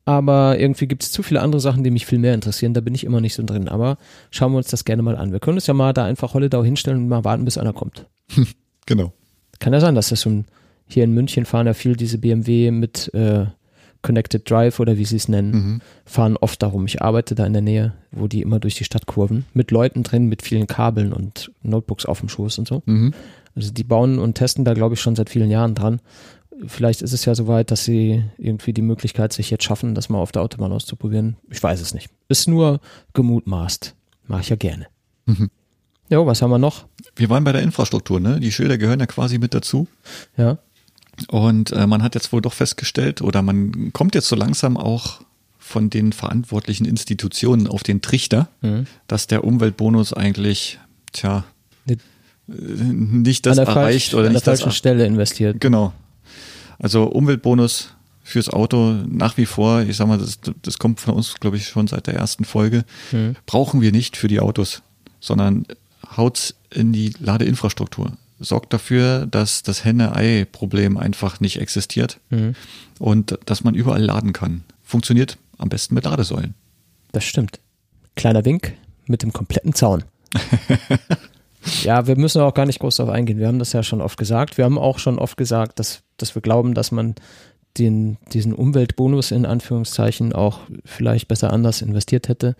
Aber 0.07 0.59
irgendwie 0.59 0.87
gibt 0.87 1.03
es 1.03 1.11
zu 1.11 1.23
viele 1.25 1.43
andere 1.43 1.61
Sachen, 1.61 1.83
die 1.83 1.91
mich 1.91 2.07
viel 2.07 2.21
mehr 2.21 2.33
interessieren. 2.33 2.75
Da 2.75 2.81
bin 2.81 2.95
ich 2.95 3.05
immer 3.05 3.21
nicht 3.21 3.35
so 3.35 3.43
drin. 3.45 3.69
Aber 3.69 3.99
schauen 4.31 4.53
wir 4.53 4.59
uns 4.59 4.69
das 4.69 4.85
gerne 4.85 5.03
mal 5.03 5.17
an. 5.17 5.33
Wir 5.33 5.41
können 5.41 5.57
uns 5.57 5.67
ja 5.67 5.75
mal 5.75 5.93
da 5.93 6.05
einfach 6.05 6.33
Holledau 6.33 6.63
hinstellen 6.63 7.01
und 7.01 7.09
mal 7.09 7.25
warten, 7.25 7.45
bis 7.45 7.59
einer 7.59 7.75
kommt. 7.75 8.07
Genau. 8.89 9.13
Kann 9.59 9.73
ja 9.73 9.81
sein, 9.81 9.97
dass 9.97 10.11
das 10.11 10.21
so 10.21 10.31
ein, 10.31 10.45
hier 10.87 11.03
in 11.03 11.11
München 11.11 11.45
fahren 11.45 11.67
ja 11.67 11.75
viel 11.75 11.97
diese 11.97 12.19
BMW 12.19 12.71
mit 12.71 13.13
äh, 13.15 13.47
Connected 14.07 14.49
Drive 14.49 14.79
oder 14.79 14.97
wie 14.97 15.05
sie 15.05 15.17
es 15.17 15.27
nennen, 15.27 15.83
fahren 16.05 16.37
oft 16.37 16.63
darum. 16.63 16.87
Ich 16.87 17.03
arbeite 17.03 17.35
da 17.35 17.45
in 17.45 17.53
der 17.53 17.63
Nähe, 17.63 17.95
wo 18.13 18.29
die 18.29 18.43
immer 18.43 18.61
durch 18.61 18.77
die 18.77 18.85
Stadt 18.85 19.07
kurven, 19.07 19.45
mit 19.55 19.73
Leuten 19.73 20.05
drin, 20.05 20.27
mit 20.27 20.43
vielen 20.43 20.69
Kabeln 20.69 21.13
und 21.13 21.51
Notebooks 21.63 22.07
auf 22.07 22.21
dem 22.21 22.29
Schoß 22.29 22.61
und 22.61 22.69
so. 22.69 22.85
Mhm. 22.87 23.13
Also 23.57 23.73
die 23.73 23.83
bauen 23.83 24.21
und 24.21 24.35
testen 24.35 24.65
da, 24.65 24.75
glaube 24.75 24.95
ich, 24.95 25.01
schon 25.01 25.17
seit 25.17 25.31
vielen 25.31 25.51
Jahren 25.51 25.75
dran. 25.75 26.01
Vielleicht 26.67 27.03
ist 27.03 27.13
es 27.13 27.25
ja 27.25 27.35
soweit, 27.35 27.71
dass 27.71 27.85
sie 27.85 28.25
irgendwie 28.39 28.73
die 28.73 28.83
Möglichkeit 28.83 29.33
sich 29.33 29.51
jetzt 29.51 29.65
schaffen, 29.65 29.95
das 29.95 30.09
mal 30.09 30.19
auf 30.19 30.33
der 30.33 30.43
Autobahn 30.43 30.73
auszuprobieren. 30.73 31.37
Ich 31.51 31.63
weiß 31.63 31.81
es 31.81 31.93
nicht. 31.93 32.09
Ist 32.29 32.49
nur 32.49 32.81
gemutmaßt. 33.13 33.95
Mache 34.27 34.41
ich 34.41 34.49
ja 34.49 34.57
gerne. 34.57 34.87
Jo, 36.09 36.25
was 36.27 36.41
haben 36.41 36.51
wir 36.51 36.59
noch? 36.59 36.87
Wir 37.15 37.29
waren 37.31 37.45
bei 37.45 37.53
der 37.53 37.63
Infrastruktur, 37.63 38.21
ne? 38.21 38.41
Die 38.41 38.53
Schilder 38.53 38.79
gehören 38.79 39.01
ja 39.01 39.07
quasi 39.07 39.39
mit 39.39 39.55
dazu. 39.55 39.87
Ja. 40.37 40.59
Und 41.29 41.73
äh, 41.73 41.87
man 41.87 42.03
hat 42.03 42.15
jetzt 42.15 42.33
wohl 42.33 42.41
doch 42.43 42.53
festgestellt, 42.53 43.23
oder 43.23 43.43
man 43.43 43.93
kommt 43.93 44.15
jetzt 44.15 44.29
so 44.29 44.37
langsam 44.37 44.77
auch 44.77 45.21
von 45.59 45.91
den 45.91 46.13
verantwortlichen 46.13 46.85
Institutionen 46.85 47.67
auf 47.67 47.83
den 47.83 48.01
Trichter, 48.03 48.49
Mhm. 48.63 48.87
dass 49.09 49.27
der 49.27 49.43
Umweltbonus 49.45 50.13
eigentlich, 50.13 50.79
tja, 51.13 51.45
Nicht- 51.87 52.01
äh, 52.49 53.41
das 53.43 53.57
der, 53.57 53.67
erreicht 53.67 54.11
falsch, 54.11 54.15
oder 54.15 54.19
an 54.21 54.25
der 54.27 54.33
nicht 54.35 54.47
das. 54.47 54.61
falschen 54.61 54.75
Stelle 54.77 55.05
investiert. 55.07 55.61
Genau. 55.61 55.93
Also 56.79 57.05
Umweltbonus 57.05 57.95
fürs 58.23 58.49
Auto 58.49 58.93
nach 59.07 59.37
wie 59.37 59.47
vor, 59.47 59.83
ich 59.83 59.97
sag 59.97 60.09
mal, 60.09 60.19
das, 60.19 60.39
das 60.63 60.79
kommt 60.79 61.01
von 61.01 61.15
uns, 61.15 61.35
glaube 61.35 61.57
ich, 61.57 61.69
schon 61.69 61.87
seit 61.87 62.07
der 62.07 62.15
ersten 62.15 62.45
Folge, 62.45 62.85
brauchen 63.47 63.81
wir 63.81 63.93
nicht 63.93 64.17
für 64.17 64.29
die 64.29 64.41
Autos, 64.41 64.83
sondern 65.21 65.67
haut's 66.17 66.55
in 66.71 66.93
die 66.93 67.13
Ladeinfrastruktur. 67.21 68.13
Sorgt 68.39 68.73
dafür, 68.73 69.27
dass 69.27 69.63
das 69.63 69.85
Henne-Ei-Problem 69.85 70.97
einfach 70.97 71.41
nicht 71.41 71.61
existiert 71.61 72.19
und 72.99 73.39
dass 73.47 73.65
man 73.65 73.75
überall 73.75 74.03
laden 74.03 74.33
kann. 74.33 74.65
Funktioniert 74.83 75.39
am 75.59 75.69
besten 75.69 75.95
mit 75.95 76.05
Ladesäulen. 76.05 76.55
Das 77.13 77.25
stimmt. 77.25 77.61
Kleiner 78.15 78.45
Wink 78.45 78.75
mit 79.07 79.23
dem 79.23 79.33
kompletten 79.33 79.73
Zaun. 79.75 80.05
ja, 81.83 82.07
wir 82.07 82.17
müssen 82.17 82.43
auch 82.43 82.55
gar 82.55 82.67
nicht 82.67 82.81
groß 82.81 82.97
darauf 82.97 83.13
eingehen. 83.13 83.39
Wir 83.39 83.47
haben 83.47 83.59
das 83.59 83.73
ja 83.73 83.83
schon 83.83 84.01
oft 84.01 84.19
gesagt. 84.19 84.59
Wir 84.59 84.65
haben 84.65 84.79
auch 84.79 84.99
schon 84.99 85.19
oft 85.19 85.37
gesagt, 85.37 85.79
dass, 85.79 86.03
dass 86.17 86.35
wir 86.35 86.43
glauben, 86.43 86.75
dass 86.75 86.93
man 86.93 87.15
den, 87.79 88.17
diesen 88.33 88.55
Umweltbonus 88.55 89.31
in 89.31 89.47
Anführungszeichen 89.47 90.33
auch 90.33 90.61
vielleicht 90.85 91.29
besser 91.29 91.53
anders 91.53 91.83
investiert 91.83 92.29
hätte. 92.29 92.57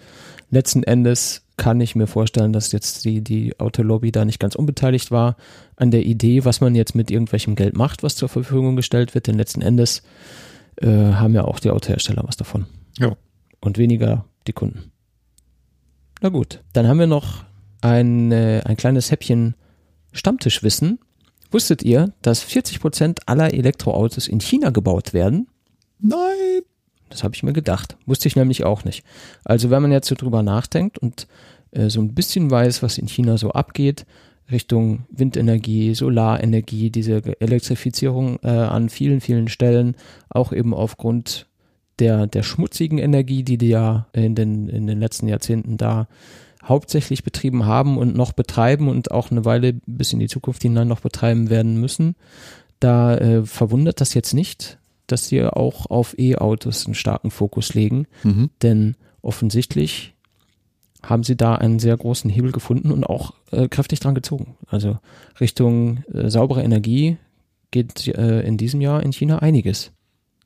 Letzten 0.51 0.83
Endes 0.83 1.43
kann 1.57 1.81
ich 1.81 1.97
mir 1.97 2.07
vorstellen, 2.07 2.53
dass 2.53 2.73
jetzt 2.73 3.05
die, 3.05 3.23
die 3.23 3.59
Autolobby 3.59 4.13
da 4.13 4.25
nicht 4.25 4.39
ganz 4.39 4.55
unbeteiligt 4.55 5.11
war 5.11 5.37
an 5.77 5.91
der 5.91 6.05
Idee, 6.05 6.45
was 6.45 6.61
man 6.61 6.75
jetzt 6.75 6.95
mit 6.95 7.11
irgendwelchem 7.11 7.57
Geld 7.57 7.77
macht, 7.77 8.03
was 8.03 8.17
zur 8.17 8.29
Verfügung 8.29 8.77
gestellt 8.77 9.15
wird. 9.15 9.27
Denn 9.27 9.37
letzten 9.37 9.63
Endes 9.63 10.03
äh, 10.77 10.87
haben 10.87 11.35
ja 11.35 11.45
auch 11.45 11.59
die 11.59 11.71
Autohersteller 11.71 12.25
was 12.27 12.37
davon. 12.37 12.67
Ja. 12.99 13.17
Und 13.61 13.79
weniger 13.79 14.27
die 14.47 14.53
Kunden. 14.53 14.93
Na 16.21 16.29
gut, 16.29 16.63
dann 16.73 16.87
haben 16.87 16.99
wir 16.99 17.07
noch 17.07 17.45
ein, 17.81 18.33
äh, 18.33 18.63
ein 18.65 18.77
kleines 18.77 19.11
Häppchen 19.11 19.55
Stammtischwissen. 20.13 20.99
Wusstet 21.57 21.83
ihr, 21.83 22.13
dass 22.21 22.43
40 22.43 22.81
Prozent 22.81 23.21
aller 23.31 23.55
Elektroautos 23.55 24.29
in 24.29 24.41
China 24.41 24.69
gebaut 24.69 25.15
werden? 25.15 25.49
Nein. 25.99 26.61
Das 27.09 27.25
habe 27.25 27.35
ich 27.35 27.43
mir 27.43 27.55
gedacht. 27.55 27.97
Wusste 28.05 28.29
ich 28.29 28.37
nämlich 28.37 28.65
auch 28.67 28.85
nicht. 28.85 29.07
Also 29.43 29.71
wenn 29.71 29.81
man 29.81 29.91
jetzt 29.91 30.09
so 30.09 30.15
drüber 30.15 30.43
nachdenkt 30.43 30.99
und 30.99 31.27
äh, 31.71 31.89
so 31.89 32.03
ein 32.03 32.13
bisschen 32.13 32.51
weiß, 32.51 32.83
was 32.83 32.99
in 32.99 33.09
China 33.09 33.39
so 33.39 33.53
abgeht, 33.53 34.05
Richtung 34.51 35.07
Windenergie, 35.09 35.95
Solarenergie, 35.95 36.91
diese 36.91 37.23
Elektrifizierung 37.41 38.39
äh, 38.43 38.49
an 38.49 38.91
vielen, 38.91 39.23
vielen 39.23 39.49
Stellen, 39.49 39.97
auch 40.29 40.53
eben 40.53 40.75
aufgrund 40.75 41.47
der, 42.01 42.27
der 42.27 42.43
schmutzigen 42.43 42.99
Energie, 42.99 43.45
die 43.45 43.57
die 43.57 43.71
ja 43.71 44.09
in 44.13 44.35
den, 44.35 44.69
in 44.69 44.87
den 44.87 45.01
letzten 45.01 45.27
Jahrzehnten 45.27 45.79
da 45.79 46.07
hauptsächlich 46.67 47.23
betrieben 47.25 47.65
haben 47.67 47.97
und 47.97 48.17
noch 48.17 48.33
betreiben 48.33 48.89
und 48.89 49.11
auch 49.11 49.31
eine 49.31 49.45
Weile 49.45 49.75
bis 49.87 50.13
in 50.13 50.19
die 50.19 50.29
Zukunft 50.29 50.63
hinein 50.63 50.89
noch 50.89 51.01
betreiben 51.01 51.49
werden 51.51 51.81
müssen. 51.81 52.17
Da 52.81 53.17
äh, 53.17 53.47
verwundert 53.47 54.01
das 54.01 54.15
jetzt 54.15 54.35
nicht, 54.35 54.79
dass 55.07 55.29
sie 55.29 55.43
auch 55.45 55.87
auf 55.87 56.19
E-Autos 56.19 56.87
einen 56.87 56.95
starken 56.95 57.31
Fokus 57.31 57.75
legen, 57.75 58.07
Mhm. 58.25 58.51
denn 58.63 58.97
offensichtlich 59.23 60.15
haben 61.03 61.23
sie 61.23 61.37
da 61.37 61.55
einen 61.55 61.79
sehr 61.79 61.97
großen 61.97 62.29
Hebel 62.29 62.51
gefunden 62.51 62.91
und 62.91 63.05
auch 63.05 63.35
äh, 63.53 63.69
kräftig 63.69 64.01
dran 64.01 64.15
gezogen. 64.17 64.57
Also 64.67 64.99
Richtung 65.41 65.99
äh, 66.13 66.29
saubere 66.31 66.63
Energie 66.65 67.17
geht 67.71 68.09
äh, 68.09 68.41
in 68.41 68.57
diesem 68.57 68.81
Jahr 68.81 69.03
in 69.05 69.13
China 69.13 69.39
einiges. 69.39 69.93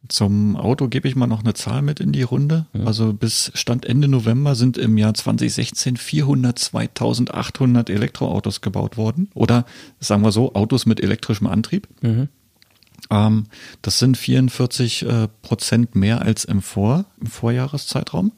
Zum 0.09 0.57
Auto 0.57 0.89
gebe 0.89 1.07
ich 1.09 1.15
mal 1.15 1.27
noch 1.27 1.41
eine 1.41 1.55
Zahl 1.55 1.83
mit 1.83 2.01
in 2.01 2.13
die 2.13 2.23
Runde. 2.23 2.67
Ja. 2.73 2.85
Also 2.85 3.13
bis 3.13 3.53
Stand 3.55 3.85
Ende 3.85 4.09
November 4.09 4.55
sind 4.55 4.79
im 4.79 4.99
Jahr 4.99 5.15
2016 5.15 5.97
402.800 5.97 7.91
Elektroautos 7.91 8.61
gebaut 8.61 8.97
worden. 8.97 9.31
Oder 9.35 9.67
sagen 10.01 10.23
wir 10.23 10.33
so, 10.33 10.55
Autos 10.55 10.87
mit 10.87 11.01
elektrischem 11.01 11.47
Antrieb. 11.47 11.87
Mhm. 12.01 12.29
Ähm, 13.11 13.45
das 13.83 13.99
sind 13.99 14.17
44 14.17 15.03
äh, 15.03 15.29
Prozent 15.43 15.95
mehr 15.95 16.23
als 16.23 16.45
im, 16.45 16.63
Vor, 16.63 17.05
im 17.21 17.27
Vorjahreszeitraum. 17.27 18.33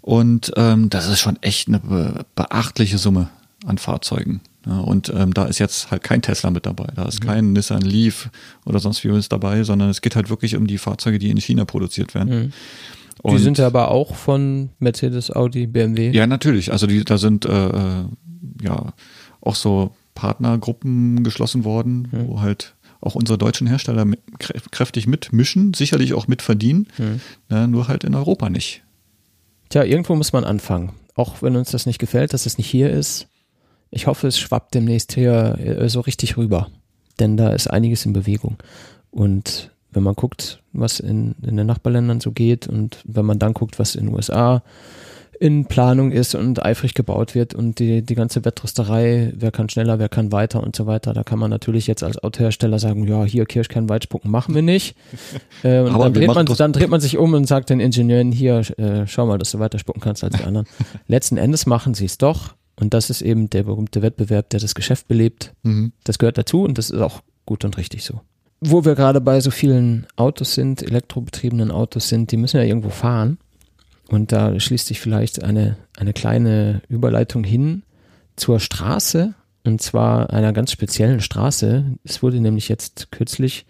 Und 0.00 0.52
ähm, 0.56 0.90
das 0.90 1.08
ist 1.08 1.20
schon 1.20 1.36
echt 1.42 1.68
eine 1.68 1.80
be 1.80 2.24
beachtliche 2.34 2.98
Summe 2.98 3.28
an 3.66 3.78
Fahrzeugen. 3.78 4.40
Und 4.68 5.12
ähm, 5.14 5.32
da 5.34 5.44
ist 5.46 5.58
jetzt 5.58 5.90
halt 5.90 6.02
kein 6.02 6.20
Tesla 6.22 6.50
mit 6.50 6.66
dabei, 6.66 6.86
da 6.94 7.04
ist 7.06 7.20
kein 7.20 7.52
Nissan 7.54 7.80
Leaf 7.82 8.28
oder 8.66 8.78
sonst 8.80 9.02
wie 9.04 9.10
was 9.10 9.28
dabei, 9.28 9.62
sondern 9.64 9.88
es 9.88 10.00
geht 10.02 10.14
halt 10.16 10.28
wirklich 10.30 10.56
um 10.56 10.66
die 10.66 10.78
Fahrzeuge, 10.78 11.18
die 11.18 11.30
in 11.30 11.38
China 11.38 11.64
produziert 11.64 12.14
werden. 12.14 12.28
Mhm. 12.44 12.52
Die 13.24 13.30
Und- 13.34 13.38
sind 13.38 13.58
ja 13.58 13.66
aber 13.66 13.90
auch 13.90 14.14
von 14.14 14.68
Mercedes, 14.78 15.34
Audi, 15.34 15.66
BMW. 15.66 16.10
ja, 16.10 16.26
natürlich. 16.26 16.70
Also 16.70 16.86
die, 16.86 17.02
da 17.04 17.18
sind 17.18 17.44
äh, 17.46 17.68
äh, 17.68 18.04
ja 18.62 18.92
auch 19.40 19.54
so 19.54 19.90
Partnergruppen 20.14 21.24
geschlossen 21.24 21.64
worden, 21.64 22.08
Mhm. 22.12 22.28
wo 22.28 22.40
halt 22.40 22.74
auch 23.00 23.14
unsere 23.14 23.38
deutschen 23.38 23.66
Hersteller 23.66 24.04
kräftig 24.38 25.06
mitmischen, 25.06 25.72
sicherlich 25.74 26.14
auch 26.14 26.26
mitverdienen, 26.28 26.88
Mhm. 26.98 27.20
ne, 27.48 27.68
nur 27.68 27.88
halt 27.88 28.04
in 28.04 28.14
Europa 28.14 28.50
nicht. 28.50 28.82
Tja, 29.68 29.84
irgendwo 29.84 30.14
muss 30.16 30.32
man 30.32 30.44
anfangen. 30.44 30.92
Auch 31.14 31.42
wenn 31.42 31.56
uns 31.56 31.70
das 31.70 31.86
nicht 31.86 31.98
gefällt, 31.98 32.32
dass 32.32 32.46
es 32.46 32.58
nicht 32.58 32.68
hier 32.68 32.90
ist. 32.90 33.26
Ich 33.90 34.06
hoffe, 34.06 34.26
es 34.26 34.38
schwappt 34.38 34.74
demnächst 34.74 35.12
hier 35.12 35.58
äh, 35.58 35.88
so 35.88 36.00
richtig 36.00 36.36
rüber. 36.36 36.68
Denn 37.18 37.36
da 37.36 37.50
ist 37.50 37.68
einiges 37.68 38.06
in 38.06 38.12
Bewegung. 38.12 38.56
Und 39.10 39.70
wenn 39.90 40.02
man 40.02 40.14
guckt, 40.14 40.62
was 40.72 41.00
in, 41.00 41.34
in 41.42 41.56
den 41.56 41.66
Nachbarländern 41.66 42.20
so 42.20 42.32
geht 42.32 42.68
und 42.68 42.98
wenn 43.04 43.24
man 43.24 43.38
dann 43.38 43.54
guckt, 43.54 43.78
was 43.78 43.94
in 43.94 44.06
den 44.06 44.14
USA 44.14 44.62
in 45.40 45.66
Planung 45.66 46.10
ist 46.10 46.34
und 46.34 46.64
eifrig 46.64 46.94
gebaut 46.94 47.34
wird 47.34 47.54
und 47.54 47.78
die, 47.78 48.02
die 48.02 48.14
ganze 48.16 48.44
Wettrüsterei, 48.44 49.32
wer 49.36 49.52
kann 49.52 49.68
schneller, 49.68 50.00
wer 50.00 50.08
kann 50.08 50.32
weiter 50.32 50.62
und 50.62 50.74
so 50.74 50.86
weiter, 50.86 51.14
da 51.14 51.22
kann 51.22 51.38
man 51.38 51.48
natürlich 51.48 51.86
jetzt 51.86 52.02
als 52.02 52.18
Autohersteller 52.18 52.78
sagen, 52.78 53.06
ja, 53.06 53.24
hier 53.24 53.46
Kirschkern 53.46 53.88
weitspucken 53.88 54.30
machen 54.30 54.54
wir 54.54 54.62
nicht. 54.62 54.96
äh, 55.62 55.80
und 55.80 55.96
dann 55.96 56.12
dreht, 56.12 56.26
man, 56.26 56.44
dann 56.44 56.72
dreht 56.72 56.90
man 56.90 57.00
sich 57.00 57.18
um 57.18 57.34
und 57.34 57.46
sagt 57.46 57.70
den 57.70 57.78
Ingenieuren, 57.78 58.32
hier, 58.32 58.62
äh, 58.78 59.06
schau 59.06 59.26
mal, 59.26 59.38
dass 59.38 59.52
du 59.52 59.60
weiter 59.60 59.78
spucken 59.78 60.00
kannst 60.00 60.24
als 60.24 60.36
die 60.36 60.44
anderen. 60.44 60.66
Letzten 61.06 61.36
Endes 61.36 61.66
machen 61.66 61.94
sie 61.94 62.06
es 62.06 62.18
doch 62.18 62.54
und 62.80 62.94
das 62.94 63.10
ist 63.10 63.22
eben 63.22 63.50
der 63.50 63.64
berühmte 63.64 64.02
Wettbewerb, 64.02 64.50
der 64.50 64.60
das 64.60 64.74
Geschäft 64.74 65.08
belebt. 65.08 65.52
Mhm. 65.62 65.92
Das 66.04 66.18
gehört 66.18 66.38
dazu 66.38 66.62
und 66.62 66.78
das 66.78 66.90
ist 66.90 67.00
auch 67.00 67.22
gut 67.44 67.64
und 67.64 67.76
richtig 67.76 68.04
so. 68.04 68.20
Wo 68.60 68.84
wir 68.84 68.94
gerade 68.94 69.20
bei 69.20 69.40
so 69.40 69.50
vielen 69.50 70.06
Autos 70.16 70.54
sind, 70.54 70.82
elektrobetriebenen 70.82 71.70
Autos 71.70 72.08
sind, 72.08 72.32
die 72.32 72.36
müssen 72.36 72.56
ja 72.56 72.64
irgendwo 72.64 72.90
fahren. 72.90 73.38
Und 74.08 74.32
da 74.32 74.58
schließt 74.58 74.86
sich 74.86 75.00
vielleicht 75.00 75.42
eine, 75.42 75.76
eine 75.96 76.12
kleine 76.12 76.82
Überleitung 76.88 77.44
hin 77.44 77.82
zur 78.36 78.58
Straße. 78.58 79.34
Und 79.64 79.82
zwar 79.82 80.30
einer 80.30 80.52
ganz 80.52 80.72
speziellen 80.72 81.20
Straße. 81.20 81.84
Es 82.04 82.22
wurde 82.22 82.40
nämlich 82.40 82.68
jetzt 82.68 83.12
kürzlich 83.12 83.66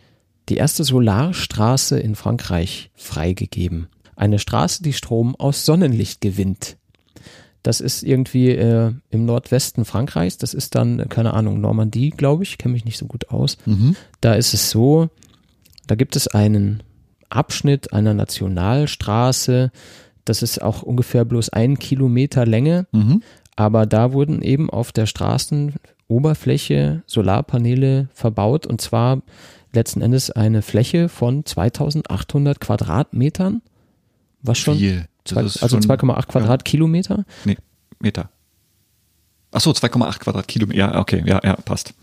die 0.49 0.57
erste 0.57 0.85
Solarstraße 0.85 1.99
in 1.99 2.15
Frankreich 2.15 2.91
freigegeben. 2.95 3.89
Eine 4.17 4.39
Straße, 4.39 4.83
die 4.83 4.93
Strom 4.93 5.35
aus 5.37 5.65
Sonnenlicht 5.65 6.21
gewinnt. 6.21 6.78
Das 7.69 7.83
ist 7.83 8.03
irgendwie 8.03 8.49
äh, 8.53 8.95
im 9.11 9.27
Nordwesten 9.27 9.85
Frankreichs. 9.85 10.39
Das 10.39 10.55
ist 10.55 10.75
dann, 10.75 11.07
keine 11.11 11.35
Ahnung, 11.35 11.61
Normandie, 11.61 12.09
glaube 12.09 12.43
ich. 12.43 12.57
Kenne 12.57 12.73
mich 12.73 12.87
nicht 12.87 12.97
so 12.97 13.05
gut 13.05 13.29
aus. 13.29 13.59
Mhm. 13.67 13.95
Da 14.23 14.33
ist 14.33 14.55
es 14.55 14.71
so, 14.71 15.11
da 15.87 15.95
gibt 15.95 16.17
es 16.17 16.29
einen 16.29 16.83
Abschnitt 17.29 17.93
einer 17.93 18.15
Nationalstraße. 18.15 19.71
Das 20.25 20.41
ist 20.41 20.63
auch 20.63 20.83
ungefähr 20.83 21.27
bloß 21.27 21.51
ein 21.51 21.79
Kilometer 21.79 22.47
Länge. 22.47 22.87
Mhm. 22.93 23.23
Aber 23.55 23.85
da 23.85 24.15
wurden 24.15 24.41
eben 24.41 24.71
auf 24.71 24.91
der 24.91 25.05
Straßenoberfläche 25.05 27.03
Solarpaneele 27.05 28.09
verbaut 28.15 28.67
und 28.67 28.81
zwar 28.81 29.21
letzten 29.75 30.01
Endes 30.01 30.31
eine 30.31 30.63
Fläche 30.63 31.11
von 31.11 31.45
2800 31.45 32.61
Quadratmetern. 32.61 33.61
Was 34.41 34.57
schon? 34.57 34.79
Viel. 34.79 35.05
Zwei, 35.29 35.41
also 35.43 35.69
schon- 35.69 35.83
2,8 35.83 36.27
Quadratkilometer. 36.29 37.25
Nee, 37.45 37.57
Meter. 38.01 38.31
Ach 39.51 39.61
so, 39.61 39.71
2,8 39.73 40.19
Quadratkilometer. 40.21 40.79
Ja, 40.79 40.99
okay, 41.01 41.23
ja, 41.27 41.41
ja, 41.45 41.57
passt. 41.57 41.95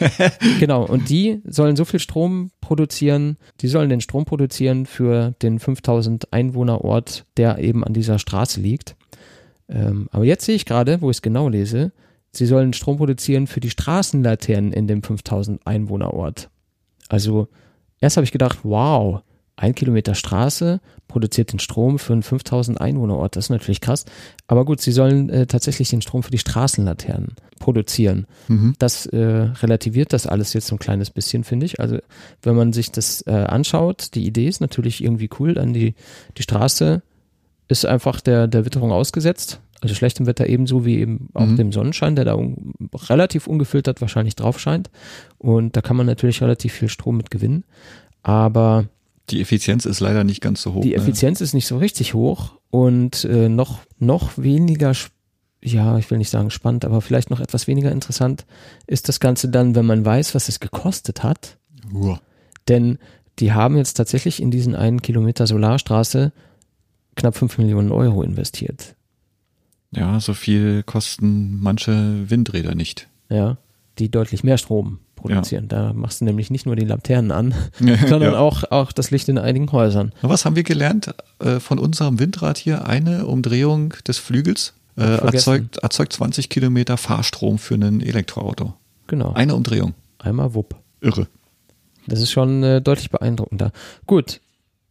Genau, 0.60 0.84
und 0.86 1.08
die 1.08 1.40
sollen 1.44 1.74
so 1.74 1.84
viel 1.84 1.98
Strom 1.98 2.50
produzieren, 2.60 3.38
die 3.60 3.66
sollen 3.68 3.88
den 3.90 4.00
Strom 4.00 4.24
produzieren 4.24 4.86
für 4.86 5.32
den 5.42 5.58
5000 5.58 6.32
Einwohnerort, 6.32 7.24
der 7.36 7.58
eben 7.58 7.82
an 7.82 7.92
dieser 7.92 8.18
Straße 8.20 8.60
liegt. 8.60 8.94
Ähm, 9.68 10.08
aber 10.12 10.24
jetzt 10.24 10.44
sehe 10.44 10.54
ich 10.54 10.64
gerade, 10.64 11.00
wo 11.00 11.10
ich 11.10 11.16
es 11.16 11.22
genau 11.22 11.48
lese, 11.48 11.90
sie 12.30 12.46
sollen 12.46 12.72
Strom 12.72 12.98
produzieren 12.98 13.48
für 13.48 13.58
die 13.60 13.70
Straßenlaternen 13.70 14.72
in 14.72 14.86
dem 14.86 15.02
5000 15.02 15.66
Einwohnerort. 15.66 16.50
Also 17.08 17.48
erst 18.00 18.16
habe 18.16 18.24
ich 18.24 18.32
gedacht, 18.32 18.58
wow, 18.62 19.22
ein 19.56 19.74
Kilometer 19.74 20.14
Straße 20.14 20.80
produziert 21.06 21.52
den 21.52 21.60
Strom 21.60 21.98
für 21.98 22.12
einen 22.12 22.22
5000 22.24 22.80
Einwohnerort. 22.80 23.36
Das 23.36 23.46
ist 23.46 23.50
natürlich 23.50 23.80
krass. 23.80 24.04
Aber 24.48 24.64
gut, 24.64 24.80
sie 24.80 24.90
sollen 24.90 25.28
äh, 25.30 25.46
tatsächlich 25.46 25.90
den 25.90 26.02
Strom 26.02 26.24
für 26.24 26.32
die 26.32 26.38
Straßenlaternen 26.38 27.34
produzieren. 27.60 28.26
Mhm. 28.48 28.74
Das 28.78 29.06
äh, 29.06 29.18
relativiert 29.18 30.12
das 30.12 30.26
alles 30.26 30.54
jetzt 30.54 30.66
so 30.66 30.74
ein 30.74 30.80
kleines 30.80 31.10
bisschen, 31.10 31.44
finde 31.44 31.66
ich. 31.66 31.78
Also 31.78 31.98
wenn 32.42 32.56
man 32.56 32.72
sich 32.72 32.90
das 32.90 33.22
äh, 33.26 33.30
anschaut, 33.30 34.14
die 34.14 34.26
Idee 34.26 34.48
ist 34.48 34.60
natürlich 34.60 35.02
irgendwie 35.04 35.30
cool. 35.38 35.54
Dann 35.54 35.72
die, 35.72 35.94
die 36.36 36.42
Straße 36.42 37.02
ist 37.68 37.86
einfach 37.86 38.20
der, 38.20 38.48
der 38.48 38.64
Witterung 38.64 38.90
ausgesetzt. 38.90 39.60
Also 39.80 39.94
schlechtem 39.94 40.26
Wetter 40.26 40.48
ebenso 40.48 40.84
wie 40.84 40.98
eben 40.98 41.28
auch 41.34 41.46
Mhm. 41.46 41.56
dem 41.56 41.72
Sonnenschein, 41.72 42.16
der 42.16 42.24
da 42.24 42.34
un 42.34 42.72
relativ 43.08 43.46
ungefiltert 43.46 44.00
wahrscheinlich 44.00 44.34
drauf 44.34 44.58
scheint. 44.58 44.90
Und 45.38 45.76
da 45.76 45.80
kann 45.80 45.96
man 45.96 46.06
natürlich 46.06 46.42
relativ 46.42 46.72
viel 46.72 46.88
Strom 46.88 47.16
mit 47.18 47.30
gewinnen. 47.30 47.64
Aber 48.22 48.86
Die 49.30 49.40
Effizienz 49.40 49.86
ist 49.86 50.00
leider 50.00 50.24
nicht 50.24 50.40
ganz 50.40 50.62
so 50.62 50.74
hoch. 50.74 50.82
die 50.82 50.90
ne? 50.90 50.96
Effizienz 50.96 51.40
ist 51.40 51.54
nicht 51.54 51.66
so 51.66 51.78
richtig 51.78 52.14
hoch 52.14 52.58
und 52.70 53.24
äh, 53.24 53.48
noch, 53.48 53.80
noch 53.98 54.36
weniger, 54.36 54.92
ja, 55.62 55.98
ich 55.98 56.10
will 56.10 56.18
nicht 56.18 56.30
sagen 56.30 56.50
spannend, 56.50 56.84
aber 56.84 57.00
vielleicht 57.00 57.30
noch 57.30 57.40
etwas 57.40 57.66
weniger 57.66 57.90
interessant 57.90 58.44
ist 58.86 59.08
das 59.08 59.20
Ganze 59.20 59.48
dann, 59.48 59.74
wenn 59.74 59.86
man 59.86 60.04
weiß, 60.04 60.34
was 60.34 60.48
es 60.48 60.60
gekostet 60.60 61.22
hat. 61.22 61.56
Uah. 61.92 62.20
Denn 62.68 62.98
die 63.38 63.52
haben 63.52 63.76
jetzt 63.76 63.94
tatsächlich 63.94 64.40
in 64.40 64.50
diesen 64.50 64.74
einen 64.74 65.02
Kilometer 65.02 65.46
Solarstraße 65.46 66.32
knapp 67.16 67.36
5 67.36 67.58
Millionen 67.58 67.92
Euro 67.92 68.22
investiert. 68.22 68.94
Ja, 69.90 70.18
so 70.20 70.34
viel 70.34 70.82
kosten 70.82 71.60
manche 71.60 72.28
Windräder 72.28 72.74
nicht. 72.74 73.08
Ja. 73.28 73.58
Die 73.98 74.10
deutlich 74.10 74.44
mehr 74.44 74.58
Strom 74.58 74.98
produzieren. 75.14 75.68
Ja. 75.70 75.86
Da 75.86 75.92
machst 75.92 76.20
du 76.20 76.24
nämlich 76.24 76.50
nicht 76.50 76.66
nur 76.66 76.76
die 76.76 76.84
Laternen 76.84 77.30
an, 77.30 77.54
sondern 77.78 78.34
ja. 78.34 78.38
auch, 78.38 78.64
auch 78.70 78.92
das 78.92 79.10
Licht 79.10 79.28
in 79.28 79.38
einigen 79.38 79.70
Häusern. 79.72 80.12
Was 80.22 80.44
haben 80.44 80.56
wir 80.56 80.64
gelernt 80.64 81.14
äh, 81.38 81.60
von 81.60 81.78
unserem 81.78 82.18
Windrad 82.18 82.58
hier? 82.58 82.86
Eine 82.86 83.26
Umdrehung 83.26 83.94
des 84.06 84.18
Flügels 84.18 84.74
äh, 84.96 85.02
erzeugt, 85.02 85.78
erzeugt 85.78 86.12
20 86.12 86.48
Kilometer 86.48 86.96
Fahrstrom 86.96 87.58
für 87.58 87.74
ein 87.74 88.00
Elektroauto. 88.00 88.74
Genau. 89.06 89.32
Eine 89.32 89.54
Umdrehung. 89.54 89.94
Einmal 90.18 90.54
wupp. 90.54 90.76
Irre. 91.00 91.26
Das 92.06 92.20
ist 92.20 92.32
schon 92.32 92.62
äh, 92.62 92.80
deutlich 92.80 93.10
beeindruckender. 93.10 93.72
Gut, 94.06 94.40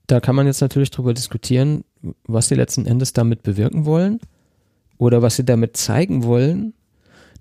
da 0.08 0.20
kann 0.20 0.36
man 0.36 0.48
jetzt 0.48 0.62
natürlich 0.62 0.92
drüber 0.92 1.14
diskutieren, 1.14 1.84
was 2.26 2.48
sie 2.48 2.56
letzten 2.56 2.86
Endes 2.86 3.14
damit 3.14 3.44
bewirken 3.44 3.86
wollen 3.86 4.20
oder 4.98 5.22
was 5.22 5.36
sie 5.36 5.46
damit 5.46 5.78
zeigen 5.78 6.24
wollen. 6.24 6.74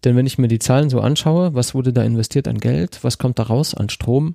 Denn 0.04 0.16
wenn 0.16 0.26
ich 0.26 0.38
mir 0.38 0.48
die 0.48 0.58
Zahlen 0.58 0.90
so 0.90 1.00
anschaue, 1.00 1.54
was 1.54 1.74
wurde 1.74 1.92
da 1.92 2.02
investiert 2.02 2.48
an 2.48 2.58
Geld, 2.58 2.98
was 3.02 3.18
kommt 3.18 3.38
da 3.38 3.44
raus 3.44 3.74
an 3.74 3.88
Strom, 3.88 4.34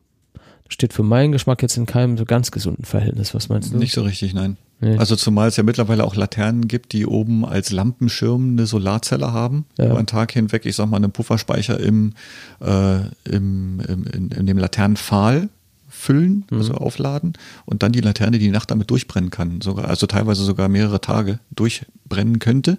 steht 0.69 0.93
für 0.93 1.03
meinen 1.03 1.31
Geschmack 1.31 1.61
jetzt 1.61 1.77
in 1.77 1.85
keinem 1.85 2.17
so 2.17 2.25
ganz 2.25 2.51
gesunden 2.51 2.85
Verhältnis. 2.85 3.33
Was 3.33 3.49
meinst 3.49 3.73
du? 3.73 3.77
Nicht 3.77 3.93
so 3.93 4.01
richtig, 4.01 4.33
nein. 4.33 4.57
Nee. 4.79 4.97
Also 4.97 5.15
zumal 5.15 5.47
es 5.47 5.57
ja 5.57 5.63
mittlerweile 5.63 6.03
auch 6.03 6.15
Laternen 6.15 6.67
gibt, 6.67 6.93
die 6.93 7.07
oben 7.07 7.45
als 7.45 7.71
Lampenschirm 7.71 8.51
eine 8.51 8.67
Solarzelle 8.67 9.33
haben, 9.33 9.65
ja. 9.77 9.85
über 9.85 9.97
einen 9.97 10.05
Tag 10.05 10.31
hinweg, 10.31 10.65
ich 10.65 10.75
sag 10.75 10.87
mal, 10.87 10.97
einen 10.97 11.11
Pufferspeicher 11.11 11.79
im, 11.79 12.13
äh, 12.61 12.99
im, 13.25 13.79
im 13.79 14.05
in, 14.05 14.29
in, 14.29 14.45
dem 14.45 14.57
Laternenpfahl 14.57 15.49
füllen, 15.89 16.45
mhm. 16.51 16.57
also 16.57 16.73
aufladen 16.75 17.33
und 17.65 17.81
dann 17.81 17.91
die 17.91 18.01
Laterne 18.01 18.37
die 18.37 18.51
Nacht 18.51 18.69
damit 18.69 18.91
durchbrennen 18.91 19.31
kann, 19.31 19.61
sogar, 19.61 19.87
also 19.87 20.05
teilweise 20.05 20.43
sogar 20.43 20.69
mehrere 20.69 21.01
Tage 21.01 21.39
durchbrennen 21.49 22.37
könnte. 22.37 22.77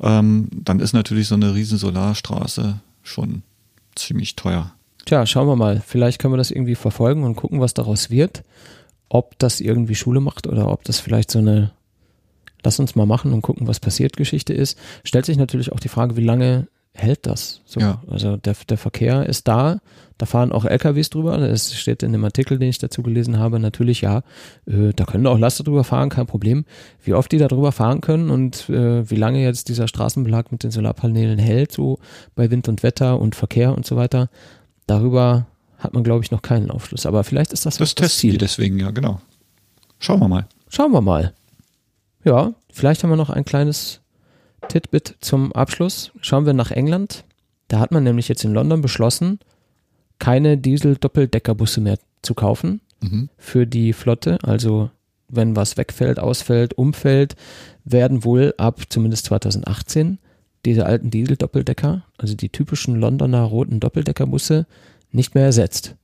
Ähm, 0.00 0.48
dann 0.52 0.80
ist 0.80 0.92
natürlich 0.92 1.28
so 1.28 1.34
eine 1.34 1.54
riesen 1.54 1.78
Solarstraße 1.78 2.80
schon 3.02 3.42
ziemlich 3.94 4.36
teuer. 4.36 4.72
Tja, 5.04 5.26
schauen 5.26 5.46
wir 5.46 5.56
mal. 5.56 5.82
Vielleicht 5.86 6.18
können 6.18 6.32
wir 6.32 6.38
das 6.38 6.50
irgendwie 6.50 6.74
verfolgen 6.74 7.24
und 7.24 7.36
gucken, 7.36 7.60
was 7.60 7.74
daraus 7.74 8.10
wird. 8.10 8.42
Ob 9.08 9.38
das 9.38 9.60
irgendwie 9.60 9.94
Schule 9.94 10.20
macht 10.20 10.46
oder 10.46 10.70
ob 10.70 10.84
das 10.84 10.98
vielleicht 10.98 11.30
so 11.30 11.38
eine 11.38 11.72
Lass 12.64 12.80
uns 12.80 12.94
mal 12.94 13.06
machen 13.06 13.32
und 13.34 13.42
gucken, 13.42 13.66
was 13.66 13.78
passiert 13.78 14.16
Geschichte 14.16 14.54
ist. 14.54 14.78
Stellt 15.04 15.26
sich 15.26 15.36
natürlich 15.36 15.70
auch 15.70 15.80
die 15.80 15.88
Frage, 15.88 16.16
wie 16.16 16.24
lange 16.24 16.66
hält 16.94 17.26
das? 17.26 17.60
So, 17.66 17.80
ja. 17.80 18.00
Also 18.08 18.36
der, 18.36 18.54
der 18.68 18.78
Verkehr 18.78 19.26
ist 19.26 19.48
da, 19.48 19.80
da 20.16 20.26
fahren 20.26 20.52
auch 20.52 20.64
LKWs 20.64 21.10
drüber. 21.10 21.36
Es 21.38 21.74
steht 21.74 22.04
in 22.04 22.12
dem 22.12 22.24
Artikel, 22.24 22.58
den 22.58 22.68
ich 22.68 22.78
dazu 22.78 23.02
gelesen 23.02 23.38
habe, 23.38 23.58
natürlich 23.58 24.00
ja, 24.00 24.22
äh, 24.66 24.92
da 24.94 25.04
können 25.04 25.26
auch 25.26 25.38
Laster 25.38 25.64
drüber 25.64 25.82
fahren, 25.82 26.08
kein 26.08 26.26
Problem. 26.26 26.64
Wie 27.02 27.14
oft 27.14 27.32
die 27.32 27.38
da 27.38 27.48
drüber 27.48 27.72
fahren 27.72 28.00
können 28.00 28.30
und 28.30 28.68
äh, 28.70 29.08
wie 29.10 29.16
lange 29.16 29.42
jetzt 29.42 29.68
dieser 29.68 29.88
Straßenbelag 29.88 30.52
mit 30.52 30.62
den 30.62 30.70
Solarpanelen 30.70 31.38
hält, 31.38 31.72
so 31.72 31.98
bei 32.36 32.50
Wind 32.50 32.68
und 32.68 32.82
Wetter 32.84 33.20
und 33.20 33.34
Verkehr 33.34 33.74
und 33.76 33.84
so 33.84 33.96
weiter, 33.96 34.30
darüber 34.86 35.46
hat 35.78 35.94
man, 35.94 36.04
glaube 36.04 36.24
ich, 36.24 36.30
noch 36.30 36.42
keinen 36.42 36.70
Aufschluss. 36.70 37.06
Aber 37.06 37.24
vielleicht 37.24 37.52
ist 37.52 37.66
das 37.66 37.76
das, 37.76 37.94
das 37.94 38.16
Ziel. 38.16 38.38
Deswegen, 38.38 38.78
ja, 38.78 38.92
genau. 38.92 39.20
Schauen 39.98 40.20
wir 40.20 40.28
mal. 40.28 40.46
Schauen 40.68 40.92
wir 40.92 41.00
mal. 41.00 41.34
Ja, 42.24 42.54
vielleicht 42.72 43.02
haben 43.02 43.10
wir 43.10 43.16
noch 43.16 43.30
ein 43.30 43.44
kleines 43.44 44.00
Titbit 44.68 45.16
zum 45.20 45.52
Abschluss. 45.52 46.12
Schauen 46.20 46.46
wir 46.46 46.52
nach 46.52 46.70
England. 46.70 47.24
Da 47.68 47.78
hat 47.80 47.92
man 47.92 48.04
nämlich 48.04 48.28
jetzt 48.28 48.44
in 48.44 48.52
London 48.52 48.82
beschlossen, 48.82 49.38
keine 50.18 50.58
Diesel-Doppeldeckerbusse 50.58 51.80
mehr 51.80 51.98
zu 52.22 52.34
kaufen 52.34 52.80
mhm. 53.00 53.28
für 53.36 53.66
die 53.66 53.92
Flotte. 53.92 54.38
Also 54.42 54.90
wenn 55.28 55.56
was 55.56 55.76
wegfällt, 55.76 56.18
ausfällt, 56.18 56.74
umfällt, 56.74 57.36
werden 57.84 58.24
wohl 58.24 58.54
ab 58.58 58.82
zumindest 58.88 59.26
2018 59.26 60.18
diese 60.64 60.86
alten 60.86 61.10
Diesel-Doppeldecker, 61.10 62.04
also 62.16 62.34
die 62.34 62.48
typischen 62.48 62.96
Londoner 62.96 63.42
roten 63.42 63.80
Doppeldeckerbusse, 63.80 64.66
nicht 65.10 65.34
mehr 65.34 65.44
ersetzt. 65.44 65.96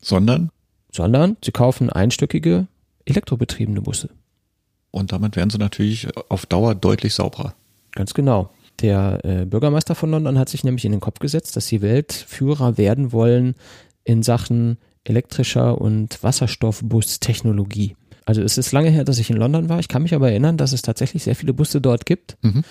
Sondern? 0.00 0.50
Sondern 0.92 1.36
sie 1.44 1.52
kaufen 1.52 1.90
einstöckige 1.90 2.66
elektrobetriebene 3.04 3.82
Busse. 3.82 4.10
Und 4.90 5.12
damit 5.12 5.36
werden 5.36 5.50
sie 5.50 5.58
natürlich 5.58 6.08
auf 6.28 6.46
Dauer 6.46 6.74
deutlich 6.74 7.14
sauberer. 7.14 7.54
Ganz 7.92 8.14
genau. 8.14 8.50
Der 8.80 9.20
äh, 9.24 9.44
Bürgermeister 9.44 9.94
von 9.94 10.10
London 10.10 10.38
hat 10.38 10.48
sich 10.48 10.64
nämlich 10.64 10.84
in 10.84 10.92
den 10.92 11.00
Kopf 11.00 11.18
gesetzt, 11.18 11.56
dass 11.56 11.66
sie 11.66 11.82
Weltführer 11.82 12.78
werden 12.78 13.12
wollen 13.12 13.54
in 14.04 14.22
Sachen 14.22 14.78
elektrischer 15.04 15.80
und 15.80 16.22
Wasserstoffbus-Technologie. 16.22 17.96
Also 18.24 18.42
es 18.42 18.58
ist 18.58 18.72
lange 18.72 18.90
her, 18.90 19.04
dass 19.04 19.18
ich 19.18 19.30
in 19.30 19.36
London 19.36 19.68
war. 19.68 19.80
Ich 19.80 19.88
kann 19.88 20.02
mich 20.02 20.14
aber 20.14 20.30
erinnern, 20.30 20.58
dass 20.58 20.72
es 20.72 20.82
tatsächlich 20.82 21.24
sehr 21.24 21.34
viele 21.34 21.54
Busse 21.54 21.80
dort 21.80 22.06
gibt. 22.06 22.36
Mhm. 22.42 22.62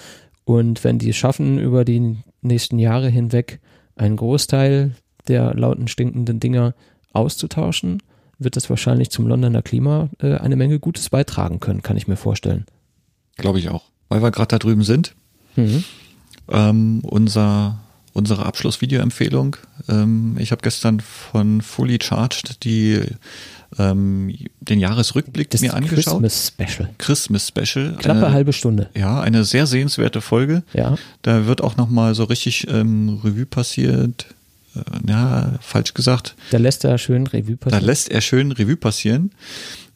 Und 0.46 0.84
wenn 0.84 1.00
die 1.00 1.10
es 1.10 1.18
schaffen, 1.18 1.60
über 1.60 1.84
die 1.84 2.18
nächsten 2.42 2.80
Jahre 2.80 3.10
hinweg 3.10 3.60
einen 3.96 4.16
Großteil 4.16 4.92
der 5.28 5.54
lauten, 5.56 5.88
stinkenden 5.88 6.40
Dinger 6.40 6.74
auszutauschen, 7.12 8.02
wird 8.40 8.56
das 8.56 8.70
wahrscheinlich 8.70 9.10
zum 9.10 9.28
Londoner 9.28 9.62
Klima 9.62 10.10
äh, 10.20 10.36
eine 10.36 10.56
Menge 10.56 10.80
Gutes 10.80 11.10
beitragen 11.10 11.60
können, 11.60 11.82
kann 11.82 11.98
ich 11.98 12.08
mir 12.08 12.18
vorstellen. 12.18 12.66
Glaube 13.38 13.60
ich 13.60 13.70
auch. 13.70 13.86
Weil 14.10 14.22
wir 14.22 14.32
gerade 14.32 14.50
da 14.50 14.60
drüben 14.60 14.84
sind, 14.84 15.16
mhm. 15.56 15.84
ähm, 16.50 17.00
unser, 17.04 17.80
unsere 18.14 18.46
Abschlussvideo-Empfehlung. 18.46 19.58
Ähm, 19.90 20.38
ich 20.40 20.52
habe 20.52 20.62
gestern 20.62 21.00
von 21.00 21.62
Fully 21.62 22.00
Charged 22.02 22.64
die 22.64 23.02
ähm, 23.78 24.34
den 24.60 24.80
Jahresrückblick 24.80 25.50
das 25.50 25.62
mir 25.62 25.74
angeschaut. 25.74 26.22
Christmas 26.22 26.48
Special. 26.48 26.90
Christmas 26.98 27.48
Special. 27.48 27.96
Knappe 27.98 28.26
eine, 28.26 28.32
halbe 28.32 28.54
Stunde. 28.54 28.90
Ja, 28.96 29.20
eine 29.20 29.44
sehr 29.44 29.68
sehenswerte 29.68 30.22
Folge. 30.22 30.64
Ja. 30.74 30.96
Da 31.22 31.48
wird 31.48 31.62
auch 31.62 31.76
nochmal 31.76 32.16
so 32.16 32.24
richtig 32.24 32.68
ähm, 32.70 33.20
Revue 33.24 33.46
passiert, 33.46 34.28
ja, 35.08 35.54
falsch 35.62 35.94
gesagt. 35.94 36.36
Da 36.52 36.58
lässt 36.58 36.84
er 36.84 36.98
schön 36.98 37.28
Revue 37.28 37.58
passieren. 37.58 37.82
Da 37.82 37.86
lässt 37.86 38.10
er 38.10 38.22
schön 38.22 38.52
Revue 38.52 38.78
passieren, 38.78 39.32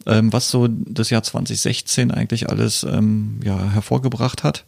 ähm, 0.06 0.32
was 0.34 0.50
so 0.50 0.68
das 0.68 1.10
Jahr 1.10 1.24
2016 1.24 2.12
eigentlich 2.12 2.50
alles 2.50 2.84
ähm, 2.84 3.40
ja, 3.44 3.72
hervorgebracht 3.72 4.44
hat. 4.44 4.66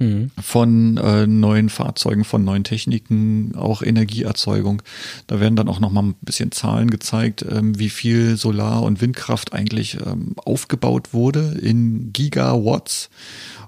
Mhm. 0.00 0.30
Von 0.40 0.96
äh, 0.96 1.26
neuen 1.26 1.68
Fahrzeugen, 1.68 2.24
von 2.24 2.42
neuen 2.42 2.64
Techniken, 2.64 3.54
auch 3.54 3.82
Energieerzeugung. 3.82 4.82
Da 5.26 5.40
werden 5.40 5.56
dann 5.56 5.68
auch 5.68 5.78
nochmal 5.78 6.04
ein 6.04 6.14
bisschen 6.22 6.52
Zahlen 6.52 6.90
gezeigt, 6.90 7.44
ähm, 7.48 7.78
wie 7.78 7.90
viel 7.90 8.38
Solar- 8.38 8.82
und 8.82 9.02
Windkraft 9.02 9.52
eigentlich 9.52 9.98
ähm, 10.04 10.34
aufgebaut 10.36 11.12
wurde 11.12 11.58
in 11.60 12.14
Gigawatts 12.14 13.10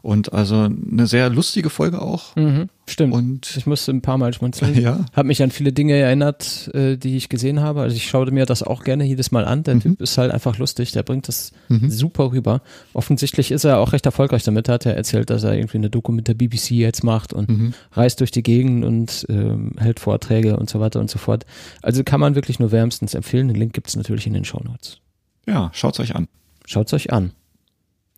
und 0.01 0.33
also 0.33 0.71
eine 0.91 1.07
sehr 1.07 1.29
lustige 1.29 1.69
Folge 1.69 2.01
auch. 2.01 2.35
Mhm, 2.35 2.71
stimmt. 2.87 3.15
Und 3.15 3.57
ich 3.57 3.67
musste 3.67 3.93
ein 3.93 4.03
paar 4.03 4.19
Mal 4.19 4.33
schmunzeln. 4.33 4.73
Ja. 4.83 5.05
Habe 5.13 5.29
mich 5.29 5.43
an 5.43 5.51
viele 5.51 5.73
Dinge 5.73 5.95
erinnert, 5.95 6.71
äh, 6.75 6.97
die 6.97 7.17
ich 7.17 7.29
gesehen 7.29 7.61
habe. 7.61 7.83
Also 7.83 7.95
ich 7.95 8.09
schaue 8.09 8.31
mir 8.31 8.47
das 8.47 8.63
auch 8.63 8.83
gerne 8.85 9.05
jedes 9.05 9.31
Mal 9.31 9.45
an. 9.45 9.63
Der 9.63 9.77
mhm. 9.77 9.81
Typ 9.81 10.01
ist 10.01 10.19
halt 10.19 10.33
einfach 10.33 10.59
lustig. 10.59 10.93
Der 10.93 11.03
bringt 11.03 11.29
das 11.29 11.53
mhm. 11.69 11.91
super 11.91 12.33
rüber. 12.33 12.63
Offensichtlich 12.95 13.53
ist 13.53 13.65
er 13.65 13.79
auch 13.79 13.93
recht 13.93 14.07
erfolgreich 14.07 14.43
damit. 14.43 14.69
Hat 14.69 14.87
er 14.87 14.97
erzählt, 14.97 15.31
dass 15.31 15.45
er 15.45 15.55
irgendwie 15.55 15.79
eine 15.79 15.91
Doku 15.91 16.11
mit 16.11 16.27
der 16.27 16.35
BBC 16.35 16.73
jetzt 16.73 17.05
macht 17.05 17.33
und 17.33 17.49
mhm. 17.49 17.75
reist 17.93 18.21
durch 18.21 18.31
die 18.31 18.43
Gegend 18.43 18.85
und 18.85 19.27
ähm, 19.29 19.73
hält 19.79 20.01
Vorträge 20.01 20.57
und 20.57 20.69
so 20.69 20.81
weiter 20.81 21.01
und 21.01 21.11
so 21.11 21.19
fort. 21.19 21.47
Also 21.83 22.03
kann 22.03 22.21
man 22.21 22.35
wirklich 22.35 22.59
nur 22.59 22.73
wärmstens 22.73 23.15
empfehlen. 23.15 23.49
Den 23.49 23.57
Link 23.57 23.73
gibt 23.73 23.89
es 23.89 23.97
natürlich 23.97 24.27
in 24.27 24.33
den 24.33 24.45
Shownotes. 24.45 24.99
Ja, 25.47 25.71
schaut's 25.73 26.01
euch 26.01 26.15
an. 26.17 26.29
Schaut's 26.67 26.93
euch 26.93 27.13
an. 27.13 27.33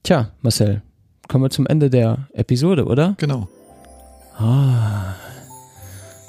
Tja, 0.03 0.31
Marcel, 0.43 0.83
kommen 1.29 1.45
wir 1.45 1.51
zum 1.51 1.67
Ende 1.67 1.91
der 1.91 2.29
Episode, 2.35 2.85
oder? 2.85 3.15
Genau. 3.19 3.49
Ah, 4.39 5.15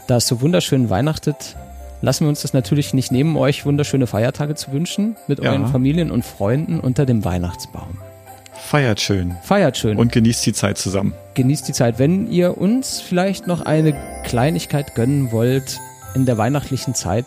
da 0.08 0.18
es 0.18 0.28
so 0.28 0.42
wunderschön 0.42 0.90
weihnachtet, 0.90 1.56
lassen 2.02 2.26
wir 2.26 2.30
uns 2.30 2.44
das 2.44 2.54
natürlich 2.54 2.94
nicht 2.94 3.12
nehmen, 3.12 3.36
euch 3.36 3.66
wunderschöne 3.66 4.08
Feiertage 4.08 4.56
zu 4.56 4.72
wünschen 4.72 5.16
mit 5.28 5.44
ja. 5.44 5.52
euren 5.52 5.68
Familien 5.68 6.12
und 6.12 6.24
Freunden 6.24 6.80
unter 6.80 7.06
dem 7.06 7.26
Weihnachtsbaum. 7.26 7.98
Feiert 8.54 9.02
schön. 9.02 9.36
Feiert 9.44 9.78
schön. 9.78 9.98
Und 9.98 10.12
genießt 10.12 10.46
die 10.46 10.54
Zeit 10.54 10.78
zusammen. 10.78 11.14
Genießt 11.34 11.68
die 11.68 11.74
Zeit. 11.74 12.00
Wenn 12.00 12.32
ihr 12.32 12.58
uns 12.58 13.00
vielleicht 13.00 13.48
noch 13.48 13.62
eine 13.62 13.96
Kleinigkeit 14.24 14.96
gönnen 14.96 15.32
wollt 15.32 15.80
in 16.14 16.26
der 16.26 16.38
weihnachtlichen 16.38 16.96
Zeit, 16.96 17.26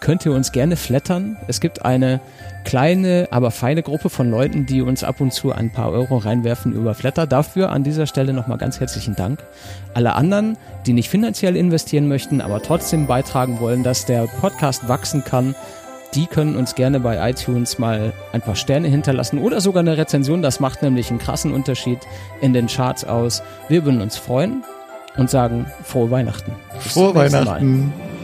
könnt 0.00 0.24
ihr 0.24 0.32
uns 0.32 0.52
gerne 0.52 0.76
flattern. 0.76 1.36
Es 1.46 1.60
gibt 1.60 1.84
eine 1.84 2.20
kleine, 2.64 3.28
aber 3.30 3.50
feine 3.50 3.82
Gruppe 3.82 4.10
von 4.10 4.30
Leuten, 4.30 4.66
die 4.66 4.82
uns 4.82 5.04
ab 5.04 5.20
und 5.20 5.32
zu 5.32 5.52
ein 5.52 5.70
paar 5.70 5.90
Euro 5.90 6.18
reinwerfen 6.18 6.72
über 6.72 6.94
Flatter. 6.94 7.26
Dafür 7.26 7.70
an 7.70 7.84
dieser 7.84 8.06
Stelle 8.06 8.32
nochmal 8.32 8.58
ganz 8.58 8.80
herzlichen 8.80 9.16
Dank. 9.16 9.40
Alle 9.94 10.14
anderen, 10.14 10.56
die 10.86 10.92
nicht 10.92 11.08
finanziell 11.08 11.56
investieren 11.56 12.08
möchten, 12.08 12.40
aber 12.40 12.62
trotzdem 12.62 13.06
beitragen 13.06 13.60
wollen, 13.60 13.82
dass 13.82 14.06
der 14.06 14.26
Podcast 14.26 14.88
wachsen 14.88 15.24
kann, 15.24 15.54
die 16.14 16.26
können 16.26 16.56
uns 16.56 16.74
gerne 16.74 17.00
bei 17.00 17.30
iTunes 17.30 17.78
mal 17.78 18.12
ein 18.32 18.40
paar 18.40 18.56
Sterne 18.56 18.88
hinterlassen 18.88 19.38
oder 19.38 19.60
sogar 19.60 19.80
eine 19.80 19.96
Rezension. 19.96 20.42
Das 20.42 20.58
macht 20.60 20.82
nämlich 20.82 21.10
einen 21.10 21.18
krassen 21.18 21.52
Unterschied 21.52 21.98
in 22.40 22.52
den 22.52 22.66
Charts 22.66 23.04
aus. 23.04 23.42
Wir 23.68 23.84
würden 23.84 24.00
uns 24.00 24.16
freuen 24.16 24.62
und 25.16 25.28
sagen 25.28 25.66
frohe 25.84 26.10
Weihnachten. 26.10 26.52
Bis 26.82 26.92
frohe 26.92 27.14
Weihnachten. 27.14 27.88
Mal. 27.88 28.17